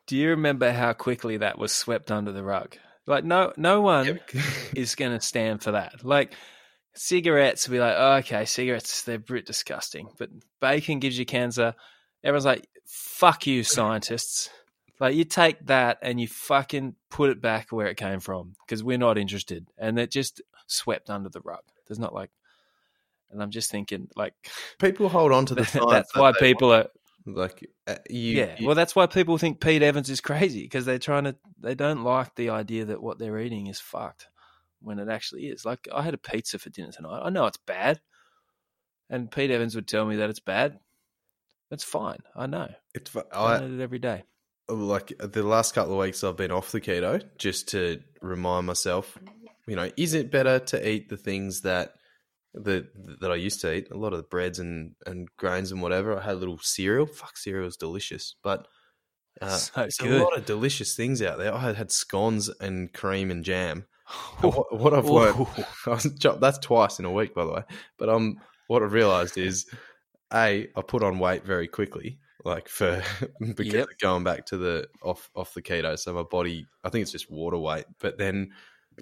Do 0.06 0.16
you 0.16 0.30
remember 0.30 0.72
how 0.72 0.94
quickly 0.94 1.36
that 1.38 1.58
was 1.58 1.72
swept 1.72 2.10
under 2.10 2.32
the 2.32 2.42
rug? 2.42 2.76
Like 3.06 3.24
no, 3.24 3.52
no 3.56 3.80
one 3.82 4.18
is 4.74 4.94
going 4.94 5.12
to 5.12 5.20
stand 5.20 5.62
for 5.62 5.72
that. 5.72 6.04
Like 6.04 6.34
cigarettes, 6.94 7.68
will 7.68 7.74
be 7.76 7.80
like, 7.80 7.94
oh, 7.96 8.12
okay, 8.16 8.44
cigarettes, 8.44 9.02
they're 9.02 9.18
disgusting, 9.18 10.08
but 10.18 10.30
bacon 10.60 10.98
gives 10.98 11.18
you 11.18 11.24
cancer. 11.24 11.74
Everyone's 12.24 12.44
like, 12.44 12.66
fuck 12.86 13.46
you, 13.46 13.62
scientists. 13.62 14.50
Like 15.00 15.14
you 15.14 15.24
take 15.24 15.64
that 15.66 15.98
and 16.02 16.20
you 16.20 16.26
fucking 16.26 16.94
put 17.10 17.30
it 17.30 17.40
back 17.40 17.70
where 17.70 17.86
it 17.86 17.96
came 17.96 18.20
from 18.20 18.54
because 18.66 18.82
we're 18.82 18.98
not 18.98 19.18
interested, 19.18 19.68
and 19.78 19.98
it 19.98 20.10
just 20.10 20.42
swept 20.66 21.08
under 21.08 21.28
the 21.28 21.40
rug. 21.40 21.62
There's 21.86 22.00
not 22.00 22.14
like, 22.14 22.30
and 23.30 23.42
I'm 23.42 23.50
just 23.50 23.70
thinking 23.70 24.08
like 24.16 24.34
People 24.78 25.08
hold 25.08 25.32
on 25.32 25.46
to 25.46 25.54
the 25.54 25.64
science. 25.64 25.90
that's 25.90 26.12
that 26.12 26.20
why 26.20 26.32
people 26.32 26.72
are 26.72 26.88
like 27.26 27.68
uh, 27.86 27.96
you. 28.10 28.38
yeah, 28.38 28.56
you- 28.58 28.66
well, 28.66 28.74
that's 28.74 28.96
why 28.96 29.06
people 29.06 29.38
think 29.38 29.60
Pete 29.60 29.82
Evans 29.82 30.10
is 30.10 30.20
crazy 30.20 30.62
because 30.62 30.84
they're 30.84 30.98
trying 30.98 31.24
to. 31.24 31.36
They 31.60 31.74
don't 31.74 32.02
like 32.02 32.34
the 32.34 32.50
idea 32.50 32.86
that 32.86 33.02
what 33.02 33.18
they're 33.18 33.38
eating 33.38 33.68
is 33.68 33.80
fucked 33.80 34.28
when 34.80 34.98
it 34.98 35.08
actually 35.08 35.46
is. 35.46 35.64
Like 35.64 35.88
I 35.94 36.02
had 36.02 36.14
a 36.14 36.18
pizza 36.18 36.58
for 36.58 36.70
dinner 36.70 36.92
tonight. 36.92 37.20
I 37.22 37.30
know 37.30 37.46
it's 37.46 37.58
bad, 37.58 38.00
and 39.08 39.30
Pete 39.30 39.50
Evans 39.50 39.74
would 39.74 39.86
tell 39.86 40.06
me 40.06 40.16
that 40.16 40.30
it's 40.30 40.40
bad. 40.40 40.78
That's 41.70 41.84
fine. 41.84 42.18
I 42.34 42.46
know. 42.46 42.68
it's, 42.94 43.14
I 43.14 43.22
I, 43.32 43.58
eat 43.58 43.74
it 43.74 43.82
every 43.82 43.98
day. 43.98 44.24
Like 44.68 45.12
the 45.18 45.42
last 45.42 45.74
couple 45.74 45.94
of 45.94 45.98
weeks 45.98 46.22
I've 46.22 46.36
been 46.36 46.50
off 46.50 46.72
the 46.72 46.80
keto 46.80 47.22
just 47.38 47.68
to 47.68 48.00
remind 48.20 48.66
myself, 48.66 49.16
you 49.66 49.76
know, 49.76 49.90
is 49.96 50.14
it 50.14 50.30
better 50.30 50.58
to 50.58 50.88
eat 50.88 51.08
the 51.08 51.16
things 51.16 51.62
that 51.62 51.94
that 52.54 52.88
that 53.20 53.30
I 53.30 53.36
used 53.36 53.60
to 53.62 53.74
eat? 53.74 53.90
A 53.90 53.96
lot 53.96 54.12
of 54.12 54.18
the 54.18 54.28
breads 54.28 54.58
and 54.58 54.92
and 55.06 55.28
grains 55.36 55.72
and 55.72 55.82
whatever. 55.82 56.18
I 56.18 56.22
had 56.22 56.34
a 56.34 56.38
little 56.38 56.58
cereal. 56.58 57.06
Fuck, 57.06 57.36
cereal 57.36 57.66
is 57.66 57.76
delicious, 57.76 58.34
but 58.42 58.66
uh, 59.40 59.48
So 59.48 59.72
there's 59.80 59.96
good. 59.98 60.20
a 60.20 60.24
lot 60.24 60.36
of 60.36 60.44
delicious 60.46 60.94
things 60.94 61.22
out 61.22 61.38
there. 61.38 61.54
I 61.54 61.60
had, 61.60 61.76
had 61.76 61.92
scones 61.92 62.48
and 62.60 62.92
cream 62.92 63.30
and 63.30 63.44
jam. 63.44 63.86
And 64.42 64.54
what, 64.54 64.78
what 64.78 64.94
I've 64.94 65.08
learned, 65.08 65.46
I 65.86 65.90
was 65.90 66.04
that's 66.04 66.58
twice 66.58 66.98
in 66.98 67.04
a 67.04 67.12
week, 67.12 67.34
by 67.34 67.44
the 67.44 67.52
way. 67.52 67.62
But 67.98 68.08
um, 68.08 68.40
what 68.66 68.82
I've 68.82 68.92
realised 68.92 69.38
is, 69.38 69.66
a 70.32 70.68
I 70.74 70.82
put 70.82 71.02
on 71.02 71.18
weight 71.18 71.44
very 71.44 71.68
quickly, 71.68 72.18
like 72.48 72.68
for 72.68 73.02
because 73.54 73.72
Yep. 73.74 73.88
going 74.00 74.24
back 74.24 74.46
to 74.46 74.56
the 74.56 74.88
off 75.02 75.30
off 75.36 75.54
the 75.54 75.62
keto. 75.62 75.98
So 75.98 76.12
my 76.14 76.22
body, 76.24 76.66
I 76.82 76.88
think 76.90 77.02
it's 77.02 77.12
just 77.12 77.30
water 77.30 77.58
weight. 77.58 77.84
But 78.00 78.18
then 78.18 78.50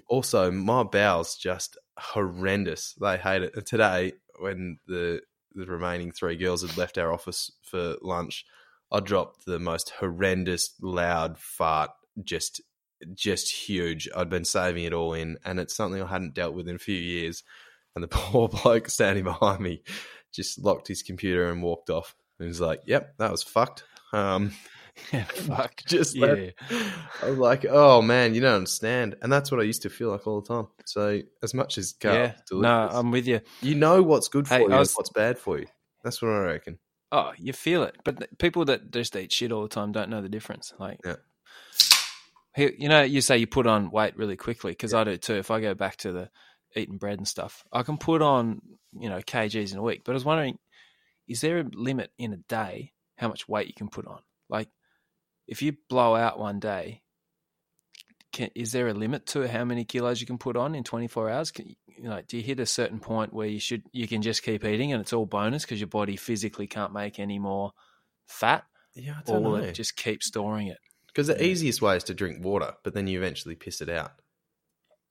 also 0.07 0.51
my 0.51 0.83
bowels 0.83 1.35
just 1.37 1.77
horrendous. 1.97 2.93
They 3.01 3.17
hate 3.17 3.41
it. 3.43 3.55
And 3.55 3.65
today, 3.65 4.13
when 4.39 4.79
the 4.87 5.21
the 5.55 5.65
remaining 5.65 6.11
three 6.11 6.35
girls 6.35 6.61
had 6.61 6.77
left 6.77 6.97
our 6.99 7.11
office 7.11 7.51
for 7.63 7.95
lunch, 8.01 8.45
I 8.91 8.99
dropped 8.99 9.45
the 9.45 9.59
most 9.59 9.89
horrendous 9.91 10.75
loud 10.81 11.37
fart. 11.39 11.91
Just 12.23 12.61
just 13.13 13.51
huge. 13.51 14.09
I'd 14.15 14.29
been 14.29 14.45
saving 14.45 14.83
it 14.83 14.93
all 14.93 15.13
in, 15.13 15.37
and 15.45 15.59
it's 15.59 15.75
something 15.75 16.01
I 16.01 16.07
hadn't 16.07 16.33
dealt 16.35 16.53
with 16.55 16.67
in 16.67 16.75
a 16.75 16.79
few 16.79 16.95
years. 16.95 17.43
And 17.95 18.03
the 18.03 18.07
poor 18.11 18.47
bloke 18.49 18.89
standing 18.89 19.23
behind 19.23 19.61
me 19.61 19.81
just 20.33 20.59
locked 20.59 20.87
his 20.87 21.01
computer 21.01 21.49
and 21.49 21.63
walked 21.63 21.89
off. 21.89 22.15
And 22.39 22.47
he's 22.47 22.61
like, 22.61 22.81
"Yep, 22.85 23.17
that 23.17 23.31
was 23.31 23.43
fucked." 23.43 23.83
Um, 24.13 24.51
Yeah, 25.13 25.25
fuck. 25.25 25.75
just 25.87 26.15
Yeah. 26.15 26.49
I 27.21 27.29
was 27.29 27.37
like, 27.37 27.65
"Oh 27.69 28.01
man, 28.01 28.33
you 28.33 28.41
don't 28.41 28.55
understand." 28.55 29.15
And 29.21 29.31
that's 29.31 29.51
what 29.51 29.59
I 29.59 29.63
used 29.63 29.83
to 29.83 29.89
feel 29.91 30.09
like 30.09 30.25
all 30.25 30.41
the 30.41 30.47
time. 30.47 30.67
So 30.85 31.21
as 31.43 31.53
much 31.53 31.77
as 31.77 31.93
carbs, 31.93 32.33
yeah. 32.51 32.59
No, 32.59 32.89
I'm 32.91 33.11
with 33.11 33.27
you. 33.27 33.41
you 33.61 33.75
know 33.75 34.01
what's 34.01 34.27
good 34.27 34.47
for 34.47 34.55
Hey, 34.55 34.61
you 34.63 34.69
was- 34.69 34.95
what's 34.95 35.11
bad 35.11 35.37
for 35.37 35.59
you. 35.59 35.67
That's 36.03 36.19
what 36.21 36.31
I 36.31 36.39
reckon. 36.39 36.79
Oh, 37.11 37.31
you 37.37 37.53
feel 37.53 37.83
it. 37.83 37.95
But 38.03 38.17
th- 38.17 38.31
people 38.39 38.65
that 38.65 38.91
just 38.91 39.15
eat 39.15 39.31
shit 39.31 39.51
all 39.51 39.61
the 39.61 39.69
time 39.69 39.91
don't 39.91 40.09
know 40.09 40.21
the 40.21 40.29
difference. 40.29 40.73
Like, 40.79 40.99
Yeah. 41.05 41.15
You 42.57 42.89
know, 42.89 43.03
you 43.03 43.21
say 43.21 43.37
you 43.37 43.45
put 43.45 43.67
on 43.67 43.91
weight 43.91 44.17
really 44.17 44.35
quickly 44.35 44.71
because 44.71 44.93
I 44.95 45.03
do 45.03 45.15
too. 45.17 45.35
If 45.35 45.51
I 45.51 45.61
go 45.61 45.75
back 45.75 45.97
to 45.97 46.11
the 46.11 46.29
eating 46.75 46.97
bread 46.97 47.19
and 47.19 47.27
stuff, 47.27 47.63
I 47.71 47.83
can 47.83 47.97
put 47.99 48.23
on, 48.23 48.61
you 48.99 49.09
know, 49.09 49.19
kgs 49.19 49.71
in 49.71 49.77
a 49.77 49.81
week. 49.83 50.01
But 50.03 50.13
I 50.13 50.15
was 50.15 50.25
wondering, 50.25 50.57
is 51.27 51.41
there 51.41 51.59
a 51.59 51.63
limit 51.63 52.11
in 52.17 52.33
a 52.33 52.37
day 52.37 52.93
how 53.17 53.27
much 53.27 53.47
weight 53.47 53.67
you 53.67 53.73
can 53.73 53.89
put 53.89 54.07
on? 54.07 54.21
Like, 54.49 54.69
if 55.47 55.61
you 55.61 55.77
blow 55.89 56.15
out 56.15 56.39
one 56.39 56.59
day, 56.59 57.03
can, 58.31 58.49
is 58.55 58.71
there 58.71 58.87
a 58.87 58.93
limit 58.93 59.25
to 59.27 59.47
how 59.47 59.63
many 59.65 59.85
kilos 59.85 60.19
you 60.21 60.27
can 60.27 60.37
put 60.37 60.55
on 60.57 60.75
in 60.75 60.83
24 60.83 61.29
hours? 61.29 61.51
Can, 61.51 61.75
you 61.87 62.03
know, 62.03 62.21
do 62.27 62.37
you 62.37 62.43
hit 62.43 62.59
a 62.59 62.65
certain 62.65 62.99
point 62.99 63.33
where 63.33 63.47
you 63.47 63.59
should 63.59 63.83
you 63.93 64.07
can 64.07 64.21
just 64.21 64.43
keep 64.43 64.63
eating 64.65 64.91
and 64.91 65.01
it's 65.01 65.13
all 65.13 65.25
bonus 65.25 65.63
because 65.63 65.79
your 65.79 65.87
body 65.87 66.15
physically 66.15 66.67
can't 66.67 66.93
make 66.93 67.19
any 67.19 67.39
more 67.39 67.71
fat, 68.27 68.65
Yeah, 68.95 69.15
I 69.19 69.21
or 69.25 69.39
don't 69.39 69.43
will 69.43 69.55
know. 69.55 69.63
it 69.63 69.73
just 69.73 69.95
keep 69.95 70.21
storing 70.23 70.67
it? 70.67 70.77
Because 71.07 71.27
the 71.27 71.41
Yeah. 71.41 71.43
easiest 71.43 71.81
way 71.81 71.97
is 71.97 72.03
to 72.05 72.13
drink 72.13 72.43
water, 72.43 72.73
but 72.83 72.93
then 72.93 73.07
you 73.07 73.17
eventually 73.17 73.55
piss 73.55 73.81
it 73.81 73.89
out. 73.89 74.11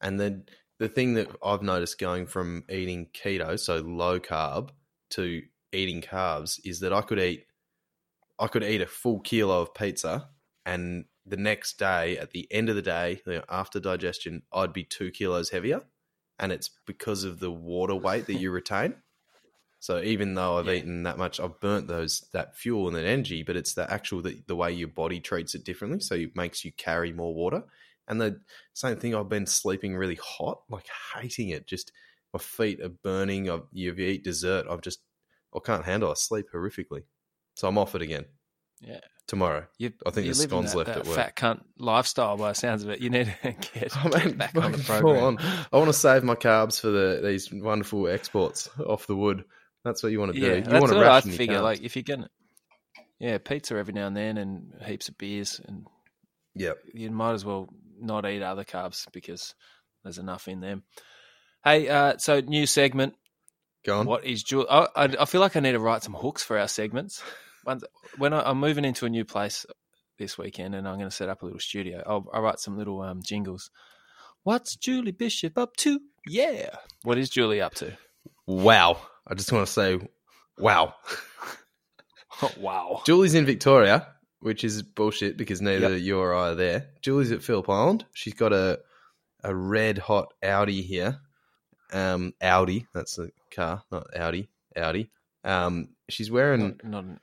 And 0.00 0.20
then 0.20 0.46
the 0.78 0.88
thing 0.88 1.14
that 1.14 1.28
I've 1.44 1.62
noticed 1.62 1.98
going 1.98 2.26
from 2.26 2.64
eating 2.70 3.08
keto, 3.12 3.58
so 3.58 3.78
low 3.78 4.20
carb, 4.20 4.70
to 5.10 5.42
eating 5.72 6.02
carbs 6.02 6.60
is 6.64 6.80
that 6.80 6.92
I 6.92 7.02
could 7.02 7.18
eat 7.20 7.46
I 8.38 8.48
could 8.48 8.64
eat 8.64 8.80
a 8.80 8.86
full 8.86 9.20
kilo 9.20 9.62
of 9.62 9.74
pizza 9.74 10.30
and 10.64 11.06
the 11.24 11.36
next 11.36 11.78
day 11.78 12.18
at 12.18 12.30
the 12.32 12.46
end 12.52 12.68
of 12.68 12.76
the 12.76 12.82
day, 12.82 13.20
you 13.26 13.34
know, 13.34 13.44
after 13.48 13.80
digestion, 13.80 14.42
I'd 14.52 14.72
be 14.72 14.84
two 14.84 15.10
kilos 15.10 15.50
heavier. 15.50 15.82
And 16.38 16.52
it's 16.52 16.68
because 16.86 17.24
of 17.24 17.40
the 17.40 17.50
water 17.50 17.94
weight 17.96 18.26
that 18.26 18.34
you 18.34 18.50
retain. 18.52 19.02
So 19.78 20.00
even 20.02 20.34
though 20.34 20.58
I've 20.58 20.68
Yeah. 20.68 20.70
eaten 20.70 21.02
that 21.04 21.18
much, 21.18 21.38
I've 21.38 21.60
burnt 21.60 21.88
those 21.88 22.20
that 22.32 22.56
fuel 22.56 22.88
and 22.88 22.96
that 22.96 23.04
energy, 23.04 23.42
but 23.42 23.56
it's 23.56 23.74
the 23.74 23.90
actual 23.92 24.22
the, 24.22 24.42
the 24.46 24.56
way 24.56 24.72
your 24.72 24.88
body 24.88 25.20
treats 25.20 25.54
it 25.54 25.64
differently, 25.64 26.00
so 26.00 26.14
it 26.14 26.34
makes 26.36 26.64
you 26.64 26.72
carry 26.72 27.12
more 27.12 27.34
water. 27.34 27.64
And 28.08 28.20
the 28.20 28.40
same 28.74 28.96
thing, 28.98 29.14
I've 29.14 29.28
been 29.28 29.46
sleeping 29.46 29.96
really 29.96 30.18
hot, 30.22 30.62
like 30.70 30.88
hating 31.14 31.50
it. 31.50 31.66
Just 31.66 31.92
my 32.32 32.38
feet 32.40 32.80
are 32.80 32.88
burning. 32.88 33.50
I've, 33.50 33.66
you 33.72 33.92
eat 33.94 34.24
dessert, 34.24 34.66
I've 34.68 34.80
just 34.80 35.00
I 35.56 35.60
can't 35.64 35.84
handle. 35.84 36.10
I 36.10 36.14
sleep 36.14 36.46
horrifically, 36.54 37.02
so 37.54 37.68
I'm 37.68 37.78
off 37.78 37.94
it 37.94 38.02
again. 38.02 38.24
Yeah. 38.80 39.00
tomorrow. 39.26 39.66
You, 39.78 39.92
I 40.06 40.10
think 40.10 40.26
there's 40.26 40.42
scones 40.42 40.72
that, 40.72 40.78
left 40.78 40.88
that 40.88 40.98
at 40.98 41.06
work. 41.06 41.16
fat 41.16 41.34
cunt 41.36 41.62
lifestyle 41.78 42.36
by 42.36 42.50
the 42.50 42.54
sounds 42.54 42.84
of 42.84 42.90
it. 42.90 43.00
You 43.00 43.08
need 43.08 43.34
to 43.42 43.52
get, 43.74 43.90
Oh, 44.04 44.10
get 44.10 44.36
back 44.36 44.54
on 44.54 44.72
the 44.72 44.78
program. 44.78 45.24
on. 45.24 45.38
I 45.72 45.76
want 45.78 45.88
to 45.88 45.94
save 45.94 46.22
my 46.24 46.34
carbs 46.34 46.78
for 46.80 46.88
the 46.88 47.20
these 47.24 47.48
wonderful 47.52 48.06
exports 48.08 48.68
off 48.86 49.06
the 49.06 49.16
wood. 49.16 49.44
That's 49.82 50.02
what 50.02 50.12
you 50.12 50.20
want 50.20 50.34
to 50.34 50.40
do. 50.40 50.46
Yeah, 50.46 50.54
you 50.56 50.60
that's 50.62 50.80
want 50.80 50.88
to 50.92 50.96
what 50.98 51.06
I 51.06 51.20
figure. 51.22 51.58
carbs. 51.58 51.62
Like 51.62 51.82
if 51.82 51.96
you're 51.96 52.02
gonna, 52.02 52.28
yeah, 53.18 53.38
pizza 53.38 53.76
every 53.76 53.94
now 53.94 54.08
and 54.08 54.16
then, 54.16 54.36
and 54.36 54.74
heaps 54.84 55.08
of 55.08 55.16
beers, 55.16 55.58
and 55.66 55.86
yeah, 56.54 56.72
you 56.92 57.10
might 57.10 57.32
as 57.32 57.44
well 57.46 57.68
not 57.98 58.26
eat 58.28 58.42
other 58.42 58.64
carbs 58.64 59.06
because 59.12 59.54
there's 60.04 60.18
enough 60.18 60.48
in 60.48 60.60
them. 60.60 60.82
Hey, 61.64 61.88
uh, 61.88 62.18
so 62.18 62.40
new 62.40 62.66
segment. 62.66 63.14
Go 63.86 64.00
on. 64.00 64.06
What 64.06 64.24
is 64.24 64.42
Julie? 64.42 64.66
I, 64.68 64.86
I, 64.96 65.04
I 65.20 65.24
feel 65.26 65.40
like 65.40 65.56
I 65.56 65.60
need 65.60 65.72
to 65.72 65.78
write 65.78 66.02
some 66.02 66.14
hooks 66.14 66.42
for 66.42 66.58
our 66.58 66.66
segments. 66.68 67.22
When 68.18 68.32
I, 68.32 68.50
I'm 68.50 68.58
moving 68.58 68.84
into 68.84 69.06
a 69.06 69.08
new 69.08 69.24
place 69.24 69.64
this 70.18 70.36
weekend, 70.36 70.74
and 70.74 70.88
I'm 70.88 70.96
going 70.98 71.08
to 71.08 71.14
set 71.14 71.28
up 71.28 71.42
a 71.42 71.44
little 71.44 71.60
studio, 71.60 72.02
I'll, 72.04 72.28
I'll 72.32 72.42
write 72.42 72.58
some 72.58 72.76
little 72.76 73.00
um, 73.02 73.22
jingles. 73.22 73.70
What's 74.42 74.76
Julie 74.76 75.12
Bishop 75.12 75.56
up 75.56 75.76
to? 75.78 76.00
Yeah. 76.26 76.70
What 77.02 77.16
is 77.18 77.30
Julie 77.30 77.60
up 77.60 77.74
to? 77.76 77.96
Wow. 78.46 79.00
I 79.26 79.34
just 79.34 79.52
want 79.52 79.66
to 79.66 79.72
say, 79.72 79.98
wow. 80.58 80.94
wow. 82.58 83.02
Julie's 83.06 83.34
in 83.34 83.46
Victoria, 83.46 84.08
which 84.40 84.64
is 84.64 84.82
bullshit 84.82 85.36
because 85.36 85.60
neither 85.62 85.92
Yep. 85.92 86.00
you 86.02 86.18
or 86.18 86.34
I 86.34 86.50
are 86.50 86.54
there. 86.54 86.88
Julie's 87.02 87.32
at 87.32 87.42
Phillip 87.42 87.68
Island. 87.68 88.04
She's 88.14 88.34
got 88.34 88.52
a 88.52 88.80
a 89.44 89.54
red 89.54 89.98
hot 89.98 90.32
Audi 90.42 90.82
here. 90.82 91.20
Um, 91.92 92.32
Audi. 92.42 92.86
That's 92.92 93.14
the 93.16 93.30
car, 93.56 93.82
not 93.90 94.06
Audi. 94.16 94.48
Audi. 94.76 95.10
Um, 95.44 95.88
she's 96.08 96.30
wearing 96.30 96.60
Not, 96.60 96.84
not 96.84 97.04
an, 97.04 97.20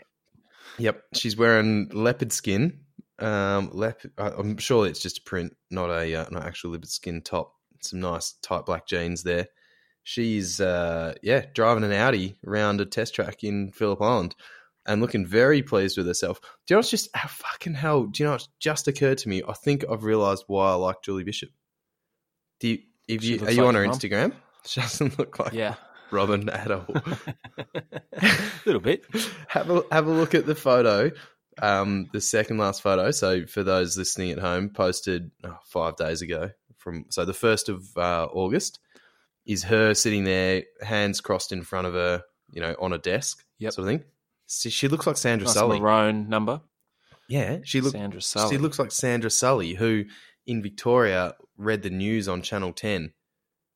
Yep, 0.77 1.03
she's 1.13 1.37
wearing 1.37 1.89
leopard 1.93 2.31
skin. 2.31 2.79
Um, 3.19 3.69
leopard. 3.73 4.11
I'm 4.17 4.57
sure 4.57 4.87
it's 4.87 4.99
just 4.99 5.19
a 5.19 5.21
print, 5.21 5.55
not 5.69 5.89
a 5.89 6.15
uh, 6.15 6.25
not 6.31 6.45
actual 6.45 6.71
leopard 6.71 6.89
skin 6.89 7.21
top. 7.21 7.53
Some 7.81 7.99
nice 7.99 8.33
tight 8.41 8.65
black 8.65 8.87
jeans 8.87 9.23
there. 9.23 9.47
She's 10.03 10.59
uh, 10.59 11.13
yeah 11.21 11.45
driving 11.53 11.83
an 11.83 11.93
Audi 11.93 12.37
around 12.45 12.81
a 12.81 12.85
test 12.85 13.13
track 13.13 13.43
in 13.43 13.71
Phillip 13.71 14.01
Island 14.01 14.35
and 14.85 15.01
looking 15.01 15.25
very 15.25 15.61
pleased 15.61 15.97
with 15.97 16.07
herself. 16.07 16.39
Do 16.41 16.47
you 16.73 16.75
know 16.75 16.79
what's 16.79 16.89
just 16.89 17.09
how 17.13 17.27
fucking 17.27 17.75
hell? 17.75 18.05
Do 18.05 18.23
you 18.23 18.25
know 18.25 18.33
what's 18.33 18.49
just 18.59 18.87
occurred 18.87 19.19
to 19.19 19.29
me? 19.29 19.43
I 19.47 19.53
think 19.53 19.85
I've 19.89 20.03
realised 20.03 20.45
why 20.47 20.71
I 20.71 20.75
like 20.75 21.03
Julie 21.03 21.23
Bishop. 21.23 21.49
Do 22.59 22.69
you? 22.69 22.79
If 23.07 23.23
you 23.23 23.45
are 23.45 23.51
you 23.51 23.61
like 23.61 23.67
on 23.67 23.75
her 23.75 23.85
mum. 23.85 23.95
Instagram? 23.95 24.33
She 24.65 24.79
doesn't 24.79 25.19
look 25.19 25.39
like 25.39 25.51
yeah. 25.51 25.75
Robin 26.13 26.47
at 26.49 26.71
all. 26.71 26.85
a 26.95 28.31
little 28.65 28.81
bit. 28.81 29.03
have 29.47 29.69
a 29.69 29.83
have 29.91 30.07
a 30.07 30.11
look 30.11 30.33
at 30.35 30.45
the 30.45 30.55
photo, 30.55 31.11
um, 31.61 32.09
the 32.13 32.21
second 32.21 32.57
last 32.57 32.81
photo. 32.81 33.11
So 33.11 33.45
for 33.45 33.63
those 33.63 33.97
listening 33.97 34.31
at 34.31 34.39
home, 34.39 34.69
posted 34.69 35.31
oh, 35.43 35.57
five 35.65 35.95
days 35.97 36.21
ago. 36.21 36.51
From 36.77 37.05
so 37.09 37.25
the 37.25 37.33
first 37.33 37.69
of 37.69 37.85
uh, 37.97 38.27
August 38.31 38.79
is 39.45 39.63
her 39.63 39.93
sitting 39.93 40.23
there, 40.23 40.63
hands 40.81 41.19
crossed 41.21 41.51
in 41.51 41.63
front 41.63 41.87
of 41.87 41.93
her, 41.93 42.23
you 42.51 42.61
know, 42.61 42.75
on 42.79 42.93
a 42.93 42.97
desk, 42.97 43.43
Yep. 43.59 43.73
sort 43.73 43.87
of 43.87 43.91
thing. 43.93 44.03
She, 44.47 44.69
she 44.69 44.87
looks 44.87 45.07
like 45.07 45.17
Sandra 45.17 45.45
Nice 45.45 45.53
Sully. 45.55 45.79
maroon 45.79 46.29
number. 46.29 46.61
Yeah, 47.29 47.59
she 47.63 47.79
looks 47.81 47.93
Sandra 47.93 48.21
Sully. 48.21 48.55
she 48.55 48.57
looks 48.57 48.77
like 48.79 48.91
Sandra 48.91 49.29
Sully, 49.29 49.73
who 49.73 50.03
in 50.45 50.61
Victoria 50.61 51.35
read 51.57 51.81
the 51.83 51.89
news 51.89 52.27
on 52.27 52.41
Channel 52.41 52.73
Ten 52.73 53.13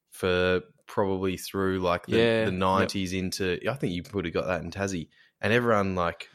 for 0.09 0.61
probably 0.87 1.37
through 1.37 1.79
like 1.79 2.05
the, 2.05 2.17
Yeah, 2.17 2.45
the 2.45 2.51
yep. 2.51 2.61
90s 2.61 3.13
into 3.13 3.59
I 3.69 3.73
think 3.73 3.93
you 3.93 4.03
would 4.13 4.25
have 4.25 4.33
got 4.33 4.47
that 4.47 4.63
in 4.63 4.71
Tassie. 4.71 5.09
And 5.41 5.53
everyone 5.53 5.95
like 5.95 6.29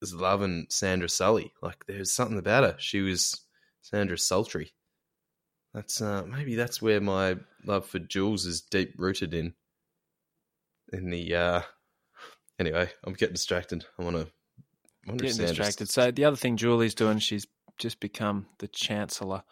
was 0.00 0.14
loving 0.14 0.66
Sandra 0.68 1.08
Sully. 1.08 1.52
Like 1.62 1.84
there's 1.86 2.12
something 2.12 2.38
about 2.38 2.64
her. 2.64 2.76
She 2.78 3.00
was 3.00 3.44
Sandra 3.82 4.18
Sultry. 4.18 4.72
That's 5.74 6.00
uh 6.00 6.24
maybe 6.26 6.54
that's 6.54 6.82
where 6.82 7.00
my 7.00 7.36
love 7.64 7.86
for 7.86 7.98
Jules 7.98 8.46
is 8.46 8.60
deep 8.60 8.94
rooted 8.96 9.34
in. 9.34 9.54
In 10.92 11.10
the 11.10 11.34
uh 11.34 11.62
anyway, 12.58 12.90
I'm 13.04 13.14
getting 13.14 13.34
distracted. 13.34 13.84
I 13.98 14.02
wanna 14.02 14.26
I 15.06 15.10
wonder 15.10 15.24
if 15.24 15.36
Getting 15.36 15.46
distracted. 15.46 15.88
So 15.88 16.10
the 16.10 16.24
other 16.24 16.36
thing 16.36 16.56
Julie's 16.56 16.94
doing, 16.94 17.18
she's 17.18 17.46
just 17.78 18.00
become 18.00 18.46
the 18.58 18.68
chancellor 18.68 19.42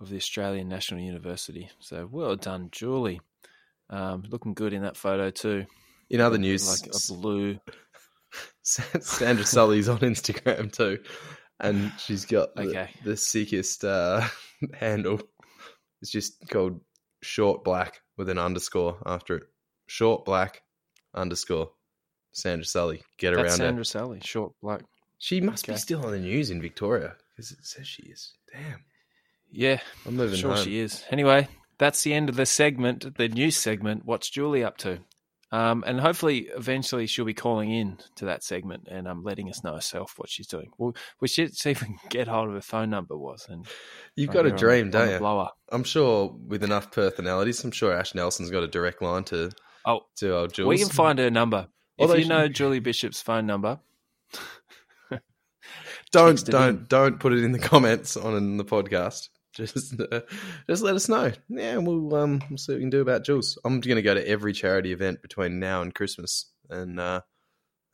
of 0.00 0.10
the 0.10 0.16
Australian 0.16 0.68
National 0.68 1.00
University. 1.00 1.70
So 1.78 2.08
well 2.10 2.36
done, 2.36 2.68
Julie. 2.72 3.20
Um, 3.90 4.24
looking 4.28 4.54
good 4.54 4.72
in 4.72 4.82
that 4.82 4.96
photo 4.96 5.30
too. 5.30 5.64
In 6.10 6.20
other 6.20 6.38
news, 6.38 6.68
like 6.82 6.92
a 6.94 7.12
blue. 7.12 7.58
Sandra 8.62 9.44
Sully's 9.44 9.88
on 9.88 9.98
Instagram 10.00 10.72
too, 10.72 10.98
and 11.60 11.92
she's 11.98 12.24
got 12.24 12.54
the, 12.56 12.62
Okay. 12.62 12.90
the 13.04 13.16
sickest 13.16 13.84
uh, 13.84 14.26
handle. 14.74 15.20
It's 16.02 16.10
just 16.10 16.48
called 16.50 16.80
short 17.22 17.64
black 17.64 18.00
with 18.16 18.28
an 18.28 18.38
underscore 18.38 18.98
after 19.06 19.36
it. 19.36 19.42
Short 19.86 20.24
black 20.24 20.62
underscore 21.14 21.70
Sandra 22.32 22.64
Sully. 22.66 23.02
Get 23.18 23.30
That's 23.34 23.38
around 23.38 23.50
her. 23.60 23.66
Sandra 23.66 23.84
Sully, 23.84 24.20
short 24.22 24.52
black. 24.60 24.82
She 25.18 25.40
must 25.40 25.66
be 25.66 25.76
still 25.76 26.04
on 26.04 26.10
the 26.12 26.18
news 26.18 26.50
in 26.50 26.60
Victoria 26.60 27.14
because 27.34 27.52
it 27.52 27.64
says 27.64 27.86
she 27.86 28.02
is. 28.02 28.34
Damn, 28.52 28.84
Yeah, 29.50 29.80
I'm 30.06 30.16
moving 30.16 30.38
sure 30.38 30.54
home. 30.54 30.64
she 30.64 30.78
is. 30.80 31.04
Anyway, 31.10 31.48
that's 31.78 32.02
the 32.02 32.14
end 32.14 32.28
of 32.28 32.36
the 32.36 32.46
segment, 32.46 33.16
the 33.16 33.28
news 33.28 33.56
segment. 33.56 34.04
What's 34.04 34.30
Julie 34.30 34.64
up 34.64 34.76
to? 34.78 35.00
Um, 35.52 35.84
and 35.86 36.00
hopefully, 36.00 36.48
eventually, 36.56 37.06
she'll 37.06 37.24
be 37.24 37.32
calling 37.32 37.70
in 37.70 37.98
to 38.16 38.24
that 38.24 38.42
segment 38.42 38.88
and 38.90 39.06
um, 39.06 39.22
letting 39.22 39.48
us 39.48 39.62
know 39.62 39.74
herself 39.74 40.14
what 40.16 40.28
she's 40.28 40.48
doing. 40.48 40.70
Well, 40.76 40.96
we 41.20 41.28
should 41.28 41.54
see 41.56 41.70
if 41.70 41.80
we 41.82 41.86
can 41.86 41.98
get 42.10 42.26
hold 42.26 42.48
of 42.48 42.54
her 42.54 42.60
phone 42.60 42.90
number 42.90 43.16
was. 43.16 43.46
And 43.48 43.64
You've 44.16 44.30
got 44.32 44.44
a 44.44 44.48
and 44.48 44.58
get 44.58 44.60
her 44.60 44.68
on 44.68 44.72
dream, 44.72 44.86
on 44.86 44.90
don't 44.90 45.06
the 45.06 45.12
you? 45.14 45.18
Blower. 45.20 45.48
I'm 45.70 45.84
sure 45.84 46.34
with 46.46 46.64
enough 46.64 46.90
personalities, 46.90 47.62
I'm 47.62 47.70
sure 47.70 47.92
Ash 47.96 48.12
Nelson's 48.14 48.50
got 48.50 48.64
a 48.64 48.68
direct 48.68 49.00
line 49.02 49.22
to 49.24 49.52
Oh, 49.86 50.00
to 50.16 50.36
old 50.36 50.52
Jules. 50.52 50.68
we 50.68 50.78
can 50.78 50.88
find 50.88 51.20
her 51.20 51.30
number. 51.30 51.68
Although 51.98 52.14
if 52.14 52.18
you 52.18 52.24
she- 52.24 52.28
know 52.28 52.48
Julie 52.48 52.80
Bishop's 52.80 53.22
phone 53.22 53.46
number, 53.46 53.78
don't 56.12 56.44
don't 56.44 56.78
in. 56.80 56.86
don't 56.88 57.20
put 57.20 57.32
it 57.32 57.44
in 57.44 57.52
the 57.52 57.58
comments 57.60 58.16
on 58.16 58.34
in 58.36 58.56
the 58.56 58.64
podcast. 58.64 59.28
Just 59.56 59.98
uh, 59.98 60.20
just 60.68 60.82
let 60.82 60.94
us 60.94 61.08
know. 61.08 61.32
Yeah, 61.48 61.78
we'll 61.78 62.14
um 62.14 62.42
we'll 62.50 62.58
see 62.58 62.72
what 62.72 62.76
we 62.76 62.82
can 62.82 62.90
do 62.90 63.00
about 63.00 63.24
Jules. 63.24 63.58
I'm 63.64 63.80
going 63.80 63.96
to 63.96 64.02
go 64.02 64.14
to 64.14 64.28
every 64.28 64.52
charity 64.52 64.92
event 64.92 65.22
between 65.22 65.58
now 65.58 65.82
and 65.82 65.94
Christmas 65.94 66.50
and 66.68 67.00
uh 67.00 67.22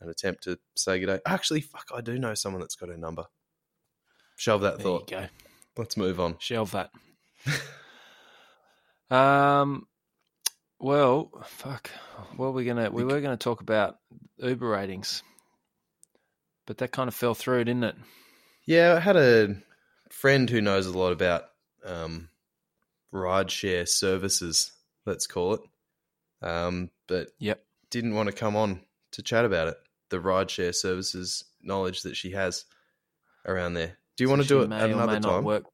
and 0.01 0.11
attempt 0.11 0.45
to 0.45 0.59
say 0.75 0.99
good 0.99 1.07
day. 1.07 1.21
Actually, 1.25 1.61
fuck, 1.61 1.89
I 1.95 2.01
do 2.01 2.19
know 2.19 2.35
someone 2.35 2.61
that's 2.61 2.75
got 2.75 2.89
her 2.89 2.97
number. 2.97 3.25
Shelve 4.37 4.63
that 4.63 4.79
there 4.79 4.85
thought. 4.85 5.11
you 5.11 5.19
go. 5.19 5.27
Let's 5.77 5.97
move 5.97 6.19
on. 6.19 6.37
Shelve 6.41 6.73
that. 6.73 6.91
um, 9.17 9.87
well, 10.81 11.31
fuck. 11.45 11.91
What 12.37 12.55
we 12.55 12.65
gonna? 12.65 12.91
We 12.91 13.05
were 13.05 13.21
gonna 13.21 13.37
talk 13.37 13.61
about 13.61 13.99
Uber 14.39 14.69
ratings, 14.69 15.23
but 16.67 16.79
that 16.79 16.91
kind 16.91 17.07
of 17.07 17.15
fell 17.15 17.35
through, 17.35 17.65
didn't 17.65 17.85
it? 17.85 17.97
Yeah, 18.67 18.95
I 18.97 19.01
had 19.01 19.17
a 19.17 19.57
friend 20.11 20.51
who 20.51 20.61
knows 20.61 20.87
a 20.87 20.97
lot 20.97 21.13
about 21.13 21.45
um, 21.85 22.29
rideshare 23.13 23.89
services, 23.89 24.73
let's 25.07 25.27
call 25.27 25.55
it, 25.55 25.61
um, 26.47 26.91
but 27.07 27.29
Yep. 27.39 27.65
didn't 27.91 28.15
want 28.15 28.29
to 28.29 28.33
come 28.35 28.57
on 28.57 28.81
to 29.13 29.23
chat 29.23 29.45
about 29.45 29.69
it. 29.69 29.77
The 30.11 30.19
rideshare 30.19 30.75
services 30.75 31.45
knowledge 31.63 32.03
that 32.03 32.17
she 32.17 32.31
has 32.33 32.65
around 33.47 33.75
there. 33.75 33.99
Do 34.17 34.25
you 34.25 34.31
want 34.31 34.43
to 34.43 34.49
do 34.49 34.61
it 34.63 34.73
at 34.73 34.91
another 34.91 35.15
may 35.15 35.21
not 35.21 35.23
time, 35.23 35.45
Work. 35.45 35.65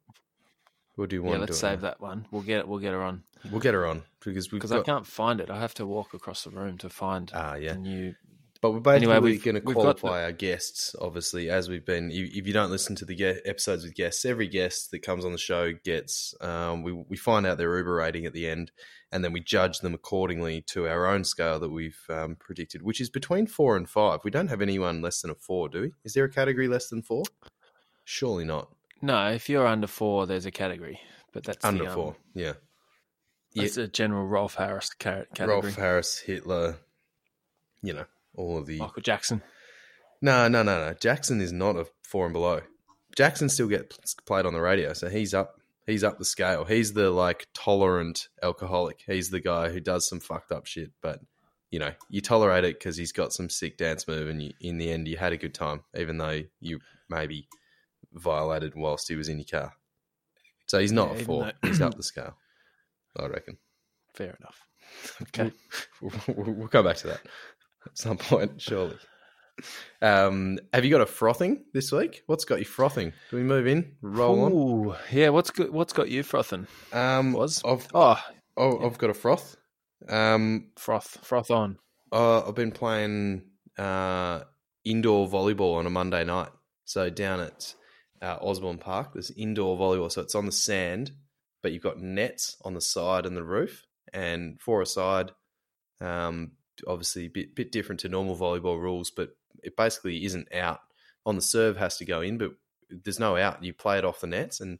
or 0.96 1.06
do 1.06 1.16
you 1.16 1.22
Yeah, 1.22 1.30
want 1.30 1.40
to 1.46 1.52
let's 1.52 1.58
save 1.58 1.80
now? 1.80 1.88
that 1.88 2.00
one. 2.00 2.26
We'll 2.30 2.42
get 2.42 2.58
it. 2.60 2.68
we'll 2.68 2.78
get 2.78 2.92
her 2.92 3.02
on 3.02 3.24
We'll 3.50 3.60
get 3.60 3.74
her 3.74 3.86
on 3.86 4.02
because 4.20 4.48
because 4.48 4.72
I 4.72 4.82
can't 4.82 5.06
find 5.06 5.40
it. 5.40 5.48
I 5.50 5.58
have 5.60 5.74
to 5.74 5.86
walk 5.86 6.12
across 6.14 6.44
the 6.44 6.50
room 6.50 6.76
to 6.78 6.88
find 6.88 7.30
Ah, 7.34 7.54
yeah. 7.54 7.72
a 7.74 7.76
new. 7.76 8.14
But 8.60 8.72
we're 8.72 8.80
basically 8.80 9.12
Anyway, 9.14 9.30
we've- 9.30 9.44
going 9.44 9.54
to 9.54 9.60
qualify 9.60 10.24
our 10.24 10.32
guests, 10.32 10.96
obviously, 11.00 11.48
as 11.48 11.68
we've 11.68 11.84
been. 11.84 12.10
If 12.10 12.44
you 12.46 12.52
don't 12.52 12.72
listen 12.72 12.96
to 12.96 13.04
the 13.04 13.14
ge- 13.14 13.40
episodes 13.44 13.84
with 13.84 13.94
guests, 13.94 14.24
every 14.24 14.48
guest 14.48 14.90
that 14.90 15.00
comes 15.00 15.24
on 15.24 15.30
the 15.30 15.38
show 15.38 15.72
gets. 15.72 16.34
Um, 16.40 16.82
we 16.82 16.92
we 16.92 17.16
find 17.16 17.46
out 17.46 17.56
their 17.58 17.76
Uber 17.78 17.94
rating 17.94 18.26
at 18.26 18.32
the 18.32 18.48
end, 18.48 18.72
and 19.12 19.22
then 19.22 19.32
we 19.32 19.40
judge 19.40 19.78
them 19.78 19.94
accordingly 19.94 20.60
to 20.72 20.88
our 20.88 21.06
own 21.06 21.22
scale 21.22 21.60
that 21.60 21.70
we've 21.70 22.00
um, 22.08 22.34
predicted, 22.34 22.82
which 22.82 23.00
is 23.00 23.10
between 23.10 23.46
four 23.46 23.76
and 23.76 23.88
five. 23.88 24.20
We 24.24 24.32
don't 24.32 24.48
have 24.48 24.60
anyone 24.60 25.02
less 25.02 25.20
than 25.22 25.30
a 25.30 25.36
four, 25.36 25.68
do 25.68 25.82
we? 25.82 25.92
Is 26.04 26.14
there 26.14 26.24
a 26.24 26.28
category 26.32 26.66
less 26.66 26.88
than 26.88 27.02
four? 27.02 27.22
Surely 28.04 28.44
not. 28.44 28.70
No, 29.00 29.28
if 29.30 29.48
you're 29.48 29.66
under 29.68 29.86
four, 29.86 30.26
there's 30.26 30.46
a 30.46 30.50
category, 30.50 30.98
but 31.32 31.44
that's 31.44 31.64
Under 31.64 31.84
the, 31.84 31.90
um, 31.90 31.94
four, 31.94 32.16
yeah. 32.34 32.54
That's 33.54 33.76
a 33.76 33.86
general 33.86 34.26
Rolf 34.26 34.54
Harris 34.56 34.90
category. 34.94 35.48
Rolf 35.48 35.74
Harris, 35.76 36.18
Hitler, 36.18 36.78
you 37.82 37.92
know, 37.92 38.04
of 38.58 38.66
the. 38.66 38.78
Michael 38.78 39.02
Jackson. 39.02 39.42
No, 40.22 40.48
no, 40.48 40.62
no, 40.62 40.86
no. 40.88 40.94
Jackson 40.94 41.40
is 41.40 41.52
not 41.52 41.76
a 41.76 41.86
four 42.02 42.24
and 42.26 42.32
below. 42.32 42.60
Jackson 43.16 43.48
still 43.48 43.68
gets 43.68 44.14
played 44.26 44.46
on 44.46 44.52
the 44.52 44.60
radio, 44.60 44.92
so 44.92 45.08
he's 45.08 45.34
up. 45.34 45.60
He's 45.86 46.04
up 46.04 46.18
the 46.18 46.24
scale. 46.24 46.64
He's 46.64 46.92
the 46.92 47.10
like 47.10 47.46
tolerant 47.54 48.28
alcoholic. 48.42 49.02
He's 49.06 49.30
the 49.30 49.40
guy 49.40 49.70
who 49.70 49.80
does 49.80 50.08
some 50.08 50.20
fucked 50.20 50.52
up 50.52 50.66
shit, 50.66 50.90
but 51.02 51.20
you 51.70 51.78
know 51.78 51.92
you 52.10 52.20
tolerate 52.20 52.64
it 52.64 52.78
because 52.78 52.96
he's 52.96 53.12
got 53.12 53.32
some 53.32 53.48
sick 53.48 53.76
dance 53.78 54.06
move, 54.06 54.28
and 54.28 54.42
you, 54.42 54.52
in 54.60 54.78
the 54.78 54.90
end 54.92 55.08
you 55.08 55.16
had 55.16 55.32
a 55.32 55.36
good 55.38 55.54
time, 55.54 55.82
even 55.96 56.18
though 56.18 56.42
you 56.60 56.78
maybe 57.08 57.48
violated 58.12 58.74
whilst 58.76 59.08
he 59.08 59.16
was 59.16 59.28
in 59.28 59.38
your 59.38 59.46
car. 59.62 59.72
So 60.66 60.78
he's 60.78 60.92
not 60.92 61.14
Yeah, 61.14 61.20
a 61.20 61.24
four. 61.24 61.44
though- 61.44 61.68
he's 61.68 61.80
up 61.80 61.94
the 61.96 62.02
scale. 62.02 62.36
I 63.18 63.26
reckon. 63.26 63.56
Fair 64.14 64.36
enough. 64.40 64.60
Okay. 65.22 65.52
We'll, 66.00 66.12
we'll, 66.28 66.52
we'll 66.54 66.68
come 66.68 66.84
back 66.84 66.96
to 66.98 67.06
that 67.08 67.20
at 67.86 67.96
some 67.98 68.16
point, 68.18 68.60
surely. 68.60 68.96
Um, 70.00 70.58
have 70.72 70.84
you 70.84 70.90
got 70.90 71.00
a 71.00 71.06
frothing 71.06 71.64
this 71.72 71.90
week? 71.90 72.22
What's 72.26 72.44
got 72.44 72.60
you 72.60 72.64
frothing? 72.64 73.12
Do 73.30 73.36
we 73.36 73.42
move 73.42 73.66
in? 73.66 73.96
Roll 74.02 74.44
on. 74.44 74.52
Ooh, 74.52 74.94
yeah. 75.10 75.30
What's 75.30 75.50
good? 75.50 75.70
What's 75.70 75.92
got 75.92 76.08
you 76.08 76.22
frothing? 76.22 76.66
Um, 76.92 77.32
Was 77.32 77.62
I've 77.64 77.88
oh 77.92 78.22
oh, 78.56 78.86
I've 78.86 78.98
got 78.98 79.10
a 79.10 79.14
froth. 79.14 79.56
Um, 80.08 80.68
froth, 80.78 81.18
froth 81.24 81.50
on. 81.50 81.78
uh, 82.12 82.46
I've 82.46 82.54
been 82.54 82.70
playing 82.70 83.42
uh, 83.76 84.42
indoor 84.84 85.28
volleyball 85.28 85.76
on 85.76 85.86
a 85.86 85.90
Monday 85.90 86.24
night. 86.24 86.50
So 86.84 87.10
down 87.10 87.40
at 87.40 87.74
uh, 88.22 88.38
Osborne 88.40 88.78
Park, 88.78 89.14
there's 89.14 89.32
indoor 89.32 89.76
volleyball. 89.76 90.10
So 90.12 90.22
it's 90.22 90.36
on 90.36 90.46
the 90.46 90.52
sand, 90.52 91.10
but 91.64 91.72
you've 91.72 91.82
got 91.82 91.98
nets 92.00 92.56
on 92.64 92.74
the 92.74 92.80
side 92.80 93.26
and 93.26 93.36
the 93.36 93.42
roof, 93.42 93.84
and 94.12 94.60
four 94.60 94.82
aside. 94.82 95.32
Um, 96.00 96.52
obviously, 96.86 97.26
a 97.26 97.30
bit 97.30 97.54
bit 97.54 97.72
different 97.72 98.00
to 98.00 98.08
normal 98.08 98.36
volleyball 98.36 98.80
rules, 98.80 99.10
but 99.10 99.30
it 99.62 99.76
basically 99.76 100.24
isn't 100.24 100.52
out. 100.54 100.80
On 101.26 101.34
the 101.34 101.42
serve 101.42 101.76
has 101.76 101.98
to 101.98 102.04
go 102.04 102.20
in, 102.20 102.38
but 102.38 102.52
there's 102.88 103.18
no 103.18 103.36
out. 103.36 103.62
You 103.62 103.74
play 103.74 103.98
it 103.98 104.04
off 104.04 104.20
the 104.20 104.26
nets, 104.26 104.60
and 104.60 104.78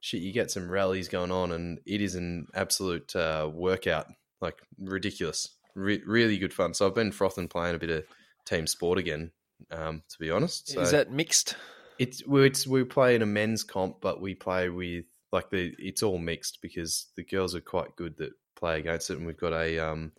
shit, 0.00 0.22
you 0.22 0.32
get 0.32 0.50
some 0.50 0.70
rallies 0.70 1.08
going 1.08 1.30
on, 1.30 1.52
and 1.52 1.80
it 1.86 2.00
is 2.00 2.14
an 2.14 2.46
absolute 2.54 3.14
uh, 3.14 3.50
workout, 3.52 4.06
like 4.40 4.58
ridiculous, 4.78 5.48
Re- 5.74 6.02
really 6.06 6.38
good 6.38 6.54
fun. 6.54 6.74
So 6.74 6.86
I've 6.86 6.94
been 6.94 7.12
frothing 7.12 7.48
playing 7.48 7.74
a 7.74 7.78
bit 7.78 7.90
of 7.90 8.04
team 8.44 8.66
sport 8.66 8.98
again, 8.98 9.30
um, 9.70 10.02
to 10.08 10.18
be 10.18 10.30
honest. 10.30 10.70
So 10.70 10.80
Is 10.80 10.90
that 10.92 11.12
mixed? 11.12 11.56
it's 11.98 12.26
we 12.26 12.46
it's 12.46 12.66
we 12.66 12.82
play 12.84 13.14
in 13.14 13.22
a 13.22 13.26
men's 13.26 13.62
comp, 13.62 14.00
but 14.00 14.20
we 14.20 14.34
play 14.34 14.70
with 14.70 15.04
like 15.32 15.50
the 15.50 15.74
it's 15.78 16.02
all 16.02 16.18
mixed 16.18 16.60
because 16.62 17.06
the 17.16 17.22
girls 17.22 17.54
are 17.54 17.60
quite 17.60 17.94
good 17.94 18.16
that 18.16 18.32
play 18.56 18.78
against 18.78 19.10
it, 19.10 19.18
and 19.18 19.26
we've 19.26 19.36
got 19.36 19.52
a 19.52 19.78
um 19.78 20.12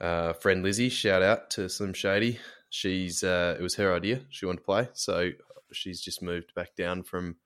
uh 0.00 0.32
friend 0.34 0.62
Lizzie. 0.62 0.88
Shout 0.88 1.22
out 1.22 1.50
to 1.50 1.68
Slim 1.68 1.92
Shady. 1.92 2.38
She's 2.70 3.22
uh 3.22 3.56
it 3.58 3.62
was 3.62 3.76
her 3.76 3.94
idea. 3.94 4.20
She 4.30 4.46
wanted 4.46 4.58
to 4.58 4.64
play, 4.64 4.88
so 4.92 5.30
she's 5.72 6.00
just 6.00 6.22
moved 6.22 6.54
back 6.54 6.74
down 6.76 7.02
from 7.02 7.36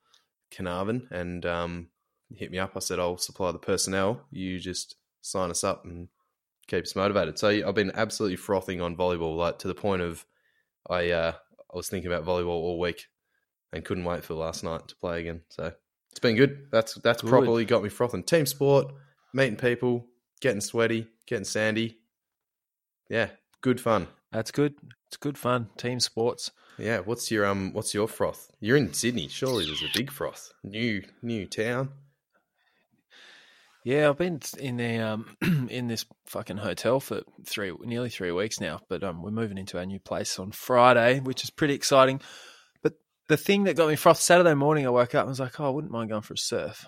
Carnarvon 0.55 1.09
and 1.11 1.45
um 1.47 1.89
hit 2.35 2.51
me 2.51 2.59
up. 2.59 2.73
I 2.77 2.81
said 2.81 2.99
I'll 2.99 3.19
supply 3.19 3.53
the 3.53 3.59
personnel. 3.59 4.23
You 4.31 4.59
just 4.59 4.97
sign 5.21 5.51
us 5.51 5.65
up 5.65 5.85
and 5.85 6.09
keep 6.67 6.85
us 6.85 6.97
motivated. 6.97 7.39
So 7.39 7.49
I've 7.49 7.75
been 7.75 7.93
absolutely 7.95 8.37
frothing 8.37 8.81
on 8.81 8.97
volleyball, 8.97 9.37
like 9.37 9.59
to 9.61 9.69
the 9.69 9.75
point 9.75 10.03
of 10.03 10.25
I 10.89 11.11
uh 11.11 11.33
I 11.73 11.77
was 11.77 11.89
thinking 11.89 12.11
about 12.11 12.25
volleyball 12.25 12.49
all 12.49 12.79
week 12.79 13.07
and 13.73 13.85
couldn't 13.85 14.05
wait 14.05 14.25
for 14.25 14.35
last 14.35 14.65
night 14.65 14.89
to 14.89 14.97
play 14.97 15.21
again. 15.21 15.43
So 15.51 15.73
it's 16.11 16.21
been 16.21 16.37
good. 16.37 16.69
That's 16.73 16.95
that's 16.95 17.23
Good. 17.23 17.31
properly 17.31 17.65
got 17.65 17.83
me 17.83 17.89
frothing. 17.89 18.23
Team 18.23 18.47
sport, 18.47 18.93
meeting 19.35 19.57
people, 19.57 20.07
getting 20.41 20.61
sweaty, 20.61 21.07
getting 21.27 21.45
sandy. 21.45 21.98
Yeah, 23.09 23.31
good 23.63 23.81
fun. 23.81 24.09
That's 24.33 24.51
good. 24.51 24.75
It's 25.07 25.17
good 25.17 25.39
fun. 25.39 25.69
Team 25.77 26.01
sports. 26.01 26.51
Yeah, 26.79 27.01
what's 27.01 27.31
your 27.31 27.47
um 27.47 27.73
what's 27.73 27.95
your 27.95 28.07
froth? 28.07 28.51
You're 28.61 28.77
in 28.77 28.93
Sydney, 28.93 29.29
surely 29.29 29.67
there's 29.67 29.83
a 29.83 29.99
big 29.99 30.11
froth. 30.13 30.53
New 30.63 31.03
new 31.23 31.47
town. 31.47 31.91
Yeah, 33.85 34.11
I've 34.11 34.19
been 34.19 34.41
in 34.59 34.77
the 34.77 34.99
um 34.99 35.37
in 35.71 35.89
this 35.89 36.05
fucking 36.27 36.59
hotel 36.59 37.01
for 37.01 37.23
three 37.47 37.73
nearly 37.81 38.11
three 38.11 38.33
weeks 38.33 38.61
now. 38.61 38.81
But 38.89 39.03
um, 39.03 39.23
we're 39.23 39.31
moving 39.31 39.59
into 39.59 39.79
our 39.79 39.87
new 39.87 39.99
place 39.99 40.39
on 40.39 40.53
Friday, 40.53 41.21
which 41.21 41.43
is 41.43 41.51
pretty 41.51 41.75
exciting. 41.75 42.21
But 42.83 42.95
the 43.29 43.39
thing 43.39 43.65
that 43.65 43.77
got 43.77 43.89
me 43.89 43.97
frothed 43.97 44.21
Saturday 44.21 44.55
morning, 44.55 44.87
I 44.87 44.91
woke 44.91 45.15
up 45.15 45.23
and 45.23 45.31
was 45.31 45.41
like, 45.41 45.59
oh, 45.59 45.67
I 45.67 45.71
wouldn't 45.71 45.93
mind 45.93 46.11
going 46.11 46.23
for 46.23 46.35
a 46.35 46.39
surf. 46.39 46.85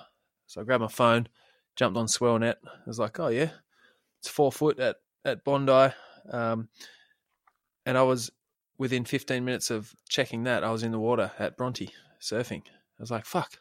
So 0.47 0.61
I 0.61 0.65
grabbed 0.65 0.83
my 0.83 0.89
phone, 0.89 1.29
jumped 1.75 1.97
on 1.97 2.07
SwellNet. 2.07 2.57
I 2.67 2.71
was 2.87 2.99
like, 2.99 3.19
oh 3.19 3.29
yeah, 3.29 3.51
it's 4.21 4.29
four 4.29 4.53
foot 4.53 4.79
at 4.79 4.97
at 5.25 5.45
Bondi, 5.45 5.95
um, 6.31 6.69
and 7.87 7.97
I 7.99 8.03
was 8.03 8.31
within 8.79 9.05
15 9.05 9.45
minutes 9.45 9.71
of 9.71 9.95
checking 10.09 10.45
that, 10.45 10.65
I 10.65 10.71
was 10.71 10.83
in 10.83 10.93
the 10.93 10.99
water 10.99 11.33
at 11.39 11.57
Bronte 11.57 11.91
surfing. 12.21 12.63
I 12.67 13.01
was 13.03 13.11
like, 13.11 13.25
fuck. 13.27 13.59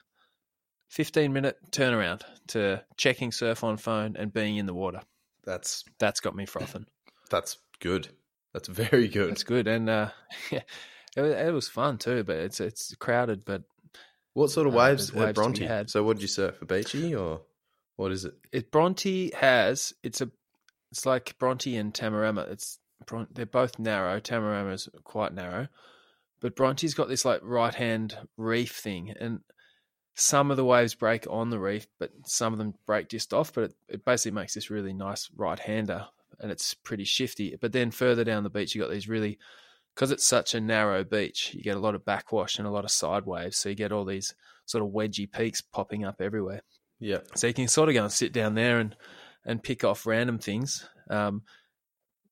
15 0.90 1.32
minute 1.32 1.58
turnaround 1.72 2.22
to 2.48 2.84
checking 2.98 3.32
surf 3.32 3.64
on 3.64 3.78
phone 3.78 4.16
and 4.18 4.34
being 4.34 4.58
in 4.58 4.66
the 4.66 4.74
water. 4.74 5.02
That's 5.46 5.84
That's 6.00 6.20
got 6.20 6.36
me 6.36 6.46
frothing. 6.46 6.86
that's 7.30 7.58
good. 7.80 8.08
That's 8.54 8.68
very 8.68 9.08
good. 9.08 9.30
It's 9.32 9.44
good. 9.44 9.68
And 9.68 9.90
uh, 9.90 10.10
yeah, 10.52 10.62
it, 11.16 11.22
it 11.24 11.54
was 11.54 11.70
fun 11.70 11.98
too, 12.00 12.24
but 12.24 12.38
it's 12.38 12.60
it's 12.60 12.96
crowded. 12.96 13.46
But 13.46 13.64
What 14.34 14.50
sort 14.50 14.66
of 14.68 14.74
Uh, 14.74 14.78
waves 14.80 15.14
waves 15.14 15.30
at 15.30 15.36
Bronte? 15.36 15.66
had. 15.66 15.90
So 15.92 16.04
what 16.04 16.16
did 16.18 16.24
you 16.24 16.28
surf? 16.28 16.60
A 16.62 16.66
beachy 16.66 17.14
or 17.14 17.42
what 17.96 18.12
is 18.12 18.26
it? 18.26 18.34
it 18.52 18.72
Bronte 18.72 19.32
has 19.36 19.94
it's 20.02 20.22
a 20.22 20.32
it's 20.92 21.06
like 21.06 21.38
Bronte 21.40 21.76
and 21.76 21.94
Tamarama. 21.94 22.50
It's 22.52 22.80
they're 23.32 23.46
both 23.46 23.80
narrow. 23.80 24.20
Tamarama's 24.20 24.90
quite 25.04 25.34
narrow, 25.34 25.68
but 26.42 26.56
Bronte's 26.56 26.94
got 26.94 27.08
this 27.08 27.26
like 27.26 27.42
right 27.44 27.74
hand 27.74 28.18
reef 28.38 28.72
thing, 28.72 29.14
and 29.20 29.40
some 30.16 30.52
of 30.52 30.58
the 30.58 30.66
waves 30.66 30.96
break 30.96 31.26
on 31.30 31.50
the 31.50 31.60
reef, 31.60 31.88
but 32.00 32.12
some 32.26 32.54
of 32.54 32.60
them 32.60 32.74
break 32.86 33.10
just 33.10 33.34
off. 33.34 33.54
But 33.54 33.66
it, 33.66 33.74
it 33.88 34.06
basically 34.06 34.36
makes 34.36 34.54
this 34.54 34.70
really 34.70 34.94
nice 34.94 35.30
right 35.36 35.60
hander, 35.60 36.08
and 36.40 36.52
it's 36.52 36.74
pretty 36.74 37.06
shifty. 37.06 37.56
But 37.60 37.72
then 37.72 37.92
further 37.92 38.24
down 38.24 38.44
the 38.44 38.50
beach, 38.50 38.76
you 38.76 38.82
got 38.82 38.92
these 38.92 39.08
really 39.08 39.40
because 40.00 40.12
it's 40.12 40.26
such 40.26 40.56
a 40.56 40.62
narrow 40.62 41.04
beach, 41.04 41.54
you 41.54 41.62
get 41.62 41.76
a 41.76 41.80
lot 41.80 41.94
of 41.94 42.06
backwash 42.06 42.58
and 42.58 42.66
a 42.66 42.72
lot 42.72 42.86
of 42.86 42.92
side 42.92 43.26
waves. 43.26 43.58
So 43.58 43.68
you 43.68 43.76
get 43.76 43.92
all 43.92 44.06
these 44.06 44.34
sort 44.66 44.82
of 44.82 44.92
wedgy 44.92 45.30
peaks 45.30 45.60
popping 45.60 46.06
up 46.06 46.22
everywhere. 46.22 46.62
Yeah. 47.00 47.20
So 47.36 47.48
you 47.48 47.54
can 47.54 47.68
sort 47.68 47.90
of 47.90 47.96
go 47.96 48.04
and 48.04 48.12
sit 48.12 48.32
down 48.32 48.56
there 48.56 48.80
and 48.80 48.96
and 49.46 49.62
pick 49.64 49.84
off 49.84 50.06
random 50.06 50.38
things. 50.40 50.88
Um, 51.10 51.44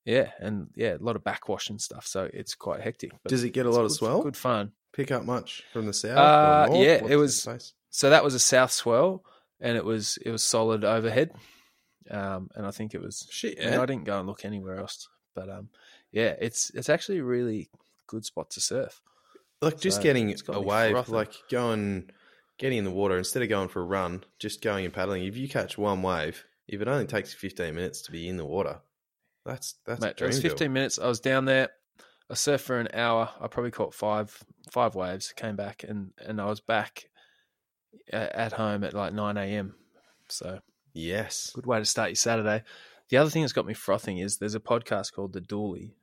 yeah, 0.06 0.32
and 0.40 0.68
yeah, 0.76 0.96
a 0.96 1.04
lot 1.04 1.16
of 1.16 1.24
backwash 1.24 1.70
and 1.70 1.82
stuff. 1.82 2.08
So 2.08 2.30
it's 2.34 2.56
quite 2.56 2.82
hectic. 2.82 3.12
but 3.24 3.30
Does 3.30 3.44
it 3.44 3.50
get 3.52 3.66
a 3.66 3.70
lot 3.70 3.82
of 3.82 3.90
good- 3.90 3.98
swell? 3.98 4.24
Good 4.24 4.38
fun. 4.38 4.72
Pick 4.94 5.12
up 5.12 5.26
much 5.26 5.64
from 5.74 5.86
the 5.86 5.94
south? 5.94 6.18
Uh, 6.18 6.74
yeah, 6.74 7.02
What's 7.02 7.12
it 7.14 7.16
was-? 7.18 7.74
So 7.90 8.10
that 8.10 8.24
was 8.24 8.34
a 8.34 8.40
south 8.40 8.72
swell, 8.72 9.24
and 9.60 9.78
it 9.78 9.86
was 9.86 10.18
it 10.26 10.32
was 10.32 10.44
solid 10.44 10.84
overhead. 10.84 11.32
Um, 12.10 12.50
and 12.56 12.66
I 12.66 12.72
think 12.72 12.94
it 12.96 13.02
was. 13.02 13.28
Shit, 13.30 13.58
yeah. 13.60 13.82
I 13.82 13.86
didn't 13.86 14.06
go 14.06 14.18
and 14.18 14.28
look 14.28 14.46
anywhere 14.46 14.78
else, 14.80 15.08
but 15.36 15.50
um, 15.50 15.70
yeah, 16.12 16.36
it's 16.40 16.72
it's 16.74 16.90
actually 16.90 17.20
a 17.20 17.24
really 17.24 17.70
good 18.08 18.24
spot 18.26 18.50
to 18.52 18.62
surf. 18.62 19.02
Like 19.62 19.80
just 19.80 19.98
So, 19.98 20.04
getting 20.04 20.30
it's 20.30 20.42
got 20.42 20.56
a 20.56 20.62
wave, 20.62 20.92
frothing. 20.94 21.14
like 21.16 21.34
going, 21.52 22.10
getting 22.58 22.78
in 22.80 22.84
the 22.86 22.92
water 22.92 23.18
instead 23.18 23.44
of 23.44 23.50
going 23.50 23.68
for 23.68 23.82
a 23.82 23.86
run, 23.86 24.24
just 24.40 24.62
going 24.62 24.86
and 24.86 24.94
paddling. 24.94 25.26
If 25.26 25.36
you 25.36 25.50
catch 25.50 25.78
one 25.78 26.02
wave, 26.02 26.44
if 26.68 26.82
it 26.82 26.88
only 26.88 27.06
takes 27.06 27.34
you 27.34 27.40
fifteen 27.40 27.76
minutes 27.76 28.02
to 28.04 28.12
be 28.12 28.28
in 28.28 28.38
the 28.38 28.46
water, 28.46 28.80
that's 29.46 29.76
that's 29.86 30.02
Mate, 30.02 30.10
it 30.10 30.18
dream 30.18 30.28
was 30.30 30.40
deal. 30.42 30.52
15 30.52 30.74
minutes. 30.74 31.00
I 31.00 31.08
was 31.08 31.20
down 31.20 31.46
there. 31.46 31.70
I 32.30 32.34
surfed 32.34 32.62
for 32.62 32.80
an 32.80 32.90
hour. 32.94 33.30
I 33.40 33.48
probably 33.48 33.72
caught 33.72 33.94
five 33.94 34.44
five 34.72 34.96
waves. 34.96 35.34
Came 35.36 35.56
back 35.56 35.84
and 35.84 36.12
and 36.20 36.42
I 36.42 36.46
was 36.46 36.60
back 36.60 37.06
at 38.12 38.54
home 38.54 38.84
at 38.84 38.94
like 38.94 39.14
9 39.14 39.38
a.m. 39.38 39.76
So 40.30 40.60
Yes, 40.94 41.52
good 41.54 41.66
way 41.66 41.80
to 41.80 41.86
start 41.86 42.10
your 42.10 42.16
Saturday. 42.16 42.64
The 43.10 43.18
other 43.18 43.30
thing 43.30 43.44
that's 43.44 43.54
got 43.54 43.66
me 43.66 43.74
frothing 43.74 44.18
is 44.18 44.38
there's 44.38 44.56
a 44.56 44.60
podcast 44.60 45.14
called 45.14 45.34
The 45.34 45.42
Dooley, 45.42 45.96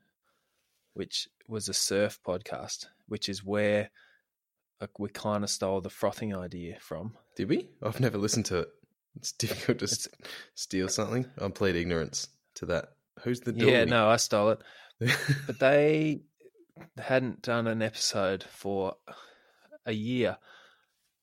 which 0.95 1.28
was 1.49 1.69
a 1.69 1.74
surf 1.74 2.20
podcast, 2.27 2.86
which 3.09 3.28
is 3.28 3.45
where 3.45 3.91
like, 4.81 4.99
we 4.99 5.09
kind 5.09 5.45
of 5.45 5.51
stole 5.51 5.81
the 5.81 5.91
frothing 5.91 6.35
idea 6.35 6.78
from. 6.81 7.16
Did 7.36 7.49
we? 7.49 7.69
I've 7.82 8.01
never 8.01 8.19
listened 8.19 8.47
to 8.47 8.61
it. 8.61 8.69
It's 9.16 9.32
difficult 9.32 9.78
to 9.78 9.85
It's- 9.85 10.09
steal 10.55 10.89
something. 10.89 11.27
I 11.41 11.49
plead 11.49 11.77
ignorance 11.77 12.28
to 12.57 12.66
that. 12.66 12.91
Who's 13.23 13.41
the 13.41 13.53
Yeah, 13.55 13.85
no, 13.85 14.09
I 14.09 14.16
stole 14.16 14.51
it. 14.51 14.61
but 15.47 15.59
they 15.59 16.23
hadn't 16.99 17.43
done 17.43 17.66
an 17.66 17.82
episode 17.82 18.43
for 18.43 18.97
a 19.86 19.93
year 19.93 20.39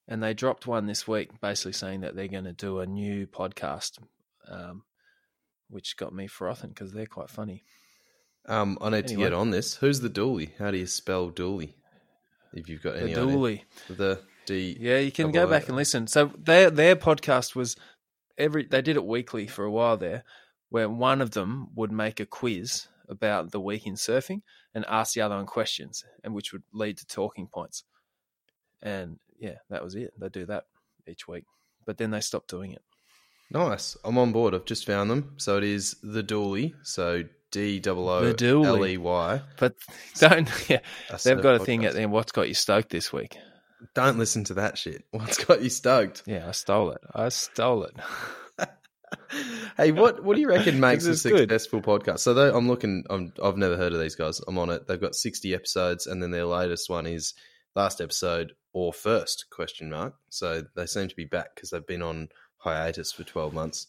and 0.07 0.21
they 0.21 0.33
dropped 0.33 0.67
one 0.67 0.85
this 0.85 1.07
week 1.07 1.29
basically 1.41 1.73
saying 1.73 2.01
that 2.01 2.15
they're 2.15 2.27
going 2.27 2.43
to 2.45 2.53
do 2.53 2.79
a 2.79 2.85
new 2.85 3.27
podcast 3.27 3.99
um, 4.47 4.83
which 5.69 5.97
got 5.97 6.13
me 6.13 6.27
frothing 6.27 6.69
because 6.69 6.91
they're 6.93 7.05
quite 7.05 7.29
funny 7.29 7.63
um, 8.47 8.77
I 8.81 8.89
need 8.89 9.07
to 9.07 9.15
get 9.15 9.33
on 9.33 9.51
this. 9.51 9.75
Who's 9.75 9.99
the 9.99 10.09
Dooley? 10.09 10.55
How 10.57 10.71
do 10.71 10.77
you 10.77 10.87
spell 10.87 11.29
Dooley? 11.29 11.75
If 12.53 12.69
you've 12.69 12.81
got 12.81 12.95
any 12.95 13.13
the 13.13 13.21
any 13.21 13.21
idea. 13.21 13.33
Dooley. 13.35 13.63
The 13.87 14.21
D. 14.51 14.77
yeah 14.79 14.97
you 14.99 15.11
can 15.11 15.31
go 15.31 15.47
back 15.47 15.67
and 15.67 15.75
listen 15.75 16.07
so 16.07 16.31
their 16.37 16.69
their 16.69 16.95
podcast 16.95 17.55
was 17.55 17.75
every 18.37 18.65
they 18.65 18.81
did 18.81 18.95
it 18.95 19.05
weekly 19.05 19.47
for 19.47 19.65
a 19.65 19.71
while 19.71 19.97
there 19.97 20.23
where 20.69 20.89
one 20.89 21.21
of 21.21 21.31
them 21.31 21.67
would 21.75 21.91
make 21.91 22.19
a 22.19 22.25
quiz 22.25 22.87
about 23.09 23.51
the 23.51 23.59
week 23.59 23.85
in 23.85 23.95
surfing 23.95 24.41
and 24.73 24.85
ask 24.87 25.13
the 25.13 25.21
other 25.21 25.35
one 25.35 25.45
questions 25.45 26.03
and 26.23 26.33
which 26.33 26.53
would 26.53 26.63
lead 26.73 26.97
to 26.97 27.05
talking 27.05 27.47
points 27.47 27.83
and 28.81 29.17
yeah 29.39 29.55
that 29.69 29.83
was 29.83 29.95
it 29.95 30.13
they 30.19 30.29
do 30.29 30.45
that 30.45 30.63
each 31.07 31.27
week 31.27 31.45
but 31.85 31.97
then 31.97 32.11
they 32.11 32.21
stopped 32.21 32.49
doing 32.49 32.71
it 32.71 32.81
Nice. 33.53 33.97
I'm 34.05 34.17
on 34.17 34.31
board. 34.31 34.55
I've 34.55 34.63
just 34.63 34.85
found 34.85 35.09
them. 35.11 35.33
So 35.35 35.57
it 35.57 35.65
is 35.65 35.97
the 36.01 36.23
Dooley. 36.23 36.73
So 36.83 37.25
D 37.51 37.79
double 37.79 38.07
O 38.07 38.31
Dooley. 38.33 38.67
L 38.67 38.85
E 38.85 38.97
Y. 38.97 39.41
but 39.57 39.75
don't 40.15 40.49
yeah 40.69 40.79
they've 41.23 41.41
got 41.41 41.55
a 41.55 41.59
thing 41.59 41.85
at 41.85 41.93
the 41.93 42.01
end 42.01 42.11
what's 42.11 42.31
got 42.31 42.47
you 42.47 42.53
stoked 42.53 42.89
this 42.89 43.11
week 43.11 43.37
Don't 43.93 44.17
listen 44.17 44.43
to 44.45 44.55
that 44.55 44.77
shit. 44.77 45.05
What's 45.11 45.43
got 45.43 45.61
you 45.61 45.69
stoked? 45.69 46.23
yeah 46.25 46.47
i 46.47 46.51
stole 46.51 46.91
it 46.91 47.01
i 47.13 47.29
stole 47.29 47.83
it 47.83 47.95
hey, 49.77 49.91
what 49.91 50.23
what 50.23 50.35
do 50.35 50.41
you 50.41 50.47
reckon 50.47 50.79
makes 50.79 51.05
a 51.05 51.11
is 51.11 51.23
good. 51.23 51.49
successful 51.49 51.81
podcast? 51.81 52.19
So 52.19 52.55
I'm 52.55 52.67
looking. 52.67 53.03
I'm, 53.09 53.33
I've 53.43 53.57
never 53.57 53.77
heard 53.77 53.93
of 53.93 53.99
these 53.99 54.15
guys. 54.15 54.39
I'm 54.47 54.57
on 54.57 54.69
it. 54.69 54.87
They've 54.87 55.01
got 55.01 55.15
60 55.15 55.53
episodes, 55.53 56.07
and 56.07 56.21
then 56.21 56.31
their 56.31 56.45
latest 56.45 56.89
one 56.89 57.05
is 57.05 57.33
last 57.75 58.01
episode 58.01 58.53
or 58.73 58.93
first 58.93 59.45
question 59.51 59.89
mark. 59.89 60.15
So 60.29 60.63
they 60.75 60.85
seem 60.85 61.07
to 61.07 61.15
be 61.15 61.25
back 61.25 61.55
because 61.55 61.69
they've 61.69 61.85
been 61.85 62.01
on 62.01 62.29
hiatus 62.57 63.11
for 63.11 63.23
12 63.23 63.53
months. 63.53 63.87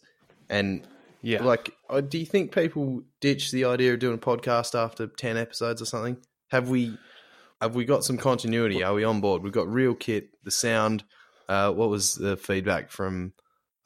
And 0.48 0.86
yeah 1.22 1.42
like, 1.42 1.72
uh, 1.88 2.00
do 2.00 2.18
you 2.18 2.26
think 2.26 2.52
people 2.52 3.02
ditch 3.20 3.52
the 3.52 3.64
idea 3.64 3.94
of 3.94 4.00
doing 4.00 4.14
a 4.14 4.18
podcast 4.18 4.78
after 4.78 5.06
10 5.06 5.36
episodes 5.36 5.80
or 5.80 5.84
something? 5.84 6.16
Have 6.50 6.68
we 6.68 6.98
have 7.62 7.74
we 7.74 7.84
got 7.84 8.04
some 8.04 8.18
continuity? 8.18 8.82
Are 8.82 8.92
we 8.92 9.04
on 9.04 9.20
board? 9.20 9.42
We've 9.42 9.52
got 9.52 9.68
real 9.72 9.94
kit, 9.94 10.30
the 10.44 10.50
sound. 10.50 11.04
Uh, 11.48 11.70
what 11.72 11.88
was 11.88 12.14
the 12.14 12.36
feedback 12.36 12.90
from? 12.90 13.32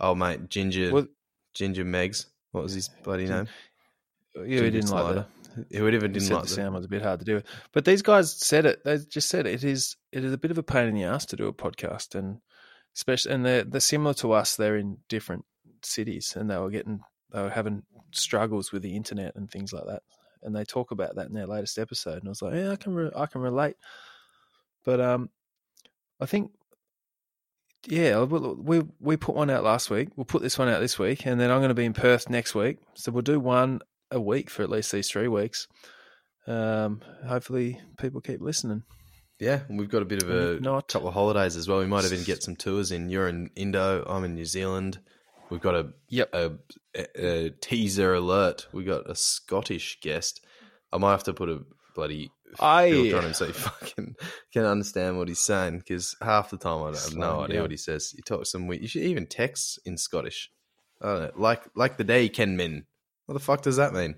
Oh 0.01 0.15
mate, 0.15 0.48
Ginger. 0.48 0.93
Well- 0.93 1.07
Ginger 1.55 1.85
Megs. 1.85 2.27
What 2.53 2.65
was 2.65 2.74
his 2.74 2.89
bloody 3.03 3.27
name? 3.27 3.48
yeah 4.35 4.43
we 4.43 4.48
Ginger 4.48 4.70
didn't 4.70 4.90
like 4.90 5.03
Slider. 5.05 5.27
the 5.70 5.78
Whoever 5.78 6.07
You 6.07 6.12
didn't 6.12 6.31
like 6.31 6.43
the 6.43 6.48
the 6.48 6.55
sound 6.55 6.74
was 6.74 6.85
a 6.85 6.89
bit 6.89 7.03
hard 7.03 7.20
to 7.20 7.24
do. 7.24 7.43
But 7.73 7.85
these 7.86 8.03
guys 8.03 8.32
said 8.32 8.66
it. 8.66 8.85
They 8.85 8.98
just 8.98 9.28
said 9.28 9.47
it. 9.47 9.55
it 9.55 9.65
is 9.65 9.97
it 10.12 10.24
is 10.24 10.32
a 10.32 10.39
bit 10.39 10.51
of 10.51 10.59
a 10.59 10.62
pain 10.62 10.89
in 10.89 10.94
the 10.94 11.05
ass 11.05 11.24
to 11.27 11.36
do 11.36 11.47
a 11.47 11.53
podcast, 11.53 12.15
and 12.15 12.40
especially 12.94 13.32
and 13.32 13.44
they're 13.44 13.65
they're 13.65 13.81
similar 13.81 14.15
to 14.15 14.32
us. 14.32 14.57
They're 14.57 14.77
in 14.77 14.98
different 15.09 15.44
cities, 15.82 16.35
and 16.36 16.51
they 16.51 16.59
were 16.59 16.70
getting 16.70 17.01
they 17.32 17.43
were 17.43 17.51
having 17.51 17.82
struggles 18.12 18.70
with 18.73 18.82
the 18.82 18.97
internet 18.97 19.35
and 19.36 19.51
things 19.51 19.73
like 19.73 19.86
that. 19.86 20.03
And 20.47 20.56
they 20.56 20.64
talk 20.64 20.93
about 20.93 21.16
that 21.16 21.27
in 21.27 21.35
their 21.35 21.47
latest 21.47 21.78
episode. 21.78 22.18
And 22.18 22.27
I 22.27 22.31
was 22.31 22.40
like, 22.40 22.55
yeah, 22.55 22.70
I 22.70 22.77
can 22.77 22.94
re- 22.94 23.10
I 23.14 23.27
can 23.27 23.43
relate. 23.43 23.77
But 24.85 25.01
um, 25.01 25.28
I 26.20 26.27
think 26.27 26.52
yeah, 27.89 28.23
we 28.23 28.39
we 28.39 28.82
we 29.01 29.16
put 29.16 29.35
one 29.35 29.51
out 29.51 29.64
last 29.64 29.90
week. 29.90 30.09
We'll 30.16 30.24
put 30.24 30.43
this 30.43 30.59
one 30.59 30.68
out 30.68 30.81
this 30.81 30.98
week, 30.98 31.27
and 31.27 31.40
then 31.40 31.51
I'm 31.51 31.59
going 31.59 31.68
to 31.68 31.74
be 31.74 31.85
in 31.85 31.93
Perth 31.93 32.31
next 32.31 32.55
week. 32.55 32.78
So 32.94 33.12
we'll 33.12 33.23
do 33.23 33.39
one 33.39 33.81
a 34.10 34.20
week 34.20 34.51
for 34.51 34.62
at 34.62 34.70
least 34.70 34.93
these 34.93 35.10
three 35.10 35.28
weeks. 35.28 35.68
Um, 36.47 37.02
hopefully, 37.27 37.81
people 37.98 38.20
keep 38.20 38.40
listening. 38.40 38.85
Yeah, 39.39 39.60
and 39.68 39.78
we've 39.78 39.90
got 39.90 40.02
a 40.02 40.06
bit 40.06 40.23
of 40.23 40.31
a 40.31 40.60
not- 40.60 40.89
couple 40.89 41.09
of 41.09 41.14
holidays 41.14 41.56
as 41.56 41.68
well. 41.68 41.78
We 41.81 41.86
might 41.86 42.05
even 42.05 42.24
get 42.24 42.43
some 42.43 42.56
tours 42.56 42.90
in. 42.90 43.10
You're 43.10 43.28
in 43.28 43.51
Indo. 43.55 44.05
I'm 44.09 44.24
in 44.24 44.35
New 44.35 44.47
Zealand. 44.47 44.98
We've 45.51 45.60
got 45.60 45.74
a 45.74 45.93
Yep. 46.09 46.35
a, 46.35 46.52
a, 46.94 47.47
a 47.47 47.51
teaser 47.51 48.14
alert. 48.14 48.66
We 48.73 48.85
got 48.85 49.09
a 49.09 49.14
Scottish 49.14 49.98
guest. 50.01 50.44
I 50.93 50.98
might 50.98 51.12
have 51.12 51.24
to 51.24 51.35
put 51.35 51.48
a 51.48 51.60
bloody 51.94 52.31
I 52.60 52.90
filter 52.90 53.18
on 53.18 53.24
him 53.24 53.35
so 53.35 53.47
you 53.47 53.52
fucking 53.55 54.14
can 54.52 54.64
understand 54.64 55.18
what 55.18 55.28
he's 55.28 55.39
saying 55.40 55.78
because 55.78 56.16
half 56.23 56.51
the 56.51 56.56
time 56.56 56.82
I 56.82 56.86
have 56.98 57.14
no 57.14 57.40
idea 57.43 57.56
down. 57.56 57.62
what 57.64 57.70
he 57.70 57.77
says. 57.77 58.12
He 58.14 58.23
talks 58.23 58.51
some 58.52 58.66
weird. 58.66 58.82
You 58.82 58.89
should 58.89 59.02
even 59.02 59.27
text 59.27 59.78
in 59.85 59.97
Scottish. 59.97 60.51
I 61.01 61.06
don't 61.06 61.23
know, 61.23 61.31
like 61.36 61.62
like 61.74 61.97
the 61.97 62.05
day 62.05 62.28
Ken 62.28 62.56
Min. 62.56 62.85
What 63.27 63.35
the 63.35 63.40
fuck 63.40 63.62
does 63.62 63.77
that 63.77 63.93
mean? 63.93 64.14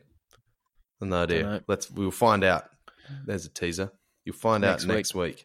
No 1.00 1.22
idea. 1.22 1.62
Let's 1.66 1.90
we'll 1.90 2.10
find 2.10 2.44
out. 2.44 2.64
There's 3.24 3.46
a 3.46 3.50
teaser. 3.50 3.90
You'll 4.24 4.36
find 4.36 4.60
Next 4.62 4.84
out 4.84 4.88
next 4.88 5.14
week, 5.14 5.44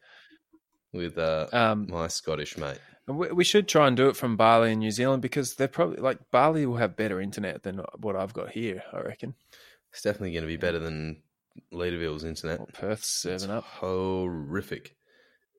with 0.91 1.17
uh, 1.17 1.47
um, 1.53 1.87
my 1.89 2.07
Scottish 2.07 2.57
mate. 2.57 2.79
We, 3.07 3.31
we 3.31 3.43
should 3.43 3.67
try 3.67 3.87
and 3.87 3.97
do 3.97 4.07
it 4.07 4.15
from 4.15 4.37
Bali 4.37 4.71
and 4.71 4.79
New 4.79 4.91
Zealand 4.91 5.21
because 5.21 5.55
they're 5.55 5.67
probably 5.67 5.97
like 5.97 6.19
Bali 6.31 6.65
will 6.65 6.77
have 6.77 6.95
better 6.95 7.19
internet 7.19 7.63
than 7.63 7.81
what 7.97 8.15
I've 8.15 8.33
got 8.33 8.51
here. 8.51 8.83
I 8.93 8.99
reckon. 9.01 9.35
It's 9.91 10.01
definitely 10.01 10.31
going 10.31 10.43
to 10.43 10.47
be 10.47 10.57
better 10.57 10.79
than 10.79 11.21
Leederville's 11.73 12.23
internet. 12.23 12.59
Or 12.61 12.67
Perth's 12.67 13.25
It's 13.25 13.43
serving 13.43 13.51
up. 13.55 13.63
horrific. 13.65 14.95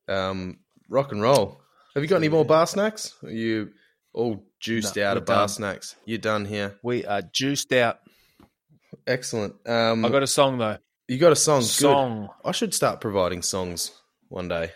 Um, 0.09 0.59
rock 0.89 1.13
and 1.13 1.23
roll. 1.23 1.61
Have 1.95 2.03
you 2.03 2.09
got 2.09 2.17
any 2.17 2.29
more 2.29 2.45
bar 2.45 2.67
snacks? 2.67 3.15
Are 3.23 3.31
you 3.31 3.71
all 4.13 4.43
juiced 4.61 4.97
No, 4.97 5.05
out 5.07 5.17
of 5.19 5.25
bar 5.27 5.41
done. 5.43 5.49
snacks? 5.49 5.97
You're 6.07 6.19
done 6.19 6.45
here. 6.47 6.77
We 6.83 7.05
are 7.07 7.23
juiced 7.23 7.73
out. 7.73 7.99
Excellent. 9.07 9.55
Um, 9.69 10.05
I 10.05 10.09
got 10.09 10.23
a 10.23 10.27
song 10.27 10.59
though. 10.59 10.79
you 11.09 11.19
got 11.19 11.33
a 11.33 11.37
song. 11.37 11.61
Good. 11.61 11.69
Song. 11.69 12.29
I 12.45 12.53
should 12.53 12.75
start 12.75 13.01
providing 13.01 13.43
songs 13.43 13.93
one 14.29 14.49
day. 14.49 14.73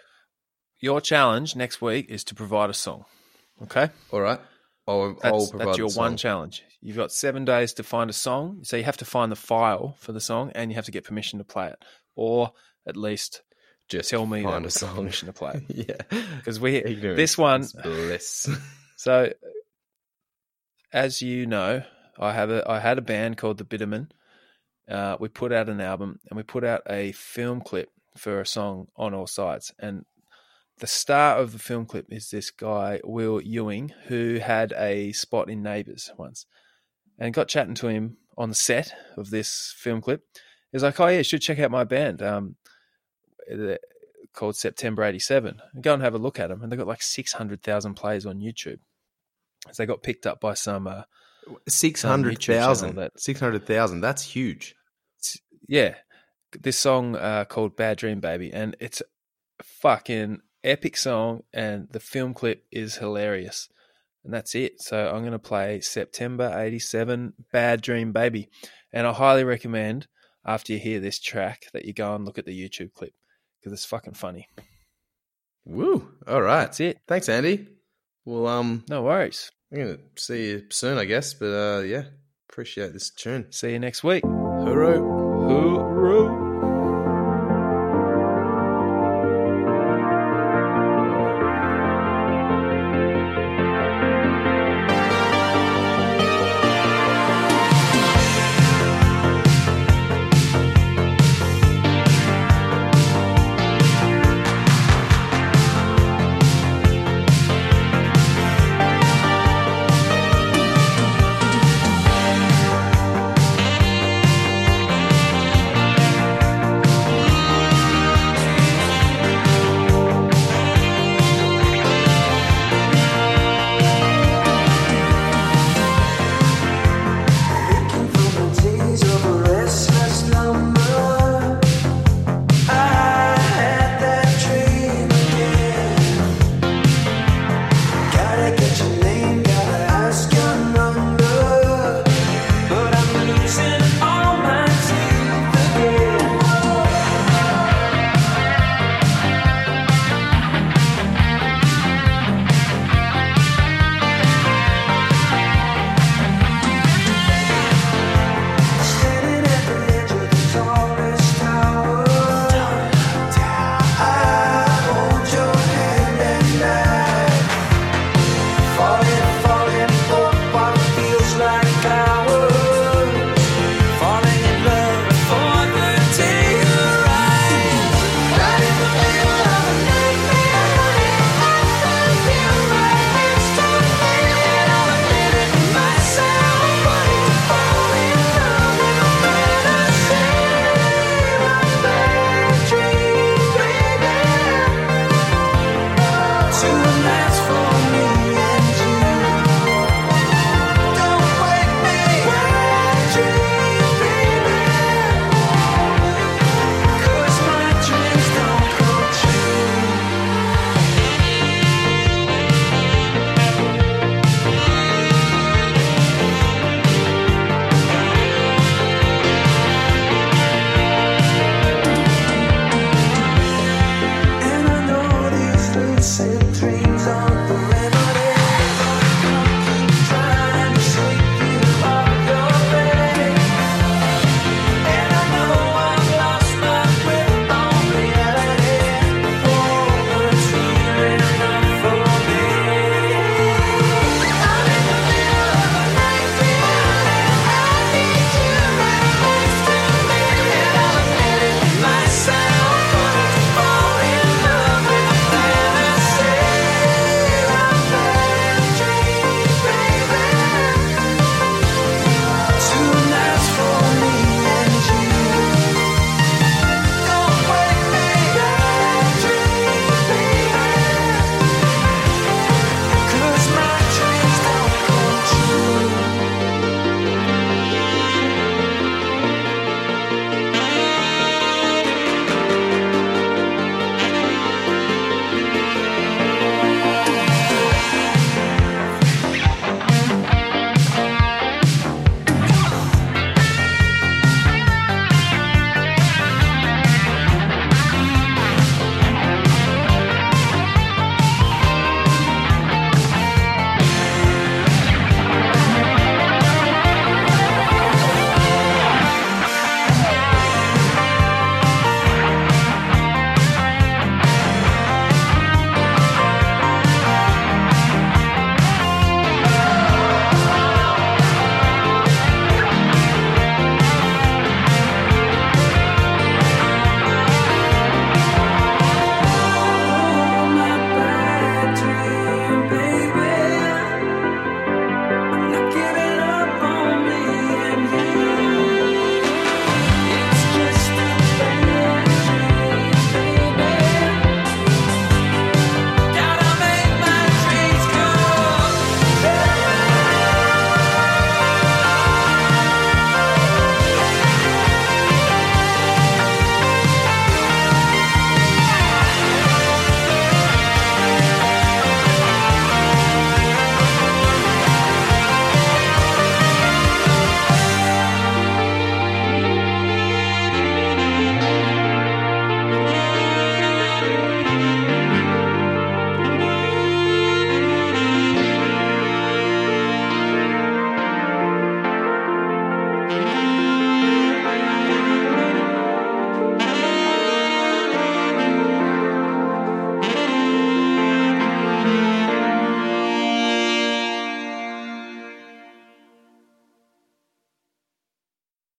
Your 0.81 1.01
challenge 1.01 1.57
next 1.57 1.81
week 1.83 2.07
is 2.09 2.25
to 2.25 2.35
provide 2.35 2.71
a 2.71 2.75
song. 2.75 3.05
Okay, 3.63 3.89
All 4.13 4.21
right. 4.21 4.41
I'll, 4.87 5.15
that's, 5.15 5.25
I'll 5.25 5.47
provide 5.49 5.67
that's 5.69 5.79
your 5.79 5.91
one 5.91 6.17
challenge. 6.17 6.63
You've 6.81 6.97
got 6.97 7.11
seven 7.13 7.45
days 7.45 7.73
to 7.75 7.83
find 7.83 8.09
a 8.09 8.13
song, 8.13 8.61
so 8.63 8.77
you 8.77 8.85
have 8.85 8.97
to 8.99 9.05
find 9.05 9.31
the 9.33 9.37
file 9.37 9.97
for 9.99 10.13
the 10.13 10.21
song, 10.21 10.53
and 10.55 10.71
you 10.71 10.77
have 10.77 10.85
to 10.85 10.93
get 10.93 11.05
permission 11.05 11.39
to 11.41 11.45
play 11.45 11.67
it, 11.69 11.85
or 12.15 12.53
at 12.87 12.97
least 12.97 13.43
Just 13.89 14.09
tell 14.11 14.25
me 14.27 14.43
that 14.43 14.49
find 14.49 14.63
we 14.65 14.69
a 14.69 14.71
song. 14.71 14.95
permission 14.95 15.27
to 15.27 15.33
play 15.33 15.61
it. 15.69 15.89
yeah. 16.11 16.21
Because 16.37 16.61
we 16.61 16.77
Ignorance 16.77 17.17
this 17.17 17.37
one, 17.37 17.63
is 17.63 17.73
bliss. 17.73 18.49
so 18.97 19.33
as 20.93 21.21
you 21.21 21.47
know, 21.47 21.83
I 22.19 22.33
have 22.33 22.51
a 22.51 22.69
I 22.71 22.79
had 22.79 22.99
a 22.99 23.03
band 23.03 23.37
called 23.37 23.59
the 23.59 23.65
Bitterman. 23.65 24.11
Uh, 24.89 25.17
we 25.21 25.29
put 25.29 25.53
out 25.53 25.69
an 25.69 25.81
album 25.81 26.19
and 26.31 26.37
we 26.37 26.43
put 26.43 26.65
out 26.65 26.83
a 26.89 27.13
film 27.13 27.61
clip 27.61 27.91
for 28.17 28.41
a 28.41 28.47
song 28.47 28.87
on 28.97 29.13
all 29.13 29.27
sides. 29.27 29.73
And 29.79 30.07
the 30.81 30.87
star 30.87 31.39
of 31.39 31.53
the 31.53 31.59
film 31.59 31.87
clip 31.87 32.07
is 32.11 32.31
this 32.31 32.51
guy 32.51 33.01
Will 33.05 33.41
Ewing, 33.41 33.93
who 34.07 34.39
had 34.43 34.73
a 34.77 35.13
spot 35.13 35.49
in 35.51 35.63
Neighbours 35.63 36.11
once, 36.17 36.47
and 37.19 37.35
got 37.35 37.49
chatting 37.49 37.75
to 37.77 37.89
him 37.89 38.17
on 38.37 38.49
the 38.49 38.55
set 38.55 38.93
of 39.17 39.31
this 39.31 39.75
film 39.77 40.01
clip. 40.01 40.23
He's 40.73 40.83
like, 40.83 40.99
"Oh 41.01 41.07
yeah, 41.07 41.19
you 41.19 41.25
should 41.25 41.43
check 41.43 41.59
out 41.59 41.71
my 41.71 41.85
band." 41.85 42.23
Um, 42.23 42.57
called 44.33 44.57
September 44.57 45.03
'87. 45.05 45.61
Go 45.81 45.95
and 45.95 46.03
have 46.03 46.15
a 46.15 46.19
look 46.19 46.39
at 46.39 46.49
them, 46.49 46.63
and 46.63 46.71
they 46.71 46.77
got 46.77 46.87
like 46.87 47.03
six 47.03 47.33
hundred 47.33 47.63
thousand 47.63 47.95
plays 47.95 48.27
on 48.27 48.39
YouTube. 48.41 48.79
So 49.73 49.83
they 49.83 49.87
got 49.87 50.03
picked 50.03 50.27
up 50.27 50.41
by 50.41 50.55
some 50.55 50.87
uh, 50.87 51.03
Six 51.69 52.03
hundred 52.03 52.43
thousand. 52.43 52.97
that- 52.97 53.19
Six 53.19 53.41
hundred 53.41 53.67
thousand. 53.67 54.01
That's 54.03 54.23
huge. 54.23 54.75
yeah, 55.67 55.95
this 56.61 56.79
song 56.79 57.17
uh, 57.17 57.45
called 57.47 57.77
"Bad 57.77 57.97
Dream 57.99 58.21
Baby," 58.21 58.53
and 58.53 58.77
it's 58.81 59.03
fucking 59.63 60.41
epic 60.65 60.97
song, 60.97 61.43
and 61.53 61.89
the 61.91 62.01
film 62.01 62.35
clip 62.35 62.65
is 62.71 62.97
hilarious, 62.97 63.69
and 64.25 64.33
that's 64.33 64.55
it. 64.55 64.81
So 64.81 65.11
I'm 65.11 65.25
gonna 65.25 65.39
play 65.39 65.81
September 65.81 66.53
'87, 66.55 67.35
"Bad 67.53 67.81
Dream 67.83 68.13
Baby," 68.13 68.49
and 68.93 69.07
I 69.07 69.13
highly 69.13 69.45
recommend 69.45 70.07
after 70.45 70.73
you 70.73 70.79
hear 70.79 71.01
this 71.01 71.19
track 71.19 71.67
that 71.73 71.85
you 71.85 71.93
go 71.93 72.15
and 72.15 72.25
look 72.25 72.39
at 72.39 72.47
the 72.47 72.69
YouTube 72.69 72.93
clip 72.95 73.13
because 73.61 73.73
it's 73.73 73.85
fucking 73.85 74.15
funny. 74.15 74.49
Woo! 75.65 76.09
All 76.27 76.41
right. 76.41 76.65
That's 76.65 76.81
it. 76.81 76.99
Thanks, 77.07 77.29
Andy. 77.29 77.69
Well, 78.25 78.47
um, 78.47 78.85
No 78.89 79.03
worries. 79.03 79.51
I'm 79.73 79.79
gonna 79.79 79.99
see 80.17 80.49
you 80.49 80.65
soon, 80.71 80.97
I 80.97 81.05
guess. 81.05 81.35
But 81.35 81.53
uh, 81.53 81.81
yeah, 81.81 82.05
appreciate 82.51 82.93
this 82.95 83.11
tune. 83.11 83.53
See 83.53 83.73
you 83.73 83.79
next 83.79 84.03
week. 84.03 84.25
Hooroo! 84.25 85.01
Hooroo. 85.01 86.48